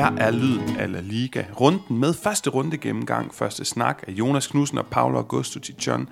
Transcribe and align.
Her 0.00 0.12
er 0.16 0.30
lyden 0.30 0.76
af 0.76 0.92
La 0.92 1.00
Liga. 1.00 1.44
Runden 1.60 1.98
med 1.98 2.14
første 2.14 2.50
runde 2.50 2.78
gennemgang, 2.78 3.34
første 3.34 3.64
snak 3.64 4.02
af 4.08 4.12
Jonas 4.12 4.46
Knudsen 4.46 4.78
og 4.78 4.86
Paolo 4.86 5.18
Augusto 5.18 5.60
Tichon 5.60 6.08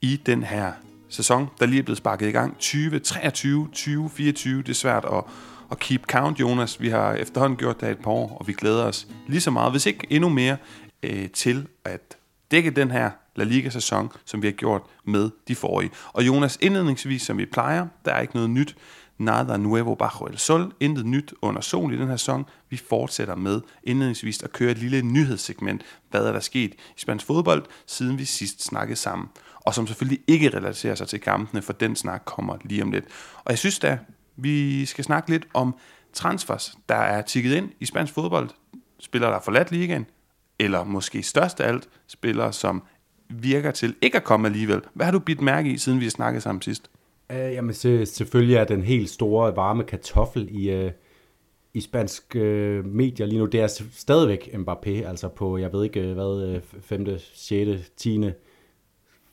i 0.00 0.20
den 0.26 0.42
her 0.42 0.72
sæson, 1.08 1.48
der 1.60 1.66
lige 1.66 1.78
er 1.78 1.82
blevet 1.82 1.98
sparket 1.98 2.28
i 2.28 2.30
gang. 2.30 2.54
2023, 2.54 3.66
2024, 3.66 4.62
det 4.62 4.68
er 4.68 4.74
svært 4.74 5.04
at, 5.04 5.24
at 5.70 5.78
keep 5.78 6.06
count, 6.06 6.40
Jonas. 6.40 6.80
Vi 6.80 6.88
har 6.88 7.12
efterhånden 7.12 7.56
gjort 7.56 7.80
det 7.80 7.90
et 7.90 7.98
par 7.98 8.10
år, 8.10 8.36
og 8.40 8.48
vi 8.48 8.52
glæder 8.52 8.84
os 8.84 9.06
lige 9.26 9.40
så 9.40 9.50
meget, 9.50 9.72
hvis 9.72 9.86
ikke 9.86 10.06
endnu 10.10 10.28
mere, 10.28 10.56
øh, 11.02 11.30
til 11.30 11.66
at 11.84 12.16
dække 12.50 12.70
den 12.70 12.90
her 12.90 13.10
La 13.36 13.44
Liga-sæson, 13.44 14.12
som 14.24 14.42
vi 14.42 14.46
har 14.46 14.52
gjort 14.52 14.82
med 15.04 15.30
de 15.48 15.54
forrige. 15.54 15.90
Og 16.12 16.26
Jonas, 16.26 16.58
indledningsvis, 16.60 17.22
som 17.22 17.38
vi 17.38 17.46
plejer, 17.46 17.86
der 18.04 18.12
er 18.12 18.20
ikke 18.20 18.34
noget 18.34 18.50
nyt. 18.50 18.76
Nada 19.20 19.56
nuevo 19.56 19.94
bajo 19.94 20.24
el 20.24 20.38
sol. 20.38 20.72
Intet 20.80 21.06
nyt 21.06 21.34
under 21.42 21.60
solen 21.60 21.94
i 21.94 22.00
den 22.00 22.08
her 22.08 22.16
sæson. 22.16 22.44
Vi 22.70 22.76
fortsætter 22.76 23.34
med 23.34 23.60
indledningsvis 23.84 24.42
at 24.42 24.52
køre 24.52 24.70
et 24.70 24.78
lille 24.78 25.02
nyhedssegment. 25.02 25.82
Hvad 26.10 26.26
er 26.26 26.32
der 26.32 26.40
sket 26.40 26.74
i 26.74 26.76
spansk 26.96 27.26
fodbold, 27.26 27.64
siden 27.86 28.18
vi 28.18 28.24
sidst 28.24 28.64
snakkede 28.64 28.96
sammen? 28.96 29.28
Og 29.54 29.74
som 29.74 29.86
selvfølgelig 29.86 30.20
ikke 30.26 30.56
relaterer 30.56 30.94
sig 30.94 31.08
til 31.08 31.20
kampene, 31.20 31.62
for 31.62 31.72
den 31.72 31.96
snak 31.96 32.22
kommer 32.24 32.56
lige 32.64 32.82
om 32.82 32.90
lidt. 32.90 33.04
Og 33.44 33.50
jeg 33.50 33.58
synes 33.58 33.78
da, 33.78 33.98
vi 34.36 34.86
skal 34.86 35.04
snakke 35.04 35.30
lidt 35.30 35.48
om 35.54 35.74
transfers, 36.12 36.74
der 36.88 36.94
er 36.94 37.22
tikket 37.22 37.54
ind 37.54 37.70
i 37.80 37.86
spansk 37.86 38.12
fodbold. 38.12 38.50
Spillere, 39.00 39.30
der 39.30 39.36
har 39.36 39.42
forladt 39.42 39.70
ligaen, 39.70 40.06
eller 40.58 40.84
måske 40.84 41.22
størst 41.22 41.60
af 41.60 41.68
alt, 41.68 41.88
spillere, 42.06 42.52
som 42.52 42.82
virker 43.28 43.70
til 43.70 43.94
ikke 44.02 44.16
at 44.16 44.24
komme 44.24 44.48
alligevel. 44.48 44.80
Hvad 44.94 45.06
har 45.06 45.12
du 45.12 45.18
bidt 45.18 45.40
mærke 45.40 45.70
i, 45.70 45.78
siden 45.78 46.00
vi 46.00 46.10
snakkede 46.10 46.40
sammen 46.40 46.62
sidst? 46.62 46.90
Uh, 47.30 47.36
jamen 47.36 47.74
så, 47.74 48.02
selvfølgelig 48.04 48.56
er 48.56 48.64
den 48.64 48.82
helt 48.82 49.10
store 49.10 49.56
varme 49.56 49.84
kartoffel 49.84 50.48
i, 50.50 50.84
uh, 50.84 50.90
i 51.74 51.80
spansk 51.80 52.36
uh, 52.36 52.86
medier 52.86 53.26
lige 53.26 53.38
nu, 53.38 53.46
det 53.46 53.60
er 53.60 53.82
stadigvæk 53.92 54.54
Mbappé, 54.54 54.90
altså 54.90 55.28
på, 55.28 55.58
jeg 55.58 55.72
ved 55.72 55.84
ikke 55.84 56.14
hvad, 56.14 56.60
5., 56.80 57.06
6., 57.18 57.90
10., 57.96 58.30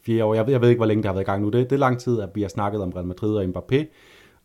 4 0.02 0.26
år, 0.26 0.34
jeg 0.34 0.46
ved, 0.46 0.54
jeg 0.54 0.62
ved 0.62 0.70
ikke, 0.70 0.80
hvor 0.80 0.86
længe 0.86 1.04
det 1.04 1.08
har 1.10 1.14
været 1.14 1.24
i 1.24 1.26
gang 1.26 1.42
nu. 1.42 1.50
Det, 1.50 1.70
det 1.70 1.76
er 1.76 1.80
lang 1.80 2.00
tid, 2.00 2.22
at 2.22 2.30
vi 2.36 2.42
har 2.42 2.50
snakket 2.50 2.82
om 2.82 2.90
Real 2.90 3.06
Madrid 3.06 3.36
og 3.36 3.44
Mbappé, 3.44 3.86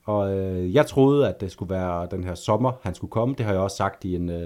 og 0.04 0.36
uh, 0.36 0.74
jeg 0.74 0.86
troede, 0.86 1.28
at 1.28 1.40
det 1.40 1.52
skulle 1.52 1.74
være 1.74 2.08
den 2.10 2.24
her 2.24 2.34
sommer, 2.34 2.72
han 2.82 2.94
skulle 2.94 3.10
komme. 3.10 3.34
Det 3.38 3.46
har 3.46 3.52
jeg 3.52 3.62
også 3.62 3.76
sagt 3.76 4.04
i 4.04 4.14
en, 4.14 4.28
uh, 4.28 4.42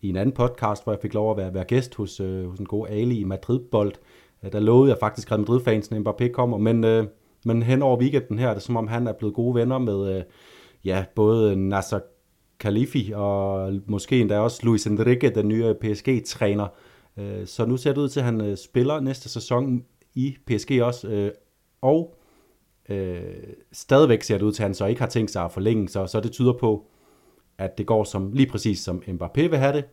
i 0.00 0.08
en 0.08 0.16
anden 0.16 0.34
podcast, 0.34 0.84
hvor 0.84 0.92
jeg 0.92 1.00
fik 1.02 1.14
lov 1.14 1.30
at 1.30 1.36
være, 1.36 1.54
være 1.54 1.64
gæst 1.64 1.94
hos, 1.94 2.20
uh, 2.20 2.50
hos 2.50 2.58
en 2.58 2.66
god 2.66 2.86
Ali 2.88 3.18
i 3.20 3.24
Madrid-bold. 3.24 3.92
Uh, 4.42 4.52
der 4.52 4.60
lovede 4.60 4.90
jeg 4.90 4.98
faktisk 5.00 5.30
Real 5.30 5.40
Madrid-fansen, 5.40 5.96
at 5.96 6.02
Mbappé 6.02 6.28
kommer, 6.28 6.58
men... 6.58 6.84
Uh, 6.84 7.06
men 7.46 7.62
hen 7.62 7.82
over 7.82 7.98
weekenden 7.98 8.38
her 8.38 8.48
er 8.48 8.54
det 8.54 8.62
som 8.62 8.76
om, 8.76 8.88
han 8.88 9.06
er 9.06 9.12
blevet 9.12 9.34
gode 9.34 9.54
venner 9.54 9.78
med 9.78 10.16
øh, 10.16 10.24
ja, 10.84 11.04
både 11.14 11.56
Nasser 11.56 12.00
Khalifi 12.58 13.12
og 13.14 13.72
måske 13.86 14.20
endda 14.20 14.38
også 14.38 14.60
Luis 14.62 14.86
Enrique, 14.86 15.30
den 15.30 15.48
nye 15.48 15.74
PSG-træner. 15.74 16.66
Øh, 17.16 17.46
så 17.46 17.66
nu 17.66 17.76
ser 17.76 17.92
det 17.92 18.00
ud 18.00 18.08
til, 18.08 18.20
at 18.20 18.26
han 18.26 18.40
øh, 18.40 18.56
spiller 18.56 19.00
næste 19.00 19.28
sæson 19.28 19.84
i 20.14 20.36
PSG 20.46 20.70
også. 20.82 21.08
Øh, 21.08 21.30
og 21.80 22.16
øh, 22.88 23.20
stadigvæk 23.72 24.22
ser 24.22 24.38
det 24.38 24.44
ud 24.44 24.52
til, 24.52 24.62
at 24.62 24.66
han 24.66 24.74
så 24.74 24.86
ikke 24.86 25.00
har 25.00 25.08
tænkt 25.08 25.30
sig 25.30 25.44
at 25.44 25.52
forlænge, 25.52 25.88
så, 25.88 26.06
så 26.06 26.20
det 26.20 26.32
tyder 26.32 26.52
på, 26.52 26.86
at 27.58 27.78
det 27.78 27.86
går 27.86 28.04
som 28.04 28.32
lige 28.32 28.50
præcis 28.50 28.78
som 28.78 29.02
Mbappé 29.06 29.40
vil 29.40 29.58
have 29.58 29.76
det, 29.76 29.84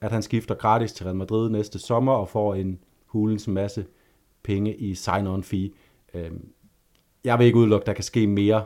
at 0.00 0.12
han 0.12 0.22
skifter 0.22 0.54
gratis 0.54 0.92
til 0.92 1.04
Real 1.04 1.16
Madrid 1.16 1.50
næste 1.50 1.78
sommer 1.78 2.12
og 2.12 2.28
får 2.28 2.54
en 2.54 2.78
hulens 3.06 3.48
masse 3.48 3.86
penge 4.42 4.76
i 4.76 4.94
sign-on 4.94 5.42
fee. 5.42 5.70
Øhm, 6.14 6.48
jeg 7.24 7.38
vil 7.38 7.46
ikke 7.46 7.58
udelukke, 7.58 7.82
at 7.82 7.86
der 7.86 7.92
kan 7.92 8.04
ske 8.04 8.26
mere 8.26 8.64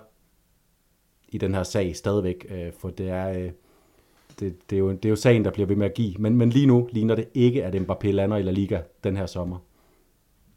i 1.29 1.39
den 1.39 1.55
her 1.55 1.63
sag 1.63 1.97
stadigvæk, 1.97 2.47
øh, 2.51 2.73
for 2.81 2.91
det 2.91 3.09
er, 3.09 3.29
øh, 3.29 3.51
det, 4.41 4.71
det, 4.71 4.77
er 4.77 4.81
jo, 4.81 4.91
det 4.91 5.05
er 5.05 5.09
jo 5.09 5.17
sagen, 5.17 5.45
der 5.45 5.51
bliver 5.51 5.67
ved 5.67 5.77
med 5.77 5.87
at 5.87 5.95
give. 5.95 6.15
Men, 6.19 6.37
men 6.37 6.51
lige 6.51 6.67
nu 6.67 6.89
ligner 6.93 7.15
det 7.15 7.29
ikke, 7.35 7.65
at 7.65 7.75
Mbappé 7.75 8.11
lander 8.11 8.37
i 8.37 8.43
La 8.43 8.51
Liga 8.51 8.81
den 9.05 9.17
her 9.17 9.27
sommer. 9.27 9.59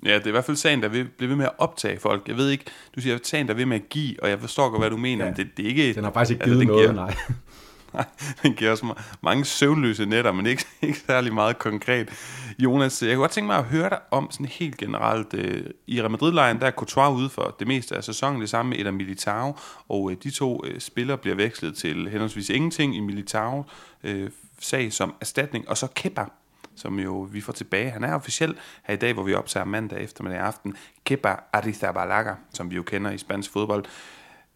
Ja, 0.06 0.16
det 0.16 0.24
er 0.24 0.28
i 0.28 0.32
hvert 0.32 0.46
fald 0.46 0.58
sagen, 0.58 0.82
der 0.82 0.90
vil 0.90 1.08
blive 1.18 1.30
ved 1.30 1.36
med 1.36 1.46
at 1.46 1.52
optage 1.58 2.00
folk. 2.00 2.28
Jeg 2.28 2.38
ved 2.38 2.50
ikke, 2.50 2.66
du 2.96 3.02
siger, 3.02 3.16
at 3.16 3.28
sagen, 3.28 3.48
der 3.48 3.54
vil 3.54 3.60
ved 3.60 3.66
med 3.66 3.76
at 3.76 3.90
give, 3.90 4.24
og 4.24 4.30
jeg 4.30 4.40
forstår 4.40 4.70
godt, 4.70 4.82
hvad 4.82 4.90
du 4.90 4.98
mener. 4.98 5.26
Ja, 5.26 5.32
det, 5.32 5.48
det 5.58 5.66
er 5.66 5.70
ikke, 5.70 5.94
den 5.94 6.04
har 6.04 6.12
faktisk 6.12 6.32
ikke 6.32 6.44
altså, 6.44 6.66
givet 6.66 6.80
altså, 6.80 6.94
noget, 6.94 7.16
giver, 7.16 7.26
nej. 7.28 7.36
den 8.44 8.54
giver 8.54 8.72
os 8.72 8.84
mange 9.22 9.46
søvnløse 9.46 10.06
netter, 10.06 10.32
men 10.32 10.46
ikke, 10.46 10.66
ikke 10.82 11.00
særlig 11.00 11.34
meget 11.34 11.60
konkret. 11.60 12.10
Jonas, 12.60 13.02
jeg 13.02 13.16
kunne 13.16 13.22
godt 13.22 13.32
tænke 13.32 13.48
mig 13.48 13.58
at 13.58 13.64
høre 13.64 13.90
dig 13.90 14.00
om 14.12 14.32
sådan 14.32 14.46
helt 14.46 14.78
generelt. 14.78 15.34
Øh, 15.34 15.66
I 15.88 16.02
Real 16.02 16.12
Madrid-lejen, 16.12 16.60
der 16.60 16.68
er 16.68 16.72
Courtois 16.72 17.20
ude 17.20 17.30
for 17.30 17.56
det 17.60 17.68
meste 17.68 17.96
af 17.96 18.04
sæsonen, 18.04 18.42
det 18.42 18.50
samme 18.50 18.70
med 18.70 18.80
Eder 18.80 18.92
Militao, 18.92 19.58
og 19.90 20.12
øh, 20.12 20.18
de 20.24 20.32
to 20.32 20.62
øh, 20.66 20.80
spillere 20.80 21.18
bliver 21.18 21.36
vekslet 21.36 21.76
til 21.76 22.10
henholdsvis 22.10 22.50
ingenting 22.50 22.96
i 22.96 23.00
Militao 23.00 23.66
øh, 24.04 24.30
sag 24.60 24.94
som 24.94 25.14
erstatning, 25.22 25.70
og 25.70 25.78
så 25.78 25.88
Kepa, 25.96 26.26
som 26.76 27.00
jo 27.00 27.28
vi 27.32 27.42
får 27.42 27.54
tilbage. 27.54 27.90
Han 27.90 28.04
er 28.04 28.14
officiel 28.14 28.56
her 28.84 28.94
i 28.94 28.98
dag, 28.98 29.14
hvor 29.14 29.24
vi 29.24 29.34
optager 29.34 29.66
mandag 29.66 30.04
eftermiddag 30.04 30.40
aften. 30.40 30.78
Kepa 31.06 31.36
Arrizabalaga, 31.54 32.34
som 32.54 32.72
vi 32.72 32.76
jo 32.76 32.84
kender 32.84 33.12
i 33.12 33.18
spansk 33.18 33.52
fodbold. 33.52 33.86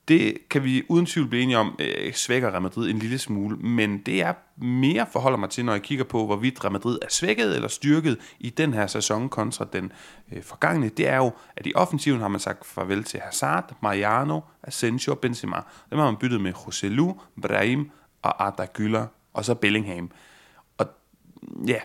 Det 0.07 0.37
kan 0.49 0.63
vi 0.63 0.83
uden 0.89 1.05
tvivl 1.05 1.27
blive 1.27 1.43
enige 1.43 1.57
om, 1.57 1.75
øh, 1.79 2.13
svækker 2.13 2.51
Real 2.51 2.61
Madrid 2.61 2.89
en 2.89 2.99
lille 2.99 3.17
smule, 3.17 3.57
men 3.57 3.97
det 3.97 4.21
er 4.21 4.33
mere 4.57 5.07
forholder 5.11 5.37
mig 5.37 5.49
til, 5.49 5.65
når 5.65 5.73
jeg 5.73 5.81
kigger 5.81 6.05
på, 6.05 6.25
hvorvidt 6.25 6.63
Real 6.63 6.71
Madrid 6.71 6.99
er 7.01 7.07
svækket 7.09 7.55
eller 7.55 7.67
styrket 7.67 8.17
i 8.39 8.49
den 8.49 8.73
her 8.73 8.87
sæson 8.87 9.29
kontra 9.29 9.65
den 9.73 9.91
øh, 10.31 10.43
forgangne. 10.43 10.89
Det 10.89 11.07
er 11.07 11.17
jo, 11.17 11.31
at 11.55 11.67
i 11.67 11.71
offensiven 11.75 12.19
har 12.19 12.27
man 12.27 12.39
sagt 12.39 12.65
farvel 12.65 13.03
til 13.03 13.19
Hazard, 13.19 13.77
Mariano, 13.81 14.39
Asensio 14.63 15.13
og 15.13 15.19
Benzema. 15.19 15.57
Dem 15.89 15.99
har 15.99 16.05
man 16.05 16.17
byttet 16.17 16.41
med 16.41 16.53
Joselu, 16.65 17.13
Brahim 17.41 17.91
og 18.21 18.45
Arda 18.45 18.67
Güler, 18.77 19.05
og 19.33 19.45
så 19.45 19.55
Bellingham. 19.55 20.11
Og 20.77 20.87
ja, 21.67 21.79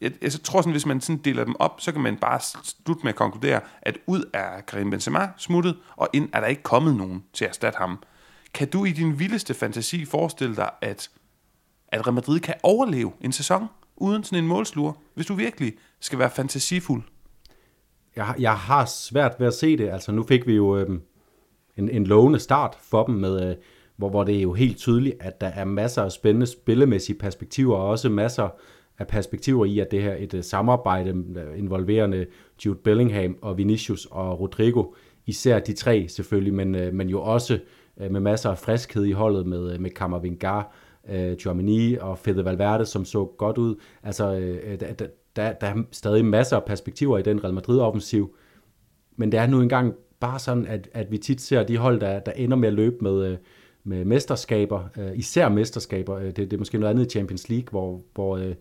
jeg, 0.00 0.12
jeg 0.22 0.32
tror 0.32 0.60
sådan, 0.60 0.72
hvis 0.72 0.86
man 0.86 1.00
sådan 1.00 1.22
deler 1.24 1.44
dem 1.44 1.56
op, 1.58 1.80
så 1.80 1.92
kan 1.92 2.00
man 2.00 2.16
bare 2.16 2.40
slutte 2.64 3.02
med 3.02 3.08
at 3.08 3.16
konkludere, 3.16 3.60
at 3.82 3.98
ud 4.06 4.30
er 4.32 4.60
Karim 4.60 4.90
Benzema 4.90 5.28
smuttet, 5.36 5.76
og 5.96 6.08
ind 6.12 6.28
er 6.32 6.40
der 6.40 6.46
ikke 6.46 6.62
kommet 6.62 6.96
nogen 6.96 7.24
til 7.32 7.44
at 7.44 7.48
erstatte 7.48 7.76
ham. 7.76 7.98
Kan 8.54 8.68
du 8.68 8.84
i 8.84 8.92
din 8.92 9.18
vildeste 9.18 9.54
fantasi 9.54 10.04
forestille 10.04 10.56
dig, 10.56 10.70
at, 10.80 11.10
at 11.88 12.06
Real 12.06 12.14
Madrid 12.14 12.40
kan 12.40 12.54
overleve 12.62 13.12
en 13.20 13.32
sæson 13.32 13.66
uden 13.96 14.24
sådan 14.24 14.38
en 14.44 14.48
målsluger, 14.48 14.92
hvis 15.14 15.26
du 15.26 15.34
virkelig 15.34 15.72
skal 16.00 16.18
være 16.18 16.30
fantasifuld? 16.30 17.02
Jeg, 18.16 18.34
jeg 18.38 18.56
har 18.56 18.84
svært 18.84 19.34
ved 19.38 19.46
at 19.46 19.54
se 19.54 19.76
det. 19.76 19.88
Altså 19.88 20.12
nu 20.12 20.22
fik 20.22 20.46
vi 20.46 20.54
jo 20.54 20.76
øh, 20.76 21.00
en, 21.76 21.88
en 21.88 22.04
lovende 22.04 22.38
start 22.38 22.78
for 22.80 23.06
dem, 23.06 23.14
med, 23.14 23.50
øh, 23.50 23.56
hvor, 23.96 24.08
hvor 24.08 24.24
det 24.24 24.36
er 24.36 24.42
jo 24.42 24.52
helt 24.52 24.76
tydeligt, 24.76 25.16
at 25.20 25.40
der 25.40 25.46
er 25.46 25.64
masser 25.64 26.02
af 26.02 26.12
spændende 26.12 26.46
spillemæssige 26.46 27.18
perspektiver, 27.18 27.76
og 27.76 27.88
også 27.88 28.08
masser 28.08 28.48
af 28.98 29.06
perspektiver 29.06 29.64
i, 29.64 29.78
at 29.78 29.90
det 29.90 30.02
her 30.02 30.14
et 30.18 30.34
øh, 30.34 30.44
samarbejde 30.44 31.10
øh, 31.10 31.58
involverende 31.58 32.26
Jude 32.66 32.78
Bellingham 32.84 33.38
og 33.42 33.58
Vinicius 33.58 34.08
og 34.10 34.40
Rodrigo, 34.40 34.84
især 35.26 35.58
de 35.58 35.72
tre 35.72 36.08
selvfølgelig, 36.08 36.54
men, 36.54 36.74
øh, 36.74 36.94
men 36.94 37.08
jo 37.08 37.22
også 37.22 37.58
med 38.10 38.20
masser 38.20 38.50
af 38.50 38.58
friskhed 38.58 39.04
i 39.04 39.12
holdet 39.12 39.46
med, 39.46 39.78
med 39.78 39.90
Camavinga, 39.90 40.62
uh, 41.04 42.00
og 42.00 42.18
Fede 42.18 42.44
Valverde, 42.44 42.86
som 42.86 43.04
så 43.04 43.24
godt 43.24 43.58
ud. 43.58 43.74
Altså, 44.02 44.32
uh, 44.32 44.80
der, 44.80 44.92
der, 45.36 45.52
der 45.52 45.66
er 45.66 45.82
stadig 45.90 46.24
masser 46.24 46.56
af 46.56 46.64
perspektiver 46.64 47.18
i 47.18 47.22
den 47.22 47.44
Real 47.44 47.54
Madrid-offensiv, 47.54 48.36
men 49.16 49.32
det 49.32 49.40
er 49.40 49.46
nu 49.46 49.60
engang 49.60 49.94
bare 50.20 50.38
sådan, 50.38 50.66
at, 50.66 50.88
at 50.92 51.10
vi 51.10 51.18
tit 51.18 51.40
ser 51.40 51.62
de 51.62 51.76
hold, 51.76 52.00
der, 52.00 52.20
der 52.20 52.32
ender 52.32 52.56
med 52.56 52.68
at 52.68 52.74
løbe 52.74 52.96
med, 53.00 53.36
med 53.84 54.04
mesterskaber, 54.04 54.88
især 55.14 55.48
mesterskaber. 55.48 56.18
Det, 56.18 56.36
det 56.36 56.52
er 56.52 56.58
måske 56.58 56.78
noget 56.78 56.90
andet 56.90 57.06
i 57.06 57.10
Champions 57.10 57.48
League, 57.48 57.68
hvor, 57.70 58.00
hvor 58.14 58.52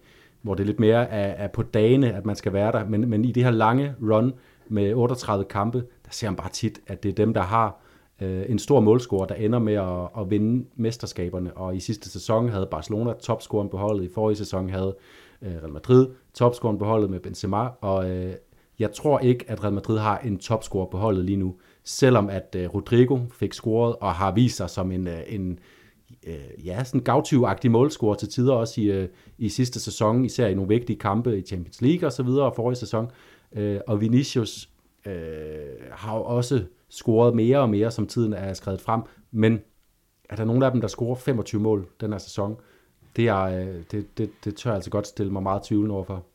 hvor 0.48 0.56
det 0.56 0.64
er 0.64 0.68
lidt 0.68 0.80
mere 0.80 1.10
er, 1.10 1.44
er 1.44 1.48
på 1.48 1.64
dagene, 1.64 2.14
at 2.14 2.26
man 2.26 2.36
skal 2.36 2.54
være 2.54 2.72
der. 2.72 2.86
Men, 2.86 3.10
men 3.10 3.26
i 3.26 3.32
det 3.32 3.44
her 3.44 3.52
lange 3.52 3.96
run 4.02 4.34
med 4.68 4.94
38 4.94 5.46
kampe, 5.46 5.78
der 5.78 6.12
ser 6.12 6.30
man 6.30 6.36
bare 6.36 6.50
tit, 6.50 6.80
at 6.88 7.04
det 7.04 7.10
er 7.10 7.14
dem, 7.14 7.34
der 7.34 7.42
har 7.42 7.82
øh, 8.22 8.46
en 8.50 8.60
stor 8.60 8.80
målscore, 8.80 9.28
der 9.30 9.36
ender 9.36 9.60
med 9.60 9.74
at, 9.74 10.22
at 10.22 10.30
vinde 10.30 10.66
mesterskaberne. 10.76 11.54
Og 11.54 11.76
i 11.76 11.80
sidste 11.80 12.10
sæson 12.10 12.50
havde 12.50 12.68
Barcelona 12.72 13.14
topscoren 13.14 13.70
på 13.70 13.78
holdet. 13.78 14.04
I 14.04 14.14
forrige 14.14 14.38
sæson 14.38 14.70
havde 14.70 14.96
øh, 15.42 15.56
Real 15.56 15.72
Madrid 15.72 16.08
topscoren 16.34 16.78
på 16.78 16.86
holdet 16.86 17.10
med 17.10 17.20
Benzema. 17.20 17.68
Og 17.82 18.10
øh, 18.10 18.34
jeg 18.80 18.92
tror 18.92 19.20
ikke, 19.20 19.46
at 19.48 19.64
Real 19.64 19.74
Madrid 19.74 19.98
har 19.98 20.18
en 20.18 20.38
topscorer 20.38 20.86
på 20.86 20.98
holdet 20.98 21.26
lige 21.26 21.38
nu. 21.38 21.56
Selvom 21.84 22.30
at 22.30 22.56
øh, 22.58 22.74
Rodrigo 22.74 23.20
fik 23.34 23.54
scoret 23.54 23.96
og 23.96 24.14
har 24.14 24.32
vist 24.32 24.58
sig 24.58 24.70
som 24.70 24.92
en, 24.92 25.08
øh, 25.08 25.20
en 25.28 25.60
øh, 26.28 26.66
ja, 26.66 26.84
sådan 26.84 27.02
gavtyv-agtig 27.02 27.72
målscore 27.72 28.18
til 28.18 28.30
tider 28.30 28.54
også 28.54 28.82
i, 28.82 28.86
øh, 28.86 29.10
i 29.38 29.50
sidste 29.50 29.80
sæson, 29.80 30.26
især 30.26 30.48
i 30.48 30.54
nogle 30.54 30.70
vigtige 30.70 31.00
kampe 31.00 31.38
i 31.38 31.42
Champions 31.42 31.82
League 31.82 32.08
og 32.08 32.14
så 32.14 32.24
videre, 32.24 32.46
og 32.46 32.56
forrige 32.56 32.76
sæson. 32.76 33.12
Øh, 33.56 33.80
og 33.88 34.02
Vinicius 34.02 34.70
øh, 35.06 35.14
har 35.92 36.14
også 36.14 36.64
scoret 36.90 37.36
mere 37.36 37.60
og 37.60 37.70
mere, 37.70 37.92
som 37.92 38.08
tiden 38.08 38.34
er 38.34 38.54
skrevet 38.54 38.82
frem, 38.82 39.02
men 39.32 39.60
er 40.30 40.36
der 40.36 40.46
nogen 40.46 40.64
af 40.64 40.72
dem, 40.72 40.82
der 40.82 40.88
scorer 40.88 41.16
25 41.16 41.62
mål 41.62 41.88
den 42.02 42.12
her 42.12 42.20
sæson? 42.20 42.58
Det, 43.16 43.28
er, 43.28 43.42
øh, 43.44 43.84
det, 43.92 44.18
det, 44.18 44.30
det 44.44 44.56
tør 44.56 44.70
jeg 44.70 44.76
altså 44.76 44.90
godt 44.90 45.08
stille 45.08 45.32
mig 45.32 45.44
meget 45.44 45.64
tvivlende 45.64 45.96
overfor. 45.96 46.26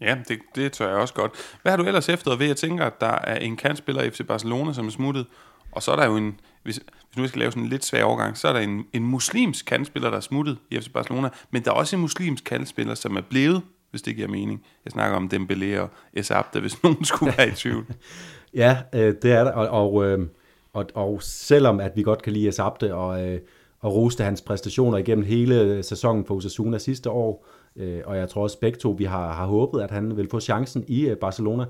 Ja, 0.00 0.18
det, 0.28 0.38
det 0.54 0.72
tør 0.72 0.88
jeg 0.88 0.96
også 0.96 1.14
godt. 1.14 1.32
Hvad 1.62 1.72
har 1.72 1.76
du 1.76 1.84
ellers 1.84 2.08
efter 2.08 2.36
ved? 2.36 2.46
Jeg 2.46 2.56
tænker, 2.56 2.84
at 2.84 3.00
der 3.00 3.06
er 3.24 3.36
en 3.36 3.56
kantspiller 3.56 4.02
i 4.02 4.10
FC 4.10 4.26
Barcelona, 4.26 4.72
som 4.72 4.86
er 4.86 4.90
smuttet, 4.90 5.26
og 5.72 5.82
så 5.82 5.92
er 5.92 5.96
der 5.96 6.06
jo 6.06 6.16
en, 6.16 6.40
hvis, 6.62 6.76
hvis 6.76 7.16
nu 7.16 7.26
skal 7.26 7.38
lave 7.38 7.50
sådan 7.50 7.62
en 7.62 7.68
lidt 7.68 7.84
svær 7.84 8.04
overgang, 8.04 8.36
så 8.36 8.48
er 8.48 8.52
der 8.52 8.60
en, 8.60 8.84
en 8.92 9.04
muslimsk 9.04 9.66
kandspiller, 9.66 10.10
der 10.10 10.16
er 10.16 10.20
smuttet 10.20 10.58
i 10.70 10.80
FC 10.80 10.92
Barcelona, 10.92 11.28
men 11.50 11.64
der 11.64 11.70
er 11.70 11.74
også 11.74 11.96
en 11.96 12.02
muslimsk 12.02 12.44
kandspiller, 12.44 12.94
som 12.94 13.16
er 13.16 13.20
blevet, 13.20 13.62
hvis 13.90 14.02
det 14.02 14.16
giver 14.16 14.28
mening. 14.28 14.62
Jeg 14.84 14.92
snakker 14.92 15.16
om 15.16 15.30
Dembélé 15.34 15.78
og 15.78 15.90
Esabte, 16.14 16.60
hvis 16.60 16.82
nogen 16.84 17.04
skulle 17.04 17.34
være 17.38 17.48
i 17.48 17.52
tvivl. 17.52 17.86
ja, 18.54 18.78
øh, 18.94 19.14
det 19.22 19.32
er 19.32 19.44
der, 19.44 19.52
og, 19.52 19.68
og, 19.68 20.04
øh, 20.04 20.26
og, 20.72 20.86
og 20.94 21.22
selvom 21.22 21.80
at 21.80 21.92
vi 21.96 22.02
godt 22.02 22.22
kan 22.22 22.32
lide 22.32 22.48
Esabte 22.48 22.94
og, 22.94 23.26
øh, 23.28 23.40
og 23.80 23.94
roste 23.94 24.24
hans 24.24 24.40
præstationer 24.40 24.98
igennem 24.98 25.24
hele 25.24 25.82
sæsonen 25.82 26.24
for 26.24 26.34
Osasuna 26.34 26.78
sidste 26.78 27.10
år, 27.10 27.46
øh, 27.76 28.00
og 28.04 28.16
jeg 28.16 28.28
tror 28.28 28.42
også 28.42 28.60
begge 28.60 28.78
to, 28.78 28.90
vi 28.90 29.04
har, 29.04 29.32
har 29.32 29.46
håbet, 29.46 29.80
at 29.80 29.90
han 29.90 30.16
vil 30.16 30.28
få 30.30 30.40
chancen 30.40 30.84
i 30.88 31.06
øh, 31.06 31.16
Barcelona, 31.16 31.64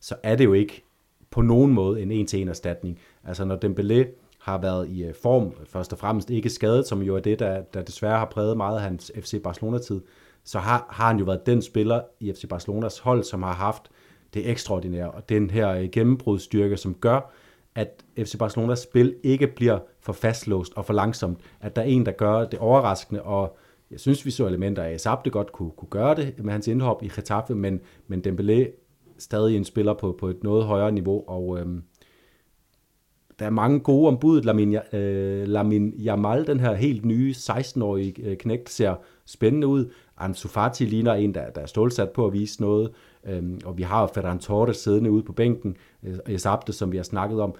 så 0.00 0.14
er 0.22 0.36
det 0.36 0.44
jo 0.44 0.52
ikke 0.52 0.84
på 1.30 1.42
nogen 1.42 1.72
måde 1.72 2.02
en 2.02 2.12
en-til-en 2.12 2.48
erstatning. 2.48 2.98
Altså 3.28 3.44
når 3.44 3.56
Dembélé 3.64 4.06
har 4.38 4.58
været 4.58 4.88
i 4.88 5.04
øh, 5.04 5.14
form, 5.14 5.52
først 5.66 5.92
og 5.92 5.98
fremmest 5.98 6.30
ikke 6.30 6.50
skadet, 6.50 6.86
som 6.86 7.02
jo 7.02 7.16
er 7.16 7.20
det, 7.20 7.38
der, 7.38 7.62
der 7.62 7.82
desværre 7.82 8.18
har 8.18 8.24
præget 8.24 8.56
meget 8.56 8.76
af 8.76 8.82
hans 8.82 9.12
FC 9.20 9.42
Barcelona-tid, 9.42 10.00
så 10.44 10.58
har, 10.58 10.86
har 10.90 11.06
han 11.06 11.18
jo 11.18 11.24
været 11.24 11.46
den 11.46 11.62
spiller 11.62 12.00
i 12.20 12.32
FC 12.32 12.48
Barcelonas 12.48 12.98
hold, 12.98 13.24
som 13.24 13.42
har 13.42 13.52
haft 13.52 13.82
det 14.34 14.50
ekstraordinære, 14.50 15.10
og 15.10 15.28
den 15.28 15.50
her 15.50 15.70
øh, 15.70 15.88
gennembrudstyrke, 15.92 16.76
som 16.76 16.94
gør, 16.94 17.32
at 17.74 18.04
FC 18.18 18.38
Barcelonas 18.38 18.78
spil 18.78 19.14
ikke 19.22 19.46
bliver 19.46 19.78
for 20.00 20.12
fastlåst 20.12 20.72
og 20.76 20.84
for 20.84 20.92
langsomt. 20.92 21.40
At 21.60 21.76
der 21.76 21.82
er 21.82 21.86
en, 21.86 22.06
der 22.06 22.12
gør 22.12 22.44
det 22.44 22.58
overraskende, 22.58 23.22
og 23.22 23.56
jeg 23.90 24.00
synes, 24.00 24.26
vi 24.26 24.30
så 24.30 24.46
elementer 24.46 24.82
af 24.82 25.00
Sabte 25.00 25.30
godt 25.30 25.52
kunne, 25.52 25.70
kunne 25.70 25.88
gøre 25.90 26.14
det 26.14 26.44
med 26.44 26.52
hans 26.52 26.68
indhop 26.68 27.02
i 27.02 27.08
Getafe, 27.08 27.54
men, 27.54 27.80
men 28.06 28.24
Dembélé 28.26 28.70
stadig 29.18 29.56
en 29.56 29.64
spiller 29.64 29.94
på, 29.94 30.16
på 30.20 30.28
et 30.28 30.42
noget 30.42 30.64
højere 30.64 30.92
niveau, 30.92 31.24
og 31.26 31.58
øhm, 31.60 31.82
der 33.38 33.46
er 33.46 33.50
mange 33.50 33.80
gode 33.80 34.08
ombud. 34.08 34.42
Lamin, 34.42 34.76
øh, 34.92 35.48
Lamin 35.48 35.90
Jamal, 35.90 36.46
den 36.46 36.60
her 36.60 36.74
helt 36.74 37.04
nye 37.04 37.34
16-årige 37.36 38.22
øh, 38.22 38.36
knægt, 38.36 38.70
ser 38.70 38.94
spændende 39.26 39.66
ud. 39.66 39.90
Ansu 40.18 40.48
Fati 40.48 40.84
ligner 40.84 41.14
en, 41.14 41.34
der, 41.34 41.50
der 41.50 41.60
er 41.60 41.66
stålsat 41.66 42.10
på 42.10 42.26
at 42.26 42.32
vise 42.32 42.60
noget. 42.60 42.90
Øhm, 43.26 43.60
og 43.64 43.78
vi 43.78 43.82
har 43.82 44.10
Ferran 44.14 44.38
Torres 44.38 44.76
siddende 44.76 45.10
ude 45.10 45.22
på 45.22 45.32
bænken. 45.32 45.76
Øh, 46.02 46.14
Esabte, 46.28 46.72
som 46.72 46.92
vi 46.92 46.96
har 46.96 47.04
snakket 47.04 47.40
om. 47.40 47.54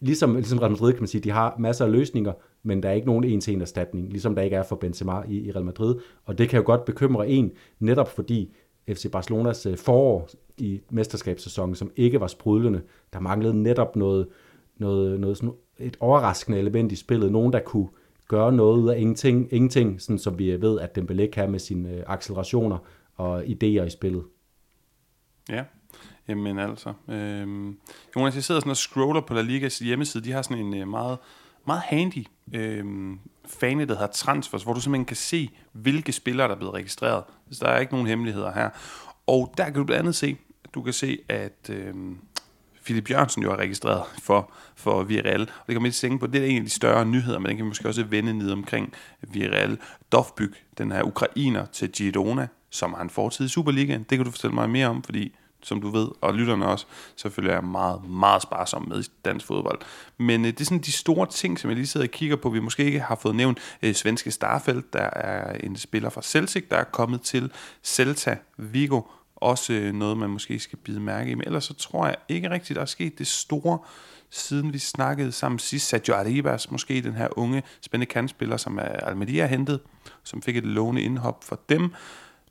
Ligesom, 0.00 0.34
ligesom 0.34 0.58
Real 0.58 0.70
Madrid 0.70 0.92
kan 0.92 1.02
man 1.02 1.08
sige, 1.08 1.20
de 1.20 1.30
har 1.30 1.56
masser 1.58 1.84
af 1.84 1.92
løsninger, 1.92 2.32
men 2.62 2.82
der 2.82 2.88
er 2.88 2.92
ikke 2.92 3.06
nogen 3.06 3.24
en-til-en 3.24 3.60
erstatning, 3.60 4.08
ligesom 4.10 4.34
der 4.34 4.42
ikke 4.42 4.56
er 4.56 4.62
for 4.62 4.76
Benzema 4.76 5.22
i, 5.28 5.38
i 5.38 5.52
Real 5.52 5.64
Madrid. 5.64 5.94
Og 6.24 6.38
det 6.38 6.48
kan 6.48 6.56
jo 6.56 6.66
godt 6.66 6.84
bekymre 6.84 7.28
en, 7.28 7.52
netop 7.80 8.08
fordi 8.08 8.54
FC 8.88 9.10
Barcelonas 9.10 9.66
øh, 9.66 9.76
forår 9.76 10.28
i 10.58 10.80
mesterskabssæsonen, 10.90 11.74
som 11.74 11.90
ikke 11.96 12.20
var 12.20 12.26
sprudlende, 12.26 12.80
der 13.12 13.20
manglede 13.20 13.62
netop 13.62 13.96
noget, 13.96 14.26
noget, 14.76 15.20
noget 15.20 15.36
sådan 15.36 15.54
et 15.78 15.96
overraskende 16.00 16.58
element 16.58 16.92
i 16.92 16.96
spillet. 16.96 17.32
Nogen, 17.32 17.52
der 17.52 17.60
kunne 17.60 17.88
gøre 18.28 18.52
noget 18.52 18.78
ud 18.78 18.88
af 18.88 18.98
ingenting, 18.98 19.48
ingenting 19.50 20.00
sådan 20.00 20.18
som 20.18 20.38
vi 20.38 20.60
ved, 20.60 20.80
at 20.80 20.98
Dembélé 20.98 21.26
kan 21.26 21.50
med 21.50 21.58
sine 21.58 21.90
øh, 21.90 22.02
accelerationer 22.06 22.78
og 23.16 23.44
idéer 23.44 23.82
i 23.82 23.90
spillet. 23.90 24.24
Ja, 25.48 25.64
jamen 26.28 26.58
altså. 26.58 26.92
Øh, 27.08 27.74
Jonas, 28.16 28.34
jeg 28.34 28.44
sidder 28.44 28.60
sådan 28.60 28.70
og 28.70 28.76
scroller 28.76 29.20
på 29.20 29.34
La 29.34 29.42
Ligas 29.42 29.78
hjemmeside. 29.78 30.24
De 30.24 30.32
har 30.32 30.42
sådan 30.42 30.64
en 30.64 30.74
øh, 30.74 30.88
meget, 30.88 31.18
meget 31.66 31.82
handy 31.82 32.26
øh, 32.54 32.84
fane, 33.46 33.86
der 33.86 33.94
hedder 33.94 34.06
Transfers, 34.06 34.62
hvor 34.62 34.72
du 34.72 34.80
simpelthen 34.80 35.04
kan 35.04 35.16
se, 35.16 35.50
hvilke 35.72 36.12
spillere, 36.12 36.48
der 36.48 36.54
er 36.54 36.58
blevet 36.58 36.74
registreret. 36.74 37.24
Så 37.50 37.64
der 37.64 37.70
er 37.70 37.78
ikke 37.78 37.92
nogen 37.92 38.06
hemmeligheder 38.06 38.52
her. 38.52 38.70
Og 39.26 39.54
der 39.56 39.64
kan 39.64 39.74
du 39.74 39.84
blandt 39.84 40.00
andet 40.00 40.14
se, 40.14 40.36
du 40.74 40.82
kan 40.82 40.92
se, 40.92 41.18
at 41.28 41.70
øh, 41.70 41.94
Philip 42.86 43.10
Jørgensen 43.10 43.42
jo 43.42 43.52
er 43.52 43.56
registreret 43.56 44.02
for, 44.22 44.50
for 44.76 45.02
Villarreal. 45.02 45.40
Og 45.40 45.66
det 45.66 45.74
kan 45.74 45.82
man 45.82 45.92
ikke 46.04 46.18
på, 46.18 46.26
det 46.26 46.42
er 46.42 46.46
en 46.46 46.56
af 46.56 46.64
de 46.64 46.70
større 46.70 47.06
nyheder, 47.06 47.38
men 47.38 47.48
den 47.48 47.56
kan 47.56 47.64
vi 47.64 47.68
måske 47.68 47.88
også 47.88 48.04
vende 48.04 48.38
ned 48.38 48.50
omkring 48.50 48.92
Villarreal. 49.20 49.78
Dovbyk, 50.12 50.64
den 50.78 50.92
her 50.92 51.02
ukrainer 51.02 51.66
til 51.66 51.92
Girona, 51.92 52.48
som 52.70 52.94
har 52.94 53.02
en 53.02 53.10
fortid 53.10 53.44
i 53.44 53.48
Superligaen. 53.48 54.06
Det 54.10 54.18
kan 54.18 54.24
du 54.24 54.30
fortælle 54.30 54.54
mig 54.54 54.70
mere 54.70 54.86
om, 54.86 55.02
fordi 55.02 55.34
som 55.62 55.80
du 55.80 55.90
ved, 55.90 56.08
og 56.20 56.34
lytterne 56.34 56.66
også, 56.66 56.86
så 57.16 57.30
følger 57.30 57.52
jeg 57.52 57.64
meget, 57.64 58.08
meget 58.08 58.42
sparsom 58.42 58.88
med 58.88 59.04
i 59.04 59.06
dansk 59.24 59.46
fodbold. 59.46 59.78
Men 60.18 60.44
øh, 60.44 60.50
det 60.50 60.60
er 60.60 60.64
sådan 60.64 60.78
de 60.78 60.92
store 60.92 61.26
ting, 61.26 61.58
som 61.58 61.70
jeg 61.70 61.76
lige 61.76 61.86
sidder 61.86 62.06
og 62.06 62.10
kigger 62.10 62.36
på, 62.36 62.50
vi 62.50 62.60
måske 62.60 62.84
ikke 62.84 63.00
har 63.00 63.14
fået 63.14 63.36
nævnt. 63.36 63.58
Øh, 63.82 63.94
svenske 63.94 64.30
Starfeldt, 64.30 64.92
der 64.92 65.10
er 65.12 65.52
en 65.52 65.76
spiller 65.76 66.10
fra 66.10 66.22
Celtic, 66.22 66.64
der 66.70 66.76
er 66.76 66.84
kommet 66.84 67.22
til 67.22 67.52
Celta 67.84 68.36
Vigo, 68.56 69.00
også 69.36 69.72
øh, 69.72 69.92
noget, 69.92 70.18
man 70.18 70.30
måske 70.30 70.58
skal 70.58 70.78
bide 70.78 71.00
mærke 71.00 71.30
i. 71.30 71.34
Men 71.34 71.46
ellers 71.46 71.64
så 71.64 71.74
tror 71.74 72.06
jeg 72.06 72.16
ikke 72.28 72.50
rigtigt, 72.50 72.76
der 72.76 72.82
er 72.82 72.86
sket 72.86 73.18
det 73.18 73.26
store, 73.26 73.78
siden 74.30 74.72
vi 74.72 74.78
snakkede 74.78 75.32
sammen 75.32 75.58
sidst. 75.58 75.88
Sergio 75.88 76.14
Arribas, 76.14 76.70
måske 76.70 77.02
den 77.02 77.14
her 77.14 77.28
unge, 77.38 77.62
spændende 77.80 78.12
kandspiller, 78.12 78.56
som 78.56 78.78
Almeria 78.82 79.46
hentede, 79.46 79.48
hentet, 79.48 79.80
som 80.24 80.42
fik 80.42 80.56
et 80.56 80.64
lovende 80.64 81.02
indhop 81.02 81.44
for 81.44 81.60
dem 81.68 81.90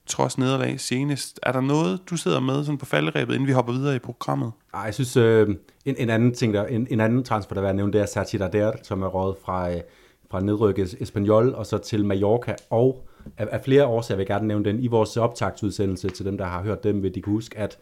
trods 0.05 0.37
nederlag 0.37 0.79
senest. 0.79 1.39
Er 1.43 1.51
der 1.51 1.61
noget, 1.61 1.99
du 2.09 2.17
sidder 2.17 2.39
med 2.39 2.63
sådan 2.63 2.77
på 2.77 2.85
falderæbet, 2.85 3.33
inden 3.33 3.47
vi 3.47 3.51
hopper 3.51 3.73
videre 3.73 3.95
i 3.95 3.99
programmet? 3.99 4.51
Ej, 4.73 4.81
jeg 4.81 4.93
synes, 4.93 5.17
øh, 5.17 5.49
en, 5.85 5.95
en, 5.97 6.09
anden 6.09 6.33
ting, 6.33 6.53
der, 6.53 6.65
en, 6.65 6.87
en 6.89 6.99
anden 6.99 7.23
transfer, 7.23 7.53
der 7.53 7.61
var 7.61 7.73
nævnt, 7.73 7.93
det 7.93 8.01
er 8.01 8.05
Sergio 8.05 8.39
Darder, 8.39 8.71
som 8.83 9.01
er 9.01 9.07
råd 9.07 9.35
fra, 9.45 9.71
øh, 9.71 9.81
fra 10.31 10.39
nedrykket 10.39 10.95
Espanyol 10.99 11.53
og 11.53 11.65
så 11.65 11.77
til 11.77 12.05
Mallorca, 12.05 12.55
og 12.69 13.07
af, 13.38 13.48
af 13.51 13.62
flere 13.62 13.86
årsager 13.86 14.18
vil 14.18 14.22
jeg 14.22 14.27
gerne 14.27 14.48
nævne 14.48 14.66
den. 14.66 14.80
I 14.80 14.88
vores 14.88 15.18
optagsudsendelse 15.18 16.10
til 16.10 16.25
dem, 16.25 16.38
der 16.38 16.45
har 16.45 16.63
hørt 16.63 16.83
dem, 16.83 17.04
vil 17.04 17.16
de 17.16 17.22
kunne 17.22 17.33
huske, 17.33 17.57
at 17.57 17.77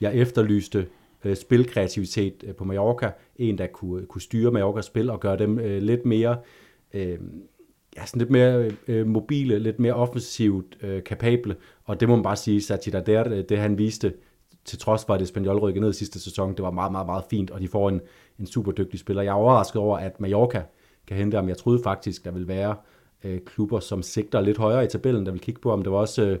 jeg 0.00 0.14
efterlyste 0.14 0.86
øh, 1.24 1.36
spilkreativitet 1.36 2.44
øh, 2.46 2.54
på 2.54 2.64
Mallorca. 2.64 3.10
En, 3.36 3.58
der 3.58 3.66
kunne, 3.66 4.06
kunne 4.06 4.22
styre 4.22 4.50
Mallorcas 4.52 4.84
spil 4.84 5.10
og 5.10 5.20
gøre 5.20 5.38
dem 5.38 5.58
øh, 5.58 5.82
lidt 5.82 6.06
mere... 6.06 6.36
Øh, 6.94 7.18
ja, 7.96 8.06
sådan 8.06 8.18
lidt 8.18 8.30
mere 8.30 8.70
øh, 8.88 9.06
mobile, 9.06 9.58
lidt 9.58 9.78
mere 9.78 9.94
offensivt 9.94 10.78
øh, 10.82 11.04
kapable, 11.04 11.56
og 11.84 12.00
det 12.00 12.08
må 12.08 12.16
man 12.16 12.22
bare 12.22 12.36
sige, 12.36 12.62
Sachi 12.62 12.90
der, 12.90 13.28
øh, 13.28 13.44
det, 13.48 13.58
han 13.58 13.78
viste, 13.78 14.12
til 14.64 14.78
trods 14.78 15.04
for, 15.04 15.14
at 15.14 15.22
Espanyol 15.22 15.58
rykkede 15.58 15.84
ned 15.84 15.92
sidste 15.92 16.20
sæson, 16.20 16.54
det 16.54 16.62
var 16.62 16.70
meget, 16.70 16.92
meget, 16.92 17.06
meget 17.06 17.24
fint, 17.30 17.50
og 17.50 17.60
de 17.60 17.68
får 17.68 17.88
en, 17.88 18.00
en 18.38 18.46
super 18.46 18.72
dygtig 18.72 19.00
spiller. 19.00 19.22
Jeg 19.22 19.30
er 19.30 19.34
overrasket 19.34 19.82
over, 19.82 19.98
at 19.98 20.20
Mallorca 20.20 20.62
kan 21.06 21.16
hente 21.16 21.34
ham. 21.34 21.48
Jeg 21.48 21.56
troede 21.56 21.80
faktisk, 21.82 22.24
der 22.24 22.30
vil 22.30 22.48
være 22.48 22.76
øh, 23.24 23.40
klubber, 23.40 23.80
som 23.80 24.02
sigter 24.02 24.40
lidt 24.40 24.58
højere 24.58 24.84
i 24.84 24.88
tabellen, 24.88 25.26
der 25.26 25.32
vil 25.32 25.40
kigge 25.40 25.60
på 25.60 25.72
om 25.72 25.82
Det 25.82 25.92
var 25.92 25.98
også, 25.98 26.22
øh, 26.22 26.38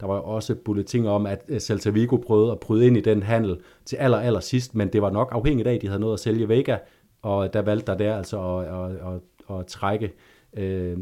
der 0.00 0.06
var 0.06 0.18
også 0.18 0.54
bulletiner 0.54 1.10
om, 1.10 1.26
at 1.26 1.44
øh, 1.48 1.60
Celta 1.60 1.90
Vigo 1.90 2.16
prøvede 2.16 2.52
at 2.52 2.60
bryde 2.60 2.86
ind 2.86 2.96
i 2.96 3.00
den 3.00 3.22
handel 3.22 3.60
til 3.84 3.96
aller, 3.96 4.18
aller 4.18 4.40
sidst, 4.40 4.74
men 4.74 4.88
det 4.88 5.02
var 5.02 5.10
nok 5.10 5.28
afhængigt 5.32 5.68
af, 5.68 5.74
at 5.74 5.82
de 5.82 5.86
havde 5.86 6.00
noget 6.00 6.14
at 6.14 6.20
sælge 6.20 6.48
Vega, 6.48 6.76
og 7.22 7.52
der 7.52 7.62
valgte 7.62 7.92
der 7.92 7.98
der 7.98 8.16
altså 8.16 8.58
at, 8.58 8.66
at, 8.66 9.14
at, 9.14 9.58
at 9.58 9.66
trække 9.66 10.12
øh, 10.56 10.98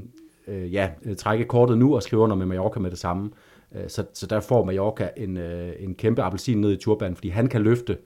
øh, 0.48 0.74
ja, 0.74 0.90
trække 1.18 1.44
kortet 1.44 1.78
nu 1.78 1.94
og 1.94 2.02
skrive 2.02 2.22
under 2.22 2.36
med 2.36 2.46
Mallorca 2.46 2.80
med 2.80 2.90
det 2.90 2.98
samme. 2.98 3.30
Øh, 3.74 3.88
så, 3.88 4.04
så 4.14 4.26
der 4.26 4.40
får 4.40 4.64
Mallorca 4.64 5.10
en, 5.16 5.36
øh, 5.36 5.72
en 5.78 5.94
kæmpe 5.94 6.22
appelsin 6.22 6.60
ned 6.60 6.72
i 6.72 6.76
turbanen, 6.76 7.16
fordi 7.16 7.28
han 7.28 7.46
kan 7.46 7.62
løfte 7.62 7.98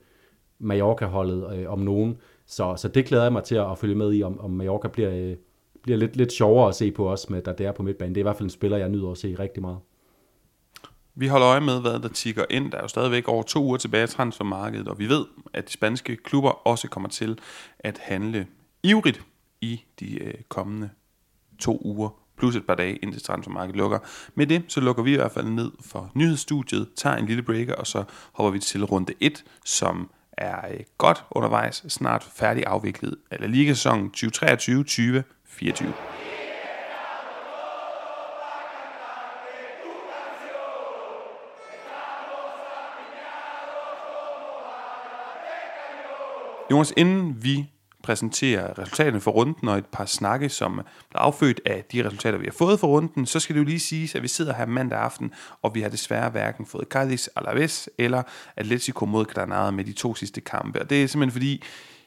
Mallorca-holdet 0.59 1.57
øh, 1.57 1.71
om 1.71 1.79
nogen. 1.79 2.17
Så, 2.45 2.73
så 2.77 2.87
det 2.87 3.05
glæder 3.05 3.23
jeg 3.23 3.33
mig 3.33 3.43
til 3.43 3.55
at, 3.55 3.71
at 3.71 3.77
følge 3.77 3.95
med 3.95 4.13
i, 4.13 4.23
om, 4.23 4.39
om 4.39 4.51
Mallorca 4.51 4.87
bliver, 4.87 5.11
øh, 5.13 5.35
bliver 5.83 5.97
lidt, 5.97 6.15
lidt 6.15 6.33
sjovere 6.33 6.69
at 6.69 6.75
se 6.75 6.91
på 6.91 7.09
os, 7.11 7.29
med 7.29 7.41
der 7.41 7.53
der 7.53 7.71
på 7.71 7.83
midtbanen. 7.83 8.15
Det 8.15 8.19
er 8.19 8.23
i 8.23 8.29
hvert 8.29 8.37
fald 8.37 8.45
en 8.45 8.49
spiller, 8.49 8.77
jeg 8.77 8.89
nyder 8.89 9.11
at 9.11 9.17
se 9.17 9.35
rigtig 9.39 9.61
meget. 9.61 9.77
Vi 11.15 11.27
holder 11.27 11.47
øje 11.49 11.61
med, 11.61 11.81
hvad 11.81 11.99
der 11.99 12.07
tigger 12.07 12.45
ind. 12.49 12.71
Der 12.71 12.77
er 12.77 12.81
jo 12.81 12.87
stadigvæk 12.87 13.27
over 13.27 13.43
to 13.43 13.63
uger 13.63 13.77
tilbage 13.77 14.03
i 14.03 14.07
transfermarkedet, 14.07 14.87
og 14.87 14.99
vi 14.99 15.09
ved, 15.09 15.25
at 15.53 15.67
de 15.67 15.73
spanske 15.73 16.15
klubber 16.15 16.67
også 16.67 16.87
kommer 16.87 17.09
til 17.09 17.39
at 17.79 17.99
handle 18.01 18.47
ivrigt 18.83 19.21
i 19.61 19.83
de 19.99 20.23
øh, 20.23 20.33
kommende 20.49 20.89
to 21.59 21.81
uger 21.85 22.09
plus 22.37 22.55
et 22.55 22.67
par 22.67 22.75
dage, 22.75 22.95
indtil 22.95 23.23
transfermarkedet 23.23 23.75
lukker. 23.75 23.99
Med 24.35 24.47
det, 24.47 24.63
så 24.67 24.81
lukker 24.81 25.03
vi 25.03 25.13
i 25.13 25.15
hvert 25.15 25.31
fald 25.31 25.45
ned 25.47 25.71
for 25.81 26.11
nyhedsstudiet, 26.13 26.89
tager 26.95 27.15
en 27.15 27.25
lille 27.25 27.43
breaker, 27.43 27.75
og 27.75 27.87
så 27.87 28.03
hopper 28.33 28.51
vi 28.51 28.59
til 28.59 28.85
runde 28.85 29.13
1, 29.19 29.43
som 29.65 30.11
er 30.31 30.67
øh, 30.71 30.79
godt 30.97 31.23
undervejs, 31.31 31.85
snart 31.89 32.23
færdig 32.35 32.63
afviklet 32.67 33.15
af 33.31 33.39
La 33.39 33.47
Liga-sæsonen 33.47 34.11
2023-2024. 34.17 35.23
Jonas, 46.71 46.93
inden 46.97 47.43
vi 47.43 47.69
præsenterer 48.03 48.79
resultaterne 48.79 49.21
for 49.21 49.31
runden 49.31 49.67
og 49.67 49.77
et 49.77 49.85
par 49.85 50.05
snakke, 50.05 50.49
som 50.49 50.79
er 50.79 50.83
affødt 51.15 51.61
af 51.65 51.83
de 51.91 52.05
resultater, 52.05 52.37
vi 52.37 52.45
har 52.45 52.51
fået 52.51 52.79
for 52.79 52.87
runden, 52.87 53.25
så 53.25 53.39
skal 53.39 53.55
det 53.55 53.59
jo 53.59 53.65
lige 53.65 53.79
sige, 53.79 54.17
at 54.17 54.23
vi 54.23 54.27
sidder 54.27 54.53
her 54.53 54.65
mandag 54.65 54.99
aften, 54.99 55.33
og 55.61 55.75
vi 55.75 55.81
har 55.81 55.89
desværre 55.89 56.29
hverken 56.29 56.65
fået 56.65 56.87
Cadiz 56.87 57.27
Alaves 57.35 57.89
eller 57.97 58.23
Atletico 58.55 59.05
mod 59.05 59.25
Granada 59.25 59.71
med 59.71 59.83
de 59.83 59.93
to 59.93 60.15
sidste 60.15 60.41
kampe. 60.41 60.81
Og 60.81 60.89
det 60.89 61.03
er 61.03 61.07
simpelthen 61.07 61.31
fordi, 61.31 61.63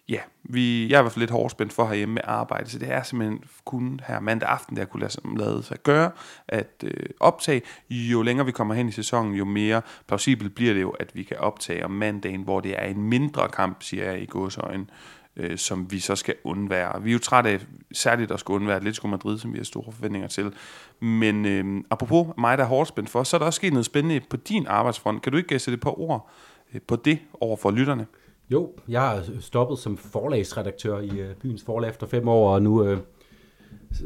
ja, 0.08 0.18
vi, 0.42 0.88
jeg 0.88 0.94
er 0.94 1.00
i 1.00 1.02
hvert 1.02 1.12
fald 1.12 1.20
lidt 1.20 1.30
hårdspændt 1.30 1.72
for 1.72 1.86
herhjemme 1.86 2.14
med 2.14 2.22
arbejde, 2.24 2.70
så 2.70 2.78
det 2.78 2.92
er 2.92 3.02
simpelthen 3.02 3.44
kun 3.64 4.00
her 4.06 4.20
mandag 4.20 4.48
aften, 4.48 4.76
der 4.76 4.84
kunne 4.84 5.00
lade, 5.00 5.38
lade 5.38 5.62
sig 5.62 5.78
gøre 5.82 6.10
at 6.48 6.84
øh, 6.84 7.06
optage. 7.20 7.62
Jo 7.90 8.22
længere 8.22 8.46
vi 8.46 8.52
kommer 8.52 8.74
hen 8.74 8.88
i 8.88 8.92
sæsonen, 8.92 9.34
jo 9.34 9.44
mere 9.44 9.82
plausibelt 10.06 10.54
bliver 10.54 10.74
det 10.74 10.82
jo, 10.82 10.90
at 10.90 11.10
vi 11.14 11.22
kan 11.22 11.36
optage 11.36 11.84
om 11.84 11.90
mandagen, 11.90 12.42
hvor 12.42 12.60
det 12.60 12.74
er 12.78 12.84
en 12.84 13.02
mindre 13.02 13.48
kamp, 13.48 13.82
siger 13.82 14.10
jeg 14.10 14.22
i 14.22 14.26
godsøjen, 14.26 14.90
øh, 15.36 15.58
som 15.58 15.90
vi 15.90 15.98
så 15.98 16.16
skal 16.16 16.34
undvære. 16.44 17.02
Vi 17.02 17.10
er 17.10 17.12
jo 17.12 17.18
trætte 17.18 17.50
af 17.50 17.60
særligt 17.92 18.30
at 18.30 18.40
skulle 18.40 18.56
undvære 18.56 18.76
Atletico 18.76 19.06
Madrid, 19.06 19.38
som 19.38 19.52
vi 19.52 19.58
har 19.58 19.64
store 19.64 19.92
forventninger 19.92 20.28
til. 20.28 20.52
Men 21.00 21.44
øh, 21.44 21.84
apropos 21.90 22.26
mig, 22.38 22.58
der 22.58 22.64
er 22.64 22.68
hårdspændt 22.68 23.10
for, 23.10 23.22
så 23.22 23.36
er 23.36 23.38
der 23.38 23.46
også 23.46 23.56
sket 23.56 23.72
noget 23.72 23.86
spændende 23.86 24.20
på 24.30 24.36
din 24.36 24.66
arbejdsfront. 24.66 25.22
Kan 25.22 25.32
du 25.32 25.38
ikke 25.38 25.58
sætte 25.58 25.74
et 25.74 25.80
par 25.80 26.00
ord 26.00 26.30
øh, 26.74 26.80
på 26.80 26.96
det 26.96 27.18
over 27.40 27.56
for 27.56 27.70
lytterne? 27.70 28.06
Jo, 28.50 28.72
jeg 28.88 29.00
har 29.00 29.24
stoppet 29.40 29.78
som 29.78 29.96
forlagsredaktør 29.96 30.98
i 30.98 31.20
øh, 31.20 31.34
byens 31.34 31.64
forlag 31.64 31.90
efter 31.90 32.06
fem 32.06 32.28
år, 32.28 32.54
og 32.54 32.62
nu 32.62 32.84
øh, 32.84 32.98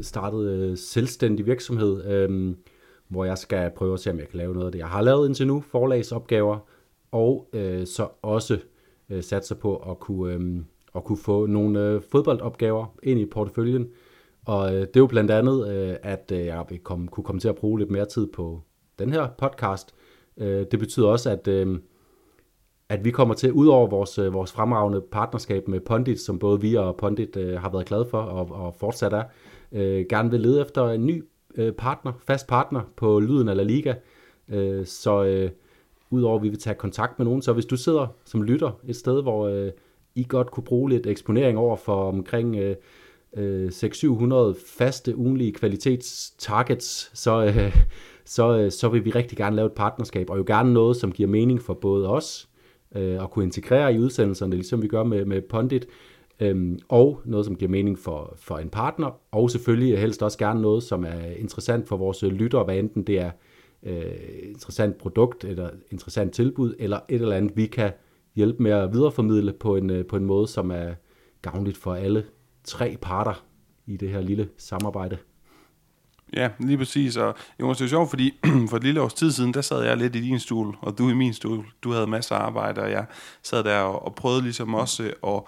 startet 0.01 0.49
øh, 0.49 0.77
selvstændig 0.77 1.45
virksomhed, 1.45 2.05
øh, 2.05 2.55
hvor 3.07 3.25
jeg 3.25 3.37
skal 3.37 3.71
prøve 3.75 3.93
at 3.93 3.99
se, 3.99 4.11
om 4.11 4.19
jeg 4.19 4.27
kan 4.27 4.37
lave 4.37 4.53
noget 4.53 4.65
af 4.65 4.71
det. 4.71 4.79
Jeg 4.79 4.87
har 4.87 5.01
lavet 5.01 5.27
indtil 5.27 5.47
nu 5.47 5.63
forlagsopgaver, 5.71 6.59
og 7.11 7.49
øh, 7.53 7.87
så 7.87 8.07
også 8.21 8.59
øh, 9.09 9.23
satser 9.23 9.55
på 9.55 9.75
at 9.75 9.99
kunne, 9.99 10.33
øh, 10.33 10.61
at 10.95 11.03
kunne 11.03 11.17
få 11.17 11.45
nogle 11.45 11.79
øh, 11.79 12.01
fodboldopgaver 12.11 12.85
ind 13.03 13.19
i 13.19 13.25
porteføljen. 13.25 13.87
Og 14.45 14.75
øh, 14.75 14.81
det 14.81 14.95
er 14.95 14.99
jo 14.99 15.07
blandt 15.07 15.31
andet, 15.31 15.69
øh, 15.69 15.95
at 16.03 16.31
øh, 16.33 16.45
jeg 16.45 16.65
vil 16.69 16.79
komme, 16.79 17.07
kunne 17.07 17.23
komme 17.23 17.39
til 17.39 17.49
at 17.49 17.55
bruge 17.55 17.79
lidt 17.79 17.91
mere 17.91 18.05
tid 18.05 18.27
på 18.27 18.61
den 18.99 19.13
her 19.13 19.27
podcast. 19.37 19.95
Øh, 20.37 20.65
det 20.71 20.79
betyder 20.79 21.07
også, 21.07 21.29
at, 21.29 21.47
øh, 21.47 21.79
at 22.89 23.05
vi 23.05 23.11
kommer 23.11 23.33
til, 23.33 23.51
ud 23.51 23.67
over 23.67 23.87
vores, 23.87 24.19
øh, 24.19 24.33
vores 24.33 24.51
fremragende 24.51 25.01
partnerskab 25.01 25.67
med 25.67 25.79
Pondit, 25.79 26.19
som 26.19 26.39
både 26.39 26.61
vi 26.61 26.75
og 26.75 26.97
Pondit 26.97 27.37
øh, 27.37 27.61
har 27.61 27.69
været 27.69 27.85
glade 27.85 28.05
for 28.11 28.17
og, 28.21 28.65
og 28.65 28.75
fortsat 28.79 29.13
er, 29.13 29.23
øh, 29.71 30.05
gerne 30.09 30.31
vil 30.31 30.39
lede 30.39 30.61
efter 30.61 30.89
en 30.89 31.05
ny 31.05 31.25
øh, 31.55 31.73
partner, 31.73 32.13
fast 32.27 32.47
partner 32.47 32.81
på 32.95 33.19
Lyden 33.19 33.49
af 33.49 33.57
La 33.57 33.63
Liga. 33.63 33.93
Øh, 34.49 34.85
så 34.85 35.23
øh, 35.23 35.51
udover 36.09 36.35
at 36.35 36.43
vi 36.43 36.49
vil 36.49 36.59
tage 36.59 36.75
kontakt 36.75 37.19
med 37.19 37.25
nogen, 37.25 37.41
så 37.41 37.53
hvis 37.53 37.65
du 37.65 37.77
sidder 37.77 38.07
som 38.25 38.43
lytter 38.43 38.71
et 38.87 38.95
sted, 38.95 39.21
hvor 39.21 39.47
øh, 39.47 39.71
I 40.15 40.25
godt 40.29 40.51
kunne 40.51 40.63
bruge 40.63 40.89
lidt 40.89 41.07
eksponering 41.07 41.57
over 41.57 41.75
for 41.75 42.07
omkring 42.07 42.55
øh, 42.55 42.75
øh, 43.37 43.67
600-700 43.67 44.77
faste 44.77 45.15
ugenlige 45.15 45.51
kvalitetstargets, 45.51 47.11
så, 47.19 47.45
øh, 47.45 47.75
så, 48.25 48.57
øh, 48.57 48.71
så 48.71 48.89
vil 48.89 49.05
vi 49.05 49.11
rigtig 49.11 49.37
gerne 49.37 49.55
lave 49.55 49.65
et 49.65 49.71
partnerskab, 49.71 50.29
og 50.29 50.37
jo 50.37 50.43
gerne 50.47 50.73
noget, 50.73 50.97
som 50.97 51.11
giver 51.11 51.29
mening 51.29 51.61
for 51.61 51.73
både 51.73 52.09
os, 52.09 52.48
øh, 52.95 53.23
at 53.23 53.31
kunne 53.31 53.45
integrere 53.45 53.93
i 53.93 53.99
udsendelserne, 53.99 54.55
ligesom 54.55 54.81
vi 54.81 54.87
gør 54.87 55.03
med, 55.03 55.25
med 55.25 55.41
Pondit, 55.41 55.87
øhm, 56.39 56.79
og 56.89 57.21
noget, 57.25 57.45
som 57.45 57.55
giver 57.55 57.71
mening 57.71 57.99
for, 57.99 58.33
for 58.37 58.57
en 58.57 58.69
partner, 58.69 59.19
og 59.31 59.51
selvfølgelig 59.51 59.99
helst 59.99 60.23
også 60.23 60.37
gerne 60.37 60.61
noget, 60.61 60.83
som 60.83 61.03
er 61.03 61.21
interessant 61.37 61.87
for 61.87 61.97
vores 61.97 62.23
lyttere, 62.23 62.63
hvad 62.63 62.77
enten 62.77 63.03
det 63.03 63.19
er 63.19 63.31
øh, 63.83 64.03
interessant 64.43 64.97
produkt, 64.97 65.43
eller 65.43 65.69
interessant 65.91 66.33
tilbud, 66.33 66.75
eller 66.79 66.99
et 67.09 67.21
eller 67.21 67.35
andet, 67.35 67.57
vi 67.57 67.65
kan 67.65 67.91
hjælpe 68.35 68.63
med 68.63 68.71
at 68.71 68.93
videreformidle 68.93 69.53
på 69.53 69.75
en, 69.75 69.89
øh, 69.89 70.05
på 70.05 70.15
en 70.15 70.25
måde, 70.25 70.47
som 70.47 70.71
er 70.71 70.93
gavnligt 71.41 71.77
for 71.77 71.93
alle 71.93 72.25
tre 72.63 72.97
parter 73.01 73.45
i 73.85 73.97
det 73.97 74.09
her 74.09 74.21
lille 74.21 74.49
samarbejde. 74.57 75.17
Ja, 76.33 76.49
lige 76.59 76.77
præcis. 76.77 77.17
Og 77.17 77.35
Jonas, 77.59 77.77
det 77.77 77.85
er 77.85 77.89
sjovt, 77.89 78.09
fordi 78.09 78.33
for 78.69 78.77
et 78.77 78.83
lille 78.83 79.01
års 79.01 79.13
tid 79.13 79.31
siden, 79.31 79.53
der 79.53 79.61
sad 79.61 79.83
jeg 79.83 79.97
lidt 79.97 80.15
i 80.15 80.21
din 80.21 80.39
stol, 80.39 80.77
og 80.81 80.97
du 80.97 81.09
i 81.09 81.13
min 81.13 81.33
stol. 81.33 81.65
Du 81.83 81.91
havde 81.91 82.07
masser 82.07 82.35
af 82.35 82.39
arbejde, 82.39 82.81
og 82.81 82.91
jeg 82.91 83.05
sad 83.43 83.63
der 83.63 83.79
og, 83.79 84.05
og 84.05 84.15
prøvede 84.15 84.41
ligesom 84.41 84.73
også 84.73 85.11
at 85.27 85.41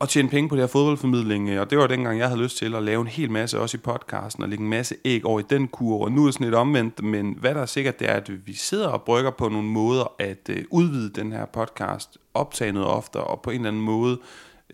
at 0.00 0.08
tjene 0.08 0.28
penge 0.28 0.48
på 0.48 0.56
det 0.56 0.62
her 0.62 0.66
fodboldformidling, 0.66 1.60
og 1.60 1.70
det 1.70 1.78
var 1.78 1.86
dengang, 1.86 2.18
jeg 2.18 2.28
havde 2.28 2.42
lyst 2.42 2.56
til 2.56 2.74
at 2.74 2.82
lave 2.82 3.00
en 3.00 3.06
hel 3.06 3.30
masse 3.30 3.60
også 3.60 3.76
i 3.76 3.80
podcasten, 3.80 4.42
og 4.42 4.48
lægge 4.48 4.64
en 4.64 4.70
masse 4.70 4.94
æg 5.04 5.26
over 5.26 5.40
i 5.40 5.42
den 5.50 5.68
kur, 5.68 6.04
og 6.04 6.12
nu 6.12 6.22
er 6.22 6.26
det 6.26 6.34
sådan 6.34 6.44
lidt 6.44 6.54
omvendt, 6.54 7.02
men 7.02 7.36
hvad 7.40 7.54
der 7.54 7.60
er 7.60 7.66
sikkert, 7.66 8.00
det 8.00 8.10
er, 8.10 8.14
at 8.14 8.46
vi 8.46 8.52
sidder 8.52 8.88
og 8.88 9.02
brygger 9.02 9.30
på 9.30 9.48
nogle 9.48 9.68
måder 9.68 10.12
at 10.18 10.50
øh, 10.50 10.64
udvide 10.70 11.10
den 11.10 11.32
her 11.32 11.44
podcast, 11.44 12.18
optage 12.34 12.72
noget 12.72 12.88
oftere, 12.88 13.24
og 13.24 13.40
på 13.40 13.50
en 13.50 13.56
eller 13.56 13.68
anden 13.68 13.82
måde 13.82 14.18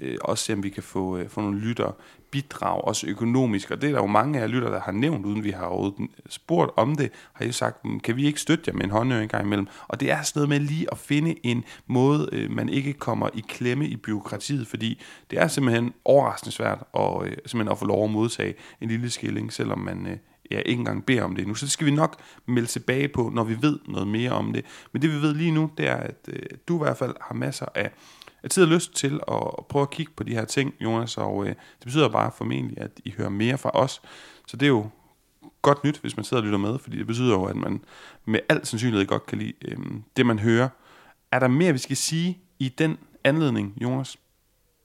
øh, 0.01 0.17
også 0.21 0.45
se, 0.45 0.53
om 0.53 0.63
vi 0.63 0.71
kan 0.71 0.83
få, 0.83 1.17
øh, 1.17 1.29
få 1.29 1.41
nogle 1.41 1.59
lytter 1.59 1.93
bidrag, 2.31 2.85
også 2.85 3.07
økonomisk. 3.07 3.71
Og 3.71 3.81
det 3.81 3.89
er 3.89 3.93
der 3.93 4.01
jo 4.01 4.07
mange 4.07 4.41
af 4.41 4.51
lytter, 4.51 4.71
der 4.71 4.81
har 4.81 4.93
nævnt, 4.93 5.27
uden 5.27 5.45
vi 5.45 5.51
har 5.51 5.93
spurgt 6.29 6.71
om 6.77 6.97
det, 6.97 7.11
har 7.33 7.45
jo 7.45 7.53
sagt, 7.53 7.85
mm, 7.85 8.01
kan 8.01 8.17
vi 8.17 8.27
ikke 8.27 8.41
støtte 8.41 8.65
jer 8.67 8.75
med 8.75 8.85
en 8.85 8.91
håndøring 8.91 9.23
en 9.23 9.29
gang 9.29 9.45
imellem? 9.45 9.69
Og 9.89 10.01
det 10.01 10.11
er 10.11 10.23
sådan 10.23 10.41
noget 10.41 10.49
med 10.49 10.69
lige 10.69 10.87
at 10.93 10.99
finde 10.99 11.47
en 11.47 11.65
måde, 11.87 12.29
øh, 12.33 12.51
man 12.51 12.69
ikke 12.69 12.93
kommer 12.93 13.29
i 13.35 13.45
klemme 13.49 13.87
i 13.87 13.97
byråkratiet, 13.97 14.67
fordi 14.67 15.03
det 15.31 15.39
er 15.39 15.49
simpelthen 15.49 15.93
overraskende 16.05 16.53
svært 16.53 16.85
at, 16.95 17.23
øh, 17.23 17.37
simpelthen 17.47 17.69
at 17.69 17.79
få 17.79 17.87
lov 17.87 18.05
at 18.05 18.11
modtage 18.11 18.55
en 18.81 18.89
lille 18.89 19.11
skilling, 19.11 19.53
selvom 19.53 19.79
man 19.79 20.07
øh, 20.07 20.17
ja, 20.51 20.59
ikke 20.59 20.79
engang 20.79 21.07
beder 21.07 21.23
om 21.23 21.37
det 21.37 21.47
nu. 21.47 21.55
Så 21.55 21.67
det 21.67 21.73
skal 21.73 21.87
vi 21.87 21.91
nok 21.91 22.17
melde 22.47 22.69
tilbage 22.69 23.09
på, 23.09 23.31
når 23.35 23.45
vi 23.45 23.57
ved 23.61 23.79
noget 23.89 24.09
mere 24.09 24.31
om 24.31 24.53
det. 24.53 24.65
Men 24.93 25.03
det 25.03 25.11
vi 25.11 25.23
ved 25.23 25.35
lige 25.35 25.51
nu, 25.51 25.71
det 25.79 25.89
er, 25.89 25.97
at 25.97 26.29
øh, 26.29 26.43
du 26.69 26.77
i 26.77 26.85
hvert 26.85 26.97
fald 26.97 27.15
har 27.21 27.35
masser 27.35 27.67
af 27.75 27.91
af 28.47 28.51
tid 28.51 28.63
og 28.63 28.69
lyst 28.69 28.95
til 28.95 29.21
at 29.29 29.67
prøve 29.69 29.83
at 29.83 29.91
kigge 29.91 30.13
på 30.17 30.25
de 30.25 30.33
her 30.33 30.45
ting, 30.45 30.75
Jonas, 30.81 31.19
og 31.19 31.43
øh, 31.43 31.49
det 31.49 31.85
betyder 31.85 32.09
bare 32.09 32.31
formentlig, 32.37 32.81
at 32.81 32.91
I 33.05 33.15
hører 33.19 33.29
mere 33.29 33.59
fra 33.59 33.71
os. 33.75 34.03
Så 34.47 34.57
det 34.57 34.67
er 34.67 34.71
jo 34.71 34.87
godt 35.63 35.85
nyt, 35.85 35.99
hvis 35.99 36.17
man 36.17 36.25
sidder 36.25 36.41
og 36.41 36.45
lytter 36.45 36.59
med, 36.59 36.79
fordi 36.79 36.99
det 36.99 37.07
betyder 37.07 37.33
jo, 37.33 37.45
at 37.45 37.57
man 37.57 37.81
med 38.25 38.41
al 38.49 38.67
sandsynlighed 38.67 39.07
godt 39.07 39.27
kan 39.27 39.39
lide 39.39 39.53
øh, 39.65 39.77
det, 40.17 40.27
man 40.27 40.39
hører. 40.39 40.69
Er 41.33 41.39
der 41.39 41.49
mere, 41.49 41.73
vi 41.73 41.79
skal 41.79 41.97
sige 41.97 42.39
i 42.59 42.69
den 42.69 42.99
anledning, 43.25 43.79
Jonas? 43.83 44.17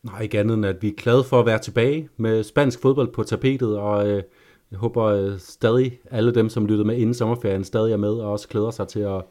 Nej, 0.03 0.21
ikke 0.21 0.39
andet 0.39 0.53
end, 0.53 0.65
at 0.65 0.81
vi 0.81 0.87
er 0.87 0.93
glade 0.97 1.23
for 1.23 1.39
at 1.39 1.45
være 1.45 1.59
tilbage 1.59 2.09
med 2.17 2.43
spansk 2.43 2.81
fodbold 2.81 3.13
på 3.13 3.23
tapetet, 3.23 3.77
og 3.77 4.07
øh, 4.07 4.23
jeg 4.71 4.79
håber 4.79 5.03
øh, 5.03 5.39
stadig, 5.39 5.99
alle 6.11 6.35
dem, 6.35 6.49
som 6.49 6.65
lyttede 6.65 6.87
med 6.87 6.97
inden 6.97 7.13
sommerferien, 7.13 7.63
stadig 7.63 7.93
er 7.93 7.97
med, 7.97 8.13
og 8.13 8.31
også 8.31 8.47
glæder 8.47 8.71
sig 8.71 8.87
til 8.87 8.99
at, 8.99 9.23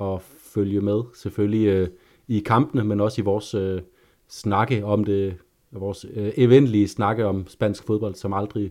at 0.00 0.22
følge 0.54 0.80
med. 0.80 1.02
Selvfølgelig 1.14 1.66
øh, 1.66 1.88
i 2.36 2.40
kampene, 2.40 2.84
men 2.84 3.00
også 3.00 3.20
i 3.20 3.24
vores 3.24 3.54
øh, 3.54 3.80
snakke 4.28 4.84
om 4.84 5.04
det, 5.04 5.36
vores 5.70 6.06
øh, 6.14 6.32
eventlige 6.36 6.88
snakke 6.88 7.26
om 7.26 7.46
spansk 7.48 7.86
fodbold, 7.86 8.14
som 8.14 8.32
aldrig, 8.32 8.70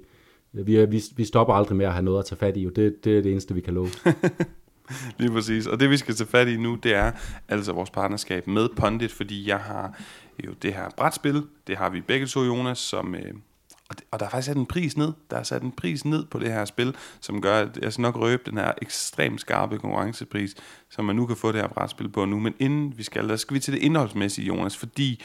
øh, 0.53 0.67
vi, 0.67 0.85
vi, 0.85 1.01
vi 1.15 1.25
stopper 1.25 1.53
aldrig 1.53 1.77
med 1.77 1.85
at 1.85 1.93
have 1.93 2.03
noget 2.03 2.19
at 2.19 2.25
tage 2.25 2.39
fat 2.39 2.57
i, 2.57 2.65
og 2.65 2.75
det, 2.75 3.03
det 3.03 3.17
er 3.17 3.21
det 3.21 3.31
eneste, 3.31 3.53
vi 3.53 3.61
kan 3.61 3.73
love. 3.73 3.89
Lige 5.19 5.31
præcis. 5.31 5.67
Og 5.67 5.79
det 5.79 5.89
vi 5.89 5.97
skal 5.97 6.15
tage 6.15 6.27
fat 6.27 6.47
i 6.47 6.57
nu, 6.57 6.75
det 6.75 6.93
er 6.93 7.11
altså 7.47 7.73
vores 7.73 7.89
partnerskab 7.89 8.47
med 8.47 8.69
Pondit, 8.77 9.11
fordi 9.11 9.47
jeg 9.49 9.59
har 9.59 10.01
jo 10.45 10.51
det 10.61 10.73
her 10.73 10.89
brætspil, 10.97 11.43
det 11.67 11.77
har 11.77 11.89
vi 11.89 12.01
begge 12.01 12.25
to, 12.25 12.43
Jonas, 12.43 12.77
som, 12.77 13.15
øh, 13.15 13.33
og, 13.91 13.97
det, 13.97 14.05
og 14.11 14.19
der 14.19 14.25
er 14.25 14.29
faktisk 14.29 14.45
sat 14.45 14.57
en 14.57 14.65
pris 14.65 14.97
ned. 14.97 15.13
Der 15.31 15.37
er 15.37 15.43
sat 15.43 15.61
en 15.61 15.71
pris 15.71 16.05
ned 16.05 16.25
på 16.25 16.39
det 16.39 16.53
her 16.53 16.65
spil, 16.65 16.95
som 17.21 17.41
gør, 17.41 17.55
at 17.55 17.79
jeg 17.81 17.93
skal 17.93 18.01
nok 18.01 18.15
røbe 18.15 18.43
den 18.45 18.57
her 18.57 18.71
ekstremt 18.81 19.41
skarpe 19.41 19.77
konkurrencepris, 19.77 20.55
som 20.89 21.05
man 21.05 21.15
nu 21.15 21.25
kan 21.25 21.35
få 21.35 21.51
det 21.51 21.61
her 21.61 21.67
brætspil 21.67 22.09
på 22.09 22.25
nu. 22.25 22.39
Men 22.39 22.53
inden 22.59 22.93
vi 22.97 23.03
skal, 23.03 23.29
der 23.29 23.35
skal 23.35 23.53
vi 23.53 23.59
til 23.59 23.73
det 23.73 23.79
indholdsmæssige, 23.79 24.47
Jonas, 24.47 24.77
fordi 24.77 25.23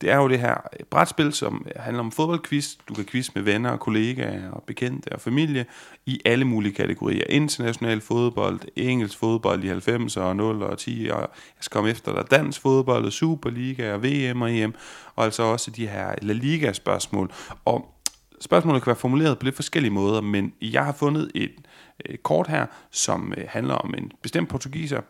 det 0.00 0.10
er 0.10 0.16
jo 0.16 0.28
det 0.28 0.40
her 0.40 0.54
brætspil, 0.90 1.32
som 1.32 1.66
handler 1.76 2.00
om 2.00 2.12
fodboldquiz. 2.12 2.76
Du 2.88 2.94
kan 2.94 3.04
quiz 3.04 3.34
med 3.34 3.42
venner 3.42 3.70
og 3.70 3.80
kollegaer 3.80 4.50
og 4.50 4.62
bekendte 4.62 5.12
og 5.12 5.20
familie 5.20 5.66
i 6.06 6.20
alle 6.24 6.44
mulige 6.44 6.72
kategorier. 6.72 7.24
International 7.28 8.00
fodbold, 8.00 8.60
engelsk 8.76 9.18
fodbold 9.18 9.64
i 9.64 9.70
90'er 9.70 10.20
og 10.20 10.36
0 10.36 10.62
og 10.62 10.78
10, 10.78 11.08
og 11.12 11.20
jeg 11.20 11.28
skal 11.60 11.74
komme 11.74 11.90
efter 11.90 12.14
dig 12.14 12.30
dansk 12.30 12.60
fodbold 12.60 13.04
og 13.04 13.12
Superliga 13.12 13.94
og 13.94 14.02
VM 14.02 14.42
og 14.42 14.52
EM, 14.52 14.74
og 15.16 15.24
altså 15.24 15.42
også 15.42 15.70
de 15.70 15.86
her 15.86 16.14
La 16.22 16.32
Liga 16.32 16.72
spørgsmål. 16.72 17.32
Og 17.64 17.95
Spørgsmålet 18.40 18.82
kan 18.82 18.90
være 18.90 18.96
formuleret 18.96 19.38
på 19.38 19.44
lidt 19.44 19.54
forskellige 19.54 19.92
måder, 19.92 20.20
men 20.20 20.52
jeg 20.62 20.84
har 20.84 20.92
fundet 20.92 21.30
et 21.34 21.52
øh, 22.06 22.18
kort 22.18 22.48
her, 22.48 22.66
som 22.90 23.34
øh, 23.36 23.44
handler 23.48 23.74
om 23.74 23.94
en 23.98 24.12
bestemt 24.22 24.48
portugiser. 24.48 25.00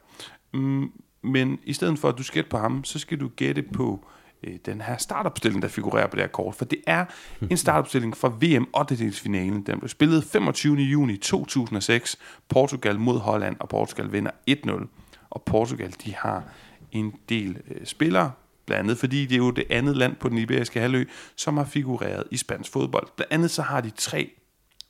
Mm, 0.54 0.92
men 1.23 1.59
i 1.64 1.73
stedet 1.73 1.99
for, 1.99 2.09
at 2.09 2.18
du 2.18 2.23
skal 2.23 2.35
gætte 2.35 2.50
på 2.50 2.59
ham, 2.59 2.85
så 2.85 2.99
skal 2.99 3.21
du 3.21 3.30
gætte 3.37 3.62
på 3.62 4.06
øh, 4.42 4.54
den 4.66 4.80
her 4.80 4.97
startopstilling, 4.97 5.62
der 5.62 5.68
figurerer 5.68 6.06
på 6.06 6.16
det 6.16 6.23
her 6.23 6.28
kort. 6.28 6.54
For 6.54 6.64
det 6.64 6.78
er 6.87 7.04
en 7.50 7.56
startopstilling 7.56 8.16
fra 8.16 8.28
VM 8.28 8.68
8. 8.80 9.12
finalen. 9.12 9.62
Den 9.62 9.78
blev 9.78 9.88
spillet 9.88 10.25
25. 10.25 10.76
juni 10.76 11.16
2006. 11.16 12.18
Portugal 12.49 12.99
mod 12.99 13.18
Holland, 13.18 13.56
og 13.61 13.68
Portugal 13.68 14.12
vinder 14.12 14.30
1-0. 14.50 14.87
Og 15.30 15.42
Portugal, 15.42 15.95
de 16.04 16.14
har 16.14 16.45
en 16.92 17.14
del 17.28 17.56
øh, 17.71 17.87
spillere, 17.87 18.33
Blandt 18.66 18.80
andet 18.82 18.99
fordi 18.99 19.26
det 19.26 19.35
er 19.35 19.38
jo 19.38 19.50
det 19.50 19.64
andet 19.70 19.96
land 19.96 20.16
på 20.16 20.28
den 20.28 20.38
iberiske 20.38 20.80
halvø, 20.80 21.04
som 21.37 21.56
har 21.56 21.64
figureret 21.64 22.25
i 22.30 22.37
spansk 22.37 22.73
fodbold. 22.73 23.08
Blandt 23.16 23.32
andet 23.32 23.50
så 23.50 23.62
har 23.62 23.80
de 23.80 23.90
tre 23.90 24.30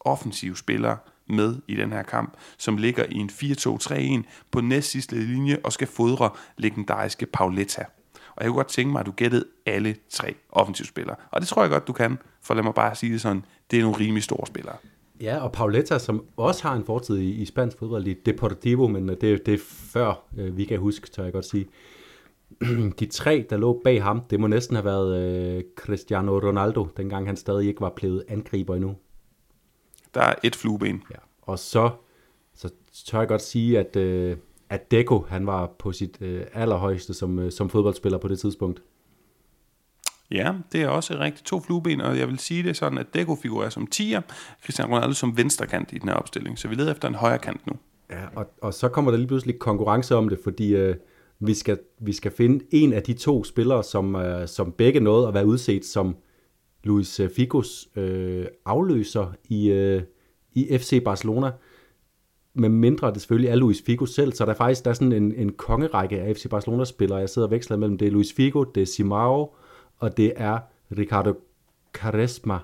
offensive 0.00 0.56
spillere 0.56 0.96
med 1.28 1.56
i 1.68 1.74
den 1.74 1.92
her 1.92 2.02
kamp, 2.02 2.36
som 2.58 2.76
ligger 2.76 3.04
i 3.08 3.14
en 3.14 3.30
4-2-3-1 3.32 4.22
på 4.50 4.60
næst 4.60 4.90
sidste 4.90 5.16
linje 5.16 5.58
og 5.64 5.72
skal 5.72 5.86
fodre 5.86 6.30
legendariske 6.58 7.26
Pauletta. 7.26 7.84
Og 8.36 8.44
jeg 8.44 8.48
kunne 8.48 8.56
godt 8.56 8.68
tænke 8.68 8.92
mig, 8.92 9.00
at 9.00 9.06
du 9.06 9.12
gættede 9.12 9.44
alle 9.66 9.96
tre 10.10 10.34
offensive 10.52 10.86
spillere. 10.86 11.16
Og 11.30 11.40
det 11.40 11.48
tror 11.48 11.62
jeg 11.62 11.70
godt, 11.70 11.86
du 11.86 11.92
kan, 11.92 12.18
for 12.42 12.54
lad 12.54 12.62
mig 12.62 12.74
bare 12.74 12.94
sige 12.94 13.12
det 13.12 13.20
sådan, 13.20 13.44
det 13.70 13.78
er 13.78 13.82
nogle 13.82 13.98
rimelig 13.98 14.22
store 14.22 14.46
spillere. 14.46 14.76
Ja, 15.20 15.38
og 15.38 15.52
Pauletta, 15.52 15.98
som 15.98 16.24
også 16.36 16.62
har 16.62 16.74
en 16.74 16.84
fortid 16.84 17.18
i, 17.18 17.30
i 17.30 17.44
spansk 17.44 17.78
fodbold 17.78 18.06
i 18.06 18.14
Deportivo, 18.14 18.88
men 18.88 19.08
det, 19.08 19.20
det 19.20 19.48
er 19.48 19.58
før 19.92 20.24
øh, 20.38 20.56
vi 20.56 20.64
kan 20.64 20.78
huske, 20.78 21.10
tør 21.10 21.24
jeg 21.24 21.32
godt 21.32 21.44
sige. 21.44 21.66
de 23.00 23.06
tre, 23.06 23.46
der 23.50 23.56
lå 23.56 23.80
bag 23.84 24.02
ham, 24.02 24.20
det 24.30 24.40
må 24.40 24.46
næsten 24.46 24.76
have 24.76 24.84
været 24.84 25.20
øh, 25.20 25.64
Cristiano 25.76 26.38
Ronaldo, 26.38 26.88
dengang 26.96 27.26
han 27.26 27.36
stadig 27.36 27.68
ikke 27.68 27.80
var 27.80 27.92
blevet 27.96 28.24
angriber 28.28 28.74
endnu. 28.74 28.96
Der 30.14 30.20
er 30.20 30.34
et 30.44 30.56
flueben. 30.56 31.02
Ja. 31.10 31.16
Og 31.42 31.58
så, 31.58 31.90
så 32.54 32.68
tør 33.06 33.18
jeg 33.18 33.28
godt 33.28 33.42
sige, 33.42 33.78
at, 33.78 33.96
øh, 33.96 34.36
at 34.70 34.90
Deco, 34.90 35.24
han 35.28 35.46
var 35.46 35.66
på 35.78 35.92
sit 35.92 36.18
øh, 36.20 36.44
allerhøjeste 36.52 37.14
som, 37.14 37.38
øh, 37.38 37.52
som 37.52 37.70
fodboldspiller 37.70 38.18
på 38.18 38.28
det 38.28 38.38
tidspunkt. 38.38 38.82
Ja, 40.30 40.54
det 40.72 40.82
er 40.82 40.88
også 40.88 41.18
rigtig 41.18 41.44
to 41.44 41.60
flueben, 41.60 42.00
og 42.00 42.18
jeg 42.18 42.28
vil 42.28 42.38
sige 42.38 42.62
det 42.62 42.76
sådan, 42.76 42.98
at 42.98 43.14
Deco 43.14 43.34
figurerer 43.34 43.70
som 43.70 43.88
10'er, 43.94 44.20
Cristiano 44.64 44.94
Ronaldo 44.94 45.12
som 45.12 45.36
venstrekant 45.36 45.92
i 45.92 45.98
den 45.98 46.08
her 46.08 46.16
opstilling. 46.16 46.58
Så 46.58 46.68
vi 46.68 46.74
leder 46.74 46.92
efter 46.92 47.08
en 47.08 47.14
højre 47.14 47.38
kant 47.38 47.66
nu. 47.66 47.72
Ja, 48.10 48.24
og, 48.36 48.46
og 48.62 48.74
så 48.74 48.88
kommer 48.88 49.10
der 49.10 49.18
lige 49.18 49.28
pludselig 49.28 49.58
konkurrence 49.58 50.16
om 50.16 50.28
det, 50.28 50.38
fordi 50.44 50.74
øh, 50.74 50.96
vi, 51.40 51.54
skal, 51.54 51.78
vi 52.00 52.12
skal 52.12 52.32
finde 52.32 52.64
en 52.70 52.92
af 52.92 53.02
de 53.02 53.12
to 53.12 53.44
spillere, 53.44 53.84
som, 53.84 54.16
øh, 54.16 54.48
som 54.48 54.72
begge 54.72 55.00
nåede 55.00 55.28
at 55.28 55.34
være 55.34 55.46
udset 55.46 55.84
som 55.84 56.16
Luis 56.84 57.20
øh, 57.20 57.30
Figos 57.30 57.88
øh, 57.96 58.46
afløser 58.64 59.32
i, 59.48 59.70
øh, 59.70 60.02
i 60.52 60.78
FC 60.78 61.04
Barcelona. 61.04 61.50
Med 62.54 62.68
mindre 62.68 63.12
det 63.12 63.20
selvfølgelig 63.20 63.50
er 63.50 63.54
Luis 63.54 63.82
Figo 63.86 64.06
selv, 64.06 64.32
så 64.32 64.44
der 64.44 64.52
er 64.52 64.56
faktisk 64.56 64.84
der 64.84 64.90
er 64.90 64.94
sådan 64.94 65.12
en, 65.12 65.34
en 65.34 65.52
kongerække 65.52 66.20
af 66.20 66.36
FC 66.36 66.48
Barcelona-spillere, 66.48 67.18
jeg 67.18 67.28
sidder 67.28 67.48
og 67.48 67.52
veksler 67.52 67.76
mellem. 67.76 67.98
Det 67.98 68.08
er 68.08 68.12
Luis 68.12 68.32
Figo, 68.32 68.64
det 68.64 68.82
er 68.82 68.86
Simao, 68.86 69.54
og 69.98 70.16
det 70.16 70.32
er 70.36 70.58
Ricardo 70.98 71.34
Caresma. 71.92 72.58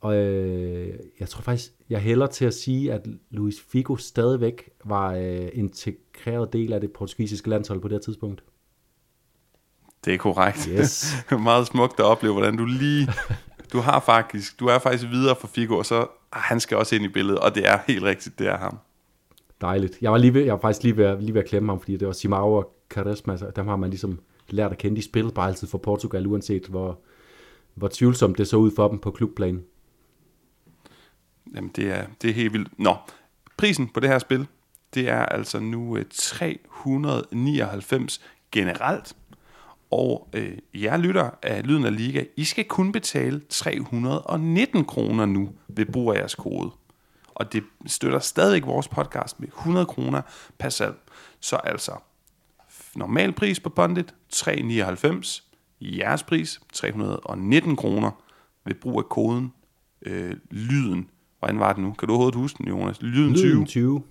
Og 0.00 0.16
øh, 0.16 0.98
jeg 1.20 1.28
tror 1.28 1.42
faktisk, 1.42 1.72
jeg 1.90 2.00
hælder 2.00 2.26
til 2.26 2.44
at 2.44 2.54
sige, 2.54 2.92
at 2.92 3.06
Luis 3.30 3.60
Figo 3.72 3.96
stadigvæk 3.96 4.70
var 4.84 5.12
øh, 5.14 5.48
integreret 5.52 6.52
del 6.52 6.72
af 6.72 6.80
det 6.80 6.92
portugisiske 6.92 7.50
landshold 7.50 7.80
på 7.80 7.88
det 7.88 7.94
her 7.94 8.00
tidspunkt. 8.00 8.42
Det 10.04 10.14
er 10.14 10.18
korrekt. 10.18 10.68
Yes. 10.70 11.14
Meget 11.42 11.66
smukt 11.66 12.00
at 12.00 12.04
opleve, 12.04 12.32
hvordan 12.32 12.56
du 12.56 12.64
lige... 12.64 13.08
Du 13.72 13.78
har 13.78 14.00
faktisk, 14.00 14.60
du 14.60 14.66
er 14.66 14.78
faktisk 14.78 15.10
videre 15.10 15.36
for 15.40 15.46
Figo, 15.46 15.76
og 15.78 15.86
så 15.86 16.06
ah, 16.32 16.40
han 16.42 16.60
skal 16.60 16.76
også 16.76 16.94
ind 16.94 17.04
i 17.04 17.08
billedet, 17.08 17.38
og 17.38 17.54
det 17.54 17.68
er 17.68 17.78
helt 17.86 18.02
rigtigt, 18.02 18.38
det 18.38 18.46
er 18.46 18.58
ham. 18.58 18.78
Dejligt. 19.60 19.98
Jeg 20.00 20.12
var, 20.12 20.18
lige 20.18 20.34
ved, 20.34 20.42
jeg 20.42 20.52
var 20.52 20.60
faktisk 20.60 20.82
lige 20.82 20.96
ved, 20.96 21.20
lige 21.20 21.34
ved 21.34 21.40
at 21.40 21.48
klemme 21.48 21.72
ham, 21.72 21.80
fordi 21.80 21.96
det 21.96 22.06
var 22.06 22.12
Simao 22.12 22.54
og 22.54 22.72
Caresma, 22.88 23.38
dem 23.56 23.66
har 23.66 23.76
man 23.76 23.90
ligesom 23.90 24.20
lært 24.48 24.72
at 24.72 24.78
kende. 24.78 24.96
De 24.96 25.02
spillede 25.02 25.34
bare 25.34 25.48
altid 25.48 25.68
for 25.68 25.78
Portugal, 25.78 26.26
uanset 26.26 26.66
hvor, 26.66 26.98
hvor 27.74 27.88
tvivlsomt 27.92 28.38
det 28.38 28.48
så 28.48 28.56
ud 28.56 28.70
for 28.76 28.88
dem 28.88 28.98
på 28.98 29.10
klubplanen. 29.10 29.62
Jamen, 31.54 31.70
det 31.76 31.90
er, 31.90 32.06
det 32.22 32.30
er 32.30 32.34
helt 32.34 32.52
vildt. 32.52 32.78
Nå, 32.78 32.96
prisen 33.56 33.88
på 33.88 34.00
det 34.00 34.08
her 34.08 34.18
spil, 34.18 34.46
det 34.94 35.08
er 35.08 35.26
altså 35.26 35.60
nu 35.60 35.96
øh, 35.96 36.04
399 36.10 38.20
generelt. 38.52 39.16
Og 39.90 40.28
øh, 40.32 40.58
jer 40.74 40.96
lytter 40.96 41.30
af 41.42 41.66
Lyden 41.66 41.84
af 41.84 41.96
Liga, 41.96 42.24
I 42.36 42.44
skal 42.44 42.64
kun 42.64 42.92
betale 42.92 43.40
319 43.48 44.84
kroner 44.84 45.26
nu 45.26 45.52
ved 45.68 45.86
brug 45.86 46.12
af 46.12 46.18
jeres 46.18 46.34
kode. 46.34 46.70
Og 47.34 47.52
det 47.52 47.64
støtter 47.86 48.18
stadig 48.18 48.66
vores 48.66 48.88
podcast 48.88 49.40
med 49.40 49.48
100 49.48 49.86
kroner 49.86 50.22
per 50.58 50.68
salg. 50.68 50.94
Så 51.40 51.56
altså, 51.56 51.92
normal 52.94 53.32
pris 53.32 53.60
på 53.60 53.68
Bondit, 53.68 54.14
399. 54.28 55.44
Jeres 55.80 56.22
pris, 56.22 56.60
319 56.72 57.76
kroner 57.76 58.10
ved 58.64 58.74
brug 58.74 58.98
af 58.98 59.08
koden 59.08 59.52
øh, 60.02 60.36
Lyden. 60.50 61.10
Hvordan 61.40 61.58
var 61.58 61.72
det 61.72 61.82
nu? 61.82 61.92
Kan 61.92 62.08
du 62.08 62.12
overhovedet 62.12 62.38
huske 62.40 62.58
den, 62.58 62.68
Jonas? 62.68 63.02
Lyden 63.02 63.34
20. 63.34 63.46
Lyden 63.46 63.66
20. 63.66 64.02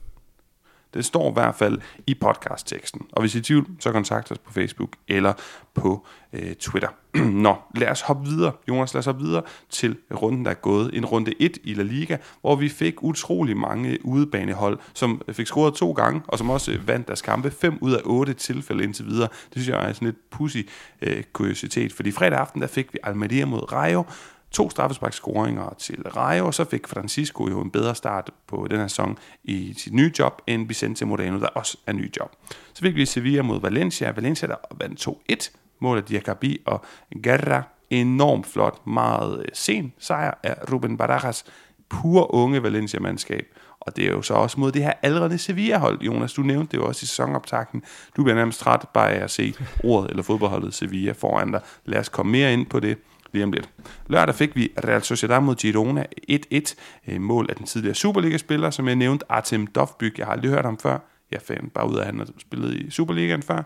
Det 0.93 1.05
står 1.05 1.29
i 1.29 1.33
hvert 1.33 1.55
fald 1.55 1.79
i 2.07 2.13
podcastteksten. 2.13 3.01
Og 3.11 3.21
hvis 3.21 3.35
I 3.35 3.37
er 3.37 3.39
i 3.39 3.43
tvivl, 3.43 3.67
så 3.79 3.91
kontakt 3.91 4.31
os 4.31 4.37
på 4.37 4.53
Facebook 4.53 4.89
eller 5.07 5.33
på 5.73 6.07
øh, 6.33 6.53
Twitter. 6.53 6.89
Nå, 7.45 7.55
lad 7.75 7.87
os 7.87 8.01
hoppe 8.01 8.29
videre. 8.29 8.51
Jonas, 8.67 8.93
lad 8.93 8.99
os 8.99 9.05
hoppe 9.05 9.23
videre 9.23 9.41
til 9.69 9.97
runden, 10.11 10.45
der 10.45 10.51
er 10.51 10.55
gået. 10.55 10.97
En 10.97 11.05
runde 11.05 11.33
1 11.39 11.57
i 11.63 11.73
La 11.73 11.83
Liga, 11.83 12.17
hvor 12.41 12.55
vi 12.55 12.69
fik 12.69 13.03
utrolig 13.03 13.57
mange 13.57 14.05
udebanehold, 14.05 14.79
som 14.93 15.21
fik 15.31 15.47
scoret 15.47 15.73
to 15.73 15.91
gange, 15.91 16.21
og 16.27 16.37
som 16.37 16.49
også 16.49 16.77
vandt 16.85 17.07
deres 17.07 17.21
kampe. 17.21 17.51
5 17.51 17.77
ud 17.81 17.91
af 17.91 18.01
8 18.05 18.33
tilfælde 18.33 18.83
indtil 18.83 19.05
videre. 19.05 19.27
Det 19.53 19.61
synes 19.61 19.67
jeg 19.67 19.89
er 19.89 19.93
sådan 19.93 20.05
lidt 20.05 20.29
pussy 20.29 20.57
øh, 21.01 21.23
kuriositet. 21.33 21.93
Fordi 21.93 22.11
fredag 22.11 22.39
aften, 22.39 22.61
der 22.61 22.67
fik 22.67 22.93
vi 22.93 22.99
Almeria 23.03 23.45
mod 23.45 23.71
Rayo, 23.71 24.03
to 24.51 24.69
straffesparkscoringer 24.69 25.75
til 25.77 26.03
Rayo, 26.03 26.45
og 26.45 26.53
så 26.53 26.63
fik 26.63 26.87
Francisco 26.87 27.49
jo 27.49 27.61
en 27.61 27.71
bedre 27.71 27.95
start 27.95 28.31
på 28.47 28.67
den 28.69 28.79
her 28.79 28.87
sæson 28.87 29.17
i 29.43 29.73
sit 29.77 29.93
nye 29.93 30.11
job, 30.19 30.41
end 30.47 30.67
Vicente 30.67 31.05
Moreno, 31.05 31.39
der 31.39 31.47
også 31.47 31.77
er 31.87 31.93
ny 31.93 32.11
job. 32.19 32.35
Så 32.73 32.81
fik 32.81 32.95
vi 32.95 33.05
Sevilla 33.05 33.41
mod 33.41 33.61
Valencia, 33.61 34.11
Valencia 34.11 34.47
der 34.47 34.55
vandt 34.79 35.07
2-1, 35.07 35.51
mål 35.79 35.97
af 35.97 36.03
Diakabi 36.03 36.61
og 36.65 36.81
Guerra, 37.23 37.63
enormt 37.89 38.47
flot, 38.47 38.87
meget 38.87 39.39
øh, 39.39 39.45
sen 39.53 39.93
sejr 39.99 40.33
af 40.43 40.55
Ruben 40.71 40.97
Barajas, 40.97 41.45
pur 41.89 42.35
unge 42.35 42.63
Valencia-mandskab. 42.63 43.45
Og 43.79 43.95
det 43.95 44.05
er 44.05 44.11
jo 44.11 44.21
så 44.21 44.33
også 44.33 44.59
mod 44.59 44.71
det 44.71 44.83
her 44.83 44.93
aldrende 45.01 45.37
Sevilla-hold, 45.37 46.01
Jonas. 46.01 46.33
Du 46.33 46.41
nævnte 46.41 46.71
det 46.71 46.77
jo 46.77 46.87
også 46.87 47.03
i 47.03 47.07
sæsonoptakten. 47.07 47.83
Du 48.17 48.23
bliver 48.23 48.35
nærmest 48.35 48.59
træt 48.59 48.85
bare 48.93 49.11
af 49.11 49.23
at 49.23 49.31
se 49.31 49.53
ordet 49.83 50.09
eller 50.09 50.23
fodboldholdet 50.23 50.73
Sevilla 50.73 51.11
foran 51.11 51.51
dig. 51.51 51.61
Lad 51.85 51.99
os 51.99 52.09
komme 52.09 52.31
mere 52.31 52.53
ind 52.53 52.65
på 52.65 52.79
det 52.79 52.97
lige 53.31 53.43
om 53.43 53.51
lidt. 53.51 53.69
Lørdag 54.07 54.35
fik 54.35 54.55
vi 54.55 54.71
Real 54.83 55.03
Sociedad 55.03 55.41
mod 55.41 55.55
Girona 55.55 56.05
1-1. 56.31 56.75
Øh, 57.07 57.21
mål 57.21 57.45
af 57.49 57.55
den 57.55 57.65
tidligere 57.65 57.95
Superliga-spiller, 57.95 58.69
som 58.69 58.87
jeg 58.87 58.95
nævnte, 58.95 59.25
Artem 59.31 59.67
Dovbyk. 59.67 60.17
Jeg 60.17 60.25
har 60.25 60.33
aldrig 60.33 60.51
hørt 60.51 60.65
ham 60.65 60.77
før. 60.77 60.97
Jeg 61.31 61.41
fandt 61.41 61.73
bare 61.73 61.89
ud 61.89 61.95
af, 61.95 61.99
at 61.99 62.05
han 62.05 62.19
har 62.19 62.27
spillet 62.37 62.75
i 62.75 62.89
Superligaen 62.89 63.43
før. 63.43 63.63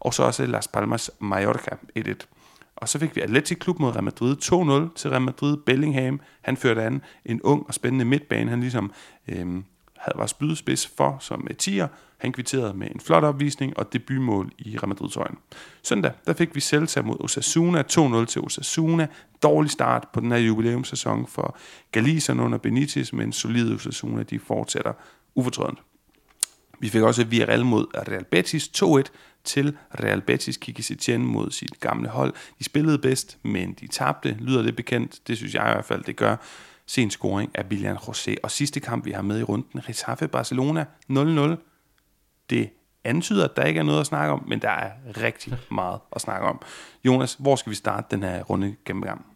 Og 0.00 0.14
så 0.14 0.22
også 0.22 0.46
Las 0.46 0.68
Palmas 0.68 1.10
Mallorca 1.20 1.76
1-1. 1.98 2.12
Og 2.76 2.88
så 2.88 2.98
fik 2.98 3.16
vi 3.16 3.20
Atletic 3.20 3.58
Klub 3.58 3.78
mod 3.78 3.90
Real 3.90 4.04
Madrid 4.04 4.36
2-0 4.36 4.94
til 4.96 5.10
Real 5.10 5.22
Madrid. 5.22 5.56
Bellingham, 5.66 6.20
han 6.42 6.56
førte 6.56 6.82
an 6.82 7.02
en 7.24 7.42
ung 7.42 7.64
og 7.68 7.74
spændende 7.74 8.04
midtbane. 8.04 8.50
Han 8.50 8.60
ligesom 8.60 8.92
øhm, 9.28 9.64
havde 10.06 10.18
var 10.18 10.26
spydspids 10.26 10.86
for 10.96 11.16
som 11.20 11.46
eh, 11.50 11.50
etier. 11.50 11.88
Han 12.18 12.32
kvitterede 12.32 12.74
med 12.74 12.88
en 12.94 13.00
flot 13.00 13.24
opvisning 13.24 13.78
og 13.78 13.92
debutmål 13.92 14.52
i 14.58 14.78
Real 14.78 14.88
Madrids 14.88 15.16
øjne. 15.16 15.36
Søndag 15.82 16.12
der 16.26 16.32
fik 16.32 16.54
vi 16.54 16.60
Celta 16.60 17.02
mod 17.02 17.16
Osasuna 17.20 17.82
2-0 17.82 18.24
til 18.24 18.40
Osasuna. 18.40 19.06
Dårlig 19.42 19.70
start 19.70 20.08
på 20.12 20.20
den 20.20 20.32
her 20.32 20.38
jubilæumssæson 20.38 21.26
for 21.26 21.56
Galicerne 21.92 22.42
under 22.42 22.58
Benitez, 22.58 23.12
men 23.12 23.32
solide 23.32 23.74
Osasuna 23.74 24.22
de 24.22 24.38
fortsætter 24.38 24.92
ufortrødent. 25.34 25.78
Vi 26.80 26.88
fik 26.88 27.02
også 27.02 27.24
Villarreal 27.24 27.64
mod 27.64 27.86
Real 28.08 28.24
Betis 28.24 28.70
2-1 28.82 29.02
til 29.44 29.76
Real 30.00 30.20
Betis 30.20 30.56
Kiki 30.56 30.82
Setien 30.82 31.26
mod 31.26 31.50
sit 31.50 31.80
gamle 31.80 32.08
hold. 32.08 32.34
De 32.58 32.64
spillede 32.64 32.98
bedst, 32.98 33.38
men 33.42 33.72
de 33.72 33.86
tabte. 33.86 34.36
Lyder 34.40 34.62
det 34.62 34.76
bekendt? 34.76 35.28
Det 35.28 35.36
synes 35.36 35.54
jeg 35.54 35.62
i 35.62 35.72
hvert 35.72 35.84
fald, 35.84 36.04
det 36.04 36.16
gør. 36.16 36.36
Sen 36.86 37.10
scoring 37.10 37.50
af 37.54 37.64
William 37.70 37.96
José. 37.96 38.34
Og 38.42 38.50
sidste 38.50 38.80
kamp, 38.80 39.04
vi 39.04 39.10
har 39.10 39.22
med 39.22 39.40
i 39.40 39.42
runden, 39.42 39.80
Retafe 39.88 40.28
Barcelona 40.28 40.84
0-0. 41.12 41.56
Det 42.50 42.70
antyder, 43.04 43.44
at 43.44 43.56
der 43.56 43.64
ikke 43.64 43.80
er 43.80 43.84
noget 43.84 44.00
at 44.00 44.06
snakke 44.06 44.32
om, 44.32 44.44
men 44.48 44.62
der 44.62 44.70
er 44.70 44.90
rigtig 45.06 45.54
meget 45.70 46.00
at 46.12 46.20
snakke 46.20 46.46
om. 46.46 46.60
Jonas, 47.04 47.34
hvor 47.34 47.56
skal 47.56 47.70
vi 47.70 47.76
starte 47.76 48.06
den 48.10 48.22
her 48.22 48.42
runde 48.42 48.74
gennemgang? 48.84 49.26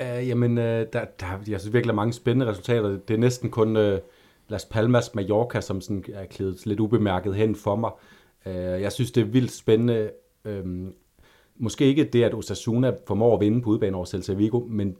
Uh, 0.00 0.28
jamen, 0.28 0.58
uh, 0.58 0.64
der, 0.64 0.86
der, 0.92 1.26
jeg 1.30 1.38
synes 1.44 1.52
altså 1.52 1.70
virkelig 1.70 1.94
mange 1.94 2.12
spændende 2.12 2.46
resultater. 2.50 2.88
Det 2.88 3.14
er 3.14 3.18
næsten 3.18 3.50
kun 3.50 3.76
uh, 3.76 3.98
Las 4.48 4.64
Palmas 4.64 5.14
Mallorca, 5.14 5.60
som 5.60 5.80
sådan 5.80 6.04
er 6.14 6.26
klædet 6.26 6.66
lidt 6.66 6.80
ubemærket 6.80 7.34
hen 7.34 7.56
for 7.56 7.76
mig. 7.76 7.90
Uh, 8.46 8.52
jeg 8.82 8.92
synes, 8.92 9.10
det 9.10 9.20
er 9.20 9.24
vildt 9.24 9.52
spændende. 9.52 10.10
Uh, 10.44 10.88
måske 11.56 11.84
ikke 11.84 12.04
det, 12.04 12.24
at 12.24 12.34
Osasuna 12.34 12.92
formår 13.06 13.34
at 13.34 13.40
vinde 13.40 13.62
på 13.62 13.70
udebane 13.70 13.96
over 13.96 14.04
Celta 14.04 14.32
Vigo, 14.32 14.60
men 14.60 14.96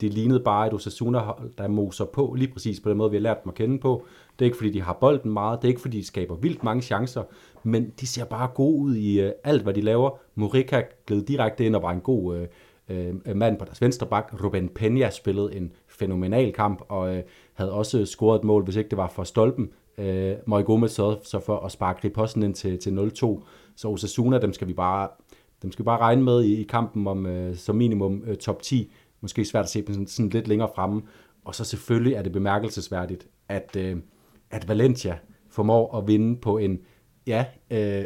det 0.00 0.14
lignede 0.14 0.40
bare 0.40 0.66
et 0.66 0.74
Osasuna, 0.74 1.18
der 1.58 1.68
moser 1.68 2.04
på 2.04 2.34
lige 2.38 2.52
præcis 2.52 2.80
på 2.80 2.88
den 2.88 2.98
måde, 2.98 3.10
vi 3.10 3.16
har 3.16 3.22
lært 3.22 3.44
dem 3.44 3.50
at 3.50 3.54
kende 3.54 3.78
på. 3.78 4.04
Det 4.38 4.44
er 4.44 4.46
ikke, 4.46 4.56
fordi 4.56 4.70
de 4.70 4.82
har 4.82 4.92
bolden 4.92 5.30
meget, 5.30 5.62
det 5.62 5.68
er 5.68 5.70
ikke, 5.70 5.80
fordi 5.80 5.98
de 5.98 6.06
skaber 6.06 6.34
vildt 6.36 6.64
mange 6.64 6.82
chancer, 6.82 7.22
men 7.62 7.92
de 8.00 8.06
ser 8.06 8.24
bare 8.24 8.48
gode 8.54 8.76
ud 8.76 8.94
i 8.96 9.26
uh, 9.26 9.30
alt, 9.44 9.62
hvad 9.62 9.74
de 9.74 9.80
laver. 9.80 10.18
Morica 10.34 10.82
gled 11.06 11.22
direkte 11.22 11.66
ind 11.66 11.76
og 11.76 11.82
var 11.82 11.90
en 11.90 12.00
god 12.00 12.36
uh, 12.90 12.96
uh, 12.96 13.36
mand 13.36 13.58
på 13.58 13.64
deres 13.64 13.80
venstre 13.80 14.06
bak. 14.06 14.34
Ruben 14.44 14.70
Peña 14.80 15.10
spillede 15.10 15.54
en 15.56 15.72
fænomenal 15.88 16.52
kamp, 16.52 16.82
og 16.88 17.10
uh, 17.10 17.18
havde 17.54 17.72
også 17.72 18.06
scoret 18.06 18.38
et 18.38 18.44
mål, 18.44 18.64
hvis 18.64 18.76
ikke 18.76 18.90
det 18.90 18.98
var 18.98 19.08
for 19.08 19.24
stolpen. 19.24 19.70
Uh, 19.98 20.04
Møj 20.46 20.62
Gomez 20.62 20.90
så, 20.90 21.18
så 21.22 21.40
for 21.40 21.56
at 21.56 21.72
sparke 21.72 22.00
Riposten 22.04 22.42
ind 22.42 22.54
til, 22.54 22.78
til 22.78 23.12
0-2. 23.24 23.44
Så 23.76 23.88
Osasuna, 23.88 24.38
dem 24.38 24.52
skal 24.52 24.68
vi 24.68 24.72
bare, 24.72 25.08
dem 25.62 25.72
skal 25.72 25.82
vi 25.82 25.86
bare 25.86 26.00
regne 26.00 26.22
med 26.22 26.42
i, 26.42 26.60
i 26.60 26.62
kampen 26.62 27.06
om 27.06 27.26
uh, 27.26 27.56
som 27.56 27.76
minimum 27.76 28.24
uh, 28.28 28.34
top 28.34 28.62
10 28.62 28.92
måske 29.22 29.44
svært 29.44 29.64
at 29.64 29.70
se 29.70 29.82
dem 29.82 29.94
sådan, 29.94 30.06
sådan 30.06 30.28
lidt 30.28 30.48
længere 30.48 30.68
fremme. 30.74 31.02
Og 31.44 31.54
så 31.54 31.64
selvfølgelig 31.64 32.14
er 32.14 32.22
det 32.22 32.32
bemærkelsesværdigt, 32.32 33.26
at, 33.48 33.76
øh, 33.78 33.96
at 34.50 34.68
Valencia 34.68 35.18
formår 35.50 35.98
at 35.98 36.06
vinde 36.06 36.36
på 36.36 36.58
en, 36.58 36.80
ja, 37.26 37.44
øh, 37.70 38.04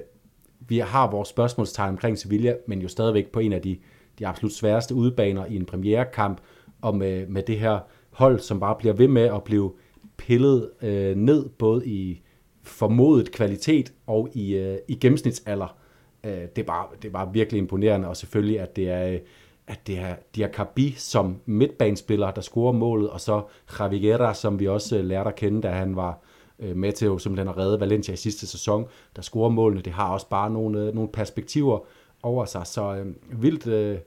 vi 0.60 0.78
har 0.78 1.10
vores 1.10 1.28
spørgsmålstegn 1.28 1.90
omkring 1.90 2.18
Sevilla, 2.18 2.54
men 2.66 2.82
jo 2.82 2.88
stadigvæk 2.88 3.32
på 3.32 3.40
en 3.40 3.52
af 3.52 3.62
de, 3.62 3.78
de 4.18 4.26
absolut 4.26 4.52
sværeste 4.52 4.94
udebaner 4.94 5.46
i 5.46 5.56
en 5.56 5.64
premierekamp, 5.64 6.40
og 6.82 6.96
med, 6.96 7.26
med 7.26 7.42
det 7.42 7.58
her 7.58 7.78
hold, 8.10 8.38
som 8.38 8.60
bare 8.60 8.76
bliver 8.78 8.94
ved 8.94 9.08
med 9.08 9.22
at 9.22 9.44
blive 9.44 9.72
pillet 10.16 10.70
øh, 10.82 11.16
ned, 11.16 11.48
både 11.48 11.86
i 11.86 12.22
formodet 12.62 13.32
kvalitet 13.32 13.92
og 14.06 14.28
i, 14.34 14.54
øh, 14.54 14.78
i 14.88 14.94
gennemsnitsalder. 14.94 15.76
Øh, 16.24 16.32
det, 16.32 16.58
er 16.58 16.66
bare, 16.66 16.86
det 17.02 17.08
er 17.08 17.12
bare 17.12 17.32
virkelig 17.32 17.58
imponerende, 17.58 18.08
og 18.08 18.16
selvfølgelig, 18.16 18.60
at 18.60 18.76
det 18.76 18.90
er... 18.90 19.12
Øh, 19.12 19.18
at 19.66 19.86
det 19.86 19.98
er 19.98 20.16
Diakabi 20.36 20.94
som 20.96 21.36
midtbanespiller, 21.46 22.30
der 22.30 22.40
scorer 22.40 22.72
målet, 22.72 23.10
og 23.10 23.20
så 23.20 23.42
Javi 23.80 24.34
som 24.34 24.60
vi 24.60 24.68
også 24.68 24.98
øh, 24.98 25.04
lærte 25.04 25.28
at 25.28 25.36
kende, 25.36 25.62
da 25.62 25.70
han 25.70 25.96
var 25.96 26.20
øh, 26.58 26.76
med 26.76 26.92
til 26.92 27.10
den 27.36 27.48
at 27.48 27.56
redde 27.56 27.80
Valencia 27.80 28.14
i 28.14 28.16
sidste 28.16 28.46
sæson, 28.46 28.86
der 29.16 29.22
scorer 29.22 29.50
målene. 29.50 29.82
Det 29.82 29.92
har 29.92 30.12
også 30.12 30.28
bare 30.28 30.50
nogle, 30.50 30.80
øh, 30.80 30.94
nogle 30.94 31.10
perspektiver 31.12 31.78
over 32.22 32.44
sig, 32.44 32.66
så 32.66 32.94
øh, 32.94 33.42
vildt, 33.42 33.66
øh, 33.66 33.98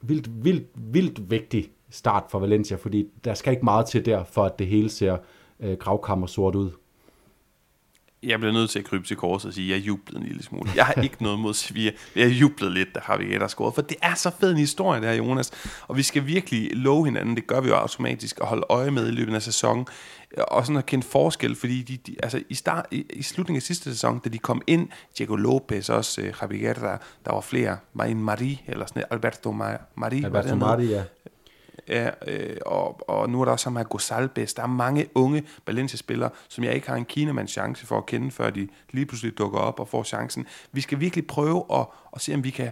vildt, 0.00 0.44
vildt, 0.44 0.66
vildt 0.76 1.30
vigtig 1.30 1.70
start 1.90 2.24
for 2.30 2.38
Valencia, 2.38 2.76
fordi 2.76 3.08
der 3.24 3.34
skal 3.34 3.52
ikke 3.52 3.64
meget 3.64 3.86
til 3.86 4.06
der, 4.06 4.24
for 4.24 4.44
at 4.44 4.58
det 4.58 4.66
hele 4.66 4.88
ser 4.88 5.16
øh, 5.60 5.76
gravkammer 5.78 6.26
sort 6.26 6.54
ud 6.54 6.70
jeg 8.26 8.38
bliver 8.38 8.52
nødt 8.52 8.70
til 8.70 8.78
at 8.78 8.84
krybe 8.84 9.06
til 9.06 9.16
korset 9.16 9.48
og 9.48 9.54
sige, 9.54 9.74
at 9.74 9.80
jeg 9.80 9.86
jublede 9.86 10.20
en 10.20 10.26
lille 10.26 10.42
smule. 10.42 10.70
Jeg 10.76 10.86
har 10.86 11.02
ikke 11.02 11.22
noget 11.22 11.38
mod 11.38 11.54
Sevilla. 11.54 11.92
Jeg 12.16 12.28
jublede 12.28 12.74
lidt, 12.74 12.94
da 12.94 13.00
har 13.02 13.16
vi 13.16 13.34
et 13.34 13.50
scoret. 13.50 13.74
For 13.74 13.82
det 13.82 13.96
er 14.02 14.14
så 14.14 14.30
fed 14.40 14.50
en 14.50 14.56
historie, 14.56 15.00
det 15.00 15.08
her, 15.08 15.16
Jonas. 15.16 15.50
Og 15.88 15.96
vi 15.96 16.02
skal 16.02 16.26
virkelig 16.26 16.70
love 16.72 17.04
hinanden, 17.04 17.36
det 17.36 17.46
gør 17.46 17.60
vi 17.60 17.68
jo 17.68 17.74
automatisk, 17.74 18.38
at 18.40 18.46
holde 18.46 18.66
øje 18.68 18.90
med 18.90 19.08
i 19.08 19.10
løbet 19.10 19.34
af 19.34 19.42
sæsonen. 19.42 19.86
Og 20.48 20.66
sådan 20.66 20.78
at 20.78 20.86
kende 20.86 21.06
forskel, 21.06 21.56
fordi 21.56 21.82
de, 21.82 21.96
de, 21.96 22.16
altså 22.22 22.42
i, 22.48 22.54
start, 22.54 22.86
i, 22.90 23.06
i, 23.10 23.22
slutningen 23.22 23.58
af 23.58 23.62
sidste 23.62 23.90
sæson, 23.90 24.18
da 24.18 24.28
de 24.28 24.38
kom 24.38 24.62
ind, 24.66 24.88
Diego 25.18 25.36
Lopez, 25.36 25.88
også 25.88 26.20
uh, 26.20 26.26
Javier 26.42 26.74
Guerra, 26.74 26.98
der 27.24 27.32
var 27.32 27.40
flere, 27.40 27.76
Marin 27.92 28.22
Marie, 28.22 28.58
eller 28.66 28.86
sådan 28.86 29.04
Alberto 29.10 29.52
Marie. 29.52 29.78
Alberto 30.24 30.56
Marie, 30.56 30.88
ja. 30.88 31.02
Ja, 31.88 32.10
øh, 32.26 32.56
og, 32.66 33.10
og 33.10 33.30
nu 33.30 33.40
er 33.40 33.44
der 33.44 33.52
også 33.52 33.66
ham 33.66 33.76
her 33.76 33.84
Gosalbes. 33.84 34.54
Der 34.54 34.62
er 34.62 34.66
mange 34.66 35.06
unge 35.14 35.44
Valencia-spillere, 35.66 36.30
som 36.48 36.64
jeg 36.64 36.74
ikke 36.74 36.88
har 36.88 36.96
en 36.96 37.04
Kinamands 37.04 37.50
chance 37.50 37.86
for 37.86 37.98
at 37.98 38.06
kende, 38.06 38.30
før 38.30 38.50
de 38.50 38.68
lige 38.90 39.06
pludselig 39.06 39.38
dukker 39.38 39.58
op 39.58 39.80
og 39.80 39.88
får 39.88 40.02
chancen. 40.02 40.46
Vi 40.72 40.80
skal 40.80 41.00
virkelig 41.00 41.26
prøve 41.26 41.64
at, 41.72 41.86
at 42.14 42.20
se, 42.20 42.34
om 42.34 42.44
vi 42.44 42.50
kan 42.50 42.70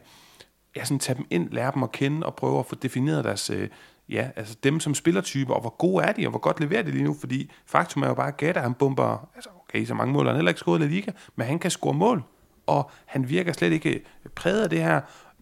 ja, 0.76 0.84
sådan 0.84 0.98
tage 0.98 1.16
dem 1.16 1.26
ind, 1.30 1.50
lære 1.50 1.72
dem 1.74 1.82
at 1.82 1.92
kende 1.92 2.26
og 2.26 2.34
prøve 2.34 2.58
at 2.58 2.66
få 2.66 2.74
defineret 2.74 3.24
deres, 3.24 3.50
øh, 3.50 3.68
ja, 4.08 4.30
altså 4.36 4.56
dem 4.64 4.80
som 4.80 4.94
spillertyper, 4.94 5.54
og 5.54 5.60
hvor 5.60 5.76
gode 5.76 6.04
er 6.04 6.12
de, 6.12 6.26
og 6.26 6.30
hvor 6.30 6.38
godt 6.38 6.60
leverer 6.60 6.82
de 6.82 6.90
lige 6.90 7.04
nu, 7.04 7.16
fordi 7.20 7.50
faktum 7.66 8.02
er 8.02 8.08
jo 8.08 8.14
bare, 8.14 8.28
at 8.28 8.36
Gata, 8.36 8.60
han 8.60 8.74
bomber, 8.74 9.28
altså 9.34 9.50
okay, 9.68 9.84
så 9.84 9.94
mange 9.94 10.12
mål, 10.12 10.26
han 10.26 10.34
heller 10.34 10.50
ikke 10.50 10.58
scoret 10.58 10.80
i 10.80 10.84
Liga, 10.84 11.12
men 11.36 11.46
han 11.46 11.58
kan 11.58 11.70
score 11.70 11.94
mål, 11.94 12.22
og 12.66 12.90
han 13.06 13.28
virker 13.28 13.52
slet 13.52 13.72
ikke 13.72 14.04
præget 14.34 14.62
af 14.62 14.70
det 14.70 14.82
her 14.82 15.00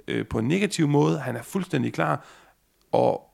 øh, 0.08 0.26
på 0.26 0.38
en 0.38 0.48
negativ 0.48 0.88
måde, 0.88 1.18
han 1.18 1.36
er 1.36 1.42
fuldstændig 1.42 1.92
klar, 1.92 2.24
og 2.92 3.29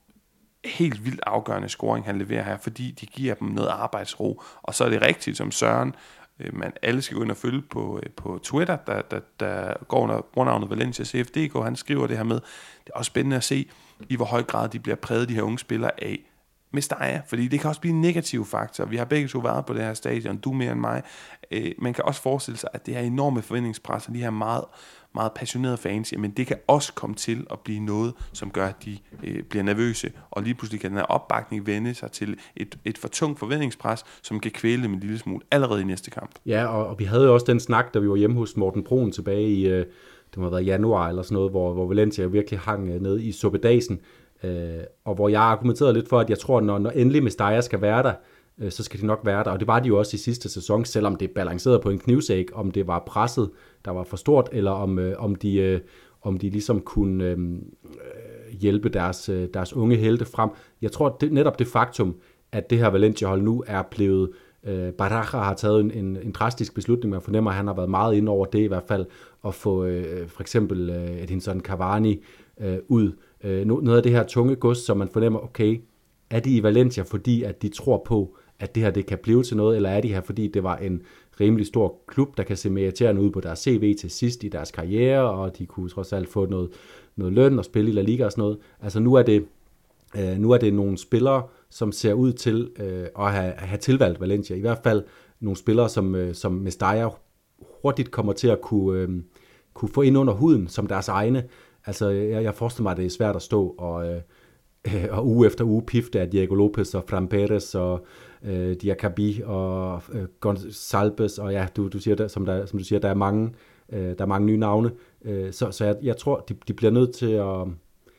helt 0.65 1.05
vildt 1.05 1.21
afgørende 1.27 1.69
scoring, 1.69 2.07
han 2.07 2.19
leverer 2.19 2.43
her, 2.43 2.59
fordi 2.59 2.91
de 2.91 3.07
giver 3.07 3.35
dem 3.35 3.49
noget 3.49 3.69
arbejdsro. 3.69 4.43
Og 4.63 4.75
så 4.75 4.85
er 4.85 4.89
det 4.89 5.03
rigtigt, 5.03 5.37
som 5.37 5.51
Søren, 5.51 5.95
øh, 6.41 6.57
man 6.57 6.73
alle 6.83 7.03
skal 7.03 7.17
gå 7.17 7.23
ind 7.23 7.31
og 7.31 7.37
følge 7.37 7.63
på, 7.63 8.01
øh, 8.03 8.11
på 8.11 8.41
Twitter, 8.43 8.77
der, 8.77 9.03
der, 9.03 9.21
der 9.41 9.75
går 9.89 10.01
under 10.01 10.21
brugernavnet 10.33 10.71
Valencia 10.71 11.05
CFDK, 11.05 11.65
han 11.65 11.77
skriver 11.77 12.07
det 12.07 12.17
her 12.17 12.25
med, 12.25 12.37
det 12.85 12.91
er 12.95 12.99
også 12.99 13.09
spændende 13.09 13.37
at 13.37 13.45
se, 13.45 13.71
i 14.09 14.17
hvor 14.17 14.25
høj 14.25 14.43
grad 14.43 14.69
de 14.69 14.79
bliver 14.79 14.97
præget, 14.97 15.29
de 15.29 15.35
her 15.35 15.43
unge 15.43 15.59
spillere, 15.59 15.91
af 16.05 16.19
Mestaya, 16.71 17.21
fordi 17.27 17.49
det 17.49 17.61
kan 17.61 17.69
også 17.69 17.81
blive 17.81 17.95
en 17.95 18.01
negativ 18.01 18.45
faktor. 18.45 18.85
Vi 18.85 18.97
har 18.97 19.05
begge 19.05 19.29
to 19.29 19.39
været 19.39 19.67
på 19.67 19.75
det 19.75 19.83
her 19.83 19.95
stadion, 19.95 20.37
du 20.37 20.53
mere 20.53 20.73
end 20.73 20.81
mig. 20.81 21.03
Øh, 21.51 21.73
man 21.79 21.95
kan 21.95 22.05
også 22.05 22.23
forestille 22.23 22.59
sig, 22.59 22.71
at 22.73 22.87
det 22.87 22.95
her 22.95 23.01
enorme 23.01 23.43
forventningspres, 23.43 24.09
og 24.09 24.15
de 24.15 24.21
her 24.21 24.31
meget 24.31 24.65
meget 25.17 25.33
passionerede 25.33 25.77
fans, 25.77 26.13
jamen 26.13 26.31
det 26.31 26.47
kan 26.47 26.57
også 26.67 26.93
komme 26.95 27.17
til 27.17 27.47
at 27.51 27.59
blive 27.61 27.81
noget, 27.81 28.15
som 28.33 28.51
gør, 28.51 28.67
at 28.67 28.85
de 28.85 28.99
øh, 29.25 29.43
bliver 29.43 29.63
nervøse, 29.63 30.13
og 30.31 30.43
lige 30.43 30.55
pludselig 30.55 30.81
kan 30.81 30.91
den 30.91 30.99
her 30.99 31.05
opbakning 31.05 31.67
vende 31.67 31.95
sig 31.95 32.11
til 32.13 32.37
et, 32.57 32.79
et 32.85 32.99
for 32.99 33.09
tungt 33.09 33.39
forventningspres, 33.39 34.05
som 34.23 34.41
kan 34.41 34.51
kvæle 34.51 34.83
dem 34.83 34.93
en 34.93 35.01
lille 35.01 35.19
smule 35.19 35.41
allerede 35.51 35.81
i 35.81 35.85
næste 35.85 36.11
kamp. 36.11 36.31
Ja, 36.47 36.67
og, 36.67 36.87
og 36.87 36.99
vi 36.99 37.05
havde 37.05 37.25
jo 37.25 37.35
også 37.35 37.47
den 37.49 37.61
snak, 37.61 37.95
da 37.95 37.99
vi 37.99 38.09
var 38.09 38.17
hjemme 38.17 38.37
hos 38.37 38.57
Morten 38.57 38.85
Broen 38.85 39.13
tilbage 39.13 39.49
i, 39.49 39.67
øh, 39.69 39.87
det 40.31 40.37
må 40.37 40.43
have 40.43 40.53
været 40.53 40.67
januar 40.67 41.09
eller 41.09 41.23
sådan 41.23 41.35
noget, 41.35 41.51
hvor, 41.51 41.73
hvor 41.73 41.87
Valencia 41.87 42.27
virkelig 42.27 42.61
hang 42.61 42.89
øh, 42.89 43.03
ned 43.03 43.21
i 43.21 43.33
suppedasen, 43.33 44.01
øh, 44.45 44.81
og 45.05 45.15
hvor 45.15 45.29
jeg 45.29 45.43
argumenterede 45.43 45.95
lidt 45.95 46.09
for, 46.09 46.21
at 46.21 46.31
jeg 46.31 46.39
tror, 46.39 46.61
når, 46.61 46.79
når 46.79 46.91
endelig 46.91 47.23
Mestalla 47.23 47.61
skal 47.61 47.81
være 47.81 48.03
der, 48.03 48.13
øh, 48.59 48.71
så 48.71 48.83
skal 48.83 49.01
de 49.01 49.07
nok 49.07 49.21
være 49.25 49.45
der. 49.45 49.51
Og 49.51 49.61
det 49.61 49.69
var 49.69 49.81
de 49.81 49.89
jo 49.89 49.99
også 49.99 50.15
i 50.15 50.19
sidste 50.19 50.49
sæson, 50.49 50.85
selvom 50.85 51.17
det 51.17 51.31
balancerede 51.31 51.81
på 51.81 51.91
en 51.91 51.99
knivsæk, 51.99 52.47
om 52.55 52.71
det 52.71 52.87
var 52.87 53.05
presset, 53.07 53.51
der 53.87 53.93
var 53.93 54.05
for 54.05 54.17
stort, 54.17 54.49
eller 54.53 54.71
om, 54.71 54.99
øh, 54.99 55.15
om, 55.19 55.35
de, 55.35 55.57
øh, 55.57 55.81
om 56.23 56.39
de 56.39 56.51
ligesom 56.51 56.81
kunne 56.81 57.25
øh, 57.25 57.39
øh, 57.39 58.59
hjælpe 58.61 58.89
deres, 58.89 59.29
øh, 59.29 59.49
deres 59.55 59.73
unge 59.73 59.97
helte 59.97 60.25
frem. 60.25 60.51
Jeg 60.83 60.93
tror 60.93 61.17
det, 61.21 61.33
netop 61.33 61.59
det 61.59 61.67
faktum, 61.67 62.17
at 62.53 62.71
det 62.71 62.79
her 62.79 62.89
Valencia-hold 62.89 63.43
nu 63.43 63.65
er 63.67 63.83
blevet 63.83 64.31
øh, 64.65 64.93
Baraja 64.93 65.39
har 65.39 65.55
taget 65.55 65.81
en, 65.81 65.91
en, 65.91 66.17
en 66.17 66.33
drastisk 66.33 66.75
beslutning, 66.75 67.11
man 67.11 67.21
fornemmer, 67.21 67.51
at 67.51 67.57
han 67.57 67.67
har 67.67 67.75
været 67.75 67.91
meget 67.91 68.15
ind 68.15 68.29
over 68.29 68.47
det 68.47 68.59
i 68.59 68.67
hvert 68.67 68.85
fald, 68.89 69.07
at 69.47 69.55
få 69.55 69.85
øh, 69.85 70.29
for 70.29 70.41
eksempel 70.41 70.91
øh, 70.91 71.23
Edinson 71.23 71.61
Cavani 71.61 72.25
øh, 72.61 72.79
ud. 72.89 73.13
Øh, 73.45 73.67
noget 73.67 73.97
af 73.97 74.03
det 74.03 74.13
her 74.13 74.25
tunge 74.25 74.57
gods, 74.57 74.79
som 74.79 74.97
man 74.97 75.09
fornemmer, 75.09 75.39
okay, 75.45 75.81
er 76.31 76.41
de 76.41 76.57
i 76.57 76.63
Valencia, 76.63 77.03
fordi 77.03 77.43
at 77.43 77.63
de 77.63 77.69
tror 77.69 78.03
på, 78.07 78.37
at 78.59 78.75
det 78.75 78.83
her 78.83 78.91
det 78.91 79.07
kan 79.07 79.19
blive 79.23 79.43
til 79.43 79.57
noget, 79.57 79.77
eller 79.77 79.91
er 79.91 80.01
de 80.01 80.09
her, 80.15 80.21
fordi 80.21 80.49
det 80.49 80.63
var 80.63 80.77
en 80.77 81.03
rimelig 81.41 81.67
stor 81.67 81.99
klub, 82.07 82.37
der 82.37 82.43
kan 82.43 82.57
se 82.57 82.71
meriterende 82.71 83.23
ud 83.23 83.31
på 83.31 83.41
deres 83.41 83.59
CV 83.59 83.97
til 84.01 84.11
sidst 84.11 84.45
i 84.45 84.49
deres 84.49 84.71
karriere, 84.71 85.31
og 85.31 85.59
de 85.59 85.67
kunne 85.67 85.89
trods 85.89 86.13
alt 86.13 86.29
få 86.29 86.47
noget, 86.47 86.71
noget 87.17 87.33
løn 87.33 87.59
og 87.59 87.65
spille 87.65 87.91
i 87.91 87.95
La 87.95 88.03
Liga 88.03 88.25
og 88.25 88.33
sådan 88.33 88.43
noget. 88.43 88.59
Altså 88.83 89.01
nu 89.01 89.15
er 89.15 89.23
det, 89.23 89.47
øh, 90.17 90.39
nu 90.39 90.51
er 90.51 90.59
det 90.59 90.75
nogle 90.75 90.99
spillere, 90.99 91.43
som 91.71 91.93
ser 91.93 92.13
ud 92.13 92.33
til 92.33 92.71
øh, 92.79 93.07
at 93.19 93.33
have, 93.33 93.53
have 93.53 93.79
tilvalgt 93.79 94.21
Valencia. 94.21 94.57
I 94.57 94.61
hvert 94.61 94.81
fald 94.85 95.05
nogle 95.41 95.57
spillere, 95.57 95.89
som, 95.89 96.15
øh, 96.15 96.35
som 96.35 96.53
Mestalla 96.53 97.09
hurtigt 97.83 98.11
kommer 98.11 98.33
til 98.33 98.49
at 98.49 98.61
kunne, 98.61 99.01
øh, 99.01 99.09
kunne 99.75 99.89
få 99.89 100.03
ind 100.03 100.19
under 100.19 100.35
huden 100.35 100.69
som 100.69 100.87
deres 100.87 101.09
egne. 101.09 101.45
Altså 101.87 102.09
jeg, 102.09 102.43
jeg 102.43 102.55
forestiller 102.55 102.83
mig, 102.83 102.91
at 102.91 102.97
det 102.97 103.07
er 103.07 103.11
svært 103.11 103.37
at 103.37 103.43
stå 103.43 103.75
og, 103.79 104.09
øh, 104.09 104.21
og 105.17 105.27
uge 105.27 105.47
efter 105.47 105.65
uge 105.65 105.83
pifte 105.83 106.21
af 106.21 106.31
Diego 106.31 106.55
Lopez 106.55 106.95
og 106.95 107.05
Fran 107.09 107.29
Perez 107.29 107.75
og 107.75 108.07
øh, 108.47 108.77
Diakabi 108.83 109.43
og 109.45 110.03
øh, 110.13 110.25
Gonsalves, 110.41 111.39
og 111.39 111.53
ja, 111.53 111.67
du, 111.77 111.89
du 111.89 111.99
siger, 111.99 112.15
der, 112.15 112.29
som, 112.29 112.47
der, 112.47 112.67
som 112.67 112.79
du 112.79 112.85
siger, 112.85 112.99
der 112.99 113.09
er 113.09 113.15
mange, 113.15 113.55
øh, 113.93 114.01
der 114.01 114.21
er 114.21 114.27
mange 114.27 114.47
nye 114.47 114.57
navne, 114.57 114.91
øh, 115.25 115.53
så, 115.53 115.71
så 115.71 115.85
jeg, 115.85 115.97
jeg 116.03 116.17
tror, 116.17 116.45
de, 116.49 116.55
de 116.69 116.73
bliver 116.73 116.91
nødt 116.91 117.15
til 117.15 117.31
at, 117.31 117.67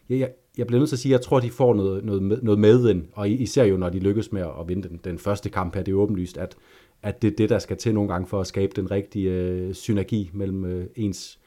ja, 0.10 0.18
jeg, 0.18 0.32
jeg 0.58 0.68
bliver 0.68 0.80
nødt 0.80 0.90
til 0.90 0.96
at 0.96 1.00
sige, 1.00 1.14
at 1.14 1.20
jeg 1.20 1.26
tror, 1.26 1.40
de 1.40 1.52
får 1.52 1.74
noget, 1.74 2.06
noget, 2.06 2.24
med, 2.24 2.42
noget 2.42 2.60
med 2.60 2.90
ind, 2.90 3.06
og 3.14 3.30
især 3.30 3.64
jo, 3.64 3.78
når 3.78 3.90
de 3.90 4.00
lykkes 4.00 4.32
med 4.32 4.42
at 4.42 4.68
vinde 4.68 4.90
den, 4.90 5.00
den 5.04 5.20
første 5.20 5.50
kamp 5.50 5.76
her, 5.76 5.84
det 5.84 5.92
er 5.92 5.96
åbenlyst, 5.96 6.38
at, 6.38 6.56
at 7.04 7.22
det 7.22 7.32
er 7.32 7.36
det, 7.36 7.50
der 7.50 7.60
skal 7.60 7.78
til 7.78 7.94
nogle 7.94 8.10
gange 8.10 8.28
for 8.28 8.42
at 8.42 8.48
skabe 8.48 8.72
den 8.76 8.92
rigtige 8.92 9.32
øh, 9.32 9.74
synergi 9.74 10.32
mellem 10.34 10.66
øh, 10.66 10.86
ens 10.96 11.40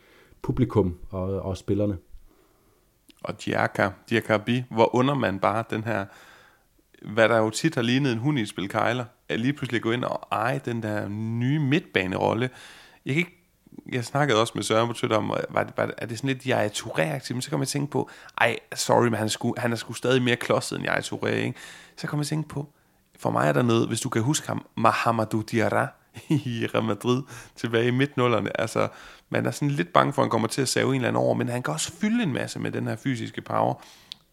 publikum 0.43 0.99
og, 1.11 1.41
og 1.41 1.57
spillerne. 1.57 1.97
Og 3.25 3.45
Diaka, 3.45 3.89
Diakabi, 4.11 4.63
hvor 4.71 4.95
under 4.95 5.15
man 5.15 5.39
bare 5.39 5.65
den 5.71 5.85
her 5.85 6.05
hvad 7.03 7.29
der 7.29 7.39
jo 7.39 7.51
tit 7.51 7.75
har 7.75 7.83
lignet 7.83 8.13
en 8.13 8.19
hund 8.19 8.39
i 8.39 8.43
et 8.43 8.49
spil 8.49 8.69
kejler, 8.69 9.05
at 9.29 9.41
lige 9.41 9.53
pludselig 9.53 9.83
gå 9.83 9.93
ind 9.93 10.05
og 10.05 10.29
eje 10.33 10.61
den 10.65 10.83
der 10.83 11.09
nye 11.09 11.59
midtbanerolle. 11.59 12.51
Jeg 13.07 13.15
kan 13.15 13.19
ikke 13.19 13.37
jeg 13.93 14.05
snakkede 14.05 14.41
også 14.41 14.53
med 14.55 14.63
Søren 14.63 14.89
på 14.89 14.93
Twitter 14.93 15.17
om, 15.17 15.29
var 15.51 15.63
det, 15.65 15.73
var 15.77 15.87
det, 15.87 15.95
er 15.99 16.07
det 16.07 16.19
sådan 16.19 16.29
lidt 16.29 16.45
Yaya 16.45 16.69
Touré-aktiv? 16.69 17.35
men 17.35 17.43
så 17.43 17.51
kom 17.51 17.61
jeg 17.61 17.69
tænke 17.69 17.91
på, 17.91 18.11
ej, 18.39 18.59
sorry, 18.75 19.05
men 19.05 19.15
han 19.15 19.25
er 19.25 19.29
sgu, 19.31 19.55
han 19.57 19.73
er 19.73 19.77
sgu 19.77 19.93
stadig 19.93 20.23
mere 20.23 20.37
klodset 20.37 20.79
end 20.79 20.87
Yaya 20.87 21.01
Touré, 21.01 21.29
ikke? 21.29 21.59
Så 21.97 22.07
kom 22.07 22.19
jeg 22.19 22.27
tænke 22.27 22.49
på, 22.49 22.73
for 23.19 23.31
mig 23.31 23.49
er 23.49 23.53
der 23.53 23.63
noget, 23.63 23.89
hvis 23.89 24.01
du 24.01 24.09
kan 24.09 24.23
huske 24.23 24.47
ham, 24.47 24.67
Mahamadou 24.77 25.41
Diarra 25.41 25.89
i 26.29 26.67
Real 26.75 26.85
Madrid 26.85 27.23
tilbage 27.57 27.89
i 27.89 27.91
midtnullerne. 27.91 28.61
Altså, 28.61 28.89
man 29.29 29.47
er 29.47 29.51
sådan 29.51 29.71
lidt 29.71 29.93
bange 29.93 30.13
for, 30.13 30.23
at 30.23 30.27
han 30.27 30.31
kommer 30.31 30.49
til 30.49 30.63
at 30.63 30.69
save 30.69 30.89
en 30.89 30.95
eller 30.95 31.09
anden 31.09 31.23
over, 31.23 31.35
men 31.35 31.49
han 31.49 31.63
kan 31.63 31.75
også 31.75 31.93
fylde 31.93 32.23
en 32.23 32.33
masse 32.33 32.59
med 32.59 32.71
den 32.71 32.87
her 32.87 32.97
fysiske 32.97 33.41
power 33.41 33.83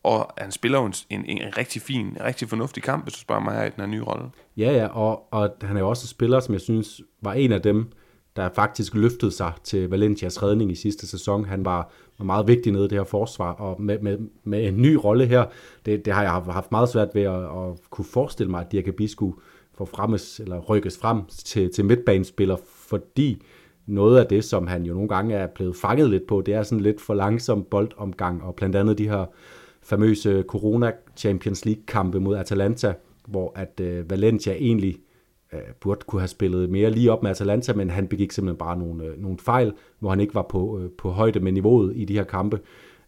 og 0.07 0.33
han 0.37 0.51
spiller 0.51 0.79
jo 0.79 0.85
en, 0.85 0.93
en, 1.09 1.25
en 1.25 1.57
rigtig 1.57 1.81
fin, 1.81 2.05
en 2.05 2.17
rigtig 2.23 2.49
fornuftig 2.49 2.83
kamp, 2.83 3.03
hvis 3.03 3.13
du 3.13 3.19
spørger 3.19 3.41
mig 3.41 3.55
her 3.55 3.65
i 3.65 3.69
den 3.69 3.79
her 3.79 3.85
nye 3.85 4.03
rolle. 4.03 4.25
Ja, 4.57 4.71
ja, 4.71 4.87
og, 4.87 5.33
og 5.33 5.49
han 5.61 5.77
er 5.77 5.81
jo 5.81 5.89
også 5.89 6.03
en 6.03 6.07
spiller, 6.07 6.39
som 6.39 6.53
jeg 6.53 6.61
synes 6.61 7.01
var 7.21 7.33
en 7.33 7.51
af 7.51 7.61
dem, 7.61 7.91
der 8.35 8.49
faktisk 8.55 8.95
løftede 8.95 9.31
sig 9.31 9.51
til 9.63 9.89
Valencias 9.89 10.43
redning 10.43 10.71
i 10.71 10.75
sidste 10.75 11.07
sæson. 11.07 11.45
Han 11.45 11.65
var, 11.65 11.91
var 12.17 12.25
meget 12.25 12.47
vigtig 12.47 12.71
nede 12.71 12.85
i 12.85 12.87
det 12.87 12.97
her 12.97 13.03
forsvar, 13.03 13.51
og 13.51 13.81
med, 13.81 13.99
med, 13.99 14.17
med 14.43 14.67
en 14.67 14.81
ny 14.81 14.93
rolle 14.93 15.25
her, 15.25 15.45
det, 15.85 16.05
det 16.05 16.13
har 16.13 16.21
jeg 16.21 16.31
haft 16.31 16.71
meget 16.71 16.89
svært 16.89 17.09
ved 17.13 17.21
at, 17.21 17.43
at 17.43 17.89
kunne 17.89 18.05
forestille 18.05 18.51
mig, 18.51 18.61
at 18.61 18.71
Diakabi 18.71 19.07
skulle 19.07 19.35
få 19.77 19.85
fremmes, 19.85 20.39
eller 20.39 20.59
rykkes 20.59 20.97
frem 21.01 21.25
til, 21.25 21.73
til 21.73 21.85
midtbanespiller, 21.85 22.57
fordi 22.65 23.41
noget 23.85 24.19
af 24.19 24.25
det, 24.25 24.43
som 24.43 24.67
han 24.67 24.83
jo 24.83 24.93
nogle 24.93 25.09
gange 25.09 25.35
er 25.35 25.47
blevet 25.47 25.75
fanget 25.75 26.09
lidt 26.09 26.27
på, 26.27 26.41
det 26.41 26.53
er 26.53 26.63
sådan 26.63 26.83
lidt 26.83 27.01
for 27.01 27.13
langsom 27.13 27.63
boldomgang, 27.63 28.43
og 28.43 28.55
blandt 28.55 28.75
andet 28.75 28.97
de 28.97 29.09
her 29.09 29.25
famøse 29.87 30.43
Corona 30.47 30.91
Champions 31.15 31.65
League 31.65 31.83
kampe 31.87 32.19
mod 32.19 32.37
Atalanta, 32.37 32.93
hvor 33.27 33.51
at 33.55 33.79
øh, 33.79 34.09
Valencia 34.09 34.53
egentlig 34.53 34.97
øh, 35.53 35.59
burde 35.81 35.99
kunne 36.07 36.21
have 36.21 36.27
spillet 36.27 36.69
mere 36.69 36.91
lige 36.91 37.11
op 37.11 37.23
med 37.23 37.31
Atalanta, 37.31 37.73
men 37.73 37.89
han 37.89 38.07
begik 38.07 38.31
simpelthen 38.31 38.57
bare 38.57 38.77
nogle, 38.77 39.05
øh, 39.05 39.21
nogle 39.21 39.37
fejl, 39.37 39.73
hvor 39.99 40.09
han 40.09 40.19
ikke 40.19 40.35
var 40.35 40.45
på, 40.49 40.79
øh, 40.79 40.89
på 40.97 41.09
højde 41.09 41.39
med 41.39 41.51
niveauet 41.51 41.93
i 41.95 42.05
de 42.05 42.13
her 42.13 42.23
kampe. 42.23 42.59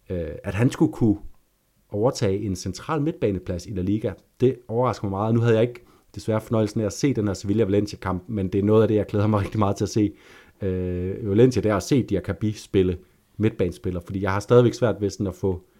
Øh, 0.09 0.27
at 0.43 0.53
han 0.53 0.71
skulle 0.71 0.93
kunne 0.93 1.17
overtage 1.91 2.39
en 2.39 2.55
central 2.55 3.01
midtbaneplads 3.01 3.65
i 3.65 3.71
La 3.71 3.81
Liga, 3.81 4.11
det 4.41 4.55
overrasker 4.67 5.07
mig 5.07 5.11
meget. 5.11 5.35
Nu 5.35 5.41
havde 5.41 5.53
jeg 5.53 5.63
ikke 5.63 5.85
desværre 6.15 6.41
fornøjelsen 6.41 6.81
af 6.81 6.85
at 6.85 6.93
se 6.93 7.13
den 7.13 7.27
her 7.27 7.33
Sevilla-Valencia-kamp, 7.33 8.23
men 8.27 8.47
det 8.47 8.59
er 8.59 8.63
noget 8.63 8.81
af 8.81 8.87
det, 8.87 8.95
jeg 8.95 9.05
glæder 9.05 9.27
mig 9.27 9.39
rigtig 9.43 9.59
meget 9.59 9.75
til 9.75 9.85
at 9.85 9.89
se. 9.89 10.11
Øh, 10.61 11.29
Valencia, 11.29 11.61
det 11.61 11.71
er 11.71 11.75
at 11.75 11.83
se 11.83 12.03
Diakabi 12.03 12.51
spille 12.51 12.97
midtbanespiller, 13.37 13.99
fordi 14.05 14.21
jeg 14.21 14.31
har 14.31 14.39
stadigvæk 14.39 14.73
svært 14.73 14.95
ved 15.01 15.09
sådan 15.09 15.27
at 15.27 15.35
få 15.35 15.53
øh, 15.53 15.78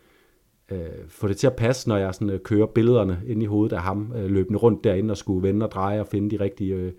Øh, 0.72 1.10
få 1.10 1.28
det 1.28 1.38
til 1.38 1.48
at 1.48 1.56
passe, 1.56 1.90
når 1.90 1.98
jeg 1.98 2.14
sådan, 2.14 2.30
øh, 2.30 2.40
kører 2.40 2.66
billederne 2.66 3.22
ind 3.28 3.44
i 3.44 3.46
hovedet 3.46 3.76
af 3.76 3.82
ham, 3.82 4.14
øh, 4.16 4.32
løbende 4.32 4.60
rundt 4.60 4.84
derinde 4.84 5.12
og 5.12 5.18
skulle 5.18 5.48
vende 5.48 5.66
og 5.66 5.72
dreje 5.72 6.00
og 6.00 6.08
finde 6.08 6.38
de 6.38 6.44
rigtige, 6.44 6.74
øh, 6.74 6.94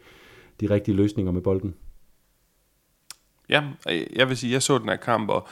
de 0.61 0.70
rigtige 0.70 0.94
løsninger 0.94 1.33
med 1.33 1.42
bolden. 1.42 1.74
Ja, 3.48 3.64
jeg 4.16 4.28
vil 4.28 4.37
sige, 4.37 4.52
jeg 4.52 4.62
så 4.62 4.78
den 4.78 4.88
her 4.88 4.96
kamp, 4.96 5.30
og 5.30 5.48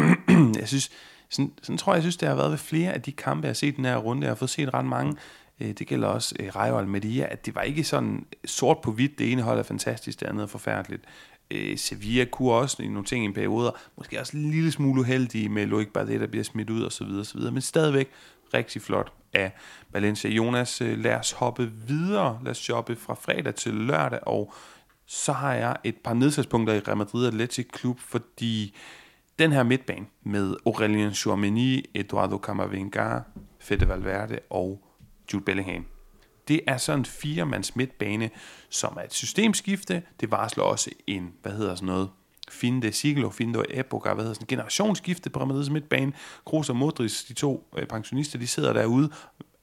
jeg 0.60 0.68
synes, 0.68 0.90
sådan, 1.30 1.52
sådan 1.62 1.78
tror 1.78 1.92
jeg, 1.92 1.96
jeg 1.96 2.02
synes, 2.02 2.16
det 2.16 2.28
har 2.28 2.36
været 2.36 2.50
ved 2.50 2.58
flere 2.58 2.92
af 2.92 3.02
de 3.02 3.12
kampe, 3.12 3.44
jeg 3.44 3.48
har 3.48 3.54
set 3.54 3.76
den 3.76 3.84
her 3.84 3.96
runde. 3.96 4.22
Jeg 4.22 4.30
har 4.30 4.34
fået 4.34 4.50
set 4.50 4.74
ret 4.74 4.84
mange. 4.84 5.16
Øh, 5.60 5.68
det 5.68 5.86
gælder 5.86 6.08
også 6.08 6.34
øh, 6.40 6.56
Rayo 6.56 6.78
Almeria, 6.78 7.26
at 7.30 7.46
det 7.46 7.54
var 7.54 7.62
ikke 7.62 7.84
sådan 7.84 8.26
sort 8.44 8.78
på 8.82 8.92
hvidt. 8.92 9.18
Det 9.18 9.32
ene 9.32 9.42
hold 9.42 9.58
er 9.58 9.62
fantastisk, 9.62 10.20
det 10.20 10.26
andet 10.26 10.42
er 10.42 10.46
forfærdeligt. 10.46 11.04
Øh, 11.52 11.78
Sevilla 11.78 12.24
kunne 12.24 12.52
også 12.52 12.82
i 12.82 12.88
nogle 12.88 13.04
ting 13.04 13.24
i 13.24 13.28
en 13.28 13.34
periode, 13.34 13.74
måske 13.96 14.20
også 14.20 14.36
en 14.36 14.50
lille 14.50 14.72
smule 14.72 15.00
uheldige 15.00 15.48
med 15.48 15.66
Loic 15.66 15.88
Bardet, 15.94 16.20
der 16.20 16.26
bliver 16.26 16.44
smidt 16.44 16.70
ud 16.70 16.84
osv. 16.84 17.06
osv. 17.20 17.40
Men 17.40 17.60
stadigvæk 17.60 18.10
rigtig 18.54 18.82
flot 18.82 19.12
af 19.32 19.52
Valencia. 19.90 20.30
Jonas, 20.30 20.80
øh, 20.80 20.98
lad 20.98 21.14
os 21.14 21.32
hoppe 21.32 21.72
videre. 21.86 22.40
Lad 22.42 22.50
os 22.50 22.58
shoppe 22.58 22.96
fra 22.96 23.14
fredag 23.14 23.54
til 23.54 23.74
lørdag, 23.74 24.18
og 24.22 24.54
så 25.06 25.32
har 25.32 25.54
jeg 25.54 25.76
et 25.84 25.96
par 26.04 26.14
nedsatspunkter 26.14 26.74
i 26.74 26.78
Real 26.78 26.96
Madrid 26.96 27.26
Athletic 27.26 27.68
Klub, 27.72 28.00
fordi 28.00 28.74
den 29.38 29.52
her 29.52 29.62
midtbane 29.62 30.06
med 30.22 30.56
Aurelien 30.66 31.14
Chouameni, 31.14 31.84
Eduardo 31.94 32.38
Camavinga, 32.38 33.18
Fede 33.60 33.88
Valverde 33.88 34.38
og 34.50 34.84
Jude 35.32 35.44
Bellingham. 35.44 35.91
Det 36.48 36.60
er 36.66 36.76
sådan 36.76 36.98
en 36.98 37.04
firemands 37.04 37.76
midtbane, 37.76 38.30
som 38.70 38.96
er 39.00 39.04
et 39.04 39.14
systemskifte. 39.14 40.02
Det 40.20 40.30
varsler 40.30 40.64
også 40.64 40.90
en, 41.06 41.32
hvad 41.42 41.52
hedder 41.52 41.74
sådan 41.74 41.86
noget, 41.86 42.10
fin 42.50 42.82
de 42.82 42.92
siglo, 42.92 43.30
finde 43.30 43.54
epoca, 43.78 44.14
hvad 44.14 44.24
hedder 44.24 44.34
sådan, 44.34 44.46
generationsskifte 44.46 45.30
på 45.30 45.38
Real 45.38 45.70
midtbane. 45.70 46.12
Kroos 46.46 46.70
og 46.70 46.76
Modric, 46.76 47.24
de 47.28 47.32
to 47.32 47.68
øh, 47.76 47.86
pensionister, 47.86 48.38
de 48.38 48.46
sidder 48.46 48.72
derude. 48.72 49.10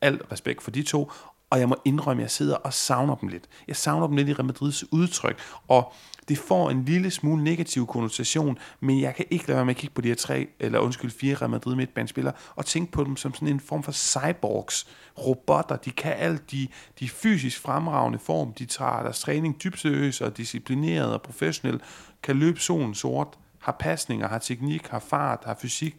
Alt 0.02 0.22
respekt 0.32 0.64
for 0.64 0.72
de 0.72 0.84
to, 0.84 1.12
og 1.50 1.60
jeg 1.60 1.70
må 1.70 1.76
indrømme, 1.86 2.22
at 2.22 2.24
jeg 2.24 2.32
sidder 2.32 2.56
og 2.56 2.74
savner 2.74 3.16
dem 3.16 3.30
lidt. 3.30 3.44
Jeg 3.68 3.76
savner 3.76 4.08
dem 4.08 4.16
lidt 4.16 4.30
i 4.30 4.34
Real 4.34 4.46
Madrids 4.46 4.94
udtryk, 4.94 5.40
og 5.68 5.94
det 6.30 6.38
får 6.38 6.70
en 6.70 6.86
lille 6.86 7.12
smule 7.12 7.44
negativ 7.44 7.88
konnotation, 7.88 8.58
men 8.80 9.02
jeg 9.02 9.16
kan 9.16 9.26
ikke 9.30 9.48
lade 9.48 9.56
være 9.56 9.66
med 9.66 9.76
at 9.76 9.78
kigge 9.78 9.94
på 9.94 10.02
de 10.02 10.08
her 10.08 10.16
tre, 10.16 10.48
eller 10.60 10.80
undskyld, 10.80 11.12
fire 11.12 11.36
Real 11.36 11.50
Madrid 11.50 11.76
midtbanespillere, 11.76 12.34
og 12.56 12.66
tænke 12.66 12.92
på 12.92 13.04
dem 13.04 13.18
som 13.18 13.34
sådan 13.34 13.48
en 13.48 13.60
form 13.60 13.84
for 13.84 13.92
cyborgs, 13.92 14.88
robotter, 15.18 15.76
de 15.76 15.92
kan 15.92 16.14
alt, 16.18 16.52
de, 16.52 16.68
de 17.00 17.10
fysisk 17.10 17.62
fremragende 17.62 18.20
form, 18.20 18.54
de 18.54 18.66
tager 18.66 19.04
deres 19.04 19.20
træning 19.20 19.64
dybt 19.64 19.80
seriøst 19.80 20.22
og 20.22 20.38
disciplineret 20.38 21.14
og 21.14 21.22
professionelt, 21.22 21.82
kan 22.24 22.36
løbe 22.36 22.60
solen 22.60 22.96
sort, 22.96 23.28
har 23.60 23.76
pasninger, 23.80 24.28
har 24.28 24.40
teknik, 24.40 24.88
har 24.88 25.00
fart, 25.00 25.40
har 25.46 25.58
fysik, 25.62 25.96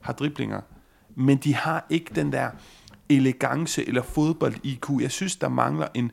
har 0.00 0.12
driblinger, 0.12 0.60
men 1.14 1.38
de 1.38 1.54
har 1.54 1.86
ikke 1.90 2.14
den 2.14 2.32
der 2.32 2.50
elegance 3.08 3.88
eller 3.88 4.02
fodbold-IQ. 4.02 4.90
Jeg 5.00 5.10
synes, 5.10 5.36
der 5.36 5.48
mangler 5.48 5.88
en, 5.94 6.12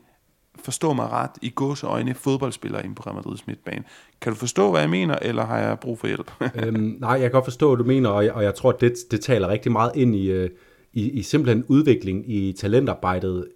forstå 0.64 0.92
mig 0.92 1.08
ret, 1.08 1.30
i 1.42 1.50
gåseøjne 1.50 2.14
fodboldspiller 2.14 2.80
ind 2.80 2.96
på 2.96 3.02
Real 3.02 3.14
Madrids 3.14 3.46
midtbane. 3.46 3.84
Kan 4.20 4.32
du 4.32 4.38
forstå, 4.38 4.70
hvad 4.70 4.80
jeg 4.80 4.90
mener, 4.90 5.16
eller 5.22 5.44
har 5.44 5.58
jeg 5.58 5.78
brug 5.78 5.98
for 5.98 6.06
hjælp? 6.06 6.30
øhm, 6.64 6.96
nej, 7.00 7.10
jeg 7.10 7.20
kan 7.20 7.30
godt 7.30 7.44
forstå, 7.44 7.68
hvad 7.68 7.84
du 7.84 7.84
mener, 7.84 8.10
og 8.10 8.24
jeg, 8.24 8.32
og 8.32 8.42
jeg 8.42 8.54
tror, 8.54 8.72
at 8.72 8.80
det, 8.80 8.94
det 9.10 9.20
taler 9.20 9.48
rigtig 9.48 9.72
meget 9.72 9.92
ind 9.96 10.14
i, 10.14 10.30
øh, 10.30 10.50
i, 10.92 11.10
i 11.10 11.22
simpelthen 11.22 11.64
udvikling 11.68 12.30
i 12.30 12.52
talentarbejdet 12.52 13.48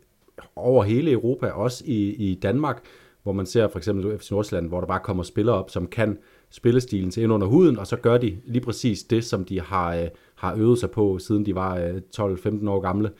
over 0.56 0.84
hele 0.84 1.10
Europa, 1.10 1.46
også 1.46 1.84
i, 1.86 2.14
i 2.14 2.34
Danmark, 2.34 2.82
hvor 3.22 3.32
man 3.32 3.46
ser 3.46 3.68
for 3.68 3.78
eksempel 3.78 4.18
FC 4.18 4.30
Nordsjælland, 4.30 4.68
hvor 4.68 4.80
der 4.80 4.86
bare 4.86 5.00
kommer 5.00 5.22
spillere 5.22 5.56
op, 5.56 5.70
som 5.70 5.86
kan 5.86 6.18
spillestilen 6.50 7.10
til 7.10 7.22
ind 7.22 7.32
under 7.32 7.46
huden, 7.46 7.78
og 7.78 7.86
så 7.86 7.96
gør 7.96 8.18
de 8.18 8.38
lige 8.44 8.64
præcis 8.64 9.02
det, 9.02 9.24
som 9.24 9.44
de 9.44 9.60
har, 9.60 9.96
øh, 9.96 10.08
har 10.34 10.54
øvet 10.54 10.78
sig 10.78 10.90
på, 10.90 11.18
siden 11.18 11.46
de 11.46 11.54
var 11.54 11.76
øh, 11.76 12.00
12-15 12.16 12.68
år 12.68 12.80
gamle. 12.80 13.10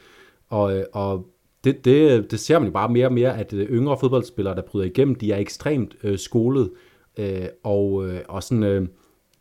Og, 0.48 0.78
øh, 0.78 0.84
og 0.92 1.26
det, 1.66 1.84
det, 1.84 2.30
det 2.30 2.40
ser 2.40 2.58
man 2.58 2.68
jo 2.68 2.72
bare 2.72 2.88
mere 2.88 3.06
og 3.06 3.12
mere, 3.12 3.38
at 3.38 3.52
øh, 3.52 3.68
yngre 3.70 3.98
fodboldspillere, 3.98 4.54
der 4.54 4.62
bryder 4.62 4.86
igennem, 4.86 5.14
de 5.14 5.32
er 5.32 5.38
ekstremt 5.38 5.96
øh, 6.02 6.18
skolet 6.18 6.70
øh, 7.16 7.46
og, 7.62 8.08
øh, 8.08 8.20
og 8.28 8.42
sådan 8.42 8.62
øh, 8.62 8.88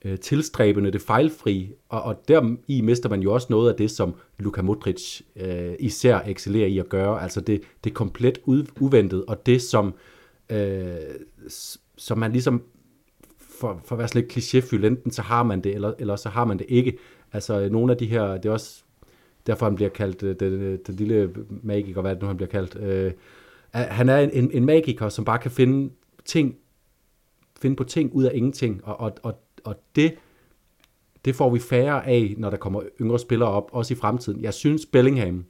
øh 0.05 0.19
tilstræbende, 0.19 0.91
det 0.91 1.01
fejlfri, 1.01 1.71
og, 1.89 2.01
og 2.01 2.27
der 2.27 2.55
i 2.67 2.81
mister 2.81 3.09
man 3.09 3.21
jo 3.21 3.33
også 3.33 3.47
noget 3.49 3.69
af 3.69 3.75
det, 3.75 3.91
som 3.91 4.15
Luka 4.39 4.61
Modric 4.61 5.21
øh, 5.35 5.73
især 5.79 6.19
excellerer 6.19 6.67
i 6.67 6.77
at 6.77 6.89
gøre, 6.89 7.21
altså 7.21 7.41
det, 7.41 7.61
det 7.83 7.93
komplet 7.93 8.39
uventet, 8.79 9.25
og 9.25 9.45
det 9.45 9.61
som, 9.61 9.93
øh, 10.49 10.95
som 11.97 12.17
man 12.17 12.31
ligesom, 12.31 12.63
for, 13.59 13.81
for 13.85 13.95
at 13.95 13.99
være 13.99 14.07
sådan 14.07 14.21
lidt 14.21 14.37
klichéfyldt, 14.37 14.85
enten 14.85 15.11
så 15.11 15.21
har 15.21 15.43
man 15.43 15.61
det, 15.61 15.75
eller, 15.75 15.93
eller 15.99 16.15
så 16.15 16.29
har 16.29 16.45
man 16.45 16.59
det 16.59 16.65
ikke. 16.69 16.97
Altså 17.33 17.69
nogle 17.69 17.91
af 17.91 17.97
de 17.97 18.05
her, 18.05 18.37
det 18.37 18.45
er 18.45 18.53
også 18.53 18.84
derfor 19.47 19.65
han 19.65 19.75
bliver 19.75 19.89
kaldt 19.89 20.23
øh, 20.23 20.35
den, 20.39 20.53
øh, 20.53 20.79
den 20.87 20.95
lille 20.95 21.33
magiker, 21.63 22.01
hvad 22.01 22.11
det 22.11 22.21
nu 22.21 22.27
han 22.27 22.37
bliver 22.37 22.49
kaldt. 22.49 22.75
Øh, 22.75 23.11
han 23.71 24.09
er 24.09 24.17
en, 24.17 24.51
en 24.51 24.65
magiker, 24.65 25.09
som 25.09 25.25
bare 25.25 25.39
kan 25.39 25.51
finde 25.51 25.93
ting, 26.25 26.55
finde 27.61 27.75
på 27.75 27.83
ting 27.83 28.13
ud 28.13 28.23
af 28.23 28.31
ingenting, 28.33 28.81
og, 28.83 28.99
og, 28.99 29.11
og, 29.23 29.33
og 29.63 29.75
det, 29.95 30.13
det 31.25 31.35
får 31.35 31.49
vi 31.49 31.59
færre 31.59 32.07
af, 32.07 32.35
når 32.37 32.49
der 32.49 32.57
kommer 32.57 32.81
yngre 33.01 33.19
spillere 33.19 33.49
op, 33.49 33.69
også 33.71 33.93
i 33.93 33.97
fremtiden. 33.97 34.41
Jeg 34.41 34.53
synes, 34.53 34.85
Bellingham, 34.85 35.45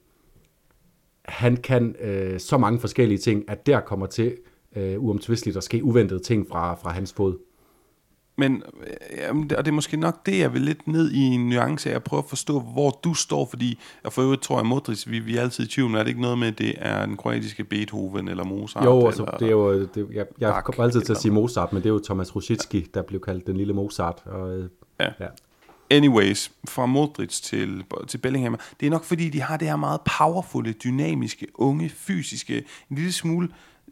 han 1.24 1.56
kan 1.56 1.96
øh, 2.00 2.40
så 2.40 2.58
mange 2.58 2.80
forskellige 2.80 3.18
ting, 3.18 3.50
at 3.50 3.66
der 3.66 3.80
kommer 3.80 4.06
til 4.06 4.36
øh, 4.76 5.02
uomtvisteligt 5.02 5.56
at 5.56 5.64
ske 5.64 5.84
uventede 5.84 6.20
ting 6.20 6.48
fra, 6.48 6.74
fra 6.74 6.90
hans 6.90 7.12
fod. 7.12 7.38
Men, 8.38 8.62
jamen, 9.16 9.42
og 9.42 9.64
det 9.64 9.70
er 9.70 9.74
måske 9.74 9.96
nok 9.96 10.26
det, 10.26 10.38
jeg 10.38 10.52
vil 10.52 10.62
lidt 10.62 10.88
ned 10.88 11.10
i 11.10 11.20
en 11.20 11.48
nuance 11.48 11.90
af 11.90 11.94
at 11.94 12.04
prøve 12.04 12.18
at 12.18 12.28
forstå, 12.28 12.60
hvor 12.60 13.00
du 13.04 13.14
står, 13.14 13.46
fordi, 13.50 13.78
og 14.04 14.12
for 14.12 14.22
øvrigt 14.22 14.42
tror 14.42 14.58
jeg, 14.58 14.66
Modric, 14.66 15.06
vi, 15.06 15.18
vi 15.18 15.36
er 15.36 15.42
altid 15.42 15.64
i 15.64 15.68
tvivl, 15.68 15.94
er 15.94 15.98
det 15.98 16.08
ikke 16.08 16.20
noget 16.20 16.38
med, 16.38 16.48
at 16.48 16.58
det 16.58 16.74
er 16.76 17.06
den 17.06 17.16
kroatiske 17.16 17.64
Beethoven 17.64 18.28
eller 18.28 18.44
Mozart? 18.44 18.84
Jo, 18.84 19.06
altså, 19.06 19.22
eller, 19.22 19.38
det 19.38 19.46
er 19.46 19.50
jo, 19.50 19.86
det, 19.86 20.08
jeg, 20.12 20.26
jeg 20.40 20.60
kommer 20.64 20.84
altid 20.84 21.00
til 21.00 21.12
at 21.12 21.18
sige 21.18 21.32
Mozart, 21.32 21.72
men 21.72 21.82
det 21.82 21.88
er 21.88 21.92
jo 21.92 22.00
Thomas 22.04 22.36
Rusicki, 22.36 22.78
ja. 22.78 22.84
der 22.94 23.02
blev 23.02 23.20
kaldt 23.20 23.46
den 23.46 23.56
lille 23.56 23.72
Mozart. 23.72 24.22
Og, 24.26 24.58
øh, 24.58 24.68
ja. 25.00 25.08
ja. 25.20 25.26
Anyways, 25.90 26.52
fra 26.68 26.86
Modric 26.86 27.40
til, 27.40 27.84
til 28.08 28.18
Bellingham, 28.18 28.58
det 28.80 28.86
er 28.86 28.90
nok 28.90 29.04
fordi, 29.04 29.28
de 29.28 29.40
har 29.40 29.56
det 29.56 29.68
her 29.68 29.76
meget 29.76 30.00
powerfule, 30.18 30.72
dynamiske, 30.72 31.46
unge, 31.54 31.88
fysiske, 31.88 32.64
en 32.90 32.96
lille 32.96 33.12
smule 33.12 33.48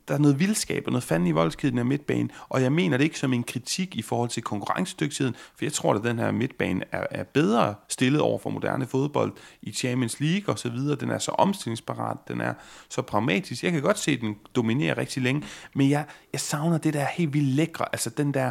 der 0.09 0.15
er 0.15 0.19
noget 0.19 0.39
vildskab 0.39 0.83
og 0.87 0.93
noget 0.93 1.05
fanden 1.05 1.29
i 1.29 1.33
voldskeden 1.33 1.79
af 1.79 1.87
midtbanen, 1.87 2.31
og 2.49 2.63
jeg 2.63 2.73
mener 2.73 2.97
det 2.97 3.05
ikke 3.05 3.19
som 3.19 3.33
en 3.33 3.45
kritik 3.45 3.97
i 3.97 4.03
forhold 4.03 4.31
til 4.31 4.43
konkurrencedygtigheden, 4.43 5.37
for 5.57 5.65
jeg 5.65 5.73
tror, 5.73 5.95
at 5.95 6.05
den 6.05 6.19
her 6.19 6.33
midtbane 6.33 6.85
er, 6.93 7.07
er 7.11 7.25
bedre 7.25 7.75
stillet 7.89 8.21
over 8.21 8.39
for 8.39 8.51
moderne 8.51 8.87
fodbold 8.87 9.33
i 9.63 9.73
Champions 9.73 10.21
League 10.21 10.55
og 10.55 10.59
så 10.59 10.69
videre. 10.69 10.97
Den 10.97 11.11
er 11.11 11.19
så 11.19 11.31
omstillingsparat, 11.31 12.17
den 12.29 12.41
er 12.41 12.55
så 12.89 13.03
pragmatisk. 13.03 13.65
Jeg 13.65 13.73
kan 13.73 13.83
godt 13.83 13.99
se, 13.99 14.11
at 14.11 14.21
den 14.21 14.37
dominerer 14.57 14.99
rigtig 14.99 15.23
længe, 15.23 15.43
men 15.75 15.91
jeg, 15.91 16.05
jeg 16.33 16.41
savner 16.41 16.79
det 16.79 16.95
der 16.95 17.05
helt 17.05 17.33
vildt 17.33 17.49
lækre, 17.49 17.85
altså 17.93 18.11
den 18.11 18.35
der, 18.35 18.51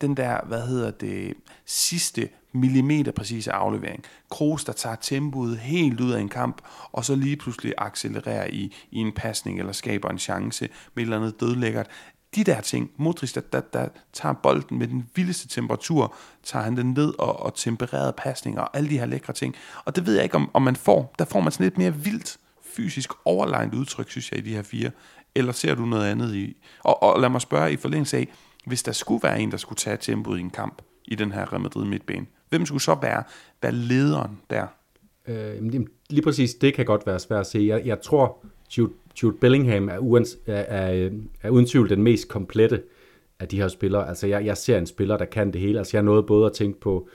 den 0.00 0.16
der, 0.16 0.40
hvad 0.46 0.66
hedder 0.66 0.90
det, 0.90 1.34
sidste 1.66 2.28
millimeter 2.56 3.12
præcise 3.12 3.52
aflevering. 3.52 4.04
Kroos, 4.30 4.64
der 4.64 4.72
tager 4.72 4.96
tempoet 4.96 5.58
helt 5.58 6.00
ud 6.00 6.12
af 6.12 6.20
en 6.20 6.28
kamp, 6.28 6.62
og 6.92 7.04
så 7.04 7.14
lige 7.14 7.36
pludselig 7.36 7.74
accelererer 7.78 8.46
i, 8.46 8.74
i 8.90 8.98
en 8.98 9.12
pasning, 9.12 9.58
eller 9.58 9.72
skaber 9.72 10.08
en 10.08 10.18
chance 10.18 10.68
med 10.94 11.02
et 11.02 11.06
eller 11.06 11.16
andet 11.16 11.40
dødlækkert. 11.40 11.86
De 12.34 12.44
der 12.44 12.60
ting, 12.60 12.90
Modric, 12.96 13.32
der, 13.32 13.40
der, 13.40 13.60
der 13.60 13.88
tager 14.12 14.32
bolden 14.32 14.78
med 14.78 14.88
den 14.88 15.08
vildeste 15.14 15.48
temperatur, 15.48 16.14
tager 16.42 16.64
han 16.64 16.76
den 16.76 16.92
ned 16.92 17.14
og, 17.18 17.40
og 17.40 17.54
tempererede 17.54 18.14
pasninger, 18.16 18.60
og 18.60 18.76
alle 18.76 18.90
de 18.90 18.98
her 18.98 19.06
lækre 19.06 19.32
ting. 19.32 19.54
Og 19.84 19.96
det 19.96 20.06
ved 20.06 20.14
jeg 20.14 20.24
ikke, 20.24 20.36
om, 20.36 20.50
om 20.54 20.62
man 20.62 20.76
får. 20.76 21.14
Der 21.18 21.24
får 21.24 21.40
man 21.40 21.52
sådan 21.52 21.64
lidt 21.64 21.78
mere 21.78 21.94
vildt, 21.94 22.38
fysisk 22.76 23.10
overlegnet 23.24 23.74
udtryk, 23.74 24.10
synes 24.10 24.32
jeg, 24.32 24.38
i 24.38 24.42
de 24.42 24.54
her 24.54 24.62
fire. 24.62 24.90
Eller 25.34 25.52
ser 25.52 25.74
du 25.74 25.86
noget 25.86 26.06
andet 26.10 26.34
i? 26.34 26.56
Og, 26.80 27.02
og 27.02 27.20
lad 27.20 27.28
mig 27.28 27.40
spørge 27.40 27.72
i 27.72 27.76
forlængelse 27.76 28.16
af, 28.16 28.28
hvis 28.66 28.82
der 28.82 28.92
skulle 28.92 29.22
være 29.22 29.40
en, 29.40 29.50
der 29.50 29.56
skulle 29.56 29.76
tage 29.76 29.96
tempoet 29.96 30.38
i 30.38 30.40
en 30.40 30.50
kamp 30.50 30.82
i 31.04 31.14
den 31.14 31.32
her 31.32 31.52
Real 31.52 31.60
Madrid 31.60 31.84
midtbane, 31.84 32.26
Hvem 32.48 32.66
skulle 32.66 32.82
så 32.82 32.96
være, 33.02 33.22
være 33.62 33.72
lederen 33.72 34.40
der? 34.50 34.66
Øh, 35.28 35.72
lige 36.10 36.22
præcis, 36.22 36.54
det 36.54 36.74
kan 36.74 36.84
godt 36.84 37.06
være 37.06 37.18
svært 37.18 37.40
at 37.40 37.46
se. 37.46 37.58
Jeg, 37.68 37.86
jeg 37.86 38.00
tror, 38.00 38.44
Jude, 38.78 38.92
Jude 39.22 39.36
Bellingham 39.40 39.88
er, 39.88 39.98
uans, 39.98 40.38
er, 40.46 40.54
er, 40.54 41.10
er 41.42 41.50
uden 41.50 41.66
tvivl 41.66 41.90
den 41.90 42.02
mest 42.02 42.28
komplette 42.28 42.82
af 43.40 43.48
de 43.48 43.56
her 43.56 43.68
spillere. 43.68 44.08
Altså, 44.08 44.26
jeg, 44.26 44.46
jeg 44.46 44.56
ser 44.56 44.78
en 44.78 44.86
spiller, 44.86 45.16
der 45.16 45.24
kan 45.24 45.52
det 45.52 45.60
hele. 45.60 45.78
Altså, 45.78 45.96
jeg 45.96 46.04
nåede 46.04 46.22
både 46.22 46.46
at 46.46 46.52
tænke 46.52 46.80
på, 46.80 47.08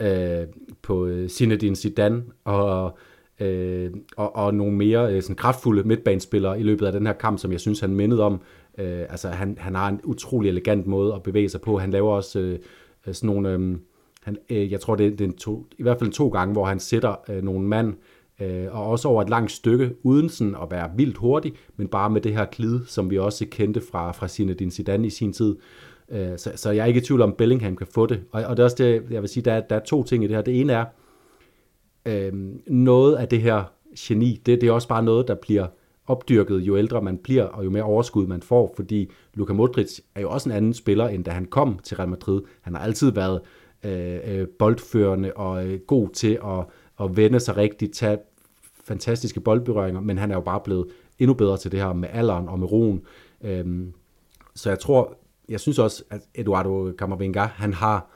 øh, 0.00 0.46
på 0.82 1.06
øh, 1.06 1.28
Zinedine 1.28 1.76
Zidane 1.76 2.22
og, 2.44 2.98
øh, 3.40 3.90
og, 4.16 4.36
og 4.36 4.54
nogle 4.54 4.76
mere 4.76 5.14
øh, 5.14 5.22
sådan 5.22 5.36
kraftfulde 5.36 5.82
midtbanespillere 5.82 6.60
i 6.60 6.62
løbet 6.62 6.86
af 6.86 6.92
den 6.92 7.06
her 7.06 7.12
kamp, 7.12 7.38
som 7.38 7.52
jeg 7.52 7.60
synes, 7.60 7.80
han 7.80 7.94
mindede 7.94 8.22
om. 8.22 8.40
Øh, 8.78 9.00
altså, 9.00 9.28
han, 9.28 9.56
han 9.60 9.74
har 9.74 9.88
en 9.88 10.00
utrolig 10.04 10.48
elegant 10.48 10.86
måde 10.86 11.14
at 11.14 11.22
bevæge 11.22 11.48
sig 11.48 11.60
på. 11.60 11.78
Han 11.78 11.90
laver 11.90 12.12
også 12.12 12.40
øh, 12.40 12.58
øh 13.06 13.14
sådan 13.14 13.26
nogle... 13.26 13.50
Øh, 13.50 13.76
han, 14.26 14.38
øh, 14.50 14.72
jeg 14.72 14.80
tror, 14.80 14.94
det, 14.94 15.12
det 15.12 15.20
er 15.20 15.28
en 15.28 15.36
to, 15.36 15.66
i 15.78 15.82
hvert 15.82 15.98
fald 15.98 16.10
to 16.10 16.28
gange, 16.28 16.52
hvor 16.52 16.64
han 16.64 16.80
sætter 16.80 17.14
øh, 17.28 17.42
nogle 17.42 17.68
mand, 17.68 17.94
øh, 18.40 18.66
og 18.70 18.86
også 18.86 19.08
over 19.08 19.22
et 19.22 19.30
langt 19.30 19.52
stykke, 19.52 19.94
uden 20.02 20.28
sådan 20.28 20.56
at 20.62 20.70
være 20.70 20.90
vildt 20.96 21.16
hurtig, 21.16 21.52
men 21.76 21.88
bare 21.88 22.10
med 22.10 22.20
det 22.20 22.32
her 22.32 22.44
klid, 22.44 22.80
som 22.86 23.10
vi 23.10 23.18
også 23.18 23.46
kendte 23.50 23.80
fra, 23.80 24.12
fra 24.12 24.28
Zinedine 24.28 24.70
Zidane 24.70 25.06
i 25.06 25.10
sin 25.10 25.32
tid. 25.32 25.56
Øh, 26.08 26.38
så, 26.38 26.52
så 26.54 26.70
jeg 26.70 26.82
er 26.82 26.86
ikke 26.86 27.00
i 27.00 27.04
tvivl 27.04 27.22
om, 27.22 27.34
Bellingham 27.38 27.76
kan 27.76 27.86
få 27.94 28.06
det. 28.06 28.22
Og, 28.32 28.44
og 28.44 28.56
det 28.56 28.62
er 28.62 28.64
også 28.64 28.76
det, 28.78 29.02
jeg 29.10 29.22
vil 29.22 29.28
sige, 29.28 29.44
der 29.44 29.52
er, 29.52 29.60
der 29.60 29.76
er 29.76 29.84
to 29.84 30.02
ting 30.02 30.24
i 30.24 30.26
det 30.26 30.36
her. 30.36 30.42
Det 30.42 30.60
ene 30.60 30.72
er, 30.72 30.84
øh, 32.06 32.32
noget 32.66 33.16
af 33.16 33.28
det 33.28 33.40
her 33.40 33.64
geni, 33.98 34.42
det, 34.46 34.60
det 34.60 34.68
er 34.68 34.72
også 34.72 34.88
bare 34.88 35.02
noget, 35.02 35.28
der 35.28 35.34
bliver 35.34 35.66
opdyrket, 36.06 36.60
jo 36.60 36.76
ældre 36.76 37.02
man 37.02 37.18
bliver, 37.18 37.44
og 37.44 37.64
jo 37.64 37.70
mere 37.70 37.82
overskud 37.82 38.26
man 38.26 38.42
får, 38.42 38.72
fordi 38.76 39.10
Luka 39.34 39.52
Modric 39.52 39.98
er 40.14 40.20
jo 40.20 40.30
også 40.30 40.48
en 40.48 40.56
anden 40.56 40.74
spiller, 40.74 41.08
end 41.08 41.24
da 41.24 41.30
han 41.30 41.44
kom 41.44 41.78
til 41.82 41.96
Real 41.96 42.08
Madrid. 42.08 42.42
Han 42.60 42.74
har 42.74 42.82
altid 42.82 43.10
været 43.10 43.40
Øh, 43.84 44.18
øh, 44.24 44.48
boldførende 44.58 45.32
og 45.32 45.66
øh, 45.66 45.80
god 45.80 46.08
til 46.08 46.38
at, 46.44 46.64
at 47.00 47.16
vende 47.16 47.40
sig 47.40 47.56
rigtigt, 47.56 47.94
tage 47.94 48.18
fantastiske 48.84 49.40
boldberøringer, 49.40 50.00
men 50.00 50.18
han 50.18 50.30
er 50.30 50.34
jo 50.34 50.40
bare 50.40 50.60
blevet 50.64 50.86
endnu 51.18 51.34
bedre 51.34 51.56
til 51.56 51.72
det 51.72 51.80
her 51.80 51.92
med 51.92 52.08
alderen 52.12 52.48
og 52.48 52.58
med 52.58 52.72
roen. 52.72 53.02
Øhm, 53.44 53.92
så 54.54 54.68
jeg 54.68 54.78
tror, 54.78 55.18
jeg 55.48 55.60
synes 55.60 55.78
også, 55.78 56.04
at 56.10 56.20
Eduardo 56.34 56.92
Camavinga, 56.98 57.40
han 57.40 57.72
har, 57.72 58.10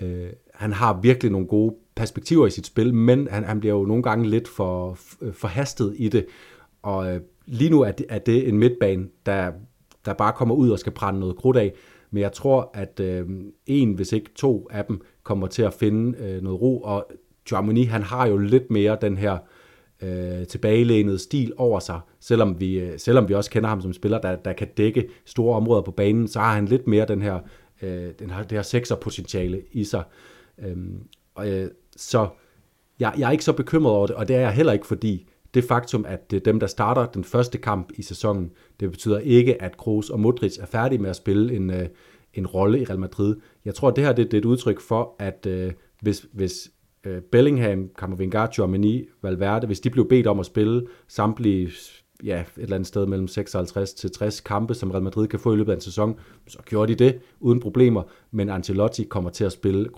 øh, 0.00 0.26
han 0.54 0.72
har 0.72 1.00
virkelig 1.00 1.32
nogle 1.32 1.46
gode 1.46 1.74
perspektiver 1.94 2.46
i 2.46 2.50
sit 2.50 2.66
spil, 2.66 2.94
men 2.94 3.28
han, 3.30 3.44
han 3.44 3.60
bliver 3.60 3.74
jo 3.74 3.84
nogle 3.84 4.02
gange 4.02 4.30
lidt 4.30 4.48
for, 4.48 4.94
for 5.32 5.48
hastet 5.48 5.94
i 5.96 6.08
det. 6.08 6.26
Og 6.82 7.14
øh, 7.14 7.20
lige 7.46 7.70
nu 7.70 7.80
er 7.80 7.90
det, 7.90 8.06
er 8.08 8.18
det 8.18 8.48
en 8.48 8.58
midtbane, 8.58 9.08
der, 9.26 9.52
der 10.04 10.12
bare 10.12 10.32
kommer 10.32 10.54
ud 10.54 10.70
og 10.70 10.78
skal 10.78 10.92
brænde 10.92 11.20
noget 11.20 11.36
krudt 11.36 11.56
af. 11.56 11.72
Men 12.12 12.20
jeg 12.22 12.32
tror, 12.32 12.70
at 12.74 13.00
øh, 13.00 13.26
en, 13.66 13.92
hvis 13.92 14.12
ikke 14.12 14.30
to 14.34 14.68
af 14.70 14.84
dem, 14.84 15.00
kommer 15.22 15.46
til 15.46 15.62
at 15.62 15.74
finde 15.74 16.18
øh, 16.18 16.42
noget 16.42 16.60
ro. 16.60 16.80
Og 16.80 17.06
Germany, 17.48 17.86
han 17.86 18.02
har 18.02 18.26
jo 18.26 18.36
lidt 18.36 18.70
mere 18.70 18.98
den 19.00 19.16
her 19.16 19.38
øh, 20.02 20.46
tilbagelænede 20.46 21.18
stil 21.18 21.52
over 21.56 21.80
sig. 21.80 22.00
Selvom 22.20 22.60
vi, 22.60 22.80
øh, 22.80 22.98
selvom 22.98 23.28
vi 23.28 23.34
også 23.34 23.50
kender 23.50 23.68
ham 23.68 23.80
som 23.80 23.92
spiller, 23.92 24.20
der, 24.20 24.36
der 24.36 24.52
kan 24.52 24.68
dække 24.76 25.08
store 25.24 25.56
områder 25.56 25.82
på 25.82 25.90
banen, 25.90 26.28
så 26.28 26.38
har 26.38 26.54
han 26.54 26.66
lidt 26.66 26.86
mere 26.86 27.06
den 27.06 27.22
her, 27.22 27.38
øh, 27.82 28.08
den 28.18 28.30
her, 28.30 28.42
det 28.42 28.52
her 28.52 28.62
sekserpotentiale 28.62 29.62
i 29.72 29.84
sig. 29.84 30.04
Øh, 30.58 30.76
og, 31.34 31.50
øh, 31.50 31.70
så 31.96 32.28
jeg, 33.00 33.14
jeg 33.18 33.26
er 33.26 33.32
ikke 33.32 33.44
så 33.44 33.52
bekymret 33.52 33.94
over 33.94 34.06
det, 34.06 34.16
og 34.16 34.28
det 34.28 34.36
er 34.36 34.40
jeg 34.40 34.52
heller 34.52 34.72
ikke, 34.72 34.86
fordi 34.86 35.28
det 35.54 35.64
faktum, 35.64 36.04
at 36.08 36.30
det 36.30 36.36
er 36.36 36.40
dem, 36.40 36.60
der 36.60 36.66
starter 36.66 37.06
den 37.06 37.24
første 37.24 37.58
kamp 37.58 37.92
i 37.94 38.02
sæsonen, 38.02 38.50
det 38.80 38.90
betyder 38.90 39.18
ikke, 39.18 39.62
at 39.62 39.76
Kroos 39.76 40.10
og 40.10 40.20
Modric 40.20 40.58
er 40.58 40.66
færdige 40.66 40.98
med 40.98 41.10
at 41.10 41.16
spille 41.16 41.56
en, 41.56 41.70
øh, 41.70 41.88
en 42.34 42.46
rolle 42.46 42.80
i 42.80 42.84
Real 42.84 42.98
Madrid. 42.98 43.36
Jeg 43.64 43.74
tror, 43.74 43.88
at 43.88 43.96
det 43.96 44.04
her 44.04 44.12
det, 44.12 44.30
det 44.30 44.34
er 44.34 44.40
et 44.40 44.44
udtryk 44.44 44.80
for, 44.80 45.16
at 45.18 45.46
øh, 45.46 45.72
hvis, 46.00 46.26
hvis 46.32 46.70
øh, 47.04 47.22
Bellingham, 47.22 47.88
Camavinga, 47.98 48.46
Giovanni, 48.46 49.04
Valverde, 49.22 49.66
hvis 49.66 49.80
de 49.80 49.90
blev 49.90 50.08
bedt 50.08 50.26
om 50.26 50.40
at 50.40 50.46
spille 50.46 50.86
samtlige 51.08 51.70
ja, 52.24 52.40
et 52.40 52.46
eller 52.56 52.74
andet 52.74 52.86
sted 52.86 53.06
mellem 53.06 53.28
56 53.28 53.94
til 53.94 54.10
60 54.10 54.40
kampe, 54.40 54.74
som 54.74 54.90
Real 54.90 55.02
Madrid 55.02 55.28
kan 55.28 55.38
få 55.38 55.52
i 55.52 55.56
løbet 55.56 55.72
af 55.72 55.76
en 55.76 55.80
sæson, 55.80 56.18
så 56.48 56.58
gjorde 56.66 56.94
de 56.94 57.04
det 57.04 57.20
uden 57.40 57.60
problemer, 57.60 58.02
men 58.30 58.48
Ancelotti 58.48 59.04
kommer 59.04 59.30
til 59.30 59.44
at 59.44 59.52
spille 59.52 59.88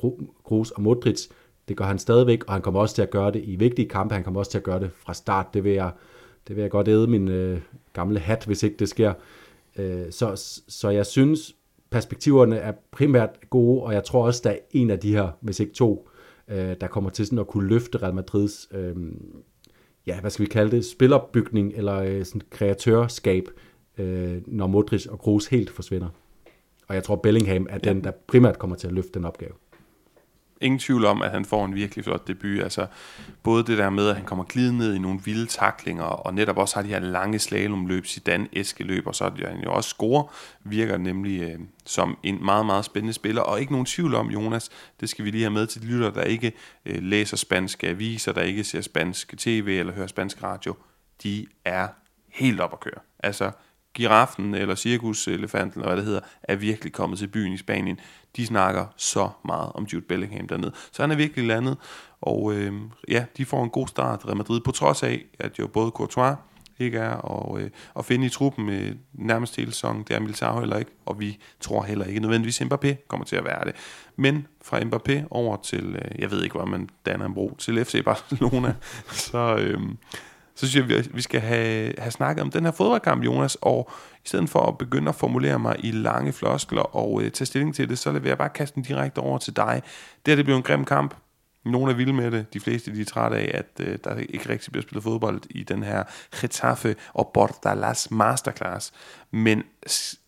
Kroos 0.45 0.71
og 0.71 0.83
Modric, 0.83 1.29
det 1.69 1.77
gør 1.77 1.85
han 1.85 1.99
stadigvæk, 1.99 2.45
og 2.45 2.53
han 2.53 2.63
kommer 2.63 2.81
også 2.81 2.95
til 2.95 3.03
at 3.03 3.11
gøre 3.11 3.31
det 3.31 3.43
i 3.45 3.57
vigtige 3.57 3.89
kampe, 3.89 4.15
han 4.15 4.25
kommer 4.25 4.41
også 4.41 4.51
til 4.51 4.59
at 4.59 4.65
gøre 4.65 4.81
det 4.81 4.91
fra 4.93 5.15
start, 5.15 5.55
det 5.55 5.65
vil 5.65 5.73
jeg, 5.73 5.91
det 6.49 6.57
vil 6.57 6.63
jeg 6.63 6.71
godt 6.71 6.89
æde 6.89 7.07
min 7.07 7.29
øh, 7.29 7.61
gamle 7.93 8.19
hat, 8.19 8.45
hvis 8.47 8.63
ikke 8.63 8.77
det 8.77 8.89
sker. 8.89 9.13
Øh, 9.77 10.05
så, 10.11 10.61
så 10.69 10.89
jeg 10.89 11.07
synes, 11.07 11.55
perspektiverne 11.91 12.57
er 12.57 12.73
primært 12.91 13.31
gode, 13.51 13.83
og 13.83 13.93
jeg 13.93 14.05
tror 14.05 14.27
også, 14.27 14.41
der 14.45 14.51
er 14.51 14.59
en 14.71 14.91
af 14.91 14.99
de 14.99 15.13
her, 15.13 15.29
hvis 15.41 15.61
ikke 15.61 15.73
to, 15.73 16.09
øh, 16.49 16.77
der 16.81 16.87
kommer 16.87 17.11
til 17.11 17.27
sådan 17.27 17.39
at 17.39 17.47
kunne 17.47 17.69
løfte 17.69 17.99
Real 17.99 18.15
Madrids, 18.15 18.69
øh, 18.73 18.95
ja, 20.07 20.21
hvad 20.21 20.31
skal 20.31 20.45
vi 20.45 20.51
kalde 20.51 20.71
det, 20.77 20.85
spillerbygning 20.85 21.73
eller 21.75 21.97
øh, 21.97 22.25
sådan 22.25 22.41
kreatørskab, 22.51 23.49
øh, 23.99 24.43
når 24.47 24.67
Modric 24.67 25.07
og 25.07 25.19
Kroos 25.19 25.47
helt 25.47 25.71
forsvinder. 25.71 26.09
Og 26.89 26.95
jeg 26.95 27.05
tror, 27.05 27.17
Bellingham 27.17 27.67
er 27.71 27.79
den, 27.79 28.05
der 28.05 28.11
primært 28.27 28.59
kommer 28.59 28.77
til 28.77 28.87
at 28.87 28.93
løfte 28.93 29.11
den 29.15 29.25
opgave 29.25 29.53
ingen 30.65 30.79
tvivl 30.79 31.05
om, 31.05 31.23
at 31.23 31.31
han 31.31 31.45
får 31.45 31.65
en 31.65 31.75
virkelig 31.75 32.05
flot 32.05 32.29
debut. 32.29 32.63
Altså, 32.63 32.87
både 33.43 33.65
det 33.65 33.79
der 33.79 33.91
med, 33.91 34.09
at 34.09 34.17
han 34.17 34.25
kommer 34.25 34.45
glidende 34.45 34.79
ned 34.79 34.95
i 34.95 34.99
nogle 34.99 35.21
vilde 35.25 35.47
taklinger, 35.47 36.05
og 36.05 36.35
netop 36.35 36.59
også 36.59 36.75
har 36.75 36.83
de 36.83 36.89
her 36.89 36.99
lange 36.99 37.39
slalomløb, 37.39 38.07
Zidane 38.07 38.49
løb, 38.79 39.07
og 39.07 39.15
så 39.15 39.25
er 39.25 39.49
han 39.49 39.63
jo 39.65 39.73
også 39.73 39.89
score, 39.91 40.27
virker 40.65 40.97
nemlig 40.97 41.43
øh, 41.43 41.59
som 41.87 42.19
en 42.23 42.45
meget, 42.45 42.67
meget 42.67 42.85
spændende 42.85 43.13
spiller. 43.13 43.43
Og 43.43 43.61
ikke 43.61 43.73
nogen 43.73 43.87
tvivl 43.87 44.15
om, 44.15 44.31
Jonas, 44.31 44.71
det 45.01 45.09
skal 45.09 45.25
vi 45.25 45.31
lige 45.31 45.43
have 45.43 45.53
med 45.53 45.67
til 45.67 45.83
de 45.83 45.87
lytter, 45.87 46.11
der 46.11 46.23
ikke 46.23 46.53
øh, 46.87 47.03
læser 47.03 47.37
spanske 47.37 47.89
aviser, 47.89 48.33
der 48.33 48.43
ikke 48.43 48.65
ser 48.65 48.81
spansk 48.81 49.35
tv 49.39 49.77
eller 49.81 49.93
hører 49.93 50.07
spansk 50.07 50.43
radio. 50.43 50.75
De 51.23 51.47
er 51.65 51.89
helt 52.29 52.61
op 52.61 52.73
at 52.73 52.81
køre. 52.81 53.01
Altså, 53.19 53.51
giraffen 53.95 54.55
eller 54.55 54.75
cirkuselefanten, 54.75 55.81
eller 55.81 55.89
hvad 55.89 55.97
det 55.97 56.05
hedder, 56.05 56.21
er 56.43 56.57
virkelig 56.57 56.93
kommet 56.93 57.19
til 57.19 57.27
byen 57.27 57.53
i 57.53 57.57
Spanien. 57.57 58.01
De 58.37 58.47
snakker 58.47 58.87
så 58.97 59.31
meget 59.45 59.73
om 59.75 59.85
Jude 59.85 60.05
Bellingham 60.05 60.49
dernede. 60.49 60.73
Så 60.93 61.03
han 61.03 61.11
er 61.11 61.17
virkelig 61.17 61.47
landet, 61.47 61.77
og 62.21 62.55
øh, 62.55 62.73
ja, 63.09 63.25
de 63.37 63.45
får 63.45 63.65
en 63.65 63.71
god 63.71 63.89
start, 63.89 64.25
Real 64.27 64.37
Madrid, 64.37 64.61
på 64.61 64.71
trods 64.71 65.03
af, 65.03 65.25
at 65.39 65.59
jo 65.59 65.67
både 65.67 65.91
Courtois 65.91 66.37
ikke 66.79 66.99
er 66.99 67.11
og, 67.11 67.61
øh, 67.61 67.71
at 67.99 68.05
finde 68.05 68.27
i 68.27 68.29
truppen 68.29 68.69
øh, 68.69 68.93
nærmest 69.13 69.57
hele 69.57 69.73
sæsonen. 69.73 70.03
Det 70.03 70.17
er 70.17 70.21
Militao 70.21 70.59
heller 70.59 70.79
ikke, 70.79 70.91
og 71.07 71.21
vi 71.21 71.39
tror 71.61 71.83
heller 71.83 72.05
ikke 72.05 72.21
nødvendigvis, 72.21 72.61
at 72.61 72.73
Mbappé 72.73 73.07
kommer 73.09 73.27
til 73.27 73.37
at 73.37 73.45
være 73.45 73.65
det. 73.65 73.75
Men 74.17 74.47
fra 74.63 74.81
Mbappé 74.81 75.27
over 75.31 75.57
til, 75.57 75.85
øh, 75.97 76.21
jeg 76.21 76.31
ved 76.31 76.43
ikke, 76.43 76.57
hvor 76.57 76.65
man 76.65 76.89
danner 77.07 77.27
en 77.27 77.35
bro, 77.35 77.55
til 77.59 77.85
FC 77.85 78.05
Barcelona, 78.05 78.75
så, 79.31 79.57
øh, 79.57 79.81
så 80.57 80.69
synes 80.69 80.91
jeg, 80.91 81.05
vi 81.15 81.23
skal 81.23 81.41
have, 81.41 81.95
have 81.99 82.11
snakket 82.11 82.43
om 82.43 82.51
den 82.51 82.65
her 82.65 82.73
fodboldkamp, 82.73 83.25
Jonas, 83.25 83.57
og 83.61 83.91
i 84.25 84.29
stedet 84.29 84.51
for 84.51 84.61
at 84.61 84.79
begynde 84.79 85.09
at 85.09 85.15
formulere 85.15 85.59
mig 85.59 85.77
i 85.79 85.91
lange 85.91 86.33
floskler 86.33 86.97
og 86.97 87.23
øh, 87.23 87.31
tage 87.31 87.47
stilling 87.47 87.75
til 87.75 87.89
det, 87.89 87.99
så 87.99 88.13
vil 88.13 88.29
jeg 88.29 88.39
bare 88.39 88.49
kaste 88.49 88.75
den 88.75 88.83
direkte 88.83 89.19
over 89.19 89.39
til 89.39 89.57
dig. 89.57 89.83
Det 90.27 90.33
her 90.33 90.37
det 90.37 90.45
bliver 90.45 90.57
en 90.57 90.63
grim 90.63 90.85
kamp. 90.85 91.15
Nogle 91.65 91.93
er 91.93 91.97
vilde 91.97 92.13
med 92.13 92.31
det. 92.31 92.55
De 92.55 92.61
fleste 92.61 92.95
de 92.95 93.01
er 93.01 93.05
trætte 93.05 93.37
af, 93.37 93.51
at 93.55 93.87
øh, 93.87 93.99
der 94.05 94.17
ikke 94.17 94.49
rigtig 94.49 94.73
bliver 94.73 94.83
spillet 94.83 95.03
fodbold 95.03 95.41
i 95.51 95.63
den 95.63 95.83
her 95.83 96.03
Getafe 96.41 96.97
og 97.15 97.31
Bordalas 97.35 98.11
Masterclass. 98.11 98.93
Men 99.31 99.63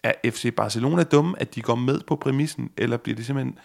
er 0.03 0.13
FC 0.25 0.55
Barcelona 0.55 1.03
dumme, 1.03 1.41
at 1.41 1.55
de 1.55 1.63
går 1.63 1.75
med 1.75 2.01
på 2.07 2.17
præmissen, 2.17 2.71
eller 2.77 2.97
bliver 2.97 3.17
de 3.17 3.25
simpelthen 3.25 3.59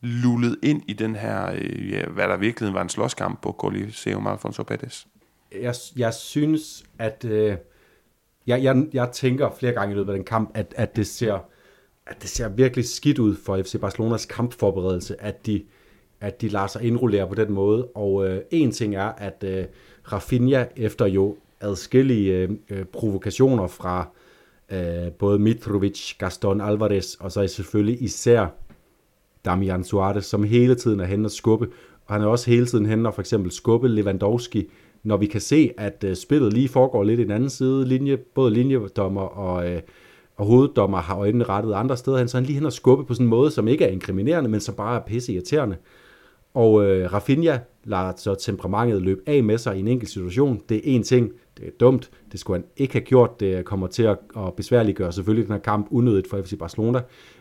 lullet 0.00 0.56
ind 0.62 0.82
i 0.88 0.92
den 0.92 1.16
her, 1.16 1.50
øh, 1.54 1.90
ja, 1.90 2.06
hvad 2.06 2.28
der 2.28 2.36
virkelig 2.36 2.74
var 2.74 2.82
en 2.82 2.88
slåskamp 2.88 3.42
på 3.42 3.52
Coliseum 3.58 4.26
Alfonso 4.26 4.62
Pérez? 4.70 5.06
Jeg, 5.62 5.74
jeg 5.96 6.14
synes, 6.14 6.84
at 6.98 7.24
øh, 7.24 7.56
jeg, 8.46 8.62
jeg, 8.62 8.86
jeg 8.92 9.10
tænker 9.12 9.50
flere 9.50 9.72
gange 9.72 9.92
i 9.92 9.96
løbet 9.96 10.12
af 10.12 10.16
den 10.16 10.24
kamp, 10.24 10.50
at, 10.54 10.74
at, 10.76 10.96
det 10.96 11.06
ser, 11.06 11.38
at 12.06 12.22
det 12.22 12.30
ser 12.30 12.48
virkelig 12.48 12.84
skidt 12.84 13.18
ud 13.18 13.36
for 13.36 13.62
FC 13.62 13.80
Barcelonas 13.80 14.26
kampforberedelse, 14.26 15.22
at 15.22 15.46
de, 15.46 15.64
at 16.20 16.40
de 16.40 16.48
lader 16.48 16.66
sig 16.66 16.82
indrullere 16.82 17.28
på 17.28 17.34
den 17.34 17.52
måde. 17.52 17.86
Og 17.86 18.28
øh, 18.28 18.40
en 18.50 18.72
ting 18.72 18.94
er, 18.94 19.08
at 19.08 19.44
øh, 19.46 19.64
Rafinha 20.12 20.64
efter 20.76 21.06
jo 21.06 21.36
adskillige 21.60 22.32
øh, 22.32 22.50
øh 22.70 22.84
provokationer 22.84 23.66
fra 23.66 24.08
øh, 24.72 25.12
både 25.12 25.38
Mitrovic, 25.38 26.14
Gaston 26.18 26.60
Alvarez, 26.60 27.14
og 27.14 27.32
så 27.32 27.46
selvfølgelig 27.46 28.02
især 28.02 28.46
Damian 29.44 29.84
Suarez, 29.84 30.24
som 30.24 30.44
hele 30.44 30.74
tiden 30.74 31.00
er 31.00 31.04
henne 31.04 31.26
og 31.26 31.30
skubbe. 31.30 31.68
Og 32.06 32.14
han 32.14 32.22
er 32.22 32.26
også 32.26 32.50
hele 32.50 32.66
tiden 32.66 32.86
henne 32.86 33.08
og 33.08 33.14
for 33.14 33.22
eksempel 33.22 33.52
skubbe 33.52 33.88
Lewandowski, 33.88 34.70
når 35.04 35.16
vi 35.16 35.26
kan 35.26 35.40
se, 35.40 35.70
at 35.78 36.04
øh, 36.06 36.16
spillet 36.16 36.52
lige 36.52 36.68
foregår 36.68 37.04
lidt 37.04 37.20
i 37.20 37.22
den 37.22 37.30
anden 37.30 37.50
side, 37.50 37.84
linje, 37.84 38.16
både 38.16 38.50
linjedommer 38.50 39.20
og, 39.20 39.70
øh, 39.70 39.80
og 40.36 40.46
hoveddommer 40.46 40.98
har 40.98 41.18
øjnene 41.18 41.44
rettet 41.44 41.74
andre 41.74 41.96
steder 41.96 42.18
hen, 42.18 42.28
så 42.28 42.36
han 42.36 42.44
lige 42.44 42.54
hen 42.54 42.66
og 42.66 42.72
skubbe 42.72 43.04
på 43.04 43.14
sådan 43.14 43.26
en 43.26 43.30
måde, 43.30 43.50
som 43.50 43.68
ikke 43.68 43.84
er 43.84 43.88
inkriminerende, 43.88 44.50
men 44.50 44.60
som 44.60 44.74
bare 44.74 44.96
er 44.96 45.04
pisse 45.04 45.32
irriterende. 45.32 45.76
Og 46.54 46.84
øh, 46.84 47.12
Rafinha 47.12 47.58
lader 47.84 48.12
så 48.16 48.34
temperamentet 48.34 49.02
løbe 49.02 49.20
af 49.26 49.42
med 49.42 49.58
sig 49.58 49.76
i 49.76 49.80
en 49.80 49.88
enkelt 49.88 50.10
situation. 50.10 50.62
Det 50.68 50.76
er 50.76 50.80
en 50.84 51.02
ting, 51.02 51.32
det 51.58 51.66
er 51.66 51.70
dumt, 51.80 52.10
det 52.32 52.40
skulle 52.40 52.60
han 52.60 52.66
ikke 52.76 52.92
have 52.92 53.04
gjort, 53.04 53.40
det 53.40 53.64
kommer 53.64 53.86
til 53.86 54.02
at, 54.02 54.18
at 54.36 54.54
besværliggøre 54.54 55.12
selvfølgelig 55.12 55.46
den 55.46 55.52
her 55.54 55.60
kamp 55.60 55.86
unødigt 55.90 56.30
for 56.30 56.42
FC 56.42 56.58
Barcelona. 56.58 57.00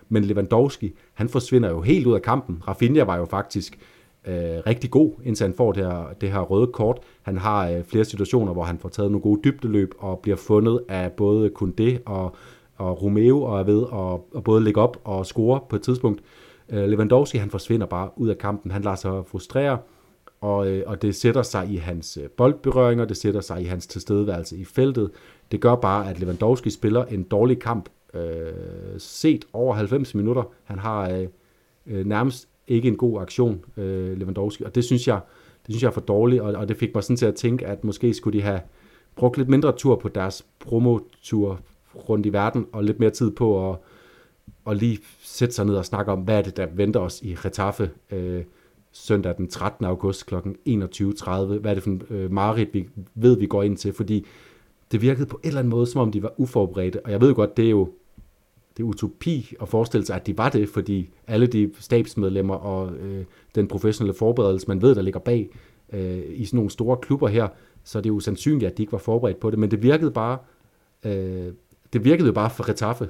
Men 0.09 0.23
Lewandowski, 0.23 0.93
han 1.13 1.29
forsvinder 1.29 1.69
jo 1.69 1.81
helt 1.81 2.07
ud 2.07 2.13
af 2.13 2.21
kampen. 2.21 2.61
Rafinha 2.67 3.03
var 3.03 3.17
jo 3.17 3.25
faktisk 3.25 3.79
øh, 4.27 4.61
rigtig 4.67 4.91
god, 4.91 5.11
indtil 5.23 5.43
han 5.43 5.53
får 5.53 5.71
det 5.71 5.85
her, 5.85 6.13
det 6.21 6.31
her 6.31 6.39
røde 6.39 6.67
kort. 6.67 6.99
Han 7.21 7.37
har 7.37 7.69
øh, 7.69 7.83
flere 7.83 8.05
situationer, 8.05 8.53
hvor 8.53 8.63
han 8.63 8.79
får 8.79 8.89
taget 8.89 9.11
nogle 9.11 9.21
gode 9.21 9.41
dybdeløb 9.43 9.93
og 9.99 10.19
bliver 10.19 10.37
fundet 10.37 10.81
af 10.89 11.11
både 11.11 11.49
Kunde 11.49 11.99
og, 12.05 12.35
og 12.75 13.03
Romeo 13.03 13.43
og 13.43 13.59
er 13.59 13.63
ved 13.63 13.85
at, 13.93 14.37
at 14.37 14.43
både 14.43 14.63
lægge 14.63 14.81
op 14.81 14.97
og 15.03 15.25
score 15.25 15.59
på 15.69 15.75
et 15.75 15.81
tidspunkt. 15.81 16.21
Øh, 16.69 16.89
Lewandowski 16.89 17.37
han 17.37 17.49
forsvinder 17.49 17.85
bare 17.87 18.09
ud 18.15 18.29
af 18.29 18.37
kampen. 18.37 18.71
Han 18.71 18.81
lader 18.81 18.95
sig 18.95 19.23
frustrere, 19.25 19.77
og, 20.41 20.67
øh, 20.67 20.83
og 20.87 21.01
det 21.01 21.15
sætter 21.15 21.41
sig 21.41 21.69
i 21.69 21.75
hans 21.75 22.17
øh, 22.17 22.29
boldberøringer, 22.29 23.05
det 23.05 23.17
sætter 23.17 23.41
sig 23.41 23.61
i 23.61 23.65
hans 23.65 23.87
tilstedeværelse 23.87 24.57
i 24.57 24.65
feltet. 24.65 25.11
Det 25.51 25.61
gør 25.61 25.75
bare, 25.75 26.09
at 26.09 26.19
Lewandowski 26.19 26.69
spiller 26.69 27.05
en 27.05 27.23
dårlig 27.23 27.59
kamp 27.59 27.89
øh, 28.13 28.53
set 28.97 29.45
over 29.53 29.73
90 29.73 30.15
minutter. 30.15 30.43
Han 30.63 30.79
har 30.79 31.09
øh, 31.09 31.27
øh, 31.87 32.05
nærmest 32.05 32.49
ikke 32.67 32.87
en 32.87 32.97
god 32.97 33.21
aktion, 33.21 33.65
øh, 33.77 34.17
Lewandowski, 34.17 34.63
og 34.63 34.75
det 34.75 34.83
synes 34.83 35.07
jeg, 35.07 35.19
det 35.65 35.73
synes 35.73 35.83
jeg 35.83 35.89
er 35.89 35.93
for 35.93 36.01
dårligt, 36.01 36.41
og, 36.41 36.53
og 36.53 36.67
det 36.67 36.77
fik 36.77 36.95
mig 36.95 37.03
sådan 37.03 37.17
til 37.17 37.25
at 37.25 37.35
tænke, 37.35 37.67
at 37.67 37.83
måske 37.83 38.13
skulle 38.13 38.37
de 38.39 38.43
have 38.43 38.61
brugt 39.15 39.37
lidt 39.37 39.49
mindre 39.49 39.71
tur 39.77 39.95
på 39.95 40.09
deres 40.09 40.45
promotur 40.59 41.59
rundt 42.09 42.25
i 42.25 42.33
verden, 42.33 42.65
og 42.71 42.83
lidt 42.83 42.99
mere 42.99 43.09
tid 43.09 43.31
på 43.31 43.71
at, 43.71 43.77
at 44.67 44.77
lige 44.77 44.99
sætte 45.21 45.55
sig 45.55 45.65
ned 45.65 45.75
og 45.75 45.85
snakke 45.85 46.11
om, 46.11 46.19
hvad 46.19 46.37
er 46.37 46.41
det, 46.41 46.57
der 46.57 46.67
venter 46.73 46.99
os 46.99 47.21
i 47.21 47.35
Retaffe 47.35 47.89
øh, 48.11 48.43
søndag 48.91 49.37
den 49.37 49.47
13. 49.47 49.85
august 49.85 50.25
kl. 50.25 50.35
21.30. 50.35 50.41
Hvad 51.59 51.71
er 51.71 51.73
det 51.73 51.83
for 51.83 51.89
en 51.89 52.01
øh, 52.09 52.31
mareridt, 52.31 52.73
vi 52.73 52.89
ved, 53.15 53.37
vi 53.37 53.45
går 53.45 53.63
ind 53.63 53.77
til, 53.77 53.93
fordi 53.93 54.25
det 54.91 55.01
virkede 55.01 55.25
på 55.25 55.39
en 55.43 55.47
eller 55.47 55.59
anden 55.59 55.71
måde, 55.71 55.87
som 55.87 56.01
om 56.01 56.11
de 56.11 56.23
var 56.23 56.33
uforberedte, 56.37 57.05
og 57.05 57.11
jeg 57.11 57.21
ved 57.21 57.33
godt, 57.33 57.57
det 57.57 57.65
er 57.65 57.69
jo 57.69 57.89
det 58.77 58.83
er 58.83 58.87
utopi 58.87 59.55
at 59.61 59.69
forestille 59.69 60.05
sig, 60.05 60.15
at 60.15 60.27
de 60.27 60.37
var 60.37 60.49
det, 60.49 60.69
fordi 60.69 61.09
alle 61.27 61.47
de 61.47 61.71
stabsmedlemmer 61.79 62.55
og 62.55 62.95
øh, 62.95 63.25
den 63.55 63.67
professionelle 63.67 64.13
forberedelse, 64.13 64.67
man 64.67 64.81
ved, 64.81 64.95
der 64.95 65.01
ligger 65.01 65.19
bag 65.19 65.49
øh, 65.93 66.21
i 66.29 66.45
sådan 66.45 66.57
nogle 66.57 66.71
store 66.71 66.97
klubber 66.97 67.27
her, 67.27 67.47
så 67.83 67.97
er 67.97 68.01
det 68.01 68.09
jo 68.09 68.19
sandsynligt, 68.19 68.71
at 68.71 68.77
de 68.77 68.83
ikke 68.83 68.91
var 68.91 68.97
forberedt 68.97 69.39
på 69.39 69.49
det, 69.49 69.59
men 69.59 69.71
det 69.71 69.83
virkede 69.83 70.11
bare, 70.11 70.37
øh, 71.05 71.53
det 71.93 72.05
virkede 72.05 72.27
jo 72.27 72.33
bare 72.33 72.49
for 72.49 72.69
Retaffe, 72.69 73.09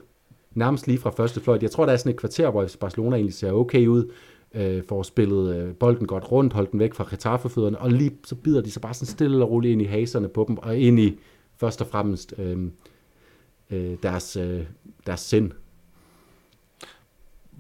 nærmest 0.53 0.87
lige 0.87 0.97
fra 0.97 1.09
første 1.09 1.41
fløjt. 1.41 1.63
Jeg 1.63 1.71
tror, 1.71 1.85
der 1.85 1.93
er 1.93 1.97
sådan 1.97 2.11
et 2.11 2.19
kvarter, 2.19 2.49
hvor 2.49 2.67
Barcelona 2.79 3.15
egentlig 3.15 3.33
ser 3.33 3.51
okay 3.51 3.87
ud, 3.87 4.11
øh, 4.53 4.83
får 4.89 5.03
spillet 5.03 5.55
øh, 5.55 5.73
bolden 5.73 6.07
godt 6.07 6.31
rundt, 6.31 6.53
holdt 6.53 6.71
den 6.71 6.79
væk 6.79 6.93
fra 6.93 7.03
Retaffe-fødderne, 7.03 7.77
og 7.79 7.91
lige 7.91 8.11
så 8.23 8.35
bider 8.35 8.61
de 8.61 8.71
så 8.71 8.79
bare 8.79 8.93
sådan 8.93 9.07
stille 9.07 9.43
og 9.43 9.51
roligt 9.51 9.71
ind 9.71 9.81
i 9.81 9.85
haserne 9.85 10.27
på 10.27 10.45
dem, 10.47 10.57
og 10.57 10.77
ind 10.77 10.99
i 10.99 11.19
først 11.57 11.81
og 11.81 11.87
fremmest 11.87 12.33
øh, 12.37 12.57
øh, 13.69 13.97
deres, 14.03 14.35
øh, 14.35 14.65
deres 15.05 15.19
sind. 15.19 15.51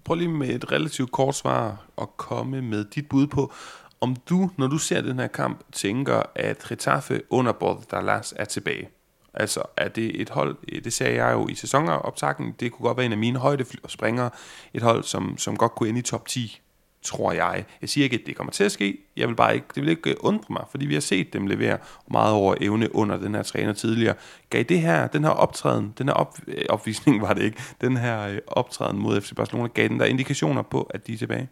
Prøv 0.03 0.15
lige 0.15 0.27
med 0.27 0.49
et 0.49 0.71
relativt 0.71 1.11
kort 1.11 1.35
svar 1.35 1.85
at 2.01 2.17
komme 2.17 2.61
med 2.61 2.85
dit 2.85 3.09
bud 3.09 3.27
på, 3.27 3.53
om 4.01 4.15
du, 4.15 4.49
når 4.57 4.67
du 4.67 4.77
ser 4.77 5.01
den 5.01 5.19
her 5.19 5.27
kamp, 5.27 5.63
tænker, 5.71 6.21
at 6.35 6.65
Getafe 6.69 7.21
under 7.29 7.51
Bordalas 7.51 8.33
er 8.37 8.45
tilbage. 8.45 8.89
Altså, 9.33 9.61
er 9.77 9.87
det 9.87 10.21
et 10.21 10.29
hold, 10.29 10.81
det 10.81 10.93
sagde 10.93 11.23
jeg 11.23 11.33
jo 11.33 11.47
i 11.47 11.55
sæsonoptakten, 11.55 12.55
det 12.59 12.71
kunne 12.71 12.87
godt 12.87 12.97
være 12.97 13.05
en 13.05 13.11
af 13.11 13.17
mine 13.17 13.39
højdespringere, 13.39 14.29
et 14.73 14.81
hold, 14.81 15.03
som, 15.03 15.37
som 15.37 15.57
godt 15.57 15.71
kunne 15.71 15.89
ind 15.89 15.97
i 15.97 16.01
top 16.01 16.27
10 16.27 16.62
tror 17.03 17.31
jeg. 17.31 17.65
Jeg 17.81 17.89
siger 17.89 18.03
ikke, 18.03 18.19
at 18.19 18.25
det 18.25 18.35
kommer 18.35 18.51
til 18.51 18.63
at 18.63 18.71
ske. 18.71 18.97
Jeg 19.17 19.27
vil 19.27 19.35
bare 19.35 19.55
ikke, 19.55 19.65
det 19.75 19.83
vil 19.83 19.89
ikke 19.89 20.09
øh, 20.09 20.15
undre 20.19 20.45
mig, 20.49 20.65
fordi 20.71 20.85
vi 20.85 20.93
har 20.93 21.01
set 21.01 21.33
dem 21.33 21.47
levere 21.47 21.77
meget 22.11 22.33
over 22.33 22.55
evne 22.61 22.95
under 22.95 23.17
den 23.17 23.35
her 23.35 23.43
træner 23.43 23.73
tidligere. 23.73 24.15
Gav 24.49 24.63
det 24.63 24.81
her, 24.81 25.07
den 25.07 25.23
her 25.23 25.31
optræden, 25.31 25.93
den 25.97 26.07
her 26.07 26.13
op, 26.13 26.37
øh, 26.47 26.65
opvisning 26.69 27.21
var 27.21 27.33
det 27.33 27.43
ikke, 27.43 27.61
den 27.81 27.97
her 27.97 28.27
øh, 28.27 28.37
optræden 28.47 28.99
mod 28.99 29.21
FC 29.21 29.35
Barcelona, 29.35 29.67
gav 29.67 29.87
den 29.87 29.99
der 29.99 30.05
indikationer 30.05 30.61
på, 30.61 30.83
at 30.83 31.07
de 31.07 31.13
er 31.13 31.17
tilbage? 31.17 31.49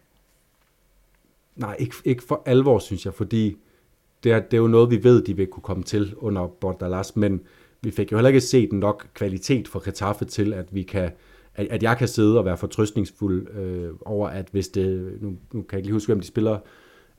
Nej, 1.56 1.76
ikke, 1.78 1.94
ikke 2.04 2.22
for 2.22 2.42
alvor, 2.46 2.78
synes 2.78 3.04
jeg, 3.04 3.14
fordi 3.14 3.56
det 4.24 4.32
er, 4.32 4.40
det 4.40 4.54
er 4.54 4.60
jo 4.60 4.66
noget, 4.66 4.90
vi 4.90 5.04
ved, 5.04 5.24
de 5.24 5.36
vil 5.36 5.46
kunne 5.46 5.62
komme 5.62 5.82
til 5.82 6.14
under 6.16 6.46
Bordalas, 6.46 7.16
men 7.16 7.40
vi 7.80 7.90
fik 7.90 8.12
jo 8.12 8.16
heller 8.16 8.28
ikke 8.28 8.40
set 8.40 8.72
nok 8.72 9.06
kvalitet 9.14 9.68
for 9.68 9.84
Getafe 9.84 10.24
til, 10.24 10.52
at 10.52 10.74
vi 10.74 10.82
kan, 10.82 11.10
at, 11.54 11.66
at 11.70 11.82
jeg 11.82 11.96
kan 11.98 12.08
sidde 12.08 12.38
og 12.38 12.44
være 12.44 12.56
fortrøstningsfuld 12.56 13.48
øh, 13.56 13.90
over, 14.00 14.28
at 14.28 14.48
hvis 14.52 14.68
det, 14.68 15.18
nu, 15.20 15.28
nu 15.52 15.62
kan 15.62 15.66
jeg 15.72 15.78
ikke 15.78 15.86
lige 15.86 15.92
huske, 15.92 16.08
hvem 16.08 16.20
de 16.20 16.26
spiller 16.26 16.58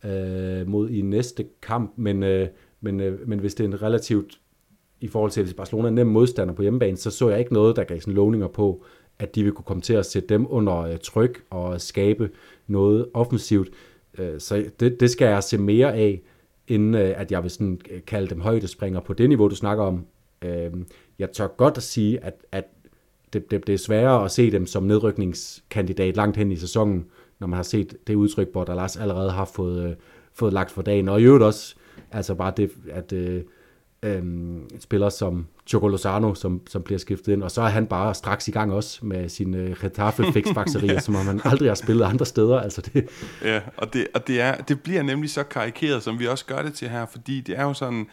øh, 0.06 0.68
mod 0.68 0.90
i 0.90 1.02
næste 1.02 1.46
kamp, 1.62 1.94
men, 1.96 2.24
øh, 2.24 2.48
men, 2.82 3.00
øh, 3.00 3.28
men 3.28 3.40
hvis 3.40 3.56
det 3.56 3.64
er 3.64 3.68
en 3.68 3.82
relativt, 3.82 4.40
i 5.02 5.08
forhold 5.08 5.32
til 5.32 5.44
hvis 5.44 5.54
Barcelona 5.54 5.88
er 5.88 5.92
nem 5.92 6.08
modstander 6.08 6.54
på 6.54 6.62
hjemmebane, 6.62 6.98
så 6.98 7.12
så 7.12 7.30
jeg 7.30 7.40
ikke 7.40 7.54
noget, 7.54 7.76
der 7.76 7.84
gav 7.84 8.00
sådan 8.00 8.14
lovninger 8.14 8.48
på, 8.48 8.84
at 9.20 9.36
de 9.36 9.44
vil 9.44 9.52
kunne 9.52 9.66
komme 9.66 9.82
til 9.82 9.94
at 9.94 10.06
sætte 10.06 10.30
dem 10.30 10.46
under 10.50 10.78
øh, 10.78 10.98
tryk 10.98 11.44
og 11.50 11.82
skabe 11.82 12.30
noget 12.68 13.08
offensivt. 13.14 13.70
Øh, 14.18 14.40
så 14.40 14.66
det, 14.80 15.00
det 15.00 15.10
skal 15.10 15.28
jeg 15.28 15.44
se 15.44 15.58
mere 15.58 15.94
af, 15.94 16.22
inden 16.68 16.96
øh, 16.96 17.14
at 17.22 17.32
jeg 17.32 17.44
vil 17.44 17.52
sådan 17.52 17.82
øh, 17.92 18.02
kalde 18.08 18.30
dem 18.30 18.42
højdespringer 18.42 19.00
på 19.00 19.14
det 19.14 19.30
niveau, 19.30 19.48
du 19.48 19.56
snakker 19.56 19.84
om. 19.84 20.06
Øh, 20.42 20.72
jeg 21.20 21.32
tør 21.32 21.48
godt 21.48 21.78
at 21.78 21.84
sige, 21.84 22.24
at, 22.24 22.34
at 22.52 22.66
det, 23.34 23.52
det, 23.52 23.68
det 23.68 23.74
er 23.74 23.78
sværere 23.78 24.26
at 24.26 24.32
se 24.32 24.52
dem 24.52 24.66
som 24.66 24.84
nedrykningskandidat 24.84 26.16
langt 26.16 26.38
hen 26.38 26.52
i 26.52 26.56
sæsonen, 26.56 27.06
når 27.40 27.48
man 27.48 27.56
har 27.56 27.64
set 27.64 28.08
det 28.08 28.16
udtryk, 28.16 28.52
hvor 28.52 28.64
der 28.64 28.76
Lars 28.76 28.98
allerede 28.98 29.32
har 29.32 29.46
fået, 29.46 29.90
øh, 29.90 29.96
fået 30.34 30.54
lagt 30.54 30.72
for 30.72 30.82
dagen. 30.82 31.10
Og 31.10 31.22
i 31.22 31.24
øvrigt 31.24 31.44
også, 31.44 31.76
altså 32.12 32.36
bare 32.36 32.54
det, 32.58 32.72
at 32.90 33.14
øh, 33.14 33.44
øh, 34.04 34.24
spiller 34.80 35.10
som 35.10 35.48
Choco 35.68 35.88
Lozano, 35.88 36.36
som, 36.36 36.62
som 36.68 36.82
bliver 36.82 37.00
skiftet 37.00 37.34
ind, 37.34 37.44
og 37.44 37.52
så 37.52 37.62
er 37.62 37.70
han 37.70 37.88
bare 37.88 38.14
straks 38.14 38.48
i 38.48 38.52
gang 38.52 38.74
også 38.74 39.06
med 39.06 39.30
sin 39.30 39.56
øh, 39.56 39.78
Getafe 39.82 40.24
ja. 40.84 41.00
som 41.00 41.14
man 41.14 41.42
aldrig 41.44 41.70
har 41.70 41.76
spillet 41.76 42.06
andre 42.06 42.26
steder. 42.26 42.60
Altså 42.60 42.82
det. 42.82 43.10
Ja, 43.44 43.62
og, 43.78 43.94
det, 43.94 44.08
og 44.14 44.28
det, 44.28 44.42
er, 44.42 44.56
det 44.56 44.82
bliver 44.82 45.04
nemlig 45.04 45.30
så 45.30 45.44
karikeret, 45.44 46.04
som 46.04 46.20
vi 46.20 46.28
også 46.28 46.46
gør 46.46 46.62
det 46.62 46.74
til 46.74 46.90
her, 46.90 47.06
fordi 47.06 47.42
det 47.42 47.58
er 47.60 47.64
jo 47.64 47.74
sådan, 47.74 48.08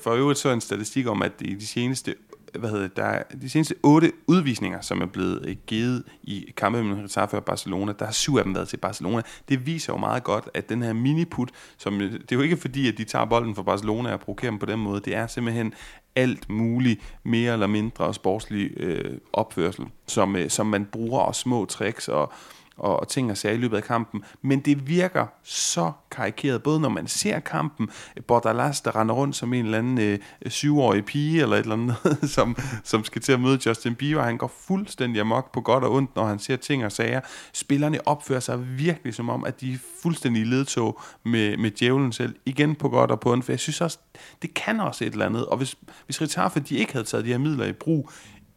for 0.00 0.10
øvrigt 0.10 0.38
så 0.38 0.50
en 0.50 0.60
statistik 0.60 1.06
om, 1.06 1.22
at 1.22 1.32
i 1.40 1.54
de 1.54 1.66
seneste 1.66 2.14
hvad 2.58 2.70
hedder 2.70 2.88
det, 2.88 2.96
der 2.96 3.04
er 3.04 3.22
de 3.42 3.50
seneste 3.50 3.74
otte 3.82 4.12
udvisninger, 4.26 4.80
som 4.80 5.00
er 5.00 5.06
blevet 5.06 5.44
øh, 5.48 5.56
givet 5.66 6.04
i 6.22 6.52
kampe 6.56 6.84
mellem 6.84 7.02
Getafe 7.02 7.36
og 7.36 7.44
Barcelona, 7.44 7.92
der 7.98 8.04
har 8.04 8.12
syv 8.12 8.36
af 8.36 8.44
dem 8.44 8.54
været 8.54 8.68
til 8.68 8.76
Barcelona. 8.76 9.22
Det 9.48 9.66
viser 9.66 9.92
jo 9.92 9.96
meget 9.96 10.24
godt, 10.24 10.48
at 10.54 10.68
den 10.68 10.82
her 10.82 10.92
miniput, 10.92 11.50
som, 11.78 12.00
øh, 12.00 12.12
det 12.12 12.32
er 12.32 12.36
jo 12.36 12.42
ikke 12.42 12.56
fordi, 12.56 12.88
at 12.88 12.98
de 12.98 13.04
tager 13.04 13.24
bolden 13.24 13.54
fra 13.54 13.62
Barcelona 13.62 14.12
og 14.12 14.20
provokerer 14.20 14.50
dem 14.50 14.58
på 14.58 14.66
den 14.66 14.78
måde, 14.78 15.00
det 15.00 15.16
er 15.16 15.26
simpelthen 15.26 15.74
alt 16.16 16.50
muligt 16.50 17.00
mere 17.24 17.52
eller 17.52 17.66
mindre 17.66 18.14
sportslig 18.14 18.70
øh, 18.76 19.18
opførsel, 19.32 19.84
som, 20.06 20.36
øh, 20.36 20.50
som 20.50 20.66
man 20.66 20.84
bruger, 20.84 21.20
og 21.20 21.34
små 21.34 21.64
tricks 21.64 22.08
og 22.08 22.32
og, 22.76 23.00
og 23.00 23.08
ting 23.08 23.30
og 23.30 23.36
sager 23.36 23.54
i 23.54 23.58
løbet 23.58 23.76
af 23.76 23.82
kampen, 23.82 24.24
men 24.42 24.60
det 24.60 24.88
virker 24.88 25.26
så 25.42 25.92
karikeret, 26.10 26.62
både 26.62 26.80
når 26.80 26.88
man 26.88 27.06
ser 27.06 27.40
kampen, 27.40 27.90
Bordalas, 28.26 28.80
der 28.80 28.96
render 28.96 29.14
rundt 29.14 29.36
som 29.36 29.54
en 29.54 29.64
eller 29.64 29.78
anden 29.78 29.98
øh, 29.98 30.18
syvårig 30.46 31.04
pige, 31.04 31.42
eller 31.42 31.56
et 31.56 31.60
eller 31.60 31.74
andet, 31.74 31.96
som, 32.34 32.56
som 32.84 33.04
skal 33.04 33.22
til 33.22 33.32
at 33.32 33.40
møde 33.40 33.58
Justin 33.66 33.94
Bieber, 33.94 34.22
han 34.22 34.36
går 34.36 34.52
fuldstændig 34.66 35.20
amok 35.20 35.52
på 35.52 35.60
godt 35.60 35.84
og 35.84 35.92
ondt, 35.92 36.16
når 36.16 36.26
han 36.26 36.38
ser 36.38 36.56
ting 36.56 36.84
og 36.84 36.92
sager. 36.92 37.20
Spillerne 37.52 38.08
opfører 38.08 38.40
sig 38.40 38.78
virkelig 38.78 39.14
som 39.14 39.28
om, 39.28 39.44
at 39.44 39.60
de 39.60 39.72
er 39.72 39.78
fuldstændig 40.02 40.42
i 40.42 40.44
ledtog 40.44 41.00
med, 41.24 41.56
med 41.56 41.70
djævlen 41.70 42.12
selv, 42.12 42.36
igen 42.46 42.74
på 42.74 42.88
godt 42.88 43.10
og 43.10 43.20
på 43.20 43.32
ondt, 43.32 43.44
for 43.44 43.52
jeg 43.52 43.60
synes 43.60 43.80
også, 43.80 43.98
det 44.42 44.54
kan 44.54 44.80
også 44.80 45.04
et 45.04 45.12
eller 45.12 45.26
andet, 45.26 45.46
og 45.46 45.56
hvis, 45.56 45.76
hvis 46.04 46.20
Ritaffe, 46.20 46.60
de 46.60 46.76
ikke 46.76 46.92
havde 46.92 47.04
taget 47.04 47.24
de 47.24 47.30
her 47.30 47.38
midler 47.38 47.64
i 47.64 47.72
brug, 47.72 48.10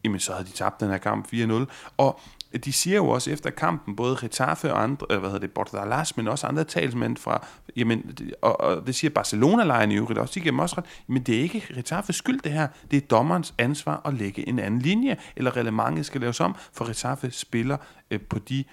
jamen 0.04 0.20
så 0.20 0.32
havde 0.32 0.46
de 0.46 0.52
tabt 0.52 0.80
den 0.80 0.88
her 0.88 0.98
kamp 0.98 1.26
4-0. 1.32 1.52
Og 1.96 2.20
de 2.64 2.72
siger 2.72 2.96
jo 2.96 3.08
også 3.08 3.30
efter 3.30 3.50
kampen, 3.50 3.96
både 3.96 4.16
Getafe 4.20 4.72
og 4.72 4.82
andre, 4.82 5.06
øh, 5.10 5.18
hvad 5.18 5.30
hedder 5.30 5.46
det, 5.46 5.50
Bordalas, 5.50 6.16
men 6.16 6.28
også 6.28 6.46
andre 6.46 6.64
talsmænd 6.64 7.16
fra, 7.16 7.46
jamen, 7.76 8.18
og, 8.42 8.60
og 8.60 8.86
det 8.86 8.94
siger 8.94 9.10
Barcelona-lejen 9.10 9.92
i 9.92 9.96
øvrigt 9.96 10.18
også, 10.18 10.32
de 10.34 10.40
giver 10.40 10.52
dem 10.52 10.58
også 10.58 10.74
ret, 10.78 10.84
men 11.06 11.22
det 11.22 11.36
er 11.36 11.40
ikke 11.40 11.64
Getafes 11.74 12.16
skyld 12.16 12.40
det 12.40 12.52
her, 12.52 12.68
det 12.90 12.96
er 12.96 13.06
dommerens 13.06 13.54
ansvar 13.58 14.02
at 14.04 14.14
lægge 14.14 14.48
en 14.48 14.58
anden 14.58 14.80
linje, 14.80 15.16
eller 15.36 15.56
reglementet 15.56 16.06
skal 16.06 16.20
laves 16.20 16.40
om, 16.40 16.56
for 16.72 16.84
Getafe 16.84 17.30
spiller 17.30 17.76
øh, 18.10 18.20
på 18.20 18.38
de 18.38 18.64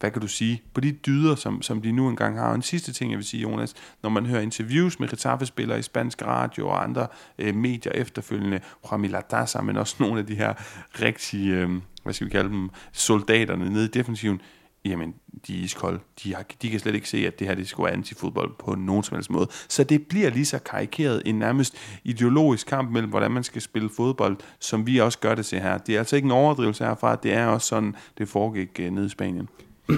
hvad 0.00 0.10
kan 0.10 0.22
du 0.22 0.28
sige, 0.28 0.62
på 0.74 0.80
de 0.80 0.92
dyder, 0.92 1.34
som, 1.34 1.62
som 1.62 1.82
de 1.82 1.92
nu 1.92 2.08
engang 2.08 2.38
har. 2.38 2.48
Og 2.48 2.54
en 2.54 2.62
sidste 2.62 2.92
ting, 2.92 3.10
jeg 3.10 3.18
vil 3.18 3.26
sige, 3.26 3.42
Jonas, 3.42 3.74
når 4.02 4.10
man 4.10 4.26
hører 4.26 4.40
interviews 4.40 5.00
med 5.00 5.08
Getafe-spillere 5.08 5.78
i 5.78 5.82
spansk 5.82 6.22
radio 6.22 6.68
og 6.68 6.82
andre 6.82 7.06
øh, 7.38 7.54
medier 7.54 7.92
efterfølgende, 7.92 8.60
Juan 8.90 9.00
Milatasa, 9.00 9.60
men 9.60 9.76
også 9.76 9.96
nogle 9.98 10.20
af 10.20 10.26
de 10.26 10.34
her 10.34 10.54
rigtige, 11.00 11.54
øh, 11.54 11.70
hvad 12.02 12.12
skal 12.12 12.24
vi 12.24 12.30
kalde 12.30 12.50
dem, 12.50 12.70
soldaterne 12.92 13.70
nede 13.70 13.84
i 13.84 13.88
defensiven, 13.88 14.40
jamen, 14.84 15.14
de 15.46 15.58
er 15.58 15.64
iskolde. 15.64 16.00
De, 16.22 16.34
har, 16.34 16.44
de 16.62 16.70
kan 16.70 16.80
slet 16.80 16.94
ikke 16.94 17.08
se, 17.08 17.26
at 17.26 17.38
det 17.38 17.46
her 17.46 17.54
det 17.54 17.68
skulle 17.68 17.84
være 17.84 17.94
antifodbold 17.94 18.54
på 18.58 18.74
nogen 18.74 19.02
som 19.02 19.16
helst 19.16 19.30
måde. 19.30 19.48
Så 19.68 19.84
det 19.84 20.06
bliver 20.06 20.30
lige 20.30 20.44
så 20.44 20.58
karikeret 20.58 21.22
en 21.26 21.38
nærmest 21.38 21.76
ideologisk 22.04 22.66
kamp 22.66 22.90
mellem, 22.90 23.10
hvordan 23.10 23.30
man 23.30 23.44
skal 23.44 23.62
spille 23.62 23.90
fodbold, 23.96 24.36
som 24.58 24.86
vi 24.86 24.98
også 24.98 25.18
gør 25.18 25.34
det 25.34 25.46
til 25.46 25.60
her. 25.60 25.78
Det 25.78 25.94
er 25.94 25.98
altså 25.98 26.16
ikke 26.16 26.26
en 26.26 26.32
overdrivelse 26.32 26.84
herfra, 26.84 27.16
det 27.16 27.32
er 27.32 27.46
også 27.46 27.66
sådan, 27.66 27.96
det 28.18 28.28
foregik 28.28 28.80
øh, 28.80 28.90
nede 28.90 29.06
i 29.06 29.08
Spanien. 29.08 29.48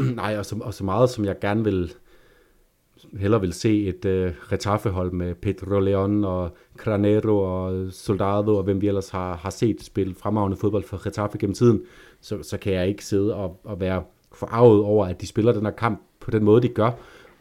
Nej, 0.23 0.39
og 0.39 0.47
så, 0.47 0.57
og 0.61 0.75
så 0.75 0.85
meget 0.85 1.11
som 1.11 1.25
jeg 1.25 1.39
gerne 1.41 1.65
vil 1.65 1.93
hellere 3.19 3.41
vil 3.41 3.53
se 3.53 3.87
et 3.87 4.05
øh, 4.05 4.33
retaffehold 4.53 5.13
med 5.13 5.35
Pedro 5.35 5.81
Leon 5.81 6.25
og 6.25 6.57
Granero 6.77 7.39
og 7.39 7.93
Soldado 7.93 8.57
og 8.57 8.63
hvem 8.63 8.81
vi 8.81 8.89
ellers 8.89 9.09
har, 9.09 9.37
har 9.37 9.51
set 9.51 9.83
spille 9.83 10.15
fremragende 10.15 10.57
fodbold 10.57 10.85
for 10.85 11.07
Retaffe 11.07 11.39
gennem 11.39 11.55
tiden, 11.55 11.83
så, 12.21 12.43
så 12.43 12.59
kan 12.59 12.73
jeg 12.73 12.89
ikke 12.89 13.05
sidde 13.05 13.35
og, 13.35 13.61
og 13.65 13.81
være 13.81 14.03
forarvet 14.33 14.83
over, 14.83 15.07
at 15.07 15.21
de 15.21 15.27
spiller 15.27 15.53
den 15.53 15.65
her 15.65 15.73
kamp 15.73 16.03
på 16.21 16.31
den 16.31 16.45
måde, 16.45 16.63
de 16.63 16.69
gør. 16.69 16.91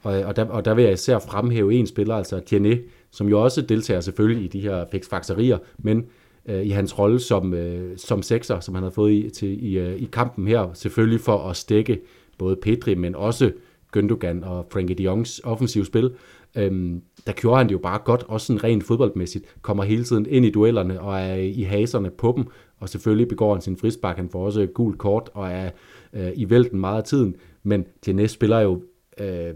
Og, 0.04 0.14
og, 0.14 0.36
der, 0.36 0.45
og 0.45 0.66
der 0.66 0.74
vil 0.74 0.84
jeg 0.84 0.93
især 0.93 1.20
fremhæve 1.20 1.74
en 1.74 1.88
spiller, 1.88 2.16
altså 2.16 2.39
Tierney, 2.39 2.89
som 3.12 3.28
jo 3.30 3.43
også 3.43 3.62
deltager 3.62 4.02
selvfølgelig 4.02 4.43
i 4.43 4.47
de 4.47 4.60
her 4.60 4.86
fiksfakserier, 4.91 5.58
men 5.78 6.06
øh, 6.45 6.66
i 6.66 6.70
hans 6.70 6.99
rolle 6.99 7.20
som, 7.20 7.54
øh, 7.54 7.97
som 7.97 8.22
sekser, 8.22 8.60
som 8.60 8.76
han 8.76 8.84
har 8.84 8.89
fået 8.89 9.12
i, 9.12 9.30
til, 9.30 9.66
i, 9.66 9.80
øh, 9.80 9.95
i 9.95 10.10
kampen 10.12 10.47
her, 10.47 10.74
selvfølgelig 10.74 11.22
for 11.22 11.49
at 11.49 11.58
stikke 11.58 12.02
både 12.42 12.56
Pedri, 12.56 12.96
men 12.96 13.16
også 13.16 13.52
Gündogan 13.98 14.46
og 14.46 14.66
Frankie 14.72 14.96
de 14.96 15.04
Jongs 15.04 15.42
offensiv 15.44 15.86
spil. 15.86 16.12
Øhm, 16.56 17.02
der 17.28 17.34
gjorde 17.34 17.58
han 17.58 17.68
det 17.68 17.74
jo 17.74 17.78
bare 17.78 18.00
godt, 18.06 18.24
også 18.28 18.48
sådan 18.48 18.64
rent 18.64 18.84
fodboldmæssigt, 18.84 19.46
kommer 19.62 19.84
hele 19.84 20.04
tiden 20.04 20.26
ind 20.30 20.46
i 20.46 20.50
duellerne 20.50 21.02
og 21.02 21.20
er 21.20 21.36
i 21.36 21.62
haserne 21.62 22.10
på 22.10 22.34
dem, 22.38 22.46
og 22.80 22.89
selvfølgelig 22.89 23.28
begår 23.28 23.54
han 23.54 23.62
sin 23.62 23.78
frispark, 23.78 24.18
han 24.18 24.30
får 24.30 24.46
også 24.46 24.68
gul 24.74 24.98
kort 24.98 25.30
og 25.34 25.52
er 25.52 25.70
øh, 26.14 26.32
i 26.36 26.50
vælten 26.50 26.80
meget 26.80 26.98
af 26.98 27.04
tiden, 27.04 27.36
men 27.64 27.86
Tjenes 28.02 28.32
spiller 28.32 28.60
jo 28.60 28.84
øh, 29.20 29.54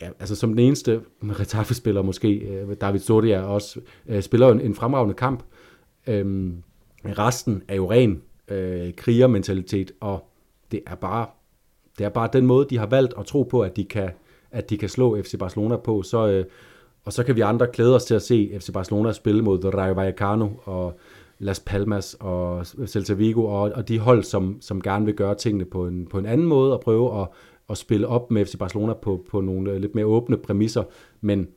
ja, 0.00 0.08
altså 0.20 0.36
som 0.36 0.50
den 0.50 0.58
eneste 0.58 1.00
Retaffe-spiller 1.22 2.02
måske, 2.02 2.28
øh, 2.28 2.76
David 2.80 3.00
Sodia 3.00 3.42
også, 3.42 3.80
øh, 4.08 4.22
spiller 4.22 4.52
en, 4.52 4.60
en 4.60 4.74
fremragende 4.74 5.14
kamp. 5.14 5.42
Øh, 6.06 6.52
resten 7.04 7.62
er 7.68 7.74
jo 7.74 7.90
ren 7.90 8.22
øh, 8.48 8.92
krigermentalitet, 8.96 9.92
og 10.00 10.30
det 10.72 10.80
er 10.86 10.94
bare 10.94 11.26
det 11.98 12.04
er 12.04 12.08
bare 12.08 12.28
den 12.32 12.46
måde, 12.46 12.66
de 12.70 12.78
har 12.78 12.86
valgt 12.86 13.14
at 13.18 13.26
tro 13.26 13.42
på, 13.42 13.60
at 13.60 13.76
de 13.76 13.84
kan, 13.84 14.10
at 14.50 14.70
de 14.70 14.78
kan 14.78 14.88
slå 14.88 15.22
FC 15.22 15.38
Barcelona 15.38 15.76
på. 15.76 16.02
Så, 16.02 16.28
øh, 16.28 16.44
og 17.04 17.12
så 17.12 17.24
kan 17.24 17.36
vi 17.36 17.40
andre 17.40 17.66
glæde 17.72 17.94
os 17.94 18.04
til 18.04 18.14
at 18.14 18.22
se 18.22 18.52
FC 18.60 18.72
Barcelona 18.72 19.12
spille 19.12 19.42
mod 19.42 19.64
Rayo 19.64 19.92
Vallecano 19.92 20.48
og 20.64 20.98
Las 21.38 21.60
Palmas 21.60 22.16
og 22.20 22.66
Celta 22.66 23.14
Vigo, 23.14 23.44
og, 23.44 23.72
og 23.74 23.88
de 23.88 23.98
hold, 23.98 24.22
som, 24.22 24.56
som 24.60 24.82
gerne 24.82 25.04
vil 25.04 25.14
gøre 25.14 25.34
tingene 25.34 25.64
på 25.64 25.86
en, 25.86 26.06
på 26.06 26.18
en 26.18 26.26
anden 26.26 26.46
måde, 26.46 26.72
og 26.72 26.80
prøve 26.80 27.20
at, 27.20 27.28
at 27.70 27.78
spille 27.78 28.08
op 28.08 28.30
med 28.30 28.46
FC 28.46 28.58
Barcelona 28.58 28.92
på, 28.92 29.24
på 29.30 29.40
nogle 29.40 29.70
øh, 29.70 29.80
lidt 29.80 29.94
mere 29.94 30.06
åbne 30.06 30.36
præmisser, 30.36 30.82
men 31.20 31.48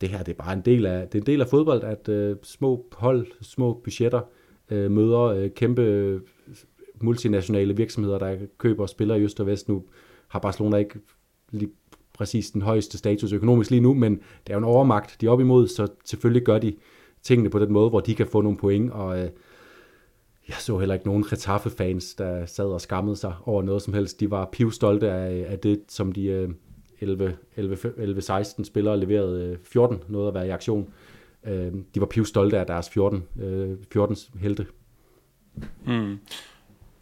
det 0.00 0.08
her 0.08 0.18
det 0.18 0.32
er 0.32 0.44
bare 0.44 0.52
en 0.52 0.60
del 0.60 0.86
af, 0.86 1.08
det 1.08 1.18
er 1.18 1.22
en 1.22 1.26
del 1.26 1.40
af 1.40 1.46
fodbold, 1.46 1.82
at 1.84 2.08
øh, 2.08 2.36
små 2.42 2.86
hold, 2.92 3.26
små 3.42 3.80
budgetter 3.84 4.20
øh, 4.70 4.90
møder 4.90 5.22
øh, 5.22 5.50
kæmpe 5.50 6.20
multinationale 7.00 7.76
virksomheder, 7.76 8.18
der 8.18 8.36
køber 8.58 8.82
og 8.82 8.88
spiller 8.88 9.14
i 9.14 9.22
Øst 9.22 9.40
og 9.40 9.46
Vest. 9.46 9.68
Nu 9.68 9.84
har 10.28 10.38
Barcelona 10.38 10.76
ikke 10.76 10.98
lige 11.50 11.70
præcis 12.12 12.50
den 12.50 12.62
højeste 12.62 12.98
status 12.98 13.32
økonomisk 13.32 13.70
lige 13.70 13.80
nu, 13.80 13.94
men 13.94 14.12
det 14.14 14.50
er 14.50 14.54
jo 14.54 14.58
en 14.58 14.64
overmagt, 14.64 15.16
de 15.20 15.26
er 15.26 15.30
op 15.30 15.40
imod, 15.40 15.68
så 15.68 15.88
selvfølgelig 16.04 16.42
gør 16.42 16.58
de 16.58 16.74
tingene 17.22 17.50
på 17.50 17.58
den 17.58 17.72
måde, 17.72 17.88
hvor 17.88 18.00
de 18.00 18.14
kan 18.14 18.26
få 18.26 18.40
nogle 18.40 18.58
point, 18.58 18.90
og 18.90 19.18
øh, 19.18 19.30
jeg 20.48 20.56
så 20.58 20.78
heller 20.78 20.94
ikke 20.94 21.06
nogen 21.06 21.32
Retaffe-fans, 21.32 22.14
der 22.14 22.46
sad 22.46 22.64
og 22.64 22.80
skammede 22.80 23.16
sig 23.16 23.34
over 23.44 23.62
noget 23.62 23.82
som 23.82 23.94
helst. 23.94 24.20
De 24.20 24.30
var 24.30 24.48
pivstolte 24.52 25.10
af, 25.10 25.46
af 25.48 25.58
det, 25.58 25.80
som 25.88 26.12
de 26.12 26.26
øh, 26.26 26.48
11-16 27.02 28.64
spillere 28.64 29.00
leverede 29.00 29.44
øh, 29.44 29.58
14 29.64 30.02
noget 30.08 30.28
at 30.28 30.34
være 30.34 30.46
i 30.46 30.50
aktion. 30.50 30.88
Øh, 31.46 31.72
de 31.94 32.00
var 32.00 32.06
pivstolte 32.06 32.58
af 32.58 32.66
deres 32.66 32.90
14, 32.90 33.24
øh, 33.40 33.76
14 33.92 34.16
helte. 34.40 34.66
Mm. 35.86 36.18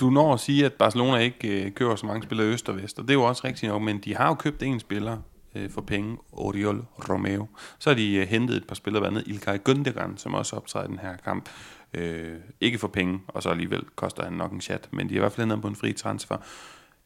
Du 0.01 0.11
når 0.11 0.35
at 0.35 0.41
sige, 0.41 0.67
at 0.67 0.73
Barcelona 0.73 1.19
ikke 1.19 1.65
øh, 1.65 1.73
køber 1.73 1.97
så 1.97 2.07
mange 2.07 2.23
spillere 2.23 2.47
i 2.47 2.51
Øst 2.51 2.69
og 2.69 2.77
Vest, 2.77 2.99
og 2.99 3.05
det 3.05 3.11
er 3.11 3.15
jo 3.15 3.23
også 3.23 3.43
rigtigt 3.45 3.73
nok, 3.73 3.83
men 3.83 3.99
de 3.99 4.17
har 4.17 4.29
jo 4.29 4.35
købt 4.35 4.63
en 4.63 4.81
spiller 4.81 5.19
øh, 5.55 5.71
for 5.71 5.81
penge, 5.81 6.19
Oriol 6.33 6.85
Romeo. 7.09 7.47
Så 7.79 7.91
har 7.91 7.95
de 7.95 8.15
øh, 8.15 8.29
hentet 8.29 8.57
et 8.57 8.67
par 8.67 8.75
spillere, 8.75 9.01
blandt 9.01 9.19
andet 9.19 9.29
Ilkay 9.29 9.59
Gündogan, 9.69 10.17
som 10.17 10.35
også 10.35 10.57
optræder 10.57 10.87
i 10.87 10.89
den 10.89 10.99
her 10.99 11.17
kamp. 11.17 11.49
Øh, 11.95 12.35
ikke 12.61 12.79
for 12.79 12.89
penge, 12.89 13.21
og 13.29 13.43
så 13.43 13.49
alligevel 13.49 13.83
koster 13.97 14.25
han 14.25 14.33
nok 14.33 14.53
en 14.53 14.61
chat, 14.61 14.89
men 14.91 15.09
de 15.09 15.15
er 15.15 15.17
i 15.17 15.21
hvert 15.21 15.33
fald 15.33 15.47
hentet 15.47 15.63
på 15.63 15.69
en 15.69 15.77
fri 15.77 15.93
transfer. 15.93 16.37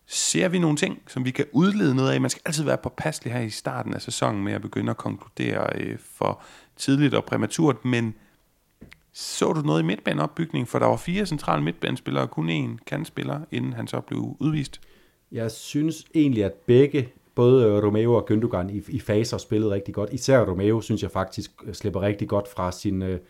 Ser 0.07 0.49
vi 0.49 0.59
nogle 0.59 0.77
ting, 0.77 1.03
som 1.07 1.25
vi 1.25 1.31
kan 1.31 1.45
udlede 1.53 1.95
noget 1.95 2.13
af? 2.13 2.21
Man 2.21 2.31
skal 2.31 2.43
altid 2.47 2.65
være 2.65 2.79
påpasselig 2.79 3.33
her 3.33 3.41
i 3.41 3.51
starten 3.51 3.95
af 3.95 4.03
sæsonen 4.03 4.45
med 4.45 4.53
at 4.53 4.63
begynde 4.63 4.91
at 4.91 4.97
konkludere 4.97 5.67
øh, 5.75 5.99
for 6.15 6.43
tidligt 6.77 7.15
og 7.15 7.25
præmaturt, 7.25 7.85
men 7.85 8.15
så 9.21 9.53
du 9.53 9.61
noget 9.61 9.83
i 9.83 9.85
midtbaneopbygningen? 9.85 10.67
For 10.67 10.79
der 10.79 10.87
var 10.87 10.97
fire 10.97 11.27
centrale 11.27 11.63
midtbanespillere 11.63 12.23
og 12.23 12.31
kun 12.31 12.51
én 12.51 12.85
kandspiller, 12.87 13.41
inden 13.51 13.73
han 13.73 13.87
så 13.87 14.01
blev 14.01 14.37
udvist. 14.41 14.81
Jeg 15.33 15.51
synes 15.51 16.05
egentlig, 16.15 16.45
at 16.45 16.53
begge, 16.53 17.09
både 17.35 17.87
Romeo 17.87 18.15
og 18.15 18.31
Gündogan, 18.31 18.69
i, 18.71 18.83
i 18.89 19.01
faser 19.01 19.39
spillede 19.39 19.71
rigtig 19.71 19.95
godt. 19.95 20.13
Især 20.13 20.45
Romeo, 20.45 20.81
synes 20.81 21.03
jeg 21.03 21.11
faktisk, 21.11 21.51
slipper 21.73 22.01
rigtig 22.01 22.29
godt 22.29 22.49
fra 22.49 22.73
sin 22.73 23.03
øh, 23.03 23.21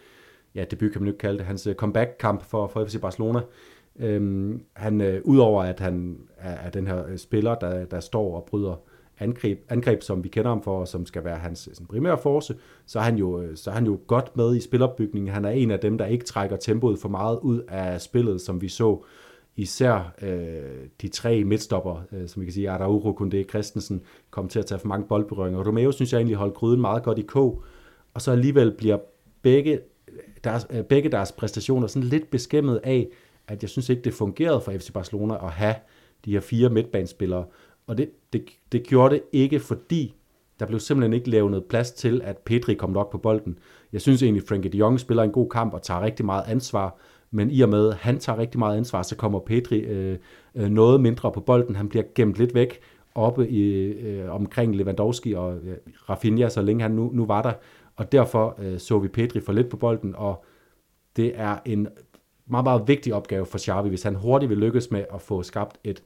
ja, 0.55 0.65
debut, 0.65 0.93
kan 0.93 1.03
man 1.03 1.09
ikke 1.09 1.19
kalde 1.19 1.39
det, 1.39 1.47
hans 1.47 1.67
øh, 1.67 1.75
comeback-kamp 1.75 2.45
for, 2.45 2.67
for 2.67 2.85
FC 2.85 3.01
Barcelona. 3.01 3.41
Øhm, 3.99 4.63
han, 4.73 5.01
øh, 5.01 5.21
udover 5.25 5.63
at 5.63 5.81
han 5.81 6.19
er, 6.37 6.53
er 6.53 6.71
den 6.71 6.87
her 6.87 7.07
øh, 7.07 7.19
spiller, 7.19 7.55
der, 7.55 7.85
der 7.85 8.01
står 8.01 8.37
og 8.37 8.45
bryder 8.45 8.77
angreb, 9.21 9.65
angreb, 9.69 10.03
som 10.03 10.25
vi 10.25 10.29
kender 10.29 10.51
ham 10.51 10.63
for, 10.63 10.81
og 10.81 10.89
som 10.89 11.07
skal 11.07 11.25
være 11.25 11.37
hans 11.37 11.59
sådan, 11.73 11.87
primære 11.87 12.19
force, 12.19 12.55
så 12.87 12.99
er, 12.99 13.03
han 13.03 13.17
jo, 13.17 13.47
så 13.55 13.71
er 13.71 13.75
han 13.75 13.87
jo 13.87 14.01
godt 14.07 14.37
med 14.37 14.57
i 14.57 14.61
spilopbygningen. 14.61 15.35
Han 15.35 15.45
er 15.45 15.51
en 15.51 15.71
af 15.71 15.79
dem, 15.79 15.99
der 15.99 16.07
ikke 16.07 16.25
trækker 16.25 16.57
tempoet 16.57 16.99
for 16.99 17.09
meget 17.09 17.39
ud 17.43 17.61
af 17.69 18.01
spillet, 18.01 18.41
som 18.41 18.61
vi 18.61 18.69
så 18.69 19.05
især 19.57 20.15
øh, 20.23 20.89
de 21.03 21.09
tre 21.09 21.45
midtstopper, 21.45 22.03
øh, 22.13 22.29
som 22.29 22.41
vi 22.41 22.47
kan 22.47 22.53
sige, 22.53 22.71
Araujo, 22.71 23.13
Kunde, 23.13 23.43
Christensen, 23.43 24.03
kom 24.31 24.49
til 24.49 24.59
at 24.59 24.67
tage 24.67 24.79
for 24.79 24.89
mange 24.89 25.07
boldberøringer. 25.09 25.67
Romeo 25.67 25.93
synes 25.93 26.13
jeg 26.13 26.19
egentlig 26.19 26.37
holdt 26.37 26.55
gryden 26.55 26.81
meget 26.81 27.03
godt 27.03 27.19
i 27.19 27.23
kog, 27.23 27.63
og 28.15 28.23
så 28.23 28.33
alligevel 28.33 28.73
bliver 28.73 28.99
begge 29.43 29.81
deres, 30.45 30.67
øh, 30.71 30.85
begge 30.85 31.09
deres 31.09 31.33
præstationer 31.33 31.87
sådan 31.87 32.09
lidt 32.09 32.31
beskæmmet 32.31 32.81
af, 32.85 33.09
at 33.49 33.63
jeg 33.63 33.71
synes 33.71 33.89
ikke, 33.89 34.03
det 34.03 34.15
fungerede 34.15 34.61
for 34.61 34.73
FC 34.73 34.93
Barcelona 34.93 35.47
at 35.47 35.51
have 35.51 35.75
de 36.25 36.33
her 36.33 36.41
fire 36.41 36.69
midtbanespillere. 36.69 37.45
Og 37.89 37.99
det, 37.99 38.11
det, 38.33 38.45
det 38.73 38.83
gjorde 38.83 39.15
det 39.15 39.23
ikke, 39.33 39.61
fordi 39.61 40.15
der 40.61 40.67
blev 40.67 40.81
simpelthen 40.81 41.13
ikke 41.13 41.31
lavet 41.31 41.51
noget 41.51 41.65
plads 41.65 41.91
til, 41.91 42.21
at 42.25 42.39
Pedri 42.39 42.75
kom 42.75 42.91
nok 42.91 43.13
på 43.13 43.19
bolden. 43.19 43.59
Jeg 43.93 44.01
synes 44.01 44.23
egentlig, 44.23 44.43
at 44.43 44.49
Frankie 44.49 44.73
de 44.73 44.79
Jong 44.79 45.01
spiller 45.01 45.23
en 45.23 45.33
god 45.33 45.49
kamp 45.49 45.75
og 45.75 45.83
tager 45.83 46.01
rigtig 46.01 46.27
meget 46.27 46.45
ansvar, 46.47 46.97
men 47.31 47.51
i 47.51 47.61
og 47.61 47.69
med, 47.69 47.89
at 47.89 47.95
han 47.95 48.19
tager 48.19 48.39
rigtig 48.39 48.59
meget 48.59 48.77
ansvar, 48.77 49.03
så 49.03 49.17
kommer 49.17 49.39
Pedri 49.39 49.79
øh, 49.79 50.19
øh, 50.55 50.69
noget 50.69 51.01
mindre 51.01 51.33
på 51.33 51.41
bolden. 51.41 51.77
Han 51.77 51.89
bliver 51.89 52.05
gemt 52.15 52.39
lidt 52.39 52.55
væk 52.55 52.81
oppe 53.15 53.49
i, 53.49 53.73
øh, 53.85 54.35
omkring 54.35 54.77
Lewandowski 54.77 55.33
og 55.33 55.57
øh, 55.57 55.77
Rafinha, 56.09 56.49
så 56.49 56.63
længe 56.63 56.83
han 56.83 56.91
nu, 56.91 57.11
nu 57.13 57.27
var 57.27 57.43
der. 57.43 57.53
Og 57.97 58.13
derfor 58.13 58.57
øh, 58.59 58.79
så 58.79 58.99
vi 58.99 59.09
Pedri 59.09 59.41
for 59.41 59.53
lidt 59.53 59.69
på 59.69 59.77
bolden, 59.77 60.15
og 60.17 60.45
det 61.17 61.33
er 61.35 61.57
en 61.65 61.89
meget, 62.47 62.65
meget 62.65 62.83
vigtig 62.87 63.15
opgave 63.15 63.47
for 63.47 63.59
Xavi, 63.59 63.89
hvis 63.89 64.03
han 64.03 64.15
hurtigt 64.15 64.51
vil 64.51 64.59
lykkes 64.59 64.91
med 64.91 65.05
at 65.15 65.21
få 65.21 65.43
skabt 65.43 65.79
et 65.85 66.03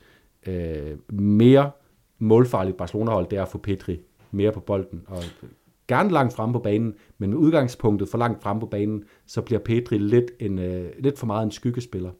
øh, 0.46 0.98
mere 1.20 1.70
målfarligt 2.18 2.76
Barcelona-hold, 2.76 3.28
det 3.28 3.38
er 3.38 3.42
at 3.42 3.48
få 3.48 3.58
Petri 3.58 4.00
mere 4.30 4.52
på 4.52 4.60
bolden, 4.60 5.02
og 5.06 5.22
gerne 5.88 6.10
langt 6.10 6.34
frem 6.34 6.52
på 6.52 6.58
banen, 6.58 6.94
men 7.18 7.30
med 7.30 7.38
udgangspunktet 7.38 8.08
for 8.08 8.18
langt 8.18 8.42
frem 8.42 8.60
på 8.60 8.66
banen, 8.66 9.04
så 9.26 9.42
bliver 9.42 9.58
Petri 9.58 9.98
lidt, 9.98 10.30
en, 10.40 10.58
øh, 10.58 10.90
lidt 10.98 11.18
for 11.18 11.26
meget 11.26 11.44
en 11.44 11.50
skyggespiller. 11.50 12.10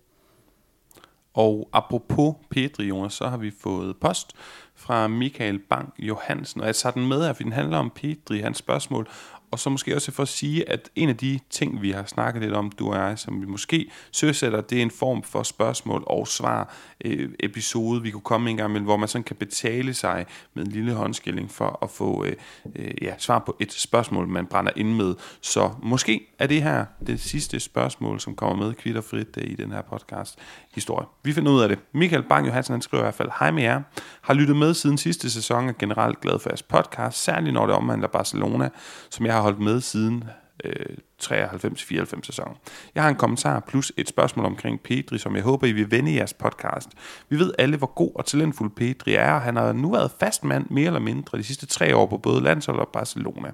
Og 1.34 1.68
apropos 1.72 2.34
Petri, 2.50 2.84
Jonas, 2.84 3.12
så 3.12 3.26
har 3.26 3.36
vi 3.36 3.50
fået 3.60 3.96
post 4.00 4.32
fra 4.74 5.08
Michael 5.08 5.58
Bang 5.58 5.94
Johansen, 5.98 6.60
og 6.60 6.66
jeg 6.66 6.76
tager 6.76 6.92
den 6.92 7.08
med 7.08 7.26
her, 7.26 7.32
for 7.32 7.42
den 7.42 7.52
handler 7.52 7.78
om 7.78 7.90
Petri, 7.94 8.38
hans 8.38 8.58
spørgsmål, 8.58 9.08
og 9.52 9.58
så 9.58 9.70
måske 9.70 9.94
også 9.94 10.12
for 10.12 10.22
at 10.22 10.28
sige, 10.28 10.70
at 10.70 10.90
en 10.96 11.08
af 11.08 11.16
de 11.16 11.40
ting, 11.50 11.82
vi 11.82 11.90
har 11.90 12.04
snakket 12.06 12.42
lidt 12.42 12.54
om, 12.54 12.70
du 12.70 12.92
og 12.92 12.96
jeg, 12.96 13.18
som 13.18 13.40
vi 13.40 13.46
måske 13.46 13.90
søsætter, 14.12 14.60
det 14.60 14.78
er 14.78 14.82
en 14.82 14.90
form 14.90 15.22
for 15.22 15.42
spørgsmål 15.42 16.04
og 16.06 16.28
svar 16.28 16.74
øh, 17.04 17.28
episode, 17.40 18.02
vi 18.02 18.10
kunne 18.10 18.20
komme 18.20 18.50
en 18.50 18.56
gang 18.56 18.72
med, 18.72 18.80
hvor 18.80 18.96
man 18.96 19.08
sådan 19.08 19.24
kan 19.24 19.36
betale 19.36 19.94
sig 19.94 20.26
med 20.54 20.66
en 20.66 20.70
lille 20.70 20.94
håndskilling 20.94 21.50
for 21.50 21.78
at 21.82 21.90
få 21.90 22.24
øh, 22.24 22.32
øh, 22.76 22.90
ja, 23.02 23.14
svar 23.18 23.38
på 23.38 23.56
et 23.60 23.72
spørgsmål, 23.72 24.28
man 24.28 24.46
brænder 24.46 24.72
ind 24.76 24.94
med. 24.94 25.14
Så 25.40 25.70
måske 25.82 26.28
er 26.38 26.46
det 26.46 26.62
her 26.62 26.84
det 27.06 27.20
sidste 27.20 27.60
spørgsmål, 27.60 28.20
som 28.20 28.34
kommer 28.34 28.66
med 28.66 28.74
kvitterfrit 28.74 29.36
øh, 29.36 29.50
i 29.50 29.54
den 29.54 29.72
her 29.72 29.82
podcast 29.82 30.38
historie. 30.74 31.06
Vi 31.22 31.32
finder 31.32 31.52
ud 31.52 31.62
af 31.62 31.68
det. 31.68 31.78
Michael 31.92 32.22
Bang 32.22 32.46
Johansen, 32.46 32.72
han 32.72 32.82
skriver 32.82 33.02
i 33.02 33.04
hvert 33.04 33.14
fald, 33.14 33.30
hej 33.38 33.50
med 33.50 33.62
jer. 33.62 33.82
Har 34.20 34.34
lyttet 34.34 34.56
med 34.56 34.74
siden 34.74 34.98
sidste 34.98 35.30
sæson 35.30 35.68
og 35.68 35.78
generelt 35.78 36.20
glad 36.20 36.38
for 36.38 36.50
jeres 36.50 36.62
podcast, 36.62 37.22
særligt 37.22 37.54
når 37.54 37.66
det 37.66 37.74
omhandler 37.74 38.08
Barcelona, 38.08 38.68
som 39.10 39.26
jeg 39.26 39.34
har 39.34 39.41
holdt 39.42 39.60
med 39.60 39.80
siden 39.80 40.24
øh, 40.64 40.96
93-94 41.22 42.22
sæson. 42.22 42.56
Jeg 42.94 43.02
har 43.02 43.10
en 43.10 43.16
kommentar 43.16 43.60
plus 43.60 43.92
et 43.96 44.08
spørgsmål 44.08 44.46
omkring 44.46 44.80
Pedri, 44.80 45.18
som 45.18 45.36
jeg 45.36 45.42
håber, 45.42 45.66
I 45.66 45.72
vil 45.72 45.90
vende 45.90 46.12
i 46.12 46.16
jeres 46.16 46.34
podcast. 46.34 46.88
Vi 47.28 47.38
ved 47.38 47.52
alle, 47.58 47.76
hvor 47.76 47.94
god 47.94 48.10
og 48.14 48.26
talentfuld 48.26 48.70
Pedri 48.70 49.14
er, 49.14 49.32
og 49.32 49.40
han 49.40 49.56
har 49.56 49.72
nu 49.72 49.90
været 49.90 50.10
fast 50.20 50.44
mand 50.44 50.66
mere 50.70 50.86
eller 50.86 51.00
mindre 51.00 51.38
de 51.38 51.44
sidste 51.44 51.66
tre 51.66 51.96
år 51.96 52.06
på 52.06 52.18
både 52.18 52.42
landshold 52.42 52.78
og 52.78 52.88
Barcelona. 52.88 53.50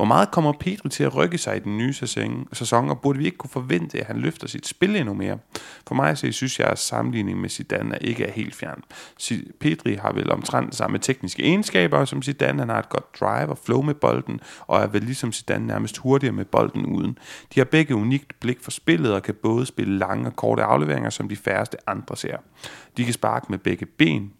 Hvor 0.00 0.06
meget 0.06 0.30
kommer 0.30 0.52
Pedro 0.52 0.88
til 0.88 1.04
at 1.04 1.14
rykke 1.16 1.38
sig 1.38 1.56
i 1.56 1.58
den 1.58 1.78
nye 1.78 1.92
sæson, 1.92 2.48
sæson, 2.52 2.90
og 2.90 3.00
burde 3.00 3.18
vi 3.18 3.24
ikke 3.24 3.36
kunne 3.36 3.50
forvente, 3.50 4.00
at 4.00 4.06
han 4.06 4.16
løfter 4.16 4.48
sit 4.48 4.66
spil 4.66 4.96
endnu 4.96 5.14
mere? 5.14 5.38
For 5.86 5.94
mig 5.94 6.18
så 6.18 6.32
synes 6.32 6.60
jeg, 6.60 6.66
at 6.66 6.78
sammenligningen 6.78 7.42
med 7.42 7.48
Zidane 7.48 7.98
ikke 8.00 8.24
er 8.24 8.32
helt 8.32 8.54
fjern. 8.54 8.82
Pedri 9.60 9.94
har 9.94 10.12
vel 10.12 10.30
omtrent 10.30 10.74
samme 10.74 10.98
tekniske 10.98 11.42
egenskaber 11.42 12.04
som 12.04 12.22
Zidane. 12.22 12.58
Han 12.58 12.68
har 12.68 12.78
et 12.78 12.88
godt 12.88 13.20
drive 13.20 13.48
og 13.48 13.58
flow 13.58 13.82
med 13.82 13.94
bolden, 13.94 14.40
og 14.60 14.82
er 14.82 14.86
vel 14.86 15.02
ligesom 15.02 15.32
Zidane 15.32 15.66
nærmest 15.66 15.98
hurtigere 15.98 16.34
med 16.34 16.44
bolden 16.44 16.86
uden. 16.86 17.18
De 17.54 17.60
har 17.60 17.64
begge 17.64 17.94
unikt 17.94 18.40
blik 18.40 18.58
for 18.60 18.70
spillet 18.70 19.14
og 19.14 19.22
kan 19.22 19.34
både 19.42 19.66
spille 19.66 19.98
lange 19.98 20.26
og 20.26 20.36
korte 20.36 20.62
afleveringer, 20.62 21.10
som 21.10 21.28
de 21.28 21.36
færreste 21.36 21.76
andre 21.86 22.16
ser. 22.16 22.36
De 22.96 23.04
kan 23.04 23.12
sparke 23.12 23.46
med 23.50 23.58
begge 23.58 23.86
ben, 23.86 24.32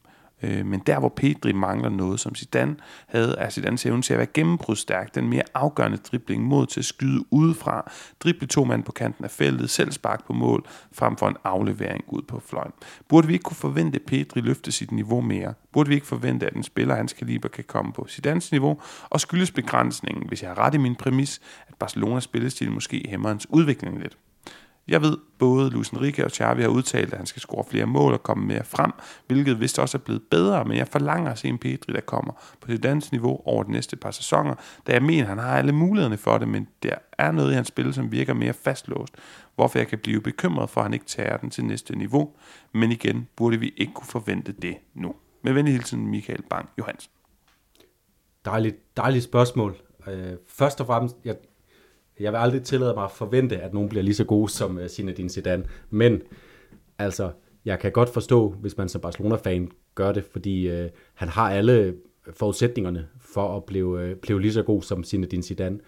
Øh, 0.42 0.66
men 0.66 0.80
der 0.86 0.98
hvor 0.98 1.08
Pedri 1.08 1.52
mangler 1.52 1.88
noget, 1.88 2.20
som 2.20 2.34
Zidane 2.34 2.76
havde, 3.06 3.34
er 3.38 3.50
Zidanes 3.50 3.86
evne 3.86 4.02
til 4.02 4.12
at 4.12 4.18
være 4.18 4.26
gennembrudsstærk, 4.34 5.14
den 5.14 5.28
mere 5.28 5.42
afgørende 5.54 5.96
dribling 5.96 6.44
mod 6.44 6.66
til 6.66 6.80
at 6.80 6.84
skyde 6.84 7.24
udefra, 7.30 7.90
drible 8.20 8.46
to 8.46 8.64
mand 8.64 8.84
på 8.84 8.92
kanten 8.92 9.24
af 9.24 9.30
feltet, 9.30 9.70
selv 9.70 9.92
spark 9.92 10.26
på 10.26 10.32
mål, 10.32 10.66
frem 10.92 11.16
for 11.16 11.28
en 11.28 11.36
aflevering 11.44 12.04
ud 12.08 12.22
på 12.22 12.40
fløjen. 12.46 12.72
Burde 13.08 13.26
vi 13.26 13.32
ikke 13.32 13.42
kunne 13.42 13.56
forvente, 13.56 13.96
at 13.96 14.02
Pedri 14.06 14.40
løfte 14.40 14.72
sit 14.72 14.92
niveau 14.92 15.20
mere? 15.20 15.54
Burde 15.72 15.88
vi 15.88 15.94
ikke 15.94 16.06
forvente, 16.06 16.46
at 16.46 16.54
en 16.54 16.62
spiller 16.62 16.94
hans 16.94 17.12
kaliber 17.12 17.48
kan 17.48 17.64
komme 17.64 17.92
på 17.92 18.06
Zidanes 18.08 18.50
niveau? 18.50 18.80
Og 19.10 19.20
skyldes 19.20 19.50
begrænsningen, 19.50 20.28
hvis 20.28 20.42
jeg 20.42 20.50
har 20.50 20.58
ret 20.58 20.74
i 20.74 20.78
min 20.78 20.94
præmis, 20.94 21.40
at 21.68 21.74
Barcelonas 21.74 22.24
spillestil 22.24 22.70
måske 22.70 23.06
hæmmer 23.08 23.28
hans 23.28 23.46
udvikling 23.50 23.98
lidt? 23.98 24.16
Jeg 24.90 25.02
ved, 25.02 25.16
både 25.38 25.70
Luis 25.70 25.88
Enrique 25.88 26.24
og 26.24 26.30
Xavi 26.30 26.62
har 26.62 26.68
udtalt, 26.68 27.12
at 27.12 27.16
han 27.16 27.26
skal 27.26 27.42
score 27.42 27.64
flere 27.64 27.86
mål 27.86 28.12
og 28.12 28.22
komme 28.22 28.46
mere 28.46 28.64
frem, 28.64 28.92
hvilket 29.26 29.60
vist 29.60 29.78
også 29.78 29.98
er 29.98 30.00
blevet 30.00 30.22
bedre, 30.30 30.64
men 30.64 30.76
jeg 30.76 30.88
forlanger 30.88 31.30
at 31.30 31.38
se 31.38 31.48
en 31.48 31.58
Pedri, 31.58 31.92
der 31.92 32.00
kommer 32.00 32.32
på 32.60 32.70
det 32.70 32.82
danske 32.82 33.14
niveau 33.14 33.40
over 33.44 33.62
de 33.62 33.72
næste 33.72 33.96
par 33.96 34.10
sæsoner, 34.10 34.54
da 34.86 34.92
jeg 34.92 35.02
mener, 35.02 35.22
at 35.22 35.28
han 35.28 35.38
har 35.38 35.58
alle 35.58 35.72
mulighederne 35.72 36.16
for 36.16 36.38
det, 36.38 36.48
men 36.48 36.68
der 36.82 36.94
er 37.18 37.32
noget 37.32 37.52
i 37.52 37.54
hans 37.54 37.68
spil, 37.68 37.94
som 37.94 38.12
virker 38.12 38.34
mere 38.34 38.52
fastlåst, 38.52 39.14
hvorfor 39.54 39.78
jeg 39.78 39.88
kan 39.88 39.98
blive 39.98 40.20
bekymret 40.20 40.70
for, 40.70 40.80
at 40.80 40.84
han 40.84 40.94
ikke 40.94 41.06
tager 41.06 41.36
den 41.36 41.50
til 41.50 41.64
næste 41.64 41.96
niveau, 41.96 42.32
men 42.72 42.92
igen 42.92 43.28
burde 43.36 43.60
vi 43.60 43.72
ikke 43.76 43.92
kunne 43.92 44.06
forvente 44.06 44.52
det 44.52 44.76
nu. 44.94 45.14
Med 45.42 45.52
venlig 45.52 45.74
hilsen, 45.74 46.06
Michael 46.06 46.42
Bang 46.50 46.68
Johansen. 46.78 47.10
Dejligt, 48.44 48.96
dejligt 48.96 49.24
spørgsmål. 49.24 49.76
Øh, 50.08 50.32
først 50.48 50.80
og 50.80 50.86
fremmest, 50.86 51.16
jeg, 51.24 51.36
jeg 52.20 52.32
vil 52.32 52.38
aldrig 52.38 52.62
tillade 52.62 52.94
mig 52.94 53.04
at 53.04 53.10
forvente, 53.10 53.56
at 53.56 53.74
nogen 53.74 53.88
bliver 53.88 54.02
lige 54.02 54.14
så 54.14 54.24
gode 54.24 54.48
som 54.48 54.76
uh, 54.76 54.86
Zinedine 54.86 55.28
Zidane. 55.28 55.64
Men 55.90 56.22
altså, 56.98 57.30
jeg 57.64 57.78
kan 57.78 57.92
godt 57.92 58.08
forstå, 58.08 58.48
hvis 58.48 58.76
man 58.78 58.88
som 58.88 59.00
Barcelona-fan 59.00 59.68
gør 59.94 60.12
det, 60.12 60.24
fordi 60.24 60.82
uh, 60.82 60.88
han 61.14 61.28
har 61.28 61.50
alle 61.50 61.94
forudsætningerne 62.32 63.06
for 63.20 63.56
at 63.56 63.64
blive, 63.64 63.86
uh, 63.86 64.16
blive 64.22 64.40
lige 64.40 64.52
så 64.52 64.62
god 64.62 64.82
som 64.82 65.04
Zinedine 65.04 65.42
Zidane. 65.42 65.78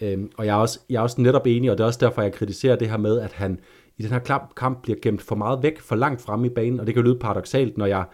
Øhm, 0.00 0.30
og 0.36 0.46
jeg 0.46 0.52
er, 0.52 0.60
også, 0.60 0.80
jeg 0.90 0.98
er 0.98 1.02
også 1.02 1.20
netop 1.20 1.46
enig, 1.46 1.70
og 1.70 1.78
det 1.78 1.84
er 1.84 1.86
også 1.86 1.98
derfor, 2.02 2.22
jeg 2.22 2.32
kritiserer 2.32 2.76
det 2.76 2.90
her 2.90 2.96
med, 2.96 3.20
at 3.20 3.32
han 3.32 3.60
i 3.96 4.02
den 4.02 4.10
her 4.10 4.44
kamp, 4.56 4.82
bliver 4.82 4.98
gemt 5.02 5.22
for 5.22 5.34
meget 5.34 5.62
væk, 5.62 5.80
for 5.80 5.96
langt 5.96 6.20
fremme 6.20 6.46
i 6.46 6.50
banen, 6.50 6.80
og 6.80 6.86
det 6.86 6.94
kan 6.94 7.04
lyde 7.04 7.18
paradoxalt, 7.18 7.78
når 7.78 7.86
jeg, 7.86 8.04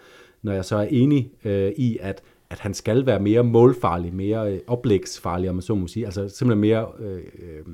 når 0.41 0.53
jeg 0.53 0.65
så 0.65 0.77
er 0.77 0.87
enig 0.89 1.31
øh, 1.43 1.71
i, 1.77 1.97
at, 2.01 2.23
at 2.55 2.59
han 2.59 2.73
skal 2.73 3.05
være 3.05 3.19
mere 3.19 3.43
målfarlig, 3.43 4.13
mere 4.13 4.53
øh, 4.53 4.59
oplægsfarlig, 4.67 5.49
om 5.49 5.55
man 5.55 5.61
så 5.61 5.75
må 5.75 5.87
sige, 5.87 6.05
altså 6.05 6.29
simpelthen 6.29 6.61
mere 6.61 6.87
øh, 6.99 7.21
øh, 7.39 7.65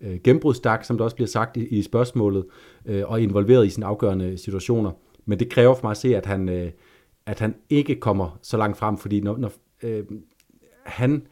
øh 0.00 0.18
gennembrudsstærk, 0.24 0.84
som 0.84 0.96
der 0.98 1.04
også 1.04 1.16
bliver 1.16 1.28
sagt 1.28 1.56
i, 1.56 1.66
i 1.66 1.82
spørgsmålet, 1.82 2.44
øh, 2.86 3.02
og 3.06 3.20
involveret 3.20 3.66
i 3.66 3.70
sine 3.70 3.86
afgørende 3.86 4.38
situationer. 4.38 4.90
Men 5.24 5.38
det 5.38 5.48
kræver 5.50 5.74
for 5.74 5.82
mig 5.82 5.90
at 5.90 5.96
se, 5.96 6.16
at 6.16 6.26
han, 6.26 6.48
øh, 6.48 6.70
at 7.26 7.40
han 7.40 7.54
ikke 7.70 7.94
kommer 7.94 8.38
så 8.42 8.56
langt 8.56 8.78
frem, 8.78 8.96
fordi 8.96 9.20
når, 9.20 9.36
når 9.36 9.52
øh, 9.82 10.04
han 10.84 11.26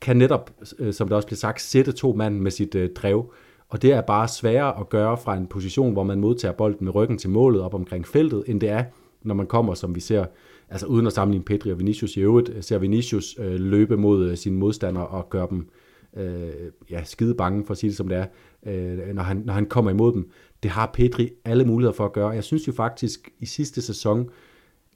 kan 0.00 0.16
netop, 0.16 0.50
øh, 0.78 0.92
som 0.92 1.08
der 1.08 1.16
også 1.16 1.28
bliver 1.28 1.36
sagt, 1.36 1.60
sætte 1.60 1.92
to 1.92 2.12
mand 2.12 2.38
med 2.38 2.50
sit 2.50 2.74
øh, 2.74 2.90
drev. 2.90 3.32
Og 3.68 3.82
det 3.82 3.92
er 3.92 4.00
bare 4.00 4.28
sværere 4.28 4.80
at 4.80 4.88
gøre 4.88 5.16
fra 5.16 5.36
en 5.36 5.46
position, 5.46 5.92
hvor 5.92 6.02
man 6.02 6.20
modtager 6.20 6.52
bolden 6.52 6.84
med 6.84 6.94
ryggen 6.94 7.18
til 7.18 7.30
målet 7.30 7.62
op 7.62 7.74
omkring 7.74 8.06
feltet, 8.06 8.44
end 8.46 8.60
det 8.60 8.68
er, 8.68 8.84
når 9.22 9.34
man 9.34 9.46
kommer, 9.46 9.74
som 9.74 9.94
vi 9.94 10.00
ser, 10.00 10.24
altså 10.70 10.86
uden 10.86 11.06
at 11.06 11.12
sammenligne 11.12 11.44
Pedri 11.44 11.72
og 11.72 11.78
Vinicius 11.78 12.16
i 12.16 12.20
øvrigt, 12.20 12.48
øh, 12.48 12.62
ser 12.62 12.78
Vinicius 12.78 13.36
øh, 13.38 13.60
løbe 13.60 13.96
mod 13.96 14.30
øh, 14.30 14.36
sine 14.36 14.58
modstandere 14.58 15.06
og 15.06 15.30
gøre 15.30 15.46
dem 15.50 15.68
øh, 16.16 16.52
ja, 16.90 17.04
skide 17.04 17.34
bange, 17.34 17.66
for 17.66 17.72
at 17.72 17.78
sige 17.78 17.90
det 17.90 17.96
som 17.96 18.08
det 18.08 18.18
er, 18.18 18.26
øh, 18.66 19.14
når, 19.14 19.22
han, 19.22 19.42
når 19.44 19.52
han 19.52 19.66
kommer 19.66 19.90
imod 19.90 20.12
dem. 20.12 20.30
Det 20.62 20.70
har 20.70 20.90
Pedri 20.94 21.30
alle 21.44 21.64
muligheder 21.64 21.94
for 21.94 22.04
at 22.04 22.12
gøre. 22.12 22.28
Jeg 22.28 22.44
synes 22.44 22.68
jo 22.68 22.72
faktisk, 22.72 23.30
i 23.38 23.46
sidste 23.46 23.82
sæson, 23.82 24.28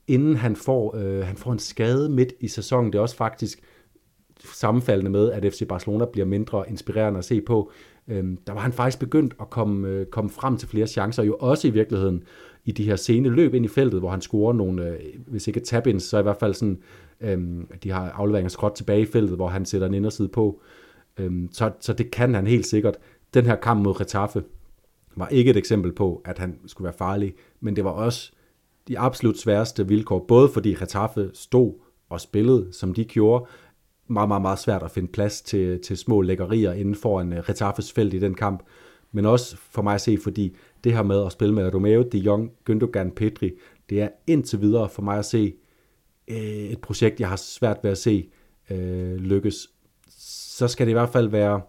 inden 0.08 0.36
han 0.36 0.56
får, 0.56 0.96
øh, 0.96 1.26
han 1.26 1.36
får 1.36 1.52
en 1.52 1.58
skade 1.58 2.08
midt 2.08 2.32
i 2.40 2.48
sæsonen, 2.48 2.92
det 2.92 2.98
er 2.98 3.02
også 3.02 3.16
faktisk 3.16 3.62
sammenfaldende 4.54 5.10
med, 5.10 5.30
at 5.30 5.52
FC 5.52 5.68
Barcelona 5.68 6.04
bliver 6.12 6.26
mindre 6.26 6.64
inspirerende 6.68 7.18
at 7.18 7.24
se 7.24 7.40
på, 7.40 7.70
øh, 8.08 8.24
der 8.46 8.52
var 8.52 8.60
han 8.60 8.72
faktisk 8.72 8.98
begyndt 8.98 9.34
at 9.40 9.50
komme, 9.50 9.88
øh, 9.88 10.06
komme 10.06 10.30
frem 10.30 10.56
til 10.56 10.68
flere 10.68 10.86
chancer, 10.86 11.22
jo 11.22 11.36
også 11.40 11.68
i 11.68 11.70
virkeligheden 11.70 12.22
i 12.64 12.72
de 12.72 12.84
her 12.84 12.96
sene 12.96 13.28
løb 13.28 13.54
ind 13.54 13.64
i 13.64 13.68
feltet, 13.68 14.00
hvor 14.00 14.10
han 14.10 14.20
scorer 14.20 14.52
nogle, 14.52 14.88
øh, 14.88 14.98
hvis 15.26 15.46
ikke 15.46 15.60
tab 15.60 15.86
så 15.98 16.18
i 16.18 16.22
hvert 16.22 16.36
fald 16.40 16.54
sådan, 16.54 16.78
øh, 17.20 17.38
de 17.82 17.90
har 17.90 18.10
afleveringer 18.10 18.48
skråt 18.48 18.72
tilbage 18.72 19.02
i 19.02 19.06
feltet, 19.06 19.36
hvor 19.36 19.48
han 19.48 19.64
sætter 19.64 19.86
en 19.86 19.94
inderside 19.94 20.28
på. 20.28 20.60
Øh, 21.16 21.32
så, 21.52 21.70
så 21.80 21.92
det 21.92 22.10
kan 22.10 22.34
han 22.34 22.46
helt 22.46 22.66
sikkert. 22.66 22.96
Den 23.34 23.46
her 23.46 23.56
kamp 23.56 23.84
mod 23.84 24.00
Retaffe 24.00 24.42
var 25.16 25.28
ikke 25.28 25.50
et 25.50 25.56
eksempel 25.56 25.92
på, 25.92 26.22
at 26.24 26.38
han 26.38 26.58
skulle 26.66 26.84
være 26.84 26.98
farlig, 26.98 27.34
men 27.60 27.76
det 27.76 27.84
var 27.84 27.90
også 27.90 28.32
de 28.88 28.98
absolut 28.98 29.38
sværeste 29.38 29.88
vilkår, 29.88 30.24
både 30.28 30.48
fordi 30.48 30.74
Retaffe 30.74 31.30
stod 31.34 31.74
og 32.08 32.20
spillede, 32.20 32.68
som 32.72 32.94
de 32.94 33.04
gjorde, 33.04 33.46
meget, 34.08 34.28
meget, 34.28 34.42
meget 34.42 34.58
svært 34.58 34.82
at 34.82 34.90
finde 34.90 35.12
plads 35.12 35.42
til, 35.42 35.80
til 35.80 35.96
små 35.96 36.20
lækkerier 36.20 36.72
inden 36.72 36.94
for 36.94 37.20
en 37.20 37.32
øh, 37.32 37.38
Retaffes 37.38 37.92
felt 37.92 38.14
i 38.14 38.18
den 38.18 38.34
kamp. 38.34 38.62
Men 39.12 39.26
også 39.26 39.56
for 39.56 39.82
mig 39.82 39.94
at 39.94 40.00
se, 40.00 40.18
fordi 40.18 40.56
det 40.84 40.92
her 40.92 41.02
med 41.02 41.26
at 41.26 41.32
spille 41.32 41.54
med 41.54 41.74
Romeo, 41.74 42.02
De 42.12 42.18
Jong, 42.18 42.50
Gündogan, 42.70 43.10
Petri, 43.16 43.52
det 43.90 44.02
er 44.02 44.08
indtil 44.26 44.60
videre 44.60 44.88
for 44.88 45.02
mig 45.02 45.18
at 45.18 45.24
se 45.24 45.54
øh, 46.28 46.36
et 46.36 46.80
projekt, 46.80 47.20
jeg 47.20 47.28
har 47.28 47.36
svært 47.36 47.78
ved 47.82 47.90
at 47.90 47.98
se 47.98 48.30
øh, 48.70 49.14
lykkes. 49.14 49.68
Så 50.08 50.68
skal 50.68 50.86
det 50.86 50.90
i 50.90 50.92
hvert 50.92 51.08
fald 51.08 51.28
være 51.28 51.60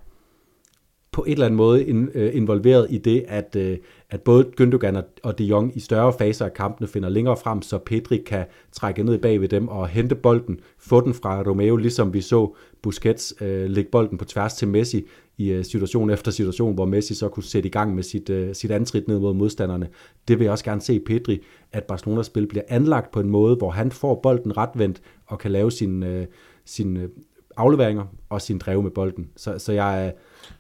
på 1.14 1.24
et 1.28 1.32
eller 1.32 1.46
andet 1.46 1.58
måde 1.58 1.86
in, 1.86 2.10
øh, 2.14 2.36
involveret 2.36 2.88
i 2.90 2.98
det, 2.98 3.26
at, 3.28 3.56
øh, 3.56 3.78
at 4.10 4.22
både 4.22 4.52
Gündogan 4.62 5.02
og, 5.24 5.38
De 5.38 5.44
Jong 5.44 5.78
i 5.78 5.80
større 5.80 6.14
faser 6.20 6.46
af 6.46 6.54
kampene 6.54 6.88
finder 6.88 7.10
længere 7.10 7.38
frem, 7.38 7.62
så 7.62 7.78
Pedri 7.78 8.18
kan 8.18 8.46
trække 8.72 9.04
ned 9.04 9.18
bag 9.18 9.42
ved 9.42 9.48
dem 9.48 9.68
og 9.68 9.88
hente 9.88 10.16
bolden, 10.16 10.60
få 10.78 11.02
den 11.02 11.14
fra 11.14 11.42
Romeo, 11.42 11.76
ligesom 11.76 12.14
vi 12.14 12.22
så 12.22 12.56
Busquets 12.82 13.34
øh, 13.42 13.70
lægge 13.70 13.92
bolden 13.92 14.18
på 14.18 14.26
tværs 14.26 14.54
til 14.54 14.68
Messi 14.68 15.06
i 15.38 15.52
øh, 15.52 15.66
situation 15.66 16.10
efter 16.10 16.32
situation, 16.32 16.74
hvor 16.74 16.86
Messi 16.86 17.14
så 17.16 17.30
kunne 17.30 17.44
sætte 17.44 17.70
i 17.70 17.72
gang 17.72 17.96
med 17.96 18.04
sit, 18.04 18.30
øh, 18.30 18.56
sit 18.56 18.72
antrit 18.72 19.08
ned 19.08 19.20
mod 19.20 19.34
modstanderne. 19.34 19.88
Det 20.28 20.40
vil 20.40 20.46
jeg 20.46 20.52
også 20.52 20.66
gerne 20.66 20.82
se 20.82 21.00
Pedri, 21.00 21.42
at 21.72 21.84
Barcelonas 21.84 22.26
spil 22.26 22.48
bliver 22.48 22.64
anlagt 22.68 23.12
på 23.12 23.20
en 23.20 23.30
måde, 23.30 23.56
hvor 23.56 23.70
han 23.70 23.92
får 23.92 24.20
bolden 24.24 24.58
retvendt 24.58 25.02
og 25.26 25.40
kan 25.40 25.52
lave 25.52 25.72
sin, 25.72 26.04
øh, 26.04 26.26
sin 26.66 26.98
øh, 26.98 27.10
afleveringer 27.58 28.04
og 28.30 28.42
sin 28.42 28.58
drev 28.58 28.84
med 28.84 28.92
bolden. 28.92 29.30
Så, 29.36 29.60
så 29.60 29.74
jeg 29.74 30.08
er 30.08 30.12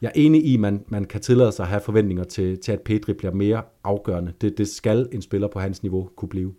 jeg 0.01 0.07
er 0.07 0.11
enig 0.15 0.45
i, 0.45 0.53
at 0.53 0.59
man, 0.59 0.84
man 0.88 1.05
kan 1.05 1.21
tillade 1.21 1.51
sig 1.51 1.63
at 1.63 1.69
have 1.69 1.81
forventninger 1.81 2.23
til, 2.23 2.59
til 2.59 2.71
at 2.71 2.81
Pedri 2.81 3.13
bliver 3.13 3.34
mere 3.34 3.63
afgørende. 3.84 4.34
Det, 4.41 4.57
det 4.57 4.67
skal 4.67 5.09
en 5.11 5.21
spiller 5.21 5.47
på 5.47 5.59
hans 5.59 5.84
niveau 5.84 6.09
kunne 6.15 6.29
blive. 6.29 6.53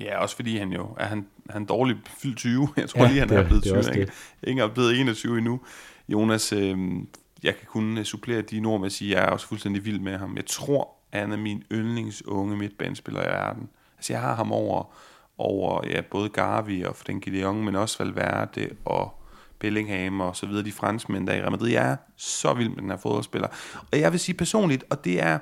Ja, 0.00 0.18
også 0.18 0.36
fordi 0.36 0.56
han 0.56 0.72
jo 0.72 0.86
er 0.98 1.04
han, 1.06 1.26
han 1.50 1.64
dårlig 1.64 1.96
fyldt 2.22 2.36
20. 2.36 2.68
Jeg 2.76 2.88
tror 2.88 3.02
ja, 3.02 3.08
lige, 3.08 3.20
han 3.20 3.28
det, 3.28 3.38
er 3.38 3.46
blevet 3.46 3.62
20. 3.62 4.00
Ikke? 4.00 4.12
Ingen 4.42 4.64
er 4.64 4.74
blevet 4.74 5.00
21 5.00 5.38
endnu. 5.38 5.60
Jonas, 6.08 6.52
øh, 6.52 6.78
jeg 7.42 7.56
kan 7.56 7.66
kun 7.66 7.98
øh, 7.98 8.04
supplere 8.04 8.42
de 8.42 8.62
ord 8.66 8.80
med 8.80 8.86
at 8.86 8.92
sige, 8.92 9.16
at 9.16 9.20
jeg 9.20 9.28
er 9.28 9.32
også 9.32 9.46
fuldstændig 9.46 9.84
vild 9.84 10.00
med 10.00 10.18
ham. 10.18 10.36
Jeg 10.36 10.46
tror, 10.46 10.88
at 11.12 11.20
han 11.20 11.32
er 11.32 11.36
min 11.36 11.62
yndlingsunge 11.72 12.56
midtbanespiller 12.56 13.22
i 13.22 13.26
verden. 13.26 13.68
Altså, 13.98 14.12
jeg 14.12 14.20
har 14.20 14.34
ham 14.34 14.52
over, 14.52 14.94
over 15.38 15.86
ja, 15.86 16.00
både 16.00 16.28
Garvi 16.28 16.82
og 16.82 16.96
Frenkie 16.96 17.32
de 17.32 17.40
Jong, 17.40 17.64
men 17.64 17.76
også 17.76 18.04
Valverde 18.04 18.68
og 18.84 19.21
Bellingham 19.62 20.20
og 20.20 20.36
så 20.36 20.46
videre, 20.46 20.64
de 20.64 20.72
franskmænd, 20.72 21.26
der 21.26 21.32
er 21.32 21.36
i 21.36 21.40
Real 21.40 21.50
Madrid. 21.50 21.70
Jeg 21.70 21.90
er 21.90 21.96
så 22.16 22.54
vild 22.54 22.68
med 22.68 22.76
den 22.76 22.90
her 22.90 22.96
fodboldspiller. 22.96 23.48
Og 23.92 24.00
jeg 24.00 24.12
vil 24.12 24.20
sige 24.20 24.36
personligt, 24.36 24.84
og 24.90 25.04
det 25.04 25.22
er, 25.22 25.38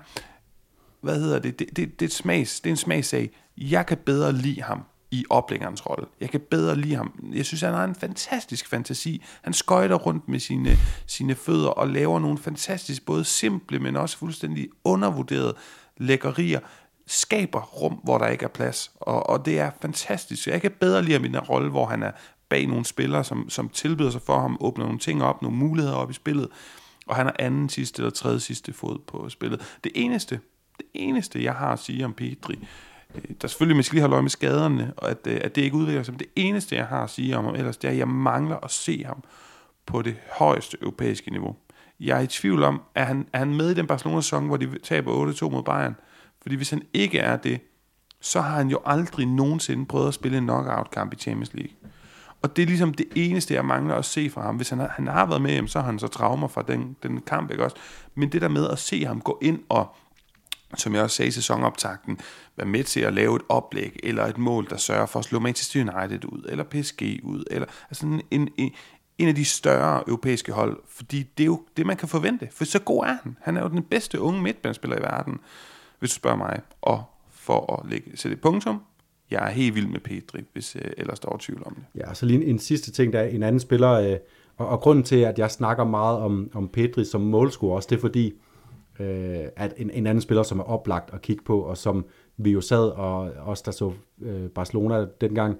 hvad 1.00 1.20
hedder 1.20 1.38
det, 1.38 1.58
det, 1.58 1.76
det, 1.76 2.00
det, 2.00 2.06
er, 2.06 2.10
smags, 2.10 2.60
det 2.60 2.70
er 2.70 2.72
en 2.72 2.76
smagssag. 2.76 3.30
Jeg 3.56 3.86
kan 3.86 3.96
bedre 3.96 4.32
lide 4.32 4.62
ham 4.62 4.82
i 5.10 5.24
oplæggerens 5.30 5.86
rolle. 5.86 6.06
Jeg 6.20 6.30
kan 6.30 6.40
bedre 6.50 6.76
lide 6.76 6.94
ham. 6.94 7.30
Jeg 7.32 7.46
synes, 7.46 7.60
han 7.60 7.74
har 7.74 7.84
en 7.84 7.94
fantastisk 7.94 8.68
fantasi. 8.68 9.22
Han 9.42 9.52
skøjter 9.52 9.96
rundt 9.96 10.28
med 10.28 10.40
sine, 10.40 10.78
sine 11.06 11.34
fødder 11.34 11.68
og 11.68 11.88
laver 11.88 12.18
nogle 12.18 12.38
fantastisk, 12.38 13.06
både 13.06 13.24
simple, 13.24 13.78
men 13.78 13.96
også 13.96 14.18
fuldstændig 14.18 14.68
undervurderede 14.84 15.54
lækkerier 15.96 16.60
skaber 17.06 17.60
rum, 17.60 17.92
hvor 18.04 18.18
der 18.18 18.26
ikke 18.26 18.44
er 18.44 18.48
plads. 18.48 18.92
Og, 19.00 19.30
og 19.30 19.46
det 19.46 19.58
er 19.58 19.70
fantastisk. 19.82 20.46
Jeg 20.46 20.60
kan 20.60 20.70
bedre 20.70 21.02
lide 21.02 21.12
ham 21.12 21.24
i 21.24 21.28
den 21.28 21.38
rolle, 21.38 21.70
hvor 21.70 21.86
han 21.86 22.02
er 22.02 22.10
bag 22.50 22.66
nogle 22.66 22.84
spillere, 22.84 23.24
som, 23.24 23.50
som 23.50 23.68
tilbyder 23.68 24.10
sig 24.10 24.22
for 24.22 24.40
ham, 24.40 24.56
åbner 24.60 24.84
nogle 24.84 24.98
ting 24.98 25.22
op, 25.22 25.42
nogle 25.42 25.56
muligheder 25.56 25.96
op 25.96 26.10
i 26.10 26.14
spillet, 26.14 26.48
og 27.06 27.16
han 27.16 27.26
har 27.26 27.36
anden 27.38 27.68
sidste 27.68 28.02
eller 28.02 28.10
tredje 28.10 28.40
sidste 28.40 28.72
fod 28.72 28.98
på 29.06 29.28
spillet. 29.28 29.78
Det 29.84 29.92
eneste, 29.94 30.40
det 30.78 30.86
eneste, 30.94 31.44
jeg 31.44 31.54
har 31.54 31.72
at 31.72 31.78
sige 31.78 32.04
om 32.04 32.12
Pedri, 32.12 32.58
der 33.14 33.34
der 33.42 33.48
selvfølgelig, 33.48 33.76
man 33.76 33.84
skal 33.84 33.94
lige 33.94 34.02
holde 34.02 34.14
øje 34.14 34.22
med 34.22 34.30
skaderne, 34.30 34.92
og 34.96 35.10
at, 35.10 35.26
øh, 35.26 35.40
at 35.44 35.56
det 35.56 35.62
ikke 35.62 35.76
udvikler 35.76 36.02
sig, 36.02 36.14
men 36.14 36.18
det 36.18 36.28
eneste, 36.36 36.76
jeg 36.76 36.86
har 36.86 37.04
at 37.04 37.10
sige 37.10 37.36
om 37.36 37.44
ham 37.44 37.54
ellers, 37.54 37.76
det 37.76 37.88
er, 37.88 37.92
at 37.92 37.98
jeg 37.98 38.08
mangler 38.08 38.56
at 38.56 38.70
se 38.70 39.04
ham 39.04 39.24
på 39.86 40.02
det 40.02 40.16
højeste 40.32 40.76
europæiske 40.82 41.30
niveau. 41.30 41.56
Jeg 42.00 42.18
er 42.18 42.22
i 42.22 42.26
tvivl 42.26 42.62
om, 42.62 42.82
er 42.94 43.04
han, 43.04 43.26
er 43.32 43.38
han 43.38 43.54
med 43.54 43.70
i 43.70 43.74
den 43.74 43.86
Barcelona-sæson, 43.86 44.46
hvor 44.46 44.56
de 44.56 44.78
taber 44.78 45.32
8-2 45.32 45.50
mod 45.50 45.62
Bayern? 45.62 45.96
Fordi 46.42 46.56
hvis 46.56 46.70
han 46.70 46.82
ikke 46.92 47.18
er 47.18 47.36
det, 47.36 47.60
så 48.20 48.40
har 48.40 48.56
han 48.56 48.68
jo 48.68 48.80
aldrig 48.84 49.26
nogensinde 49.26 49.86
prøvet 49.86 50.08
at 50.08 50.14
spille 50.14 50.38
en 50.38 50.44
knockout-kamp 50.44 51.12
i 51.12 51.16
Champions 51.16 51.54
League. 51.54 51.72
Og 52.42 52.56
det 52.56 52.62
er 52.62 52.66
ligesom 52.66 52.94
det 52.94 53.06
eneste, 53.14 53.54
jeg 53.54 53.64
mangler 53.64 53.94
at 53.94 54.04
se 54.04 54.30
fra 54.30 54.42
ham. 54.42 54.56
Hvis 54.56 54.68
han 54.68 54.78
har, 54.78 54.88
han 54.88 55.06
har 55.06 55.26
været 55.26 55.42
med, 55.42 55.68
så 55.68 55.78
har 55.78 55.86
han 55.86 55.98
så 55.98 56.08
traumer 56.08 56.48
fra 56.48 56.62
den, 56.62 56.96
den 57.02 57.20
kamp, 57.20 57.50
ikke 57.50 57.64
også? 57.64 57.76
Men 58.14 58.32
det 58.32 58.42
der 58.42 58.48
med 58.48 58.68
at 58.68 58.78
se 58.78 59.04
ham 59.04 59.20
gå 59.20 59.38
ind 59.42 59.62
og, 59.68 59.96
som 60.76 60.94
jeg 60.94 61.02
også 61.02 61.16
sagde 61.16 61.28
i 61.28 61.32
sæsonoptakten, 61.32 62.18
være 62.56 62.66
med 62.66 62.84
til 62.84 63.00
at 63.00 63.14
lave 63.14 63.36
et 63.36 63.42
oplæg, 63.48 64.00
eller 64.02 64.26
et 64.26 64.38
mål, 64.38 64.70
der 64.70 64.76
sørger 64.76 65.06
for 65.06 65.18
at 65.18 65.24
slå 65.24 65.38
Manchester 65.38 65.80
United 65.80 66.24
ud, 66.24 66.46
eller 66.48 66.64
PSG 66.64 67.20
ud, 67.22 67.44
eller 67.50 67.66
altså 67.90 68.06
en, 68.06 68.22
en, 68.30 68.72
en 69.18 69.28
af 69.28 69.34
de 69.34 69.44
større 69.44 70.02
europæiske 70.06 70.52
hold, 70.52 70.80
fordi 70.88 71.22
det 71.22 71.44
er 71.44 71.46
jo 71.46 71.62
det, 71.76 71.86
man 71.86 71.96
kan 71.96 72.08
forvente, 72.08 72.48
for 72.52 72.64
så 72.64 72.78
god 72.78 73.04
er 73.04 73.18
han. 73.22 73.36
Han 73.40 73.56
er 73.56 73.62
jo 73.62 73.68
den 73.68 73.82
bedste 73.82 74.20
unge 74.20 74.42
midtbanespiller 74.42 74.98
i 74.98 75.02
verden, 75.02 75.38
hvis 75.98 76.10
du 76.10 76.14
spørger 76.14 76.36
mig. 76.36 76.60
Og 76.82 77.04
for 77.30 77.76
at 77.76 77.90
lægge, 77.90 78.16
sætte 78.16 78.34
et 78.34 78.40
punktum, 78.40 78.82
jeg 79.30 79.46
er 79.46 79.50
helt 79.50 79.74
vild 79.74 79.86
med 79.86 80.00
Pedri, 80.00 80.40
hvis 80.52 80.76
øh, 80.76 80.90
ellers 80.98 81.20
der 81.20 81.28
er 81.32 81.36
tvivl 81.40 81.62
om 81.66 81.74
det. 81.74 82.00
Ja, 82.00 82.14
så 82.14 82.26
lige 82.26 82.42
en, 82.42 82.48
en 82.48 82.58
sidste 82.58 82.90
ting, 82.90 83.12
der 83.12 83.20
er 83.20 83.28
en 83.28 83.42
anden 83.42 83.60
spiller, 83.60 83.90
øh, 83.90 84.16
og, 84.56 84.68
og 84.68 84.80
grunden 84.80 85.04
til, 85.04 85.16
at 85.16 85.38
jeg 85.38 85.50
snakker 85.50 85.84
meget 85.84 86.18
om, 86.18 86.50
om 86.54 86.68
Pedri 86.68 87.04
som 87.04 87.20
målscorer 87.20 87.76
også, 87.76 87.86
det 87.90 87.96
er 87.96 88.00
fordi, 88.00 88.32
øh, 89.00 89.44
at 89.56 89.74
en, 89.76 89.90
en 89.90 90.06
anden 90.06 90.22
spiller, 90.22 90.42
som 90.42 90.58
er 90.58 90.64
oplagt 90.64 91.14
at 91.14 91.22
kigge 91.22 91.44
på, 91.44 91.60
og 91.60 91.76
som 91.76 92.04
vi 92.36 92.50
jo 92.50 92.60
sad, 92.60 92.88
og 92.88 93.32
os, 93.44 93.62
der 93.62 93.70
så 93.70 93.92
øh, 94.22 94.48
Barcelona 94.48 95.06
dengang, 95.20 95.58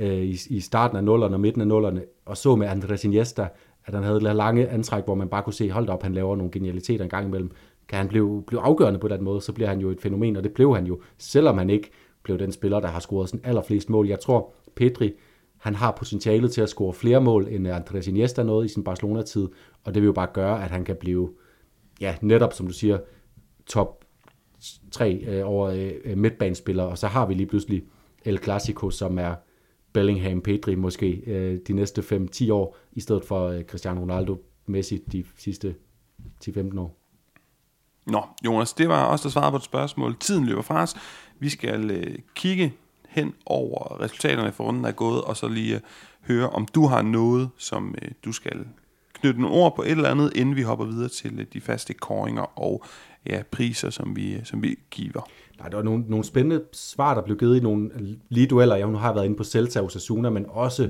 øh, 0.00 0.22
i, 0.22 0.38
i 0.50 0.60
starten 0.60 0.96
af 0.96 1.04
nullerne 1.04 1.36
og 1.36 1.40
midten 1.40 1.60
af 1.60 1.66
nullerne, 1.66 2.02
og 2.26 2.36
så 2.36 2.56
med 2.56 2.66
Andres 2.66 3.04
Iniesta, 3.04 3.48
at 3.84 3.94
han 3.94 4.02
havde 4.02 4.20
lange 4.20 4.68
antræk, 4.68 5.04
hvor 5.04 5.14
man 5.14 5.28
bare 5.28 5.42
kunne 5.42 5.54
se, 5.54 5.70
hold 5.70 5.88
op, 5.88 6.02
han 6.02 6.14
laver 6.14 6.36
nogle 6.36 6.52
genialiteter 6.52 7.04
en 7.04 7.10
gang 7.10 7.26
imellem. 7.26 7.50
Kan 7.88 7.98
han 7.98 8.08
blive, 8.08 8.42
blive 8.46 8.60
afgørende 8.60 8.98
på 8.98 9.08
den 9.08 9.24
måde, 9.24 9.40
så 9.40 9.52
bliver 9.52 9.68
han 9.68 9.80
jo 9.80 9.90
et 9.90 10.00
fænomen, 10.00 10.36
og 10.36 10.44
det 10.44 10.52
blev 10.52 10.74
han 10.74 10.86
jo, 10.86 11.00
selvom 11.18 11.58
han 11.58 11.70
ikke 11.70 11.90
blev 12.28 12.38
den 12.38 12.52
spiller, 12.52 12.80
der 12.80 12.88
har 12.88 13.00
scoret 13.00 13.28
sådan 13.28 13.44
allerflest 13.44 13.90
mål. 13.90 14.08
Jeg 14.08 14.20
tror, 14.20 14.52
Pedri 14.76 15.12
han 15.58 15.74
har 15.74 15.90
potentialet 15.90 16.52
til 16.52 16.60
at 16.60 16.68
score 16.68 16.92
flere 16.92 17.20
mål, 17.20 17.48
end 17.48 17.68
Andres 17.68 18.06
Iniesta 18.06 18.42
nåede 18.42 18.66
i 18.66 18.68
sin 18.68 18.84
Barcelona-tid, 18.84 19.48
og 19.84 19.94
det 19.94 20.02
vil 20.02 20.06
jo 20.06 20.12
bare 20.12 20.28
gøre, 20.32 20.64
at 20.64 20.70
han 20.70 20.84
kan 20.84 20.96
blive, 20.96 21.30
ja, 22.00 22.16
netop 22.20 22.52
som 22.52 22.66
du 22.66 22.72
siger, 22.72 22.98
top 23.66 24.04
3 24.90 25.12
øh, 25.12 25.48
over 25.48 25.68
øh, 26.04 26.18
midtbanespillere, 26.18 26.86
og 26.86 26.98
så 26.98 27.06
har 27.06 27.26
vi 27.26 27.34
lige 27.34 27.46
pludselig 27.46 27.84
El 28.24 28.38
Clasico, 28.38 28.90
som 28.90 29.18
er 29.18 29.34
Bellingham, 29.92 30.40
Pedri 30.40 30.74
måske 30.74 31.22
øh, 31.26 31.58
de 31.68 31.72
næste 31.72 32.00
5-10 32.00 32.52
år, 32.52 32.76
i 32.92 33.00
stedet 33.00 33.24
for 33.24 33.48
øh, 33.48 33.64
Cristiano 33.64 34.00
Ronaldo, 34.00 34.36
Messi 34.66 34.98
de 35.12 35.24
sidste 35.36 35.74
10-15 36.44 36.80
år. 36.80 36.98
Nå, 38.06 38.22
Jonas, 38.44 38.72
det 38.72 38.88
var 38.88 39.04
også 39.04 39.22
der 39.22 39.32
svarede 39.32 39.50
på 39.50 39.56
et 39.56 39.62
spørgsmål. 39.62 40.16
Tiden 40.16 40.46
løber 40.46 40.62
fra 40.62 40.82
os. 40.82 40.96
Vi 41.38 41.48
skal 41.48 41.90
øh, 41.90 42.18
kigge 42.34 42.74
hen 43.08 43.34
over 43.46 44.00
resultaterne 44.00 44.52
for 44.52 44.64
runden, 44.64 44.82
der 44.82 44.88
er 44.88 44.94
gået, 44.94 45.22
og 45.22 45.36
så 45.36 45.48
lige 45.48 45.74
øh, 45.74 45.80
høre, 46.28 46.50
om 46.50 46.66
du 46.74 46.86
har 46.86 47.02
noget, 47.02 47.48
som 47.56 47.94
øh, 48.02 48.10
du 48.24 48.32
skal 48.32 48.66
knytte 49.12 49.40
nogle 49.40 49.56
ord 49.56 49.76
på 49.76 49.82
et 49.82 49.90
eller 49.90 50.10
andet, 50.10 50.36
inden 50.36 50.56
vi 50.56 50.62
hopper 50.62 50.84
videre 50.84 51.08
til 51.08 51.40
øh, 51.40 51.46
de 51.52 51.60
faste 51.60 51.94
koringer 51.94 52.58
og 52.58 52.82
ja, 53.26 53.42
priser, 53.50 53.90
som 53.90 54.16
vi, 54.16 54.34
øh, 54.34 54.44
som 54.44 54.62
vi 54.62 54.78
giver. 54.90 55.28
Nej, 55.58 55.68
der 55.68 55.76
var 55.76 55.84
nogle, 55.84 56.04
nogle 56.08 56.24
spændende 56.24 56.64
svar, 56.72 57.14
der 57.14 57.22
blev 57.22 57.38
givet 57.38 57.56
i 57.56 57.60
nogle 57.60 57.90
lige 58.28 58.46
dueller. 58.46 58.76
Jeg 58.76 58.88
nu 58.88 58.98
har 58.98 59.14
været 59.14 59.24
inde 59.24 59.36
på 59.36 59.44
Celta 59.44 59.80
og 59.80 59.86
Osasuna, 59.86 60.30
men 60.30 60.46
også 60.48 60.88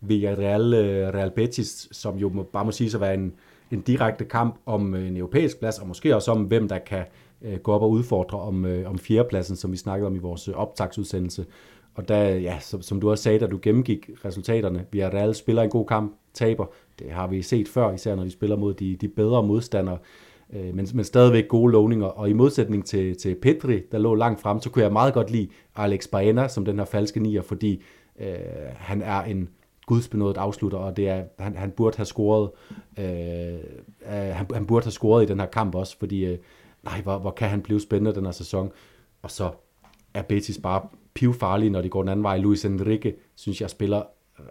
Villarreal 0.00 0.74
øh, 0.74 1.08
Real 1.14 1.30
Betis, 1.30 1.88
som 1.92 2.16
jo 2.16 2.28
må, 2.28 2.42
bare 2.42 2.64
må 2.64 2.70
sige 2.70 2.94
at 2.94 3.00
være 3.00 3.14
en, 3.14 3.32
en 3.70 3.80
direkte 3.80 4.24
kamp 4.24 4.54
om 4.66 4.94
øh, 4.94 5.08
en 5.08 5.16
europæisk 5.16 5.58
plads, 5.58 5.78
og 5.78 5.88
måske 5.88 6.16
også 6.16 6.30
om, 6.30 6.42
hvem 6.42 6.68
der 6.68 6.78
kan 6.78 7.04
øh, 7.42 7.58
gå 7.58 7.72
op 7.72 7.82
og 7.82 7.90
udfordre 7.90 8.40
om, 8.40 8.64
øh, 8.64 8.90
om 8.90 8.98
fjerdepladsen, 8.98 9.56
som 9.56 9.72
vi 9.72 9.76
snakkede 9.76 10.06
om 10.06 10.16
i 10.16 10.18
vores 10.18 10.48
øh, 10.48 10.54
optagsudsendelse. 10.54 11.46
Og 11.94 12.08
der, 12.08 12.22
ja, 12.22 12.58
som, 12.60 12.82
som 12.82 13.00
du 13.00 13.10
også 13.10 13.24
sagde, 13.24 13.38
da 13.38 13.46
du 13.46 13.58
gennemgik 13.62 14.10
resultaterne, 14.24 14.84
vi 14.92 14.98
har 14.98 15.10
alle 15.10 15.34
spiller 15.34 15.62
en 15.62 15.70
god 15.70 15.86
kamp, 15.86 16.16
taber. 16.34 16.66
Det 16.98 17.10
har 17.10 17.26
vi 17.26 17.42
set 17.42 17.68
før, 17.68 17.92
især 17.92 18.14
når 18.14 18.24
de 18.24 18.30
spiller 18.30 18.56
mod 18.56 18.74
de, 18.74 18.96
de 18.96 19.08
bedre 19.08 19.42
modstandere. 19.42 19.98
Øh, 20.52 20.74
men, 20.74 20.88
men 20.94 21.04
stadigvæk 21.04 21.48
gode 21.48 21.72
lovninger. 21.72 22.06
Og 22.06 22.30
i 22.30 22.32
modsætning 22.32 22.84
til, 22.84 23.16
til 23.16 23.34
Petri, 23.34 23.80
der 23.92 23.98
lå 23.98 24.14
langt 24.14 24.40
frem, 24.40 24.60
så 24.60 24.70
kunne 24.70 24.82
jeg 24.82 24.92
meget 24.92 25.14
godt 25.14 25.30
lide 25.30 25.48
Alex 25.76 26.08
Baena 26.08 26.48
som 26.48 26.64
den 26.64 26.78
her 26.78 26.84
falske 26.84 27.20
nier, 27.20 27.42
fordi 27.42 27.82
øh, 28.20 28.26
han 28.76 29.02
er 29.02 29.22
en 29.22 29.48
gudsbenået 29.86 30.36
afslutter, 30.36 30.78
og 30.78 30.96
det 30.96 31.08
er, 31.08 31.24
han, 31.38 31.56
han 31.56 31.70
burde 31.70 31.96
have 31.96 32.06
scoret 32.06 32.50
øh, 32.98 33.04
øh 33.04 33.58
han, 34.10 34.46
han 34.54 34.66
burde 34.66 34.84
have 34.84 34.92
scoret 34.92 35.22
i 35.22 35.26
den 35.26 35.40
her 35.40 35.46
kamp 35.46 35.74
også, 35.74 35.98
fordi 35.98 36.24
øh, 36.24 36.38
nej, 36.86 37.00
hvor, 37.00 37.18
hvor 37.18 37.30
kan 37.30 37.48
han 37.48 37.62
blive 37.62 37.80
spændende 37.80 38.14
den 38.14 38.24
her 38.24 38.32
sæson. 38.32 38.72
Og 39.22 39.30
så 39.30 39.50
er 40.14 40.22
Betis 40.22 40.58
bare 40.62 40.88
pivfarlig, 41.14 41.70
når 41.70 41.82
de 41.82 41.88
går 41.88 42.02
den 42.02 42.08
anden 42.08 42.22
vej. 42.22 42.38
Luis 42.38 42.64
Enrique, 42.64 43.14
synes 43.34 43.60
jeg, 43.60 43.70
spiller 43.70 44.02
øh, 44.40 44.46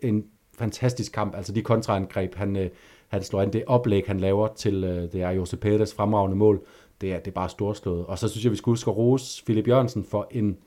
en 0.00 0.24
fantastisk 0.58 1.12
kamp. 1.12 1.36
Altså 1.36 1.52
de 1.52 1.62
kontraangreb, 1.62 2.34
han, 2.34 2.56
øh, 2.56 2.70
han 3.08 3.22
slår 3.22 3.42
ind, 3.42 3.52
det 3.52 3.64
oplæg, 3.66 4.04
han 4.06 4.20
laver 4.20 4.48
til 4.48 4.84
øh, 4.84 5.12
det 5.12 5.22
er 5.22 5.30
Jose 5.30 5.56
Perez 5.56 5.94
fremragende 5.94 6.36
mål, 6.36 6.66
det 7.00 7.12
er, 7.12 7.18
det 7.18 7.26
er 7.28 7.34
bare 7.34 7.48
storslået. 7.48 8.06
Og 8.06 8.18
så 8.18 8.28
synes 8.28 8.44
jeg, 8.44 8.52
vi 8.52 8.56
skulle 8.56 8.72
huske 8.72 8.90
at 8.90 8.96
rose 8.96 9.44
Philip 9.44 9.68
Jørgensen 9.68 10.04
for 10.04 10.28
en 10.30 10.58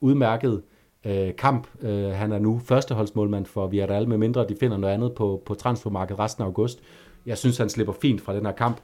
udmærket 0.00 0.62
øh, 1.04 1.36
kamp. 1.36 1.68
Øh, 1.80 2.10
han 2.10 2.32
er 2.32 2.38
nu 2.38 2.58
førsteholdsmålmand 2.64 3.46
for 3.46 3.66
Villarreal, 3.66 4.08
med 4.08 4.18
mindre 4.18 4.48
de 4.48 4.56
finder 4.60 4.76
noget 4.76 4.94
andet 4.94 5.14
på, 5.14 5.42
på 5.46 5.54
transfermarkedet 5.54 6.18
resten 6.18 6.42
af 6.42 6.46
august. 6.46 6.80
Jeg 7.26 7.38
synes, 7.38 7.58
han 7.58 7.68
slipper 7.68 7.92
fint 7.92 8.20
fra 8.20 8.36
den 8.36 8.46
her 8.46 8.52
kamp. 8.52 8.80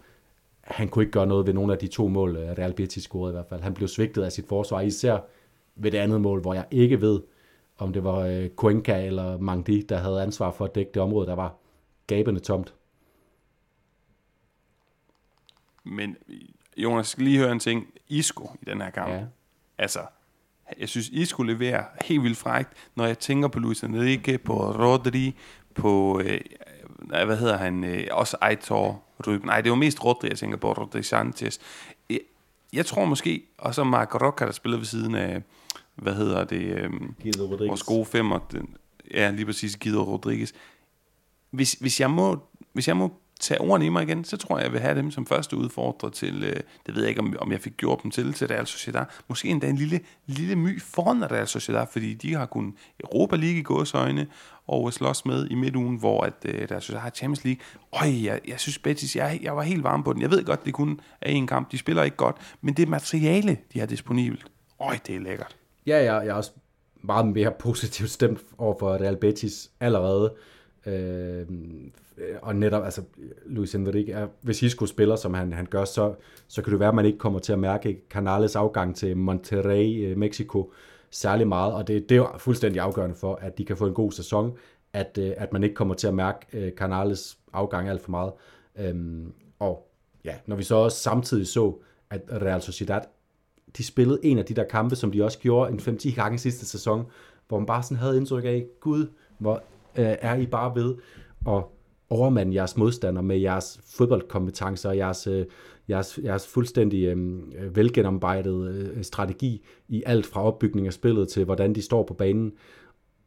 Han 0.71 0.89
kunne 0.89 1.03
ikke 1.03 1.13
gøre 1.13 1.27
noget 1.27 1.47
ved 1.47 1.55
nogle 1.55 1.73
af 1.73 1.79
de 1.79 1.87
to 1.87 2.09
mål, 2.09 2.37
øh, 2.37 2.49
Real 2.59 2.73
Betis 2.73 3.03
scorede 3.03 3.33
i 3.33 3.37
hvert 3.37 3.47
fald. 3.49 3.61
Han 3.61 3.75
blev 3.75 3.89
svigtet 3.89 4.23
af 4.23 4.33
sit 4.33 4.49
forsvar, 4.49 4.81
især 4.81 5.19
ved 5.75 5.91
det 5.91 5.99
andet 5.99 6.21
mål, 6.21 6.41
hvor 6.41 6.55
jeg 6.55 6.65
ikke 6.71 7.01
ved, 7.01 7.21
om 7.79 7.93
det 7.93 8.05
var 8.05 8.19
øh, 8.19 8.49
Cuenca 8.57 9.07
eller 9.07 9.39
Mangdi, 9.39 9.83
der 9.83 9.99
havde 9.99 10.23
ansvar 10.23 10.51
for 10.51 10.65
at 10.65 10.75
dække 10.75 10.91
det 10.95 11.03
område, 11.03 11.27
der 11.27 11.35
var 11.35 11.55
gabende 12.07 12.41
tomt. 12.41 12.75
Men 15.85 16.17
Jonas, 16.77 17.09
skal 17.09 17.25
lige 17.25 17.39
høre 17.39 17.53
en 17.53 17.59
ting. 17.59 17.87
Isco 18.09 18.51
i 18.63 18.65
den 18.65 18.81
her 18.81 18.91
kamp. 18.91 19.11
Ja. 19.11 19.25
Altså, 19.79 20.01
jeg 20.79 20.89
synes, 20.89 21.09
Isco 21.09 21.43
leverer 21.43 21.85
helt 22.05 22.23
vildt 22.23 22.39
frækt, 22.39 22.73
når 22.95 23.07
jeg 23.07 23.19
tænker 23.19 23.49
på 23.49 23.59
Luis 23.59 23.83
Enrique, 23.83 24.39
på 24.39 24.55
Rodri, 24.55 25.37
på, 25.75 26.21
øh, 26.25 26.41
hvad 27.07 27.37
hedder 27.37 27.57
han, 27.57 27.85
øh, 27.85 28.07
også 28.11 28.37
Aitor, 28.41 29.03
Ruben. 29.27 29.47
Nej, 29.47 29.61
det 29.61 29.71
var 29.71 29.77
mest 29.77 30.05
Rodri, 30.05 30.29
jeg 30.29 30.39
tænker 30.39 30.57
på, 30.57 30.73
Rodri 30.73 31.03
Sanchez. 31.03 31.59
Jeg, 32.11 32.21
jeg 32.73 32.87
tror 32.87 33.05
måske, 33.05 33.43
og 33.59 33.75
så 33.75 33.85
Marc 33.85 34.15
Roca, 34.15 34.47
der 34.47 34.53
spiller 34.53 34.79
ved 34.79 34.87
siden 34.87 35.15
af, 35.15 35.43
hvad 35.95 36.15
hedder 36.15 36.45
det, 36.45 36.63
øh, 36.63 36.91
vores 37.69 37.83
gode 37.83 38.07
femmer, 38.07 38.39
den, 38.39 38.77
ja, 39.11 39.31
lige 39.31 39.47
præcis 39.47 39.77
Guido 39.77 40.03
Rodriguez. 40.03 40.53
Hvis, 41.51 41.73
hvis, 41.73 42.01
jeg 42.01 42.11
må, 42.11 42.39
hvis 42.73 42.89
jeg 42.89 42.97
må 42.97 43.20
tage 43.41 43.61
ordene 43.61 43.87
i 43.87 43.89
mig 43.89 44.03
igen, 44.03 44.25
så 44.25 44.37
tror 44.37 44.59
jeg, 44.59 44.65
jeg 44.65 44.73
vil 44.73 44.81
have 44.81 44.95
dem 44.95 45.11
som 45.11 45.27
første 45.27 45.57
udfordrer 45.57 46.11
til, 46.11 46.45
øh, 46.45 46.57
det 46.87 46.95
ved 46.95 47.03
jeg 47.03 47.09
ikke, 47.09 47.21
om, 47.21 47.37
om 47.41 47.53
jeg 47.53 47.61
fik 47.61 47.77
gjort 47.77 48.03
dem 48.03 48.11
til, 48.11 48.33
til 48.33 48.49
Real 48.49 48.67
Sociedad. 48.67 49.05
Måske 49.29 49.49
endda 49.49 49.69
en 49.69 49.77
lille, 49.77 50.01
lille 50.27 50.57
my 50.57 50.83
foran 50.83 51.31
Real 51.31 51.47
Sociedad, 51.47 51.87
fordi 51.93 52.15
de 52.15 52.35
har 52.35 52.47
kun 52.47 52.77
Europa 53.01 53.37
League 53.37 53.59
i 53.59 53.63
gåsøjne 53.63 54.27
og 54.67 54.93
slås 54.93 55.27
med 55.27 55.47
i 55.51 55.55
midtugen, 55.55 55.97
hvor 55.97 56.23
at, 56.23 56.35
øh, 56.45 56.67
Real 56.71 56.81
Sociedad 56.81 57.01
har 57.01 57.11
Champions 57.11 57.45
League. 57.45 57.61
Øj, 57.93 58.25
jeg, 58.25 58.41
jeg 58.49 58.61
synes 58.61 58.79
Betis, 58.79 59.17
jeg, 59.17 59.41
jeg 59.43 59.57
var 59.57 59.63
helt 59.63 59.85
varm 59.85 60.03
på 60.03 60.13
den. 60.13 60.23
Jeg 60.23 60.31
ved 60.31 60.45
godt, 60.45 60.65
det 60.65 60.75
kun 60.75 61.01
er 61.21 61.31
en 61.31 61.47
kamp. 61.47 61.73
De 61.73 61.79
spiller 61.79 62.03
ikke 62.03 62.17
godt, 62.17 62.37
men 62.61 62.75
det 62.75 62.89
materiale, 62.89 63.57
de 63.73 63.79
har 63.79 63.87
disponibelt, 63.87 64.45
øj, 64.81 64.99
det 65.07 65.15
er 65.15 65.21
lækkert. 65.21 65.57
Ja, 65.87 65.97
jeg, 65.97 66.05
jeg 66.05 66.27
er 66.27 66.35
også 66.35 66.51
meget 67.03 67.27
mere 67.27 67.53
positivt 67.59 68.11
stemt 68.11 68.41
over 68.59 68.75
for 68.79 68.93
Real 68.93 69.17
Betis 69.17 69.71
allerede. 69.81 70.35
Øh, 70.87 71.47
og 72.43 72.57
netop, 72.57 72.85
altså, 72.85 73.03
Luis 73.47 73.75
Enrique, 73.75 74.13
er, 74.13 74.27
hvis 74.41 74.63
Isco 74.63 74.87
spiller, 74.87 75.17
som 75.17 75.35
han, 75.35 75.53
han 75.53 75.67
gør, 75.67 75.85
så, 75.85 76.15
så 76.49 76.63
kan 76.63 76.71
det 76.71 76.81
være, 76.81 76.89
at 76.89 76.95
man 76.95 77.05
ikke 77.05 77.19
kommer 77.19 77.39
til 77.39 77.53
at 77.53 77.59
mærke 77.59 78.01
Canales 78.11 78.57
afgang 78.57 78.97
til 78.97 79.17
Monterrey, 79.17 80.07
øh, 80.07 80.17
Mexico, 80.17 80.73
særlig 81.11 81.49
meget, 81.49 81.75
og 81.75 81.89
det, 81.89 82.09
det 82.09 82.15
er 82.15 82.17
jo 82.17 82.29
fuldstændig 82.39 82.81
afgørende 82.81 83.17
for, 83.17 83.35
at 83.35 83.59
de 83.59 83.65
kan 83.65 83.77
få 83.77 83.87
en 83.87 83.95
god 83.95 84.13
sæson, 84.13 84.57
at, 84.93 85.19
øh, 85.21 85.33
at 85.37 85.53
man 85.53 85.63
ikke 85.63 85.75
kommer 85.75 85.95
til 85.95 86.07
at 86.07 86.15
mærke 86.15 86.47
øh, 86.53 86.73
Canales 86.73 87.39
afgang 87.53 87.89
alt 87.89 88.03
for 88.03 88.11
meget. 88.11 88.33
Øhm, 88.79 89.33
og 89.59 89.91
ja, 90.25 90.35
når 90.47 90.57
vi 90.57 90.63
så 90.63 90.75
også 90.75 90.99
samtidig 90.99 91.47
så, 91.47 91.75
at 92.11 92.23
Real 92.33 92.63
Sociedad, 92.63 93.01
de 93.77 93.85
spillede 93.85 94.21
en 94.23 94.39
af 94.39 94.45
de 94.45 94.55
der 94.55 94.65
kampe, 94.65 94.97
som 94.97 95.13
de 95.13 95.25
også 95.25 95.39
gjorde 95.39 95.73
en 95.73 95.79
5-10 95.79 96.15
gange 96.15 96.39
sidste 96.39 96.67
sæson, 96.67 97.07
hvor 97.49 97.59
man 97.59 97.67
bare 97.67 97.83
sådan 97.83 97.97
havde 97.97 98.17
indtryk 98.17 98.45
af, 98.45 98.67
gud, 98.81 99.07
hvor 99.39 99.63
øh, 99.99 100.17
er 100.21 100.37
I 100.37 100.47
bare 100.47 100.75
ved 100.75 100.95
at 101.49 101.65
overmande 102.11 102.55
jeres 102.55 102.77
modstander 102.77 103.23
med 103.23 103.39
jeres 103.39 103.81
fodboldkompetencer 103.97 104.89
og 104.89 104.97
jeres, 104.97 105.27
øh, 105.27 105.47
jeres, 105.89 106.19
jeres 106.25 106.47
fuldstændig 106.47 107.05
øh, 107.05 107.17
øh, 107.59 107.77
velgennemarbejdet 107.77 108.69
øh, 108.69 109.03
strategi 109.03 109.65
i 109.89 110.03
alt 110.07 110.27
fra 110.27 110.43
opbygning 110.43 110.87
af 110.87 110.93
spillet 110.93 111.29
til 111.29 111.45
hvordan 111.45 111.75
de 111.75 111.83
står 111.83 112.03
på 112.03 112.15
banen. 112.15 112.53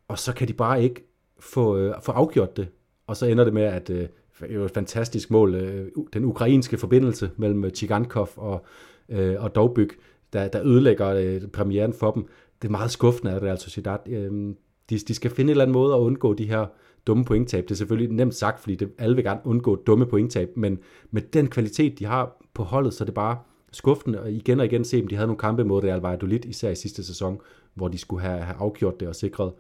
Og 0.08 0.20
så 0.20 0.34
kan 0.34 0.48
de 0.48 0.54
bare 0.54 0.84
ikke 0.84 1.08
få, 1.40 1.78
øh, 1.78 1.94
få 2.02 2.12
afgjort 2.12 2.58
det. 2.58 2.68
Og 3.08 3.18
så 3.18 3.26
ender 3.26 3.44
det 3.44 3.54
med, 3.54 3.64
at 3.64 3.90
øh, 3.90 4.08
det 4.40 4.56
er 4.56 4.66
et 4.66 4.72
fantastisk 4.72 5.32
mål, 5.32 5.56
øh, 5.56 5.88
den 6.14 6.26
ukrainske 6.26 6.78
forbindelse 6.78 7.32
mellem 7.38 7.76
Chigankov 7.76 8.30
og, 8.36 8.66
øh, 9.10 9.44
og 9.44 9.56
Dovbyk, 9.56 9.98
der, 10.34 10.48
der 10.48 10.62
ødelægger 10.64 11.10
øh, 11.10 11.48
premieren 11.48 11.94
for 11.94 12.12
dem. 12.12 12.28
Det 12.62 12.68
er 12.68 12.72
meget 12.72 12.92
skuffende, 12.92 13.34
at 13.34 13.44
Real 13.44 13.58
Sociedad, 13.58 14.10
øh, 14.10 14.54
de, 14.90 14.98
de 14.98 15.14
skal 15.14 15.32
finde 15.32 15.50
en 15.50 15.50
eller 15.50 15.64
anden 15.64 15.74
måde 15.74 15.96
at 15.96 16.00
undgå 16.00 16.34
de 16.34 16.46
her 16.46 16.66
dumme 17.08 17.26
pointtab. 17.26 17.64
Det 17.64 17.72
er 17.72 17.76
selvfølgelig 17.76 18.16
nemt 18.16 18.36
sagt, 18.36 18.60
fordi 18.60 18.76
det, 18.76 18.92
alle 18.98 19.16
vil 19.16 19.26
gerne 19.26 19.40
undgå 19.44 19.76
dumme 19.76 20.06
pointtab, 20.06 20.50
men 20.56 20.80
med 21.12 21.22
den 21.22 21.48
kvalitet, 21.48 22.00
de 22.00 22.06
har 22.06 22.44
på 22.54 22.64
holdet, 22.64 22.94
så 22.94 23.04
er 23.04 23.06
det 23.06 23.14
bare 23.14 23.38
skuffende 23.72 24.22
og 24.22 24.32
igen 24.32 24.60
og 24.60 24.66
igen 24.66 24.86
se, 24.86 25.02
om 25.02 25.08
de 25.08 25.16
havde 25.16 25.28
nogle 25.28 25.40
kampe 25.40 25.64
mod 25.64 25.84
Real 25.84 26.00
Valladolid, 26.00 26.46
især 26.46 26.70
i 26.70 26.76
sidste 26.76 27.04
sæson, 27.04 27.40
hvor 27.74 27.88
de 27.88 27.98
skulle 27.98 28.22
have, 28.22 28.42
have 28.42 28.58
afgjort 28.58 29.00
det 29.00 29.08
og 29.08 29.16
sikret, 29.16 29.54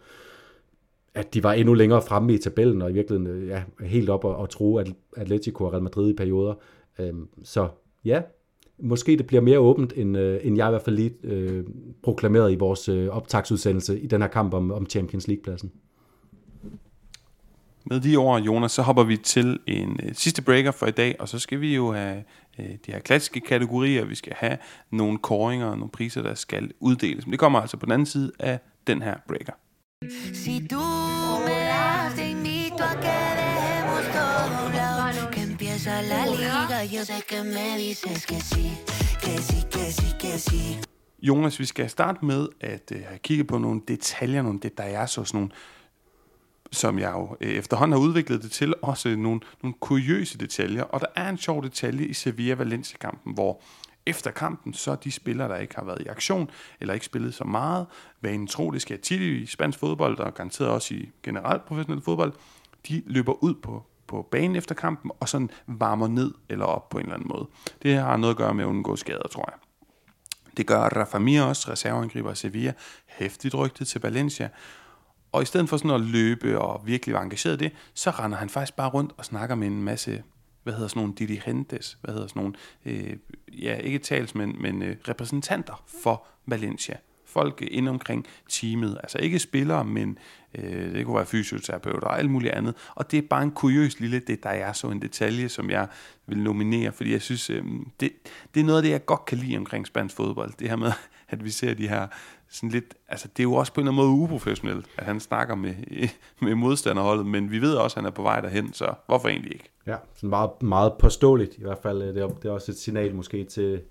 at 1.14 1.34
de 1.34 1.44
var 1.44 1.54
endnu 1.54 1.74
længere 1.74 2.02
fremme 2.02 2.34
i 2.34 2.38
tabellen, 2.38 2.82
og 2.82 2.90
i 2.90 2.94
virkeligheden 2.94 3.42
øh, 3.42 3.48
ja, 3.48 3.64
helt 3.80 4.10
op 4.10 4.26
og, 4.26 4.36
og 4.36 4.50
tro 4.50 4.78
at 4.78 4.94
Atletico 5.18 5.64
og 5.64 5.74
Real 5.74 5.84
Madrid 5.84 6.10
i 6.10 6.14
perioder. 6.14 6.54
Øhm, 7.00 7.28
så 7.44 7.68
ja, 8.06 8.22
måske 8.80 9.18
det 9.18 9.28
bliver 9.28 9.42
mere 9.42 9.60
åbent, 9.60 9.94
end, 9.96 10.18
øh, 10.18 10.40
end 10.44 10.58
jeg 10.58 10.68
i 10.68 10.70
hvert 10.70 10.82
fald 10.82 10.96
lige 10.96 11.14
øh, 11.24 11.64
proklameret 12.04 12.52
i 12.52 12.56
vores 12.56 12.90
øh, 12.90 13.10
optagsudsendelse 13.10 14.00
i 14.00 14.08
den 14.08 14.22
her 14.22 14.30
kamp 14.30 14.54
om, 14.54 14.72
om 14.72 14.86
Champions 14.86 15.28
League-pladsen. 15.28 15.72
Med 17.86 18.00
de 18.00 18.16
ord, 18.16 18.42
Jonas, 18.42 18.72
så 18.72 18.82
hopper 18.82 19.04
vi 19.04 19.18
til 19.18 19.60
en 19.68 20.00
øh, 20.04 20.16
sidste 20.16 20.42
breaker 20.42 20.72
for 20.72 20.86
i 20.86 20.92
dag, 20.92 21.16
og 21.20 21.30
så 21.30 21.40
skal 21.40 21.62
vi 21.62 21.76
jo 21.76 21.92
have 21.92 22.24
øh, 22.60 22.66
de 22.66 22.92
her 22.92 23.00
klassiske 23.00 23.40
kategorier. 23.40 24.06
Vi 24.06 24.16
skal 24.16 24.34
have 24.36 24.58
nogle 24.92 25.18
koringer 25.18 25.66
og 25.66 25.78
nogle 25.78 25.92
priser, 25.92 26.22
der 26.22 26.34
skal 26.34 26.72
uddeles. 26.80 27.26
Men 27.26 27.32
det 27.32 27.40
kommer 27.40 27.60
altså 27.60 27.78
på 27.78 27.86
den 27.86 27.94
anden 27.94 28.06
side 28.06 28.32
af 28.40 28.60
den 28.88 29.02
her 29.02 29.16
breaker. 29.28 29.54
Si 30.34 30.68
tú 30.72 30.84
me 31.46 31.58
das, 31.72 32.14
te 32.16 32.24
invito 32.30 32.84
a 32.84 32.96
que 33.04 33.18
dejemos 33.40 34.06
todo 34.18 34.66
un 34.66 34.72
lado. 34.82 35.22
Que 35.34 35.42
empieza 35.52 35.92
la 36.12 36.26
liga, 36.26 36.53
yo 36.92 37.06
sé 37.06 37.22
que 37.30 37.44
me 37.44 37.78
dices 37.78 38.26
que 38.26 38.40
sí, 38.42 38.72
que 39.22 39.38
sí, 39.38 39.64
que 39.70 39.92
sí, 39.92 40.18
que 40.20 40.38
sí. 40.38 40.82
Jonas, 41.22 41.60
vi 41.60 41.66
skal 41.66 41.90
starte 41.90 42.26
med 42.26 42.48
at 42.62 42.92
uh, 42.92 43.18
kigget 43.18 43.48
på 43.48 43.58
nogle 43.58 43.82
detaljer, 43.88 44.42
nogle 44.42 44.60
detaljer, 44.60 45.06
så 45.06 45.24
sådan 45.24 45.38
nogle 45.38 45.52
som 46.72 47.00
jeg 47.00 47.12
jo 47.12 47.38
øh, 47.42 47.52
efterhånden 47.52 47.92
har 47.92 48.00
udviklet 48.00 48.44
det 48.44 48.52
til, 48.52 48.74
også 48.82 49.16
nogle, 49.16 49.40
nogle 49.64 49.76
kuriøse 49.80 50.38
detaljer. 50.38 50.84
Og 50.84 51.00
der 51.00 51.06
er 51.16 51.30
en 51.30 51.38
sjov 51.38 51.64
detalje 51.64 52.06
i 52.06 52.14
Sevilla-Valencia-kampen, 52.14 53.34
hvor 53.34 53.62
efter 54.06 54.32
kampen, 54.32 54.74
så 54.74 54.96
de 54.96 55.12
spillere, 55.12 55.50
der 55.50 55.58
ikke 55.58 55.76
har 55.76 55.84
været 55.84 56.02
i 56.02 56.08
aktion, 56.08 56.50
eller 56.80 56.94
ikke 56.94 57.06
spillet 57.06 57.34
så 57.34 57.44
meget, 57.44 57.86
en 58.26 58.48
tro, 58.48 58.72
det 58.72 58.82
skal 58.82 59.00
tit 59.00 59.22
i 59.22 59.46
spansk 59.46 59.80
fodbold, 59.80 60.20
og 60.20 60.34
garanteret 60.34 60.70
også 60.70 60.94
i 60.94 61.10
generelt 61.24 61.66
professionel 61.66 62.02
fodbold, 62.02 62.34
de 62.88 63.04
løber 63.06 63.44
ud 63.44 63.54
på, 63.54 63.86
på 64.14 64.28
banen 64.32 64.56
efter 64.56 64.76
kampen, 64.76 65.12
og 65.20 65.30
sådan 65.30 65.50
varmer 65.68 66.08
ned 66.08 66.34
eller 66.50 66.66
op 66.66 66.90
på 66.90 66.98
en 66.98 67.04
eller 67.04 67.16
anden 67.16 67.30
måde. 67.30 67.48
Det 67.84 67.96
har 67.96 68.18
noget 68.18 68.34
at 68.34 68.38
gøre 68.38 68.54
med 68.54 68.64
at 68.64 68.68
undgå 68.68 68.96
skader, 68.96 69.28
tror 69.28 69.50
jeg. 69.52 69.60
Det 70.58 70.68
gør 70.68 70.80
Rafa 70.80 71.20
Mir 71.20 71.42
også, 71.42 71.72
reserveangriber 71.72 72.34
Sevilla, 72.34 72.74
hæftigt 73.06 73.56
rygtet 73.56 73.88
til 73.88 74.02
Valencia, 74.02 74.50
og 75.32 75.42
i 75.42 75.46
stedet 75.46 75.70
for 75.70 75.78
sådan 75.78 75.92
at 75.92 76.02
løbe 76.02 76.60
og 76.60 76.88
virkelig 76.88 77.14
være 77.14 77.24
engageret 77.24 77.62
i 77.62 77.64
det, 77.64 77.72
så 77.94 78.10
render 78.10 78.38
han 78.38 78.50
faktisk 78.50 78.76
bare 78.76 78.90
rundt 78.90 79.14
og 79.18 79.26
snakker 79.26 79.56
med 79.56 79.68
en 79.68 79.84
masse, 79.84 80.24
hvad 80.64 80.74
hedder 80.74 80.88
sådan 80.88 81.00
nogle 81.00 81.16
dirigentes, 81.16 81.98
hvad 82.02 82.14
hedder 82.14 82.28
sådan 82.28 82.42
nogle, 82.42 82.56
øh, 82.86 83.18
ja, 83.48 83.76
ikke 83.76 84.00
talsmænd, 84.00 84.58
men 84.58 84.82
øh, 84.82 84.98
repræsentanter 85.08 85.84
for 86.04 86.26
Valencia. 86.46 86.98
Folk 87.26 87.62
inde 87.62 87.90
omkring 87.90 88.26
teamet, 88.50 88.98
altså 89.04 89.18
ikke 89.18 89.40
spillere, 89.40 89.86
men 89.86 90.18
øh, 90.56 90.94
det 90.94 91.06
kunne 91.06 91.16
være 91.16 91.26
fysioterapeuter 91.26 92.08
og 92.08 92.20
alt 92.20 92.32
muligt 92.32 92.54
andet. 92.54 92.76
Og 92.96 93.12
det 93.12 93.18
er 93.18 93.28
bare 93.30 93.44
en 93.44 93.52
kuriøs 93.52 94.00
lille, 94.00 94.20
det 94.20 94.44
der 94.44 94.50
er 94.50 94.74
så 94.74 94.88
en 94.88 95.02
detalje, 95.02 95.50
som 95.50 95.70
jeg 95.70 95.88
vil 96.28 96.38
nominere, 96.38 96.92
fordi 96.92 97.12
jeg 97.12 97.22
synes, 97.22 97.50
øh, 97.50 97.64
det, 98.00 98.12
det 98.54 98.60
er 98.60 98.64
noget 98.64 98.78
af 98.78 98.84
det, 98.84 98.90
jeg 98.90 99.06
godt 99.06 99.26
kan 99.26 99.38
lide 99.38 99.58
omkring 99.58 99.88
spansk 99.88 100.16
fodbold. 100.16 100.54
Det 100.60 100.70
her 100.70 100.76
med, 100.76 100.92
at 101.30 101.46
vi 101.46 101.50
ser 101.50 101.74
de 101.74 101.88
her 101.88 102.08
sådan 102.50 102.70
lidt, 102.70 102.96
altså 103.10 103.28
det 103.28 103.40
er 103.40 103.44
jo 103.44 103.54
også 103.54 103.74
på 103.74 103.82
en 103.82 103.88
eller 103.88 104.02
anden 104.02 104.12
måde 104.12 104.24
uprofessionelt, 104.24 104.86
at 104.98 105.06
han 105.06 105.20
snakker 105.20 105.56
med, 105.56 105.74
med 106.46 106.56
modstanderholdet, 106.56 107.26
men 107.26 107.52
vi 107.52 107.62
ved 107.62 107.76
også, 107.76 107.94
at 107.94 108.04
han 108.04 108.12
er 108.12 108.16
på 108.16 108.22
vej 108.22 108.42
derhen, 108.42 108.74
så 108.74 108.94
hvorfor 109.08 109.30
egentlig 109.30 109.54
ikke? 109.54 109.70
Ja, 109.88 109.96
sådan 110.16 110.30
meget, 110.30 110.50
meget 110.62 110.94
påståeligt 111.00 111.58
i 111.58 111.62
hvert 111.62 111.78
fald. 111.78 112.02
Øh, 112.02 112.08
det 112.08 112.24
er, 112.24 112.28
det 112.28 112.46
er 112.46 112.52
også 112.52 112.72
et 112.72 112.78
signal 112.78 113.16
måske 113.16 113.44
til 113.44 113.82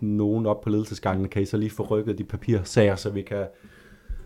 nogen 0.00 0.46
op 0.46 0.60
på 0.60 0.70
ledelsesgangen. 0.70 1.28
Kan 1.28 1.42
I 1.42 1.46
så 1.46 1.56
lige 1.56 1.70
få 1.70 1.82
rykket 1.82 2.18
de 2.18 2.24
papirsager, 2.24 2.96
så 2.96 3.10
vi 3.10 3.22
kan, 3.22 3.46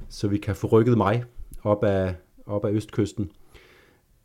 så 0.08 0.28
vi 0.28 0.38
kan 0.38 0.56
få 0.56 0.66
rykket 0.66 0.96
mig 0.96 1.24
op 1.62 1.84
af, 1.84 2.14
op 2.46 2.64
af 2.64 2.70
østkysten. 2.70 3.30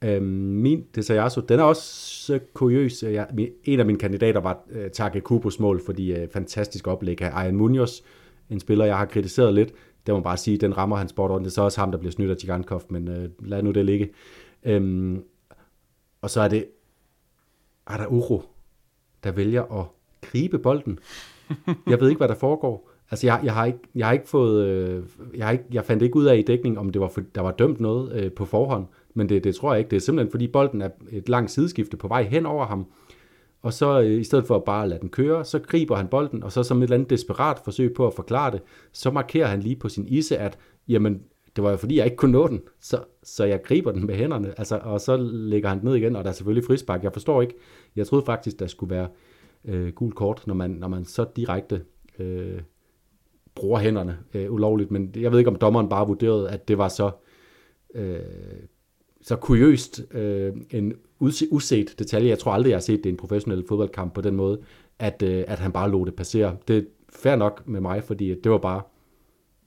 Øhm, 0.04 0.26
min 0.26 0.86
Desayasu, 0.96 1.42
den 1.42 1.60
er 1.60 1.64
også 1.64 2.40
kuriøs. 2.54 3.04
Jeg, 3.04 3.28
en 3.64 3.80
af 3.80 3.86
mine 3.86 4.00
kandidater 4.00 4.40
var 4.40 4.64
øh, 4.70 4.90
Take 4.92 5.22
Kubos 5.22 5.60
mål, 5.60 5.82
fordi 5.86 6.14
øh, 6.14 6.30
fantastisk 6.30 6.88
oplæg 6.88 7.22
af 7.22 7.32
Ayan 7.34 7.56
Munoz, 7.56 8.02
en 8.50 8.60
spiller, 8.60 8.86
jeg 8.86 8.98
har 8.98 9.06
kritiseret 9.06 9.54
lidt. 9.54 9.74
Det 10.06 10.14
må 10.14 10.18
man 10.18 10.24
bare 10.24 10.38
sige, 10.38 10.58
den 10.58 10.78
rammer 10.78 10.96
hans 10.96 11.10
sport 11.10 11.42
Det 11.42 11.48
er 11.48 11.52
så 11.52 11.62
også 11.62 11.80
ham, 11.80 11.92
der 11.92 11.98
bliver 11.98 12.12
snydt 12.12 12.32
af 12.32 12.38
Tigankov, 12.38 12.82
men 12.90 13.08
øh, 13.08 13.30
lad 13.40 13.64
nu 13.64 13.72
det 13.72 13.86
ligge. 13.86 14.10
Øhm, 14.64 15.24
og 16.22 16.30
så 16.30 16.42
er 16.42 16.48
det 16.48 16.66
Uro, 18.10 18.44
der 19.24 19.32
vælger 19.32 19.80
at 19.80 19.86
gribe 20.22 20.60
bolden. 20.60 21.00
Jeg 21.88 22.00
ved 22.00 22.10
ikke, 22.10 22.20
hvad 22.20 22.28
der 22.28 22.36
foregår. 22.36 22.87
Altså, 23.12 23.28
jeg, 23.28 23.40
jeg, 23.44 23.54
har 23.54 23.66
ikke, 23.66 23.80
jeg 23.96 24.06
har 24.06 24.14
ikke 24.14 24.30
fået... 24.30 24.66
Øh, 24.66 25.04
jeg, 25.36 25.46
har 25.46 25.52
ikke, 25.52 25.64
jeg 25.72 25.86
fandt 25.86 26.04
ikke 26.04 26.16
ud 26.16 26.26
af 26.26 26.38
i 26.38 26.42
dækning, 26.42 26.80
om 26.80 26.90
det 26.90 27.02
var 27.02 27.08
for, 27.08 27.22
der 27.36 27.42
var 27.42 27.52
dømt 27.52 27.80
noget 27.80 28.14
øh, 28.14 28.32
på 28.32 28.46
forhånd. 28.46 28.86
Men 29.14 29.30
det, 29.30 29.44
det 29.44 29.56
tror 29.56 29.74
jeg 29.74 29.80
ikke. 29.80 29.90
Det 29.90 29.96
er 29.96 30.02
simpelthen, 30.02 30.32
fordi 30.32 30.48
bolden 30.48 30.82
er 30.82 30.90
et 31.12 31.30
langt 31.30 31.52
sideskifte 31.52 31.98
på 31.98 32.08
vej 32.08 32.24
hen 32.24 32.46
over 32.46 32.66
ham. 32.66 32.86
Og 33.62 33.74
så 33.74 34.02
øh, 34.02 34.20
i 34.20 34.24
stedet 34.24 34.46
for 34.48 34.56
at 34.56 34.64
bare 34.64 34.90
lade 34.90 35.00
den 35.02 35.10
køre, 35.10 35.46
så 35.46 35.60
griber 35.60 35.96
han 35.96 36.08
bolden, 36.08 36.44
og 36.44 36.52
så 36.52 36.64
som 36.64 36.78
et 36.78 36.84
eller 36.84 36.96
andet 36.96 37.10
desperat 37.10 37.60
forsøg 37.64 37.94
på 37.94 38.08
at 38.08 38.14
forklare 38.14 38.52
det, 38.52 38.62
så 38.92 39.12
markerer 39.12 39.48
han 39.48 39.60
lige 39.60 39.76
på 39.76 39.90
sin 39.90 40.08
isse, 40.08 40.38
at 40.38 40.58
jamen, 40.88 41.22
det 41.56 41.64
var 41.64 41.70
jo 41.70 41.78
fordi, 41.78 41.98
jeg 41.98 42.06
ikke 42.06 42.18
kunne 42.18 42.32
nå 42.32 42.48
den, 42.48 42.62
så, 42.80 43.00
så 43.24 43.46
jeg 43.46 43.64
griber 43.64 43.92
den 43.92 44.06
med 44.06 44.16
hænderne, 44.16 44.54
altså, 44.58 44.80
og 44.84 45.02
så 45.02 45.18
lægger 45.18 45.70
han 45.70 45.80
den 45.80 45.88
ned 45.88 45.96
igen, 45.96 46.16
og 46.16 46.24
der 46.24 46.30
er 46.30 46.34
selvfølgelig 46.34 46.66
frispark. 46.66 47.04
Jeg 47.04 47.14
forstår 47.14 47.42
ikke, 47.42 47.56
jeg 47.96 48.08
troede 48.08 48.26
faktisk, 48.26 48.60
der 48.60 48.68
skulle 48.68 48.96
være 48.96 49.08
øh, 49.66 49.94
gul 49.94 50.12
kort, 50.12 50.44
når 50.48 50.54
man, 50.54 50.70
når 50.70 50.88
man 50.88 51.06
så 51.06 51.26
direkte 51.36 51.82
øh, 52.20 52.62
bruger 53.60 53.80
hænderne 53.80 54.18
øh, 54.34 54.52
ulovligt, 54.52 54.92
men 54.92 55.12
jeg 55.16 55.32
ved 55.32 55.40
ikke, 55.40 55.50
om 55.52 55.56
dommeren 55.56 55.90
bare 55.90 56.08
vurderede, 56.08 56.50
at 56.50 56.68
det 56.68 56.78
var 56.78 56.88
så, 56.88 57.12
øh, 57.96 58.20
så 59.22 59.36
kuriøst 59.36 60.02
øh, 60.12 60.54
en 60.70 60.94
uset 61.20 61.96
detalje. 62.00 62.30
Jeg 62.30 62.40
tror 62.40 62.52
aldrig, 62.52 62.70
jeg 62.70 62.76
har 62.76 62.82
set 62.82 62.98
det 62.98 63.06
i 63.06 63.10
en 63.10 63.18
professionel 63.18 63.66
fodboldkamp 63.68 64.14
på 64.14 64.22
den 64.22 64.36
måde, 64.36 64.62
at, 65.00 65.24
øh, 65.24 65.44
at 65.48 65.60
han 65.60 65.72
bare 65.72 65.92
lå 65.92 66.06
det 66.06 66.16
passere. 66.16 66.58
Det 66.68 66.78
er 66.78 66.82
fair 67.10 67.36
nok 67.36 67.68
med 67.68 67.82
mig, 67.82 68.04
fordi 68.04 68.42
det 68.42 68.52
var 68.52 68.58
bare 68.58 68.82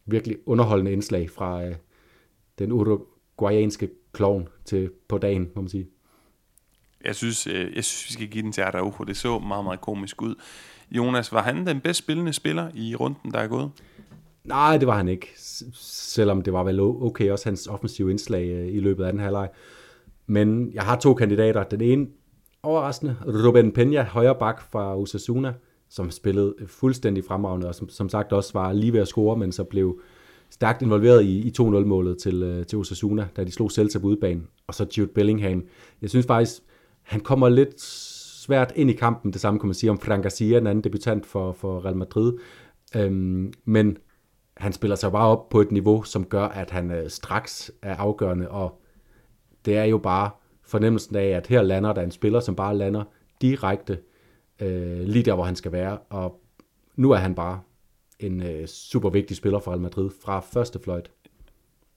virkelig 0.07 0.37
underholdende 0.47 0.93
indslag 0.93 1.31
fra 1.31 1.65
øh, 1.65 1.75
den 2.59 2.73
uruguayanske 2.73 3.89
klovn 4.13 4.49
til 4.65 4.91
på 5.09 5.19
dagen, 5.19 5.51
må 5.55 5.63
man 5.63 5.69
sige. 5.69 5.89
Jeg 7.05 7.15
synes, 7.15 7.47
øh, 7.47 7.77
jeg 7.77 7.85
synes 7.85 8.09
vi 8.09 8.13
skal 8.13 8.29
give 8.29 8.43
den 8.43 8.53
til 8.53 8.61
Araujo. 8.61 9.05
Det 9.05 9.17
så 9.17 9.39
meget, 9.39 9.65
meget 9.65 9.81
komisk 9.81 10.23
ud. 10.23 10.35
Jonas, 10.91 11.33
var 11.33 11.43
han 11.43 11.67
den 11.67 11.81
bedst 11.81 11.99
spillende 11.99 12.33
spiller 12.33 12.71
i 12.75 12.95
runden, 12.95 13.33
der 13.33 13.39
er 13.39 13.49
gået? 13.49 13.71
Nej, 14.45 14.79
det 14.79 14.87
var 14.87 14.97
han 14.97 15.09
ikke. 15.09 15.33
Selvom 15.75 16.43
det 16.43 16.53
var 16.53 16.65
vel 16.65 16.81
okay 16.81 17.31
også 17.31 17.49
hans 17.49 17.67
offensive 17.67 18.11
indslag 18.11 18.49
øh, 18.49 18.75
i 18.75 18.81
løbet 18.81 19.05
af 19.05 19.13
den 19.13 19.21
halvleg. 19.21 19.49
Men 20.27 20.71
jeg 20.75 20.83
har 20.83 20.97
to 20.97 21.15
kandidater. 21.15 21.65
Den 21.65 21.81
ene 21.81 22.07
overraskende, 22.63 23.17
Ruben 23.27 23.73
Peña, 23.79 24.03
højre 24.03 24.35
bak 24.35 24.63
fra 24.73 24.97
Osasuna, 24.97 25.55
som 25.89 26.11
spillede 26.11 26.55
fuldstændig 26.67 27.25
fremragende, 27.25 27.69
og 27.69 27.75
som, 27.75 27.89
som 27.89 28.09
sagt 28.09 28.33
også 28.33 28.53
var 28.53 28.73
lige 28.73 28.93
ved 28.93 29.01
at 29.01 29.09
score, 29.09 29.37
men 29.37 29.53
så 29.53 29.65
blev 29.65 30.01
stærkt 30.51 30.83
involveret 30.83 31.25
i, 31.25 31.39
i 31.39 31.53
2-0-målet 31.61 32.19
til, 32.19 32.43
øh, 32.43 32.67
til 32.67 32.79
Osasuna, 32.79 33.29
da 33.37 33.45
de 33.45 33.51
slog 33.51 33.71
Celta 33.71 33.99
på 33.99 34.07
udbanen. 34.07 34.47
Og 34.67 34.75
så 34.75 34.87
Jude 34.99 35.11
Bellingham. 35.15 35.65
Jeg 36.03 36.11
synes 36.11 36.27
faktisk, 36.27 36.63
han 37.03 37.21
kommer 37.21 37.49
lidt 37.49 37.81
svært 38.41 38.73
ind 38.77 38.91
i 38.91 38.93
kampen. 38.93 39.33
Det 39.33 39.41
samme 39.41 39.61
kan 39.61 39.67
man 39.67 39.75
sige 39.75 39.91
om 39.91 39.99
Frank 39.99 40.23
Garcia, 40.23 40.59
en 40.59 40.67
anden 40.67 40.85
debutant 40.85 41.27
for, 41.27 41.53
for 41.53 41.85
Real 41.85 41.97
Madrid. 41.97 42.33
Øhm, 42.97 43.53
men 43.65 43.97
han 44.57 44.73
spiller 44.73 44.97
sig 44.97 45.13
bare 45.13 45.29
op 45.29 45.49
på 45.49 45.61
et 45.61 45.73
niveau, 45.73 46.03
som 46.03 46.25
gør, 46.25 46.45
at 46.45 46.71
han 46.71 46.91
øh, 46.91 47.11
straks 47.11 47.73
er 47.83 47.97
afgørende, 47.97 48.51
og 48.51 48.83
det 49.65 49.77
er 49.77 49.85
jo 49.85 49.99
bare 49.99 50.31
fornemmelsen 50.63 51.17
af, 51.17 51.27
at 51.27 51.47
her 51.47 51.63
lander 51.63 51.93
der 51.93 52.03
en 52.03 52.11
spiller, 52.11 52.41
som 52.41 52.57
bare 52.57 52.77
lander 52.77 53.05
direkte 53.41 53.99
øh, 54.61 55.01
lige 55.01 55.23
der, 55.23 55.35
hvor 55.35 55.45
han 55.45 55.57
skal 55.57 55.73
være, 55.73 55.99
og 55.99 56.41
nu 56.97 57.11
er 57.11 57.17
han 57.17 57.35
bare 57.35 57.61
en 58.19 58.43
øh, 58.43 58.67
super 58.67 59.11
vigtig 59.11 59.37
spiller 59.37 59.59
for 59.59 59.71
Real 59.71 59.81
Madrid 59.81 60.11
fra 60.25 60.41
første 60.41 60.79
fløjt. 60.79 61.11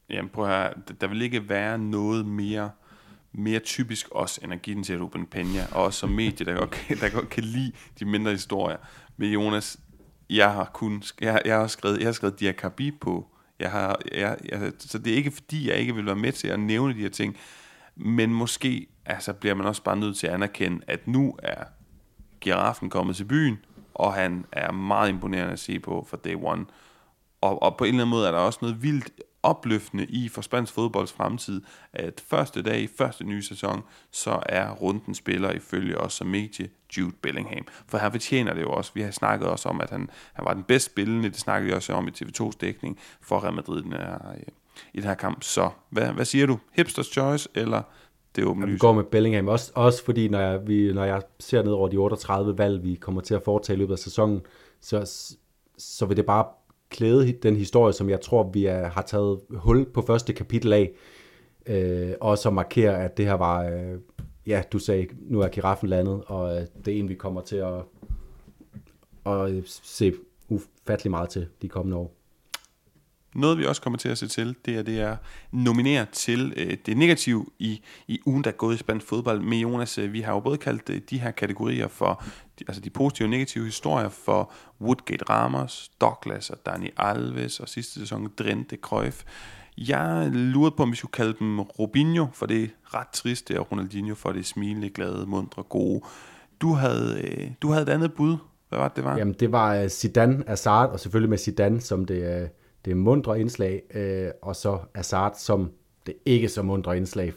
Jamen 0.10 0.30
prøv 0.30 0.46
at 0.46 0.52
høre, 0.52 0.74
der 1.02 1.08
vil 1.08 1.22
ikke 1.22 1.50
være 1.50 1.78
noget 1.78 2.26
mere 2.26 2.70
mere 3.34 3.60
typisk 3.60 4.10
også, 4.10 4.40
end 4.44 4.54
at 4.54 4.62
give 4.62 4.76
den 4.76 4.84
til 4.84 5.02
Ruben 5.02 5.28
Peña, 5.36 5.76
og 5.76 5.84
også 5.84 6.00
som 6.00 6.10
medie, 6.10 6.46
der 6.46 6.54
godt, 6.54 6.72
kan, 6.72 6.98
der 6.98 7.10
godt 7.10 7.30
kan 7.30 7.44
lide 7.44 7.72
de 8.00 8.06
mindre 8.06 8.32
historier. 8.32 8.78
Men 9.18 9.32
Jonas, 9.32 9.80
jeg 10.30 10.54
har 10.54 10.70
kun, 10.74 11.04
jeg, 11.22 11.42
jeg 11.46 11.58
har 11.58 11.68
skrevet, 11.68 12.00
jeg 12.00 12.08
har 12.08 12.12
skrevet 12.12 12.40
Diakabi 12.40 12.92
på, 12.92 13.28
jeg 13.60 13.72
har, 13.72 14.00
jeg, 14.12 14.38
jeg, 14.52 14.72
så 14.80 14.98
det 14.98 15.14
er 15.14 15.18
ikke 15.18 15.32
fordi, 15.32 15.70
jeg 15.70 15.78
ikke 15.78 15.96
vil 15.96 16.06
være 16.06 16.16
med 16.16 16.32
til 16.32 16.48
at 16.48 16.60
nævne 16.60 16.94
de 16.94 17.00
her 17.00 17.10
ting, 17.10 17.38
men 17.96 18.34
måske 18.34 18.88
altså, 19.06 19.34
bliver 19.34 19.56
man 19.56 19.66
også 19.66 19.84
bare 19.84 19.98
nødt 19.98 20.18
til 20.18 20.28
at 20.28 20.34
anerkende, 20.34 20.82
at 20.88 21.08
nu 21.08 21.36
er 21.44 21.64
giraffen 22.42 22.90
kommet 22.90 23.16
til 23.16 23.26
byen, 23.26 23.58
og 23.94 24.14
han 24.14 24.46
er 24.52 24.72
meget 24.72 25.10
imponerende 25.10 25.54
at 25.54 25.60
se 25.60 25.80
på 25.80 26.08
for 26.10 26.18
day 26.18 26.36
one. 26.44 26.66
Og, 27.42 27.64
og 27.64 27.78
på 27.78 27.84
en 27.84 27.88
eller 27.88 28.02
anden 28.02 28.10
måde 28.10 28.28
er 28.28 28.32
der 28.32 28.40
også 28.40 28.60
noget 28.62 28.84
vildt 28.84 29.12
opløftende 29.44 30.06
i 30.06 30.30
for 30.30 30.42
spansk 30.42 30.74
fodbolds 30.74 31.14
fremtid, 31.14 31.62
at 31.94 32.24
første 32.28 32.62
dag 32.62 32.82
i 32.82 32.88
første 32.98 33.24
nye 33.24 33.44
sæson, 33.44 33.82
så 34.12 34.40
er 34.46 34.72
runden 34.72 35.16
spiller 35.16 35.52
ifølge 35.52 35.98
os 35.98 36.14
som 36.14 36.28
medie 36.28 36.70
Jude 36.98 37.16
Bellingham. 37.22 37.66
For 37.88 37.98
her 37.98 38.10
fortjener 38.10 38.54
det 38.54 38.62
jo 38.62 38.72
også. 38.72 38.92
Vi 38.94 39.02
har 39.02 39.12
snakket 39.12 39.48
også 39.48 39.70
om, 39.70 39.82
at 39.82 39.90
han, 39.90 40.10
han 40.34 40.46
var 40.46 40.54
den 40.54 40.64
bedst 40.64 40.86
spillende. 40.86 41.30
Det 41.30 41.40
snakkede 41.40 41.70
vi 41.70 41.76
også 41.76 41.94
om 41.94 42.08
i 42.08 42.12
TV2's 42.12 42.58
dækning 42.62 43.00
for 43.22 43.44
Real 43.44 43.54
Madrid 43.54 43.80
i 43.80 43.84
den 43.84 43.94
her, 43.94 44.18
i 44.94 44.98
den 44.98 45.08
her 45.08 45.16
kamp. 45.16 45.44
Så 45.44 45.70
hvad, 45.90 46.08
hvad 46.08 46.26
siger 46.26 46.46
du? 46.46 46.60
Hipsters 46.72 47.08
choice, 47.08 47.50
eller 47.56 47.82
det 48.36 48.46
åbne 48.46 48.66
lys? 48.66 48.80
går 48.80 48.94
med 48.94 49.04
Bellingham. 49.04 49.48
Også, 49.48 49.72
også 49.76 50.06
fordi, 50.06 50.28
når 50.28 50.40
jeg, 50.40 50.68
vi, 50.68 50.94
når 50.94 51.04
jeg 51.04 51.22
ser 51.40 51.64
ned 51.64 51.72
over 51.72 51.88
de 51.88 51.98
38 51.98 52.58
valg, 52.58 52.84
vi 52.84 52.96
kommer 52.96 53.22
til 53.22 53.34
at 53.34 53.44
foretage 53.44 53.76
i 53.76 53.80
løbet 53.80 53.94
af 53.94 54.00
sæsonen, 54.00 54.42
så, 54.82 55.34
så 55.78 56.06
vil 56.06 56.18
det 56.18 56.26
bare 56.26 56.46
klæde 56.94 57.32
den 57.32 57.56
historie, 57.56 57.94
som 57.94 58.10
jeg 58.10 58.22
tror, 58.22 58.52
vi 58.54 58.66
er, 58.66 58.90
har 58.90 59.02
taget 59.02 59.40
hul 59.50 59.86
på 59.86 60.02
første 60.02 60.34
kapitel 60.34 60.74
af, 60.74 60.92
øh, 61.66 62.14
og 62.22 62.38
så 62.38 62.50
markere, 62.50 63.04
at 63.04 63.18
det 63.18 63.26
her 63.26 63.34
var, 63.34 63.64
øh, 63.64 64.00
ja, 64.48 64.64
du 64.72 64.80
sagde, 64.80 65.08
nu 65.22 65.42
er 65.42 65.48
giraffen 65.48 65.90
landet, 65.90 66.24
og 66.28 66.56
øh, 66.56 66.68
det 66.86 66.94
er 66.94 67.00
en, 67.00 67.10
vi 67.10 67.16
kommer 67.16 67.42
til 67.42 67.56
at, 67.56 67.82
at 69.26 69.52
øh, 69.52 69.64
se 69.66 70.14
ufattelig 70.50 71.12
meget 71.12 71.30
til 71.30 71.48
de 71.62 71.70
kommende 71.70 71.98
år. 71.98 72.16
Noget 73.36 73.58
vi 73.58 73.66
også 73.66 73.82
kommer 73.82 74.00
til 74.00 74.10
at 74.10 74.18
se 74.18 74.28
til, 74.28 74.56
det 74.66 74.78
er, 74.78 74.82
det 74.82 75.00
er 75.00 75.18
nominere 75.52 76.06
til 76.12 76.54
øh, 76.58 76.78
det 76.86 76.98
negative 76.98 77.46
i, 77.60 77.82
i 78.08 78.20
ugen, 78.26 78.44
der 78.44 78.50
er 78.50 78.56
gået 78.56 78.76
i 78.76 78.78
spansk 78.78 79.06
fodbold. 79.06 79.42
Med 79.42 79.58
Jonas, 79.58 79.98
øh, 79.98 80.14
vi 80.14 80.22
har 80.22 80.34
jo 80.34 80.40
både 80.40 80.58
kaldt 80.58 80.90
øh, 80.90 81.02
de 81.10 81.20
her 81.20 81.32
kategorier 81.32 81.88
for 81.88 82.24
de, 82.60 82.66
altså 82.68 82.82
de 82.82 82.90
positive 82.90 83.26
og 83.26 83.30
negative 83.30 83.66
historier 83.66 84.10
for 84.10 84.52
Woodgate 84.82 85.26
Ramos, 85.30 85.92
Douglas 86.02 86.50
og 86.50 86.66
Dani 86.66 86.90
Alves 86.98 87.60
og 87.60 87.70
sidste 87.70 88.00
sæson 88.00 88.32
Drente 88.40 88.78
Cruyff. 88.82 89.24
Jeg 89.78 90.30
lurede 90.34 90.76
på, 90.78 90.84
om 90.84 90.92
vi 90.92 90.96
skulle 90.96 91.12
kalde 91.12 91.36
dem 91.40 91.60
Robinho, 91.60 92.28
for 92.34 92.46
det 92.46 92.64
er 92.64 92.68
ret 93.00 93.08
trist, 93.08 93.48
det 93.48 93.56
er 93.56 93.60
Ronaldinho, 93.60 94.16
for 94.16 94.32
det 94.32 94.46
smilende, 94.46 94.90
glade, 94.90 95.26
mundre, 95.26 95.64
gode. 95.64 96.02
Du 96.62 96.74
havde, 96.74 97.22
øh, 97.24 97.52
du 97.62 97.70
havde 97.70 97.84
et 97.84 97.90
andet 97.90 98.14
bud. 98.14 98.38
Hvad 98.70 98.80
var 98.80 98.88
det, 98.88 98.96
det 98.96 99.04
var? 99.04 99.18
Jamen, 99.18 99.34
det 99.34 99.52
var 99.52 99.76
øh, 99.76 99.90
Zidane, 99.90 100.50
Azard, 100.50 100.90
og 100.90 101.00
selvfølgelig 101.00 101.30
med 101.30 101.38
Zidane 101.38 101.82
som 101.82 102.06
det, 102.06 102.42
øh, 102.42 102.48
det 102.86 102.98
mundre 102.98 103.40
indslag, 103.40 103.82
øh, 103.94 104.30
og 104.42 104.56
så 104.56 104.80
Azard 104.94 105.36
som 105.38 105.72
det 106.06 106.16
ikke 106.26 106.50
så 106.50 106.62
mundre 106.62 106.98
indslag, 106.98 107.34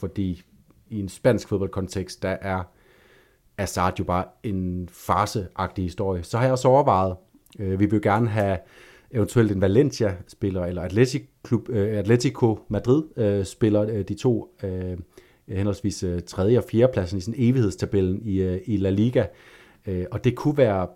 fordi 0.00 0.42
i 0.90 1.00
en 1.00 1.08
spansk 1.08 1.48
fodboldkontekst, 1.48 2.22
der 2.22 2.36
er 2.40 2.62
Assad 3.58 3.92
jo 3.98 4.04
bare 4.04 4.24
en 4.42 4.88
farseagtig 4.92 5.84
historie. 5.84 6.22
Så 6.22 6.36
har 6.36 6.44
jeg 6.44 6.52
også 6.52 6.68
overvejet, 6.68 7.16
øh, 7.58 7.80
vi 7.80 7.86
vil 7.86 8.02
gerne 8.02 8.28
have 8.28 8.58
eventuelt 9.10 9.52
en 9.52 9.60
Valencia-spiller, 9.60 10.64
eller 10.64 10.82
Atletico, 10.82 11.24
Klub, 11.42 11.68
øh, 11.68 11.98
Atletico 11.98 12.58
Madrid-spiller, 12.68 13.82
øh, 13.82 13.98
øh, 13.98 14.04
de 14.08 14.14
to 14.14 14.56
øh, 14.62 14.98
henholdsvis 15.48 16.02
øh, 16.02 16.20
tredje 16.22 16.58
og 16.58 16.64
fjerde 16.64 16.92
pladsen 16.92 17.18
i 17.18 17.20
sådan 17.20 17.40
evighedstabellen 17.40 18.20
i, 18.22 18.42
øh, 18.42 18.60
i 18.66 18.76
La 18.76 18.90
Liga. 18.90 19.26
Øh, 19.86 20.06
og 20.10 20.24
det 20.24 20.34
kunne 20.36 20.56
være 20.56 20.88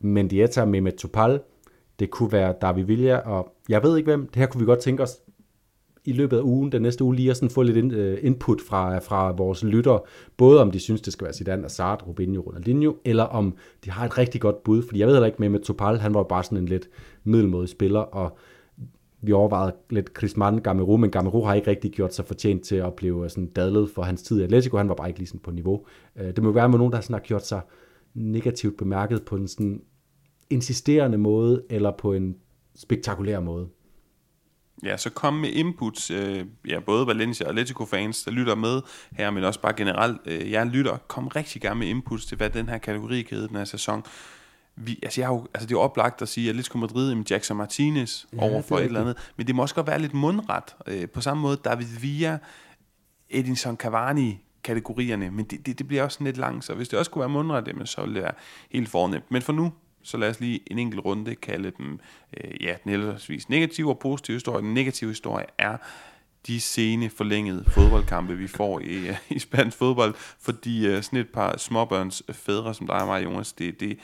Mendieta, 0.00 0.64
Mehmet 0.64 0.94
Topal, 0.94 1.40
det 1.98 2.10
kunne 2.10 2.32
være 2.32 2.54
David 2.60 2.84
Villa, 2.84 3.16
og 3.16 3.54
jeg 3.68 3.82
ved 3.82 3.96
ikke 3.96 4.10
hvem, 4.10 4.26
det 4.26 4.36
her 4.36 4.46
kunne 4.46 4.60
vi 4.60 4.66
godt 4.66 4.80
tænke 4.80 5.02
os 5.02 5.20
i 6.04 6.12
løbet 6.12 6.36
af 6.36 6.42
ugen, 6.42 6.72
den 6.72 6.82
næste 6.82 7.04
uge, 7.04 7.16
lige 7.16 7.30
at 7.30 7.36
sådan 7.36 7.50
få 7.50 7.62
lidt 7.62 7.92
øh, 7.92 8.18
input 8.22 8.60
fra, 8.60 8.98
fra 8.98 9.32
vores 9.32 9.64
lyttere, 9.64 10.00
både 10.36 10.60
om 10.60 10.70
de 10.70 10.80
synes, 10.80 11.00
det 11.00 11.12
skal 11.12 11.24
være 11.24 11.34
Zidane, 11.34 11.62
Hazard, 11.62 12.06
Rubinho, 12.06 12.42
Ronaldinho, 12.42 12.94
eller 13.04 13.24
om 13.24 13.56
de 13.84 13.90
har 13.90 14.06
et 14.06 14.18
rigtig 14.18 14.40
godt 14.40 14.62
bud, 14.62 14.82
fordi 14.82 15.00
jeg 15.00 15.06
ved 15.06 15.14
heller 15.14 15.26
ikke 15.26 15.38
med 15.40 15.48
med 15.48 15.60
Topal, 15.60 15.98
han 15.98 16.14
var 16.14 16.22
bare 16.22 16.44
sådan 16.44 16.58
en 16.58 16.66
lidt 16.66 16.88
middelmodig 17.24 17.68
spiller, 17.68 18.00
og 18.00 18.38
vi 19.20 19.32
overvejede 19.32 19.74
lidt 19.90 20.14
Griezmann, 20.14 20.58
Gamero, 20.60 20.96
men 20.96 21.10
Gamero 21.10 21.44
har 21.44 21.54
ikke 21.54 21.70
rigtig 21.70 21.90
gjort 21.92 22.14
sig 22.14 22.24
fortjent 22.24 22.64
til 22.64 22.76
at 22.76 22.94
blive 22.94 23.24
øh, 23.24 23.30
sådan 23.30 23.46
dadlet 23.46 23.90
for 23.90 24.02
hans 24.02 24.22
tid 24.22 24.40
i 24.40 24.42
Atletico, 24.42 24.76
han 24.76 24.88
var 24.88 24.94
bare 24.94 25.08
ikke 25.08 25.20
lige 25.20 25.28
sådan 25.28 25.40
på 25.40 25.50
niveau. 25.50 25.84
Øh, 26.16 26.26
det 26.26 26.42
må 26.42 26.52
være 26.52 26.68
med 26.68 26.78
nogen, 26.78 26.92
der 26.92 27.00
sådan 27.00 27.14
har 27.14 27.20
gjort 27.20 27.46
sig 27.46 27.60
negativt 28.14 28.76
bemærket 28.76 29.22
på 29.22 29.36
en 29.36 29.48
sådan 29.48 29.82
insisterende 30.50 31.18
måde, 31.18 31.62
eller 31.70 31.90
på 31.98 32.12
en 32.12 32.36
spektakulær 32.74 33.40
måde. 33.40 33.68
Ja, 34.82 34.96
så 34.96 35.10
kom 35.10 35.34
med 35.34 35.50
inputs, 35.50 36.10
øh, 36.10 36.44
ja, 36.68 36.80
både 36.80 37.06
Valencia 37.06 37.46
og 37.46 37.50
Atletico-fans, 37.50 38.24
der 38.24 38.30
lytter 38.30 38.54
med 38.54 38.80
her, 39.12 39.30
men 39.30 39.44
også 39.44 39.60
bare 39.60 39.72
generelt, 39.72 40.20
øh, 40.24 40.50
jeg 40.50 40.66
lytter, 40.66 40.96
kom 40.96 41.28
rigtig 41.28 41.62
gerne 41.62 41.80
med 41.80 41.88
inputs 41.88 42.26
til, 42.26 42.36
hvad 42.36 42.50
den 42.50 42.68
her 42.68 42.78
kategori 42.78 43.22
kan 43.22 43.38
den 43.38 43.56
her 43.56 43.64
sæson. 43.64 44.04
Vi, 44.76 44.98
altså, 45.02 45.20
jeg 45.20 45.28
har 45.28 45.34
jo, 45.34 45.46
altså 45.54 45.66
det 45.66 45.74
er 45.74 45.78
jo 45.78 45.80
oplagt 45.80 46.22
at 46.22 46.28
sige, 46.28 46.48
at 46.48 46.50
Atletico 46.50 46.78
Madrid 46.78 47.14
med 47.14 47.24
Jackson 47.30 47.56
Martinez 47.56 48.24
ja, 48.32 48.42
over 48.42 48.62
for 48.62 48.78
et 48.78 48.84
eller 48.84 49.00
andet, 49.00 49.30
men 49.36 49.46
det 49.46 49.54
må 49.54 49.62
også 49.62 49.74
godt 49.74 49.86
være 49.86 49.98
lidt 49.98 50.14
mundret. 50.14 50.64
Øh, 50.86 51.08
på 51.08 51.20
samme 51.20 51.40
måde 51.42 51.56
David 51.64 51.86
Villa, 52.00 52.38
Edinson 53.30 53.76
Cavani, 53.76 54.38
kategorierne, 54.64 55.30
men 55.30 55.44
det, 55.44 55.66
det, 55.66 55.78
det 55.78 55.88
bliver 55.88 56.02
også 56.02 56.24
lidt 56.24 56.36
langt, 56.36 56.64
så 56.64 56.74
hvis 56.74 56.88
det 56.88 56.98
også 56.98 57.10
kunne 57.10 57.20
være 57.20 57.28
mundret, 57.28 57.68
jamen, 57.68 57.86
så 57.86 58.00
ville 58.00 58.14
det 58.14 58.22
være 58.22 58.34
helt 58.70 58.88
fornemt. 58.88 59.30
Men 59.30 59.42
for 59.42 59.52
nu, 59.52 59.72
så 60.02 60.16
lad 60.16 60.30
os 60.30 60.40
lige 60.40 60.60
en 60.66 60.78
enkelt 60.78 61.04
runde 61.04 61.34
kalde 61.34 61.72
dem, 61.78 62.00
øh, 62.36 62.62
ja, 62.62 62.74
den 62.84 62.90
heldigvis 62.90 63.48
negative 63.48 63.90
og 63.90 63.98
positive 63.98 64.34
historie. 64.34 64.62
Den 64.62 64.74
negative 64.74 65.10
historie 65.10 65.46
er 65.58 65.76
de 66.46 66.60
sene 66.60 67.10
forlængede 67.10 67.64
fodboldkampe, 67.68 68.36
vi 68.36 68.48
får 68.48 68.80
i, 68.80 69.08
øh, 69.08 69.16
i 69.30 69.38
spansk 69.38 69.76
fodbold, 69.76 70.14
fordi 70.40 70.86
øh, 70.86 71.02
sådan 71.02 71.18
et 71.18 71.28
par 71.28 71.56
småbørns 71.56 72.22
fædre, 72.32 72.74
som 72.74 72.86
dig 72.86 73.00
og 73.00 73.06
mig, 73.06 73.24
Jonas, 73.24 73.52
det, 73.52 73.80
det, 73.80 73.98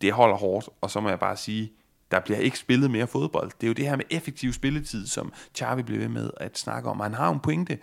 det 0.00 0.12
holder 0.12 0.36
hårdt, 0.36 0.68
og 0.80 0.90
så 0.90 1.00
må 1.00 1.08
jeg 1.08 1.18
bare 1.18 1.36
sige, 1.36 1.72
der 2.10 2.20
bliver 2.20 2.38
ikke 2.38 2.58
spillet 2.58 2.90
mere 2.90 3.06
fodbold. 3.06 3.50
Det 3.60 3.66
er 3.66 3.68
jo 3.68 3.74
det 3.74 3.88
her 3.88 3.96
med 3.96 4.04
effektiv 4.10 4.52
spilletid, 4.52 5.06
som 5.06 5.32
Xavi 5.58 5.82
bliver 5.82 6.00
ved 6.00 6.08
med 6.08 6.30
at 6.36 6.58
snakke 6.58 6.88
om. 6.88 7.00
Han 7.00 7.14
har 7.14 7.30
en 7.30 7.40
pointe, 7.40 7.78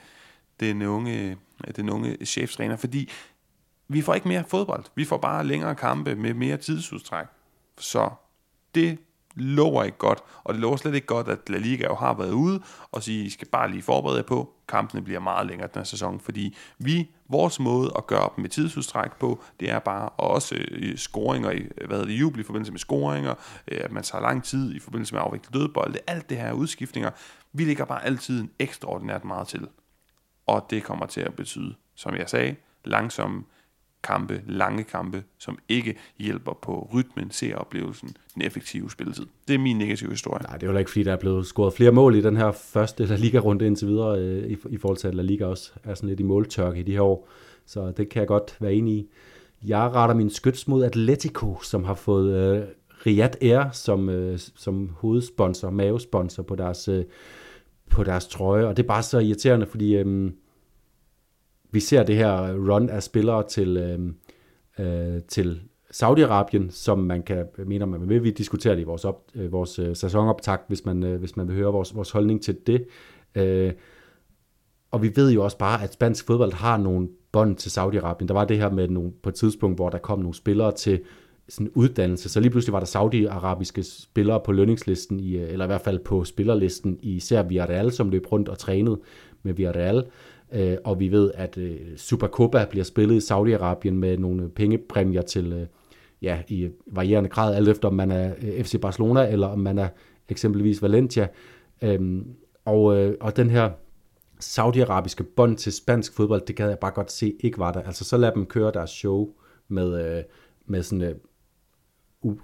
den 0.59 0.82
unge, 0.82 1.38
den 1.76 1.89
unge 1.89 2.26
cheftræner, 2.26 2.76
fordi 2.76 3.09
vi 3.88 4.01
får 4.01 4.13
ikke 4.13 4.28
mere 4.28 4.43
fodbold. 4.47 4.86
Vi 4.95 5.05
får 5.05 5.17
bare 5.17 5.47
længere 5.47 5.76
kampe 5.76 6.15
med 6.15 6.34
mere 6.34 6.57
tidsudstræk. 6.57 7.26
Så 7.78 8.09
det 8.76 8.99
lover 9.36 9.84
ikke 9.84 9.97
godt, 9.97 10.19
og 10.43 10.53
det 10.53 10.61
lover 10.61 10.78
slet 10.78 10.95
ikke 10.95 11.07
godt, 11.07 11.28
at 11.28 11.49
La 11.49 11.57
Liga 11.57 11.86
jo 11.86 11.95
har 11.95 12.13
været 12.13 12.32
ude 12.32 12.61
og 12.91 13.03
sige, 13.03 13.26
I 13.26 13.30
skal 13.30 13.47
bare 13.47 13.72
lige 13.72 13.82
forberede 13.82 14.17
jer 14.17 14.24
på, 14.24 14.53
kampene 14.67 15.01
bliver 15.01 15.19
meget 15.19 15.47
længere 15.47 15.67
den 15.74 15.80
her 15.80 15.84
sæson, 15.84 16.19
fordi 16.19 16.55
vi, 16.78 17.09
vores 17.30 17.59
måde 17.59 17.91
at 17.97 18.07
gøre 18.07 18.19
op 18.19 18.38
med 18.38 18.49
tidsudstræk 18.49 19.11
på, 19.19 19.43
det 19.59 19.69
er 19.69 19.80
bare 19.80 20.09
også 20.09 20.55
øh, 20.55 20.97
scoringer, 20.97 21.51
i, 21.51 21.67
hvad 21.88 22.05
det, 22.05 22.19
jubel 22.19 22.39
i 22.39 22.43
forbindelse 22.43 22.72
med 22.72 22.80
scoringer, 22.80 23.36
øh, 23.67 23.82
at 23.84 23.91
man 23.91 24.03
tager 24.03 24.22
lang 24.22 24.43
tid 24.43 24.76
i 24.76 24.80
forbindelse 24.80 25.13
med 25.13 25.22
at 25.22 25.28
afvikle 25.28 25.59
dødbolde, 25.59 25.99
alt 26.07 26.30
det 26.30 26.38
her 26.38 26.53
udskiftninger, 26.53 27.09
vi 27.53 27.63
ligger 27.63 27.86
bare 27.86 28.05
altid 28.05 28.41
en 28.41 28.51
ekstraordinært 28.59 29.26
meget 29.26 29.47
til. 29.47 29.67
Og 30.47 30.67
det 30.69 30.84
kommer 30.84 31.05
til 31.05 31.22
at 31.22 31.36
betyde, 31.36 31.76
som 31.95 32.15
jeg 32.15 32.30
sagde, 32.30 32.55
langsomme 32.86 33.43
kampe, 34.04 34.41
lange 34.47 34.84
kampe, 34.84 35.24
som 35.38 35.58
ikke 35.70 35.95
hjælper 36.20 36.54
på 36.62 36.89
rytmen, 36.93 37.32
seeroplevelsen, 37.32 38.10
den 38.36 38.41
effektive 38.41 38.91
spilletid. 38.91 39.26
Det 39.47 39.54
er 39.54 39.60
min 39.60 39.78
negative 39.78 40.10
historie. 40.10 40.43
Nej, 40.43 40.58
det 40.58 40.68
er 40.68 40.72
jo 40.72 40.78
ikke, 40.78 40.91
fordi 40.91 41.04
der 41.04 41.12
er 41.12 41.18
blevet 41.18 41.45
scoret 41.45 41.74
flere 41.74 41.91
mål 41.91 42.16
i 42.16 42.22
den 42.22 42.38
her 42.38 42.52
første 42.52 43.06
La 43.06 43.16
Liga-runde 43.16 43.68
indtil 43.68 43.88
videre, 43.88 44.20
øh, 44.20 44.52
i, 44.52 44.58
i 44.70 44.78
forhold 44.78 44.97
til 44.97 45.08
at 45.08 45.16
La 45.16 45.22
Liga 45.22 45.45
også 45.45 45.72
er 45.84 45.93
sådan 45.93 46.10
lidt 46.10 46.20
i 46.20 46.24
måltørke 46.24 46.80
i 46.80 46.84
de 46.84 46.91
her 46.91 47.02
år. 47.02 47.30
Så 47.66 47.91
det 47.97 48.10
kan 48.10 48.20
jeg 48.20 48.28
godt 48.28 48.58
være 48.60 48.74
enig 48.74 48.93
i. 48.93 49.08
Jeg 49.66 49.91
retter 49.93 50.16
min 50.16 50.30
skyts 50.30 50.68
mod 50.68 50.84
Atletico, 50.84 51.62
som 51.62 51.84
har 51.84 51.93
fået 51.93 52.36
øh, 52.36 52.64
Riyad 53.06 53.41
Air 53.41 53.70
som, 53.72 54.10
øh, 54.10 54.39
som 54.56 54.89
hovedsponsor, 54.97 55.70
mavesponsor 55.70 56.43
på 56.43 56.56
deres, 56.56 56.88
øh, 56.88 57.06
på 57.89 58.04
deres 58.04 58.28
trøje. 58.28 58.66
Og 58.66 58.78
det 58.78 58.84
er 58.84 58.88
bare 58.88 59.04
så 59.04 59.20
irriterende, 59.20 59.66
fordi... 59.66 59.95
Øh, 59.95 60.32
vi 61.72 61.80
ser 61.80 62.03
det 62.03 62.15
her 62.15 62.53
run 62.53 62.89
af 62.89 63.03
spillere 63.03 63.47
til, 63.47 63.78
øh, 63.78 63.99
øh, 64.86 65.22
til 65.28 65.61
Saudi-Arabien, 65.93 66.69
som 66.69 66.99
man 66.99 67.24
kan 67.24 67.45
mene, 67.65 67.86
man 67.86 68.09
vil. 68.09 68.24
Vi 68.24 68.32
diskuterer 68.32 68.76
det 68.76 68.82
i 68.82 68.86
vores, 68.86 69.05
op, 69.05 69.24
øh, 69.36 69.51
vores 69.51 69.80
øh, 69.80 69.95
sæsonoptakt, 69.95 70.63
hvis 70.67 70.86
man, 70.86 71.03
øh, 71.03 71.19
hvis 71.19 71.38
man 71.38 71.47
vil 71.47 71.55
høre 71.55 71.72
vores, 71.72 71.95
vores 71.95 72.11
holdning 72.11 72.43
til 72.43 72.57
det. 72.67 72.86
Øh, 73.36 73.74
og 74.91 75.01
vi 75.01 75.11
ved 75.15 75.32
jo 75.32 75.43
også 75.43 75.57
bare, 75.57 75.84
at 75.84 75.93
spansk 75.93 76.26
fodbold 76.26 76.53
har 76.53 76.78
nogle 76.78 77.07
bånd 77.32 77.55
til 77.55 77.69
Saudi-Arabien. 77.69 78.26
Der 78.26 78.34
var 78.34 78.45
det 78.45 78.57
her 78.57 78.72
med 78.72 78.88
nogle, 78.88 79.11
på 79.24 79.30
et 79.30 79.36
tidspunkt, 79.36 79.78
hvor 79.78 79.89
der 79.89 79.97
kom 79.97 80.19
nogle 80.19 80.36
spillere 80.36 80.72
til 80.72 81.01
sådan 81.49 81.72
uddannelse, 81.76 82.30
så 82.30 82.39
lige 82.39 82.51
pludselig 82.51 82.74
var 82.74 82.80
der 82.80 82.86
saudi-arabiske 82.86 83.84
spillere 83.84 84.39
på 84.45 84.51
lønningslisten, 84.51 85.19
i, 85.19 85.38
øh, 85.38 85.51
eller 85.51 85.65
i 85.65 85.67
hvert 85.67 85.82
fald 85.82 85.99
på 85.99 86.24
spillerlisten 86.24 86.99
i 87.01 87.15
især 87.15 87.43
Villarreal, 87.43 87.91
som 87.91 88.09
løb 88.09 88.32
rundt 88.32 88.49
og 88.49 88.57
trænede 88.57 88.99
med 89.43 89.53
Villarreal. 89.53 89.97
Øh, 89.97 90.03
Øh, 90.54 90.78
og 90.84 90.99
vi 90.99 91.12
ved, 91.12 91.32
at 91.36 91.58
øh, 91.58 91.80
Supercopa 91.97 92.66
bliver 92.70 92.84
spillet 92.84 93.16
i 93.16 93.34
Saudi-Arabien 93.34 93.93
med 93.93 94.18
nogle 94.18 94.49
pengepræmier 94.49 95.22
til, 95.22 95.54
øh, 95.54 95.68
ja, 96.22 96.41
i 96.47 96.70
varierende 96.88 97.30
grad, 97.30 97.56
alt 97.56 97.70
efter 97.70 97.88
om 97.88 97.93
man 97.93 98.12
er 98.12 98.34
øh, 98.41 98.64
FC 98.64 98.82
Barcelona, 98.82 99.32
eller 99.32 99.47
om 99.47 99.60
man 99.60 99.78
er 99.78 99.88
eksempelvis 100.30 100.82
Valencia. 100.82 101.28
Øhm, 101.82 102.26
og, 102.66 102.97
øh, 102.97 103.16
og 103.20 103.38
den 103.38 103.49
her 103.49 103.72
saudiarabiske 104.39 105.24
bånd 105.24 105.58
til 105.58 105.74
spansk 105.74 106.14
fodbold, 106.14 106.41
det 106.47 106.56
kan 106.56 106.70
jeg 106.70 106.80
bare 106.80 106.91
godt 106.91 107.12
se 107.12 107.34
ikke 107.39 107.58
var 107.58 107.72
der. 107.72 107.82
Altså 107.82 108.04
så 108.04 108.18
lad 108.18 108.32
dem 108.32 108.45
køre 108.45 108.72
deres 108.72 108.89
show 108.89 109.30
med, 109.68 110.18
øh, 110.18 110.24
med 110.66 110.84
sådan 110.84 111.02
øh, 111.02 112.36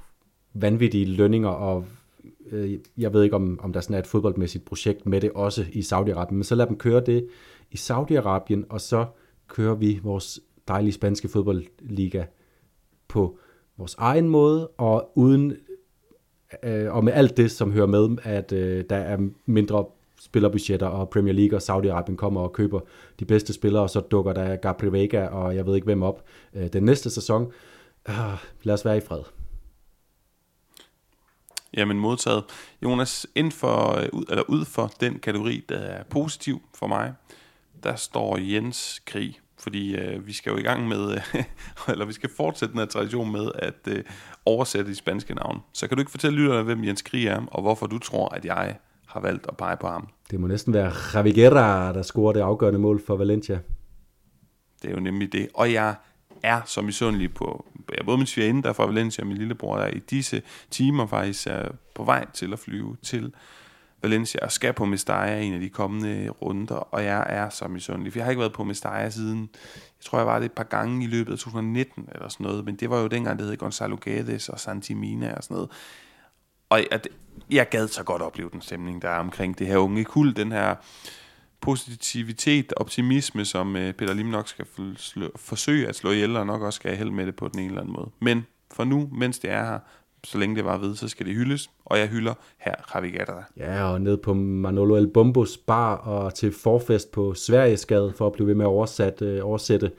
vanvittige 0.53 1.05
lønninger, 1.05 1.49
og 1.49 1.85
øh, 2.51 2.79
jeg 2.97 3.13
ved 3.13 3.23
ikke, 3.23 3.35
om, 3.35 3.59
om 3.63 3.73
der 3.73 3.81
sådan 3.81 3.93
er 3.93 3.99
et 3.99 4.07
fodboldmæssigt 4.07 4.65
projekt 4.65 5.05
med 5.05 5.21
det 5.21 5.31
også 5.31 5.65
i 5.71 5.79
Saudi-Arabien, 5.79 6.33
men 6.33 6.43
så 6.43 6.55
lad 6.55 6.67
dem 6.67 6.77
køre 6.77 7.01
det 7.05 7.27
i 7.71 7.75
Saudi-Arabien, 7.75 8.65
og 8.69 8.81
så 8.81 9.05
kører 9.47 9.75
vi 9.75 9.99
vores 10.03 10.39
dejlige 10.67 10.93
spanske 10.93 11.29
fodboldliga 11.29 12.23
på 13.07 13.37
vores 13.77 13.95
egen 13.95 14.29
måde, 14.29 14.67
og 14.67 15.11
uden 15.15 15.57
øh, 16.63 16.93
og 16.93 17.03
med 17.03 17.13
alt 17.13 17.37
det, 17.37 17.51
som 17.51 17.71
hører 17.71 17.87
med, 17.87 18.17
at 18.23 18.51
øh, 18.51 18.85
der 18.89 18.95
er 18.95 19.17
mindre 19.45 19.85
spillerbudgetter, 20.19 20.87
og 20.87 21.09
Premier 21.09 21.33
League 21.33 21.57
og 21.57 21.61
Saudi-Arabien 21.61 22.15
kommer 22.15 22.41
og 22.41 22.53
køber 22.53 22.79
de 23.19 23.25
bedste 23.25 23.53
spillere, 23.53 23.83
og 23.83 23.89
så 23.89 23.99
dukker 23.99 24.33
der 24.33 24.55
Gabriel 24.55 24.93
Vega 24.93 25.27
og 25.27 25.55
jeg 25.55 25.65
ved 25.65 25.75
ikke 25.75 25.85
hvem 25.85 26.03
op 26.03 26.23
øh, 26.53 26.67
den 26.73 26.83
næste 26.83 27.09
sæson. 27.09 27.51
Øh, 28.09 28.15
lad 28.63 28.73
os 28.73 28.85
være 28.85 28.97
i 28.97 29.01
fred. 29.01 29.23
Jamen 31.73 31.99
modtaget. 31.99 32.43
Jonas, 32.83 33.27
ind 33.35 33.51
for, 33.51 33.97
øh, 33.97 34.09
eller 34.29 34.43
ud 34.47 34.65
for 34.65 34.91
den 34.99 35.19
kategori, 35.19 35.65
der 35.69 35.77
er 35.77 36.03
positiv 36.03 36.61
for 36.73 36.87
mig, 36.87 37.13
der 37.83 37.95
står 37.95 38.37
Jens 38.37 39.01
Krig, 39.05 39.39
fordi 39.59 39.95
øh, 39.95 40.27
vi 40.27 40.33
skal 40.33 40.49
jo 40.49 40.57
i 40.57 40.61
gang 40.61 40.87
med, 40.87 41.11
øh, 41.11 41.43
eller 41.91 42.05
vi 42.05 42.13
skal 42.13 42.29
fortsætte 42.37 42.71
den 42.71 42.79
her 42.79 42.87
tradition 42.87 43.31
med 43.31 43.51
at 43.55 43.87
øh, 43.87 44.03
oversætte 44.45 44.91
de 44.91 44.95
spanske 44.95 45.33
navne. 45.33 45.59
Så 45.73 45.87
kan 45.87 45.97
du 45.97 46.01
ikke 46.01 46.11
fortælle 46.11 46.37
lytterne, 46.37 46.63
hvem 46.63 46.83
Jens 46.83 47.01
Krig 47.01 47.27
er, 47.27 47.45
og 47.47 47.61
hvorfor 47.61 47.87
du 47.87 47.99
tror, 47.99 48.29
at 48.29 48.45
jeg 48.45 48.77
har 49.07 49.19
valgt 49.19 49.45
at 49.47 49.57
pege 49.57 49.77
på 49.77 49.87
ham? 49.87 50.07
Det 50.31 50.39
må 50.39 50.47
næsten 50.47 50.73
være 50.73 50.91
Javi 51.13 51.41
Guerra, 51.41 51.93
der 51.93 52.01
scorer 52.01 52.33
det 52.33 52.39
afgørende 52.39 52.79
mål 52.79 53.05
for 53.05 53.15
Valencia. 53.15 53.59
Det 54.81 54.89
er 54.89 54.93
jo 54.93 54.99
nemlig 54.99 55.33
det. 55.33 55.47
Og 55.53 55.73
jeg 55.73 55.95
er 56.43 56.61
så 56.65 56.81
misundelig 56.81 57.33
på, 57.33 57.65
ja, 57.97 58.03
både 58.03 58.17
min 58.17 58.27
svigerinde, 58.27 58.63
der 58.63 58.73
fra 58.73 58.85
Valencia, 58.85 59.23
og 59.23 59.27
min 59.27 59.37
lillebror, 59.37 59.77
der 59.77 59.87
i 59.87 59.99
disse 59.99 60.41
timer 60.71 61.07
faktisk 61.07 61.47
er 61.47 61.69
på 61.95 62.03
vej 62.03 62.25
til 62.33 62.53
at 62.53 62.59
flyve 62.59 62.97
til 63.03 63.33
Valencia 64.01 64.39
og 64.45 64.51
skal 64.51 64.73
på 64.73 64.85
Mestalla 64.85 65.41
en 65.41 65.53
af 65.53 65.59
de 65.59 65.69
kommende 65.69 66.29
runder, 66.29 66.75
og 66.75 67.03
jeg 67.03 67.25
er 67.29 67.49
så 67.49 67.67
misundelig. 67.67 68.13
For 68.13 68.19
jeg 68.19 68.25
har 68.25 68.31
ikke 68.31 68.39
været 68.39 68.53
på 68.53 68.63
Mestalla 68.63 69.09
siden, 69.09 69.49
jeg 69.75 70.05
tror 70.05 70.17
jeg 70.17 70.27
var 70.27 70.39
det 70.39 70.45
et 70.45 70.51
par 70.51 70.63
gange 70.63 71.03
i 71.03 71.07
løbet 71.07 71.31
af 71.31 71.37
2019 71.37 72.09
eller 72.11 72.29
sådan 72.29 72.43
noget, 72.45 72.65
men 72.65 72.75
det 72.75 72.89
var 72.89 73.01
jo 73.01 73.07
dengang, 73.07 73.39
det 73.39 73.47
hed 73.47 73.57
Gonzalo 73.57 73.97
Gades 74.01 74.49
og 74.49 74.59
Santi 74.59 74.93
Mina 74.93 75.33
og 75.33 75.43
sådan 75.43 75.55
noget. 75.55 75.69
Og 76.69 76.79
jeg, 76.91 77.01
jeg 77.49 77.69
gad 77.69 77.87
så 77.87 78.03
godt 78.03 78.21
opleve 78.21 78.49
den 78.53 78.61
stemning, 78.61 79.01
der 79.01 79.09
er 79.09 79.19
omkring 79.19 79.59
det 79.59 79.67
her 79.67 79.77
unge 79.77 80.03
kul, 80.03 80.35
den 80.35 80.51
her 80.51 80.75
positivitet, 81.61 82.73
optimisme, 82.77 83.45
som 83.45 83.75
øh, 83.75 83.93
Peter 83.93 84.13
Lim 84.13 84.25
nok 84.25 84.47
skal 84.47 84.65
forsøge 85.35 85.87
at 85.87 85.95
slå 85.95 86.11
ihjel, 86.11 86.35
og 86.35 86.45
nok 86.45 86.61
også 86.61 86.77
skal 86.77 86.89
have 86.89 86.97
held 86.97 87.11
med 87.11 87.25
det 87.25 87.35
på 87.35 87.47
den 87.47 87.59
ene 87.59 87.67
eller 87.67 87.81
anden 87.81 87.93
måde. 87.93 88.09
Men 88.19 88.45
for 88.71 88.83
nu, 88.83 89.09
mens 89.11 89.39
det 89.39 89.51
er 89.51 89.65
her, 89.65 89.79
så 90.27 90.37
længe 90.37 90.55
det 90.55 90.65
var 90.65 90.77
ved, 90.77 90.95
så 90.95 91.07
skal 91.07 91.25
det 91.25 91.35
hyldes, 91.35 91.69
og 91.85 91.99
jeg 91.99 92.07
hylder 92.07 92.33
her 92.57 92.73
Javi 92.95 93.09
Gadara. 93.09 93.43
Ja, 93.57 93.91
og 93.91 94.01
ned 94.01 94.17
på 94.17 94.33
Manolo 94.33 94.95
El 94.95 95.07
Bombos 95.07 95.57
bar 95.57 95.95
og 95.95 96.33
til 96.33 96.51
forfest 96.51 97.11
på 97.11 97.33
Sverigesgade, 97.33 98.13
for 98.15 98.27
at 98.27 98.33
blive 98.33 98.47
ved 98.47 98.55
med 98.55 98.65
at 98.65 98.69
oversat, 98.69 99.21
øh, 99.21 99.39
oversætte 99.43 99.91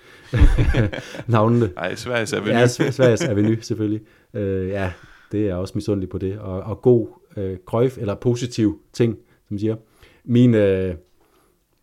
navnene. 1.26 1.70
Nej, 1.76 1.94
Sveriges 1.94 2.32
Avenue. 2.32 2.58
ja, 2.58 2.66
Sveriges 2.66 3.22
Avenue, 3.22 3.62
selvfølgelig. 3.62 4.00
Øh, 4.34 4.68
ja, 4.68 4.92
det 5.32 5.48
er 5.48 5.54
også 5.54 5.72
misundelig 5.74 6.08
på 6.08 6.18
det. 6.18 6.38
Og, 6.38 6.60
og 6.60 6.82
god 6.82 7.08
øh, 7.36 7.58
grøf, 7.66 7.98
eller 7.98 8.14
positiv 8.14 8.80
ting, 8.92 9.14
som 9.16 9.54
man 9.54 9.58
siger. 9.58 9.76
Min 10.24 10.54
øh, 10.54 10.94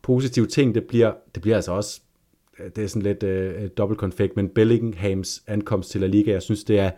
positive 0.01 0.45
ting, 0.45 0.75
det 0.75 0.83
bliver, 0.83 1.13
det 1.35 1.41
bliver 1.41 1.55
altså 1.55 1.71
også, 1.71 2.01
det 2.75 2.83
er 2.83 2.87
sådan 2.87 3.01
lidt 3.01 3.23
øh, 3.23 3.69
dobbeltkonfekt, 3.77 4.35
men 4.35 4.49
Bellinghams 4.49 5.43
ankomst 5.47 5.91
til 5.91 6.01
La 6.01 6.07
Liga, 6.07 6.31
jeg 6.31 6.41
synes, 6.41 6.63
det 6.63 6.79
er 6.79 6.91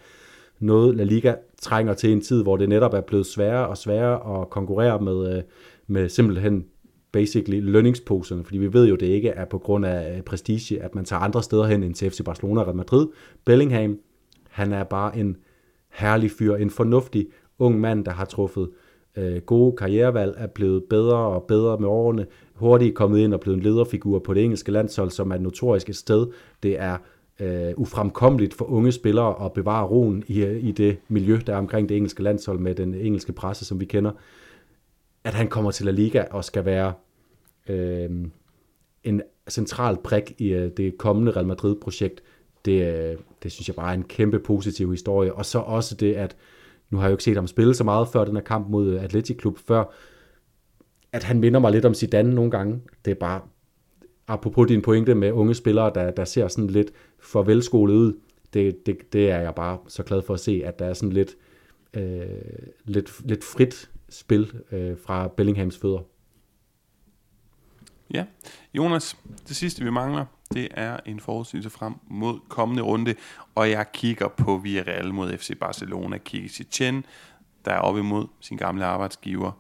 noget, 0.59 0.95
La 0.95 1.03
Liga 1.03 1.35
trænger 1.61 1.93
til 1.93 2.11
en 2.11 2.21
tid, 2.21 2.43
hvor 2.43 2.57
det 2.57 2.69
netop 2.69 2.93
er 2.93 3.01
blevet 3.01 3.25
sværere 3.25 3.67
og 3.67 3.77
sværere 3.77 4.41
at 4.41 4.49
konkurrere 4.49 4.99
med, 4.99 5.37
øh, 5.37 5.43
med 5.87 6.09
simpelthen 6.09 6.65
basically 7.11 7.61
lønningsposerne, 7.61 8.43
fordi 8.43 8.57
vi 8.57 8.73
ved 8.73 8.87
jo, 8.87 8.95
det 8.95 9.05
ikke 9.05 9.29
er 9.29 9.45
på 9.45 9.57
grund 9.57 9.85
af 9.85 10.17
øh, 10.17 10.21
prestige, 10.23 10.81
at 10.81 10.95
man 10.95 11.05
tager 11.05 11.19
andre 11.19 11.43
steder 11.43 11.65
hen 11.65 11.83
end 11.83 11.93
til 11.93 12.11
FC 12.11 12.23
Barcelona 12.25 12.61
og 12.61 12.67
Real 12.67 12.75
Madrid. 12.75 13.07
Bellingham, 13.45 13.97
han 14.49 14.73
er 14.73 14.83
bare 14.83 15.17
en 15.17 15.37
herlig 15.89 16.31
fyr, 16.31 16.55
en 16.55 16.69
fornuftig 16.69 17.27
ung 17.59 17.79
mand, 17.79 18.05
der 18.05 18.11
har 18.11 18.25
truffet 18.25 18.69
øh, 19.17 19.41
gode 19.41 19.75
karrierevalg, 19.75 20.35
er 20.37 20.47
blevet 20.47 20.83
bedre 20.83 21.17
og 21.17 21.43
bedre 21.43 21.77
med 21.77 21.87
årene, 21.87 22.25
hurtigt 22.53 22.95
kommet 22.95 23.19
ind 23.19 23.33
og 23.33 23.39
blevet 23.39 23.57
en 23.57 23.63
lederfigur 23.63 24.19
på 24.19 24.33
det 24.33 24.43
engelske 24.43 24.71
landshold, 24.71 25.09
som 25.09 25.31
er 25.31 25.37
notorisk 25.37 25.89
et 25.89 25.95
sted. 25.95 26.27
Det 26.63 26.79
er 26.79 26.97
øh, 27.39 27.73
ufremkommeligt 27.77 28.53
for 28.53 28.65
unge 28.65 28.91
spillere 28.91 29.45
at 29.45 29.53
bevare 29.53 29.85
roen 29.85 30.23
i, 30.27 30.43
i 30.43 30.71
det 30.71 30.97
miljø, 31.07 31.39
der 31.47 31.53
er 31.53 31.57
omkring 31.57 31.89
det 31.89 31.97
engelske 31.97 32.23
landshold 32.23 32.59
med 32.59 32.75
den 32.75 32.93
engelske 32.93 33.33
presse, 33.33 33.65
som 33.65 33.79
vi 33.79 33.85
kender. 33.85 34.11
At 35.23 35.33
han 35.33 35.47
kommer 35.47 35.71
til 35.71 35.85
La 35.85 35.91
Liga 35.91 36.23
og 36.31 36.45
skal 36.45 36.65
være 36.65 36.93
øh, 37.69 38.09
en 39.03 39.21
central 39.49 39.97
prik 40.03 40.33
i 40.38 40.47
øh, 40.53 40.71
det 40.77 40.97
kommende 40.97 41.31
Real 41.31 41.47
Madrid-projekt, 41.47 42.23
det, 42.65 42.88
øh, 42.88 43.17
det 43.43 43.51
synes 43.51 43.67
jeg 43.67 43.75
bare 43.75 43.89
er 43.89 43.93
en 43.93 44.03
kæmpe 44.03 44.39
positiv 44.39 44.91
historie. 44.91 45.33
Og 45.33 45.45
så 45.45 45.59
også 45.59 45.95
det, 45.95 46.13
at 46.13 46.35
nu 46.89 46.97
har 46.97 47.05
jeg 47.05 47.11
jo 47.11 47.13
ikke 47.13 47.23
set 47.23 47.35
ham 47.35 47.47
spille 47.47 47.73
så 47.73 47.83
meget 47.83 48.07
før 48.07 48.25
den 48.25 48.35
her 48.35 48.43
kamp 48.43 48.69
mod 48.69 48.97
Atletic 48.97 49.38
Klub 49.38 49.57
før, 49.57 49.83
at 51.11 51.23
han 51.23 51.39
minder 51.39 51.59
mig 51.59 51.71
lidt 51.71 51.85
om 51.85 51.93
Zidane 51.93 52.35
nogle 52.35 52.51
gange. 52.51 52.81
Det 53.05 53.11
er 53.11 53.15
bare, 53.15 53.41
apropos 54.28 54.67
din 54.67 54.82
pointe 54.82 55.15
med 55.15 55.32
unge 55.32 55.55
spillere, 55.55 55.91
der, 55.95 56.11
der 56.11 56.25
ser 56.25 56.47
sådan 56.47 56.69
lidt 56.69 56.91
for 57.19 57.43
velskolet 57.43 57.95
ud, 57.95 58.19
det, 58.53 58.86
det, 58.86 59.13
det 59.13 59.32
er 59.32 59.39
jeg 59.39 59.55
bare 59.55 59.80
så 59.88 60.03
glad 60.03 60.21
for 60.21 60.34
at 60.34 60.39
se, 60.39 60.61
at 60.65 60.80
der 60.80 60.86
er 60.86 60.93
sådan 60.93 61.13
lidt, 61.13 61.36
øh, 61.93 62.28
lidt, 62.86 63.28
lidt 63.28 63.43
frit 63.43 63.89
spil 64.09 64.53
øh, 64.71 64.97
fra 65.05 65.28
Bellinghams 65.28 65.78
fødder. 65.78 65.99
Ja, 68.13 68.25
Jonas, 68.73 69.17
det 69.47 69.55
sidste 69.55 69.84
vi 69.84 69.89
mangler, 69.89 70.25
det 70.53 70.67
er 70.71 70.97
en 71.05 71.19
forudsigelse 71.19 71.69
frem 71.69 71.93
mod 72.09 72.39
kommende 72.49 72.84
runde, 72.84 73.15
og 73.55 73.69
jeg 73.69 73.91
kigger 73.93 74.28
på 74.28 74.57
Villarreal 74.57 75.13
mod 75.13 75.38
FC 75.38 75.59
Barcelona, 75.59 76.17
kigger 76.17 76.49
til 76.49 76.65
Chen, 76.71 77.05
der 77.65 77.71
er 77.71 77.80
op 77.80 77.97
imod 77.97 78.28
sin 78.39 78.57
gamle 78.57 78.86
arbejdsgiver. 78.86 79.51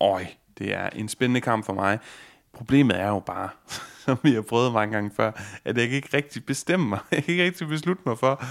Øj, 0.00 0.26
det 0.58 0.74
er 0.74 0.88
en 0.90 1.08
spændende 1.08 1.40
kamp 1.40 1.64
for 1.64 1.72
mig. 1.72 1.98
Problemet 2.52 3.00
er 3.00 3.08
jo 3.08 3.18
bare, 3.18 3.48
som 4.04 4.18
vi 4.22 4.32
har 4.34 4.42
prøvet 4.42 4.72
mange 4.72 4.94
gange 4.94 5.10
før, 5.16 5.32
at 5.64 5.76
jeg 5.76 5.90
ikke 5.90 6.16
rigtig 6.16 6.44
bestemmer 6.44 6.86
mig. 6.86 6.98
Jeg 7.12 7.24
kan 7.24 7.32
ikke 7.32 7.44
rigtig 7.44 7.68
beslutte 7.68 8.02
mig 8.06 8.18
for. 8.18 8.44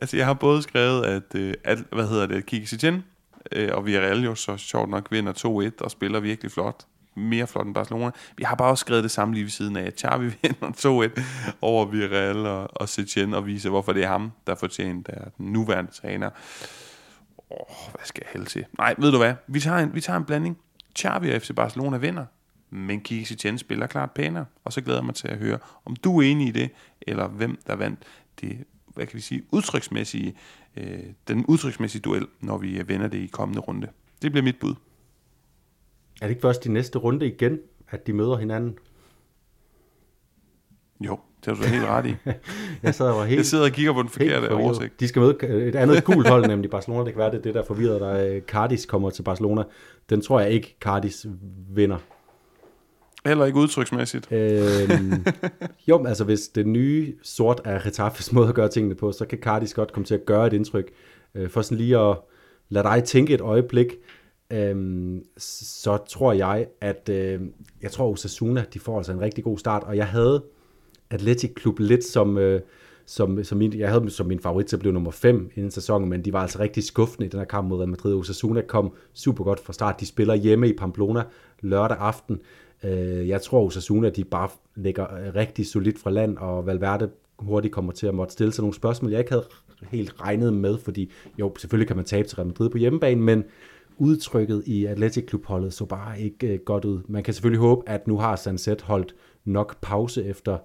Altså, 0.00 0.16
jeg 0.16 0.26
har 0.26 0.34
både 0.34 0.62
skrevet, 0.62 1.04
at, 1.04 1.34
øh, 1.34 1.54
at 1.64 1.78
hvad 1.92 2.08
hedder 2.08 2.26
det, 2.26 2.46
Kiki 2.46 2.66
Setien, 2.66 3.04
øh, 3.52 3.68
og 3.72 3.86
Villarreal 3.86 4.24
jo 4.24 4.34
så 4.34 4.56
sjovt 4.56 4.90
nok 4.90 5.08
vinder 5.10 5.32
2-1 5.72 5.84
og 5.84 5.90
spiller 5.90 6.20
virkelig 6.20 6.52
flot. 6.52 6.86
Mere 7.16 7.46
flot 7.46 7.66
end 7.66 7.74
Barcelona. 7.74 8.10
Vi 8.36 8.44
har 8.44 8.54
bare 8.54 8.70
også 8.70 8.80
skrevet 8.80 9.02
det 9.02 9.10
samme 9.10 9.34
lige 9.34 9.44
ved 9.44 9.50
siden 9.50 9.76
af, 9.76 9.86
at 9.86 10.00
Xavi 10.00 10.24
vinder 10.42 11.10
2-1 11.16 11.22
over 11.60 11.84
Villarreal 11.84 12.46
og, 12.46 12.68
og 12.72 12.88
Setien 12.88 13.34
og 13.34 13.46
viser, 13.46 13.70
hvorfor 13.70 13.92
det 13.92 14.04
er 14.04 14.08
ham, 14.08 14.32
der 14.46 14.54
fortjener 14.54 15.02
der 15.02 15.30
den 15.38 15.52
nuværende 15.52 15.90
træner. 15.90 16.30
Åh, 17.50 17.56
oh, 17.60 17.92
hvad 17.92 18.04
skal 18.04 18.22
jeg 18.26 18.30
hælde 18.32 18.46
til? 18.46 18.64
Nej, 18.78 18.94
ved 18.98 19.12
du 19.12 19.18
hvad? 19.18 19.34
Vi 19.46 19.60
tager 19.60 19.78
en, 19.78 19.94
vi 19.94 20.00
tager 20.00 20.16
en 20.16 20.24
blanding. 20.24 20.58
Xavi 20.98 21.34
og 21.34 21.42
FC 21.42 21.50
Barcelona 21.56 21.96
vinder, 21.96 22.24
men 22.70 23.00
Kiki 23.00 23.24
Setien 23.24 23.58
spiller 23.58 23.86
klart 23.86 24.10
pænere, 24.10 24.44
og 24.64 24.72
så 24.72 24.80
glæder 24.80 24.98
jeg 24.98 25.06
mig 25.06 25.14
til 25.14 25.28
at 25.28 25.38
høre, 25.38 25.58
om 25.84 25.96
du 25.96 26.18
er 26.18 26.22
enig 26.22 26.48
i 26.48 26.50
det, 26.50 26.70
eller 27.02 27.28
hvem 27.28 27.58
der 27.66 27.76
vandt 27.76 28.00
det, 28.40 28.64
hvad 28.94 29.06
kan 29.06 29.16
vi 29.16 29.20
sige, 29.20 29.42
udtryksmæssige, 29.52 30.34
øh, 30.76 30.98
den 31.28 31.46
udtryksmæssige 31.46 32.02
duel, 32.02 32.26
når 32.40 32.58
vi 32.58 32.82
vender 32.86 33.08
det 33.08 33.18
i 33.18 33.26
kommende 33.26 33.60
runde. 33.60 33.88
Det 34.22 34.32
bliver 34.32 34.44
mit 34.44 34.58
bud. 34.60 34.74
Er 36.20 36.26
det 36.26 36.30
ikke 36.30 36.42
først 36.42 36.66
i 36.66 36.68
næste 36.68 36.98
runde 36.98 37.26
igen, 37.26 37.58
at 37.88 38.06
de 38.06 38.12
møder 38.12 38.36
hinanden? 38.36 38.78
Jo, 41.00 41.18
det 41.44 41.56
har 41.56 41.64
du 41.64 41.68
helt 41.68 41.84
ret 41.84 42.06
i. 42.06 42.14
jeg, 42.82 42.94
sad 42.94 43.06
og 43.06 43.26
helt, 43.26 43.36
jeg 43.36 43.46
sidder 43.46 43.64
og 43.64 43.70
kigger 43.70 43.92
på 43.92 44.02
den 44.02 44.08
forkerte 44.08 44.52
oversigt. 44.54 45.00
De 45.00 45.08
skal 45.08 45.20
møde 45.20 45.36
et 45.68 45.74
andet 45.74 46.04
gult 46.04 46.28
hold, 46.28 46.46
nemlig 46.46 46.70
Barcelona. 46.70 47.04
Det 47.04 47.12
kan 47.12 47.18
være, 47.18 47.30
det 47.30 47.44
det, 47.44 47.54
der 47.54 47.64
forvirrer 47.64 47.98
dig. 47.98 48.42
Cardis 48.46 48.86
kommer 48.86 49.10
til 49.10 49.22
Barcelona. 49.22 49.62
Den 50.10 50.20
tror 50.20 50.40
jeg 50.40 50.50
ikke, 50.50 50.76
Cardis 50.80 51.26
vinder. 51.68 51.98
Heller 53.28 53.44
ikke 53.44 53.58
udtryksmæssigt. 53.58 54.32
øhm, 54.32 55.24
jo, 55.88 56.04
altså 56.06 56.24
hvis 56.24 56.48
det 56.48 56.66
nye 56.66 57.14
sort 57.22 57.60
er 57.64 57.86
Retafes 57.86 58.32
måde 58.32 58.48
at 58.48 58.54
gøre 58.54 58.68
tingene 58.68 58.94
på, 58.94 59.12
så 59.12 59.26
kan 59.26 59.38
Cardis 59.38 59.74
godt 59.74 59.92
komme 59.92 60.04
til 60.04 60.14
at 60.14 60.24
gøre 60.26 60.46
et 60.46 60.52
indtryk. 60.52 60.90
Øh, 61.34 61.50
for 61.50 61.62
sådan 61.62 61.78
lige 61.78 61.98
at 61.98 62.16
lade 62.68 62.84
dig 62.84 63.04
tænke 63.04 63.34
et 63.34 63.40
øjeblik, 63.40 63.86
øhm, 64.52 65.24
så 65.38 65.98
tror 66.08 66.32
jeg, 66.32 66.66
at 66.80 67.08
øh, 67.08 67.40
jeg 67.82 67.90
tror 67.90 68.12
Osasuna, 68.12 68.64
de 68.74 68.80
får 68.80 68.96
altså 68.96 69.12
en 69.12 69.20
rigtig 69.20 69.44
god 69.44 69.58
start, 69.58 69.82
og 69.82 69.96
jeg 69.96 70.06
havde 70.06 70.42
Atletic 71.10 71.54
Klub 71.54 71.78
lidt 71.78 72.04
som, 72.04 72.38
øh, 72.38 72.60
som, 73.06 73.44
som 73.44 73.58
min, 73.58 73.78
jeg 73.78 73.88
havde 73.88 74.00
dem 74.00 74.10
som 74.10 74.26
min 74.26 74.40
favorit 74.40 74.66
til 74.66 74.76
at 74.76 74.80
blive 74.80 74.92
nummer 74.92 75.10
5 75.10 75.50
inden 75.54 75.70
sæsonen, 75.70 76.08
men 76.08 76.24
de 76.24 76.32
var 76.32 76.42
altså 76.42 76.58
rigtig 76.58 76.84
skuffende 76.84 77.26
i 77.26 77.28
den 77.28 77.38
her 77.38 77.46
kamp 77.46 77.68
mod 77.68 77.78
Real 77.78 77.88
Madrid. 77.88 78.14
Osasuna 78.14 78.60
kom 78.60 78.92
super 79.14 79.44
godt 79.44 79.60
fra 79.60 79.72
start. 79.72 80.00
De 80.00 80.06
spiller 80.06 80.34
hjemme 80.34 80.68
i 80.68 80.72
Pamplona 80.72 81.22
lørdag 81.60 81.96
aften. 82.00 82.40
Øh, 82.84 83.28
jeg 83.28 83.42
tror, 83.42 83.66
Osasuna 83.66 84.10
de 84.10 84.24
bare 84.24 84.48
ligger 84.76 85.14
øh, 85.14 85.34
rigtig 85.34 85.66
solidt 85.66 85.98
fra 85.98 86.10
land, 86.10 86.36
og 86.36 86.66
Valverde 86.66 87.10
hurtigt 87.38 87.74
kommer 87.74 87.92
til 87.92 88.06
at 88.06 88.14
måtte 88.14 88.32
stille 88.32 88.52
sig 88.52 88.62
nogle 88.62 88.74
spørgsmål, 88.74 89.10
jeg 89.10 89.20
ikke 89.20 89.30
havde 89.30 89.46
helt 89.90 90.20
regnet 90.20 90.52
med, 90.52 90.78
fordi 90.78 91.12
jo, 91.38 91.52
selvfølgelig 91.58 91.86
kan 91.86 91.96
man 91.96 92.04
tabe 92.04 92.28
til 92.28 92.36
Real 92.36 92.46
Madrid 92.46 92.70
på 92.70 92.78
hjemmebane, 92.78 93.20
men 93.20 93.44
udtrykket 93.98 94.62
i 94.66 94.84
Athletic 94.84 95.28
Club-holdet 95.28 95.72
så 95.72 95.84
bare 95.84 96.20
ikke 96.20 96.46
øh, 96.46 96.58
godt 96.58 96.84
ud. 96.84 97.00
Man 97.08 97.22
kan 97.22 97.34
selvfølgelig 97.34 97.60
håbe, 97.60 97.88
at 97.88 98.06
nu 98.06 98.18
har 98.18 98.36
Sanset 98.36 98.82
holdt 98.82 99.14
nok 99.44 99.80
pause 99.80 100.24
efter 100.24 100.58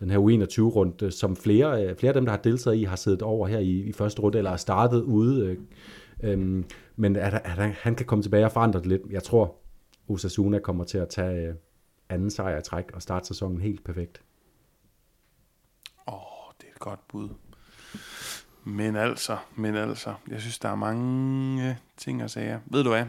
den 0.00 0.10
her 0.10 0.18
U21-runde, 0.18 1.04
øh, 1.06 1.12
som 1.12 1.36
flere, 1.36 1.86
øh, 1.86 1.96
flere 1.96 2.10
af 2.10 2.14
dem, 2.14 2.24
der 2.24 2.32
har 2.32 2.38
deltaget 2.38 2.76
i, 2.76 2.82
har 2.82 2.96
siddet 2.96 3.22
over 3.22 3.46
her 3.46 3.58
i, 3.58 3.70
i 3.70 3.92
første 3.92 4.22
runde, 4.22 4.38
eller 4.38 4.50
har 4.50 4.56
startet 4.56 5.02
ude. 5.02 5.46
Øh, 5.46 5.56
øh, 6.32 6.64
men 6.96 7.16
at, 7.16 7.34
at 7.34 7.50
han, 7.50 7.72
han 7.80 7.94
kan 7.94 8.06
komme 8.06 8.22
tilbage 8.22 8.44
og 8.44 8.52
forandre 8.52 8.80
det 8.80 8.86
lidt. 8.86 9.02
Jeg 9.10 9.22
tror, 9.22 9.56
Osasuna 10.08 10.58
kommer 10.58 10.84
til 10.84 10.98
at 10.98 11.08
tage 11.08 11.48
øh, 11.48 11.54
anden 12.08 12.30
sejr 12.30 12.58
i 12.58 12.62
træk 12.62 12.90
og 12.94 13.02
starte 13.02 13.26
sæsonen 13.26 13.60
helt 13.60 13.84
perfekt. 13.84 14.22
Åh, 16.08 16.14
oh, 16.14 16.52
det 16.60 16.66
er 16.68 16.72
et 16.72 16.78
godt 16.78 17.08
bud. 17.08 17.28
Men 18.64 18.96
altså, 18.96 19.36
men 19.56 19.76
altså, 19.76 20.14
jeg 20.30 20.40
synes, 20.40 20.58
der 20.58 20.68
er 20.68 20.74
mange 20.74 21.78
ting 21.96 22.22
at 22.22 22.30
sige. 22.30 22.60
Ved 22.66 22.84
du 22.84 22.88
hvad? 22.90 23.04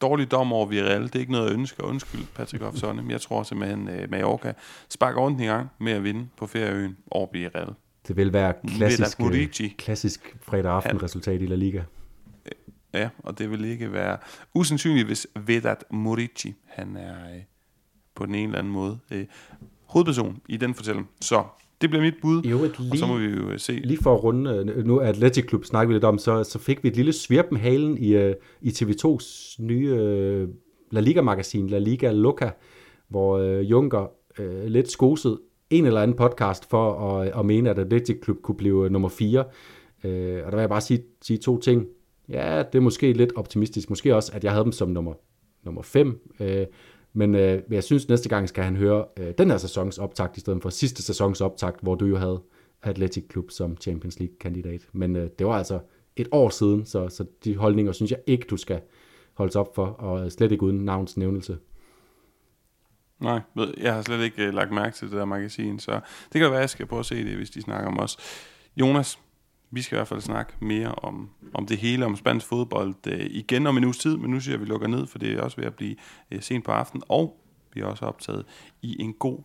Dårlig 0.00 0.30
dom 0.30 0.52
over 0.52 0.66
Villarreal, 0.66 1.02
det 1.02 1.14
er 1.14 1.20
ikke 1.20 1.32
noget 1.32 1.46
at 1.46 1.52
ønske, 1.52 1.82
og 1.82 1.88
undskyld 1.88 2.20
Patrick 2.34 2.62
Hoffsson, 2.64 2.96
men 2.96 3.10
jeg 3.10 3.20
tror 3.20 3.42
simpelthen, 3.42 3.88
uh, 3.88 4.10
Mallorca 4.10 4.52
sparker 4.88 5.20
rundt 5.20 5.40
i 5.40 5.44
gang 5.44 5.68
med 5.78 5.92
at 5.92 6.04
vinde 6.04 6.28
på 6.36 6.46
ferieøen 6.46 6.96
over 7.10 7.26
Villarreal. 7.32 7.74
Det 8.08 8.16
vil 8.16 8.32
være 8.32 8.54
klassisk, 8.68 9.20
øh, 9.20 9.48
klassisk 9.78 10.36
fredag 10.40 10.72
aften 10.72 11.02
resultat 11.02 11.42
i 11.42 11.46
La 11.46 11.54
Liga. 11.54 11.82
Ja, 12.94 13.08
og 13.18 13.38
det 13.38 13.50
vil 13.50 13.64
ikke 13.64 13.92
være 13.92 14.18
usandsynligt, 14.54 15.06
hvis 15.06 15.26
Vedat 15.46 15.84
Murici, 15.90 16.54
han 16.64 16.96
er 16.96 17.34
øh, 17.34 17.40
på 18.14 18.26
den 18.26 18.34
ene 18.34 18.44
eller 18.44 18.58
anden 18.58 18.72
måde 18.72 18.98
øh, 19.10 19.26
hovedperson 19.84 20.40
i 20.48 20.56
den 20.56 20.74
fortælling. 20.74 21.10
Så 21.20 21.44
det 21.80 21.90
bliver 21.90 22.02
mit 22.02 22.14
bud, 22.22 22.42
jo, 22.42 22.58
lige, 22.78 22.92
og 22.92 22.96
så 22.96 23.06
må 23.06 23.16
vi 23.16 23.24
jo 23.24 23.50
øh, 23.50 23.58
se. 23.58 23.72
Lige 23.72 24.02
for 24.02 24.14
at 24.14 24.24
runde, 24.24 24.72
øh, 24.76 24.86
nu 24.86 24.98
Atletic 24.98 25.48
Club 25.48 25.64
snakker 25.64 25.88
vi 25.88 25.94
lidt 25.94 26.04
om, 26.04 26.18
så, 26.18 26.44
så 26.44 26.58
fik 26.58 26.82
vi 26.82 26.88
et 26.88 26.96
lille 26.96 27.12
svirp 27.12 27.46
med 27.50 27.60
halen 27.60 27.98
i, 27.98 28.16
uh, 28.16 28.32
i 28.60 28.68
TV2's 28.68 29.56
nye 29.58 29.96
La 30.90 31.00
Liga-magasin, 31.00 31.66
La 31.66 31.78
Liga 31.78 32.10
Loca, 32.10 32.50
hvor 33.08 33.38
øh, 33.38 33.70
Junker 33.70 34.06
øh, 34.38 34.64
lidt 34.64 34.90
skoset 34.90 35.38
en 35.70 35.86
eller 35.86 36.02
anden 36.02 36.16
podcast 36.16 36.70
for 36.70 37.16
at, 37.18 37.38
at 37.38 37.46
mene, 37.46 37.70
at 37.70 37.78
Atletic 37.78 38.20
Klub 38.22 38.36
kunne 38.42 38.56
blive 38.56 38.90
nummer 38.90 39.08
4. 39.08 39.44
Øh, 40.04 40.44
og 40.44 40.52
der 40.52 40.56
vil 40.56 40.60
jeg 40.60 40.68
bare 40.68 40.80
sige, 40.80 41.02
sige 41.22 41.36
to 41.36 41.58
ting. 41.58 41.86
Ja, 42.32 42.62
det 42.62 42.74
er 42.74 42.80
måske 42.80 43.12
lidt 43.12 43.32
optimistisk. 43.36 43.90
Måske 43.90 44.16
også, 44.16 44.32
at 44.34 44.44
jeg 44.44 44.52
havde 44.52 44.64
dem 44.64 44.72
som 44.72 44.88
nummer, 44.88 45.14
nummer 45.62 45.82
5. 45.82 46.30
Øh, 46.40 46.66
men 47.12 47.34
øh, 47.34 47.62
jeg 47.70 47.84
synes, 47.84 48.08
næste 48.08 48.28
gang 48.28 48.48
skal 48.48 48.64
han 48.64 48.76
høre 48.76 49.04
øh, 49.18 49.34
den 49.38 49.50
her 49.50 49.56
sæsons 49.56 49.98
optakt, 49.98 50.36
i 50.36 50.40
stedet 50.40 50.62
for 50.62 50.70
sidste 50.70 51.02
sæsons 51.02 51.40
optakt, 51.40 51.80
hvor 51.80 51.94
du 51.94 52.06
jo 52.06 52.16
havde 52.16 52.42
Athletic 52.82 53.28
Klub 53.28 53.50
som 53.50 53.76
Champions 53.76 54.18
League-kandidat. 54.18 54.88
Men 54.92 55.16
øh, 55.16 55.30
det 55.38 55.46
var 55.46 55.52
altså 55.52 55.80
et 56.16 56.28
år 56.32 56.48
siden, 56.48 56.86
så, 56.86 57.08
så 57.08 57.24
de 57.44 57.56
holdninger 57.56 57.92
synes 57.92 58.10
jeg 58.10 58.20
ikke, 58.26 58.46
du 58.50 58.56
skal 58.56 58.80
holdes 59.34 59.56
op 59.56 59.74
for, 59.74 59.86
og 59.86 60.32
slet 60.32 60.52
ikke 60.52 60.62
uden 60.62 60.84
navns 60.84 61.16
nævnelse. 61.16 61.58
Nej, 63.20 63.40
jeg 63.78 63.94
har 63.94 64.02
slet 64.02 64.24
ikke 64.24 64.46
øh, 64.46 64.54
lagt 64.54 64.72
mærke 64.72 64.96
til 64.96 65.10
det 65.10 65.16
der 65.16 65.24
magasin, 65.24 65.78
så 65.78 66.00
det 66.32 66.40
kan 66.40 66.50
være, 66.50 66.58
at 66.58 66.60
jeg 66.60 66.70
skal 66.70 66.86
prøve 66.86 67.00
at 67.00 67.06
se 67.06 67.24
det, 67.24 67.36
hvis 67.36 67.50
de 67.50 67.62
snakker 67.62 67.88
om 67.88 68.00
os. 68.00 68.16
Jonas, 68.76 69.18
vi 69.72 69.82
skal 69.82 69.96
i 69.96 69.98
hvert 69.98 70.08
fald 70.08 70.20
snakke 70.20 70.52
mere 70.60 70.94
om, 70.94 71.28
om 71.54 71.66
det 71.66 71.78
hele, 71.78 72.06
om 72.06 72.16
spansk 72.16 72.46
fodbold 72.46 72.94
øh, 73.06 73.26
igen 73.30 73.66
om 73.66 73.76
en 73.76 73.84
uges 73.84 73.98
tid, 73.98 74.16
men 74.16 74.30
nu 74.30 74.40
siger 74.40 74.52
jeg, 74.52 74.60
at 74.60 74.66
vi 74.66 74.70
lukker 74.72 74.88
ned, 74.88 75.06
for 75.06 75.18
det 75.18 75.32
er 75.32 75.42
også 75.42 75.56
ved 75.56 75.64
at 75.64 75.74
blive 75.74 75.96
øh, 76.30 76.42
sent 76.42 76.64
på 76.64 76.72
aftenen, 76.72 77.02
og 77.08 77.36
vi 77.74 77.80
er 77.80 77.84
også 77.84 78.04
optaget 78.04 78.44
i 78.82 79.02
en 79.02 79.12
god, 79.12 79.38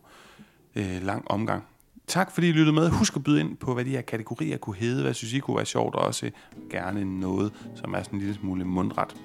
øh, 0.76 1.02
lang 1.02 1.30
omgang. 1.30 1.64
Tak 2.06 2.30
fordi 2.34 2.48
I 2.48 2.52
lyttede 2.52 2.74
med. 2.74 2.90
Husk 2.90 3.16
at 3.16 3.24
byde 3.24 3.40
ind 3.40 3.56
på, 3.56 3.74
hvad 3.74 3.84
de 3.84 3.90
her 3.90 4.00
kategorier 4.00 4.56
kunne 4.56 4.76
hedde, 4.76 5.02
hvad 5.02 5.14
synes 5.14 5.32
I 5.32 5.38
kunne 5.38 5.56
være 5.56 5.66
sjovt, 5.66 5.94
og 5.94 6.02
også 6.02 6.30
gerne 6.70 7.20
noget, 7.20 7.52
som 7.74 7.94
er 7.94 8.02
sådan 8.02 8.16
en 8.16 8.20
lille 8.20 8.34
smule 8.34 8.64
mundret. 8.64 9.16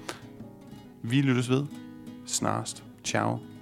Vi 1.02 1.20
lyttes 1.20 1.50
ved 1.50 1.66
snarest. 2.26 2.84
Ciao. 3.04 3.53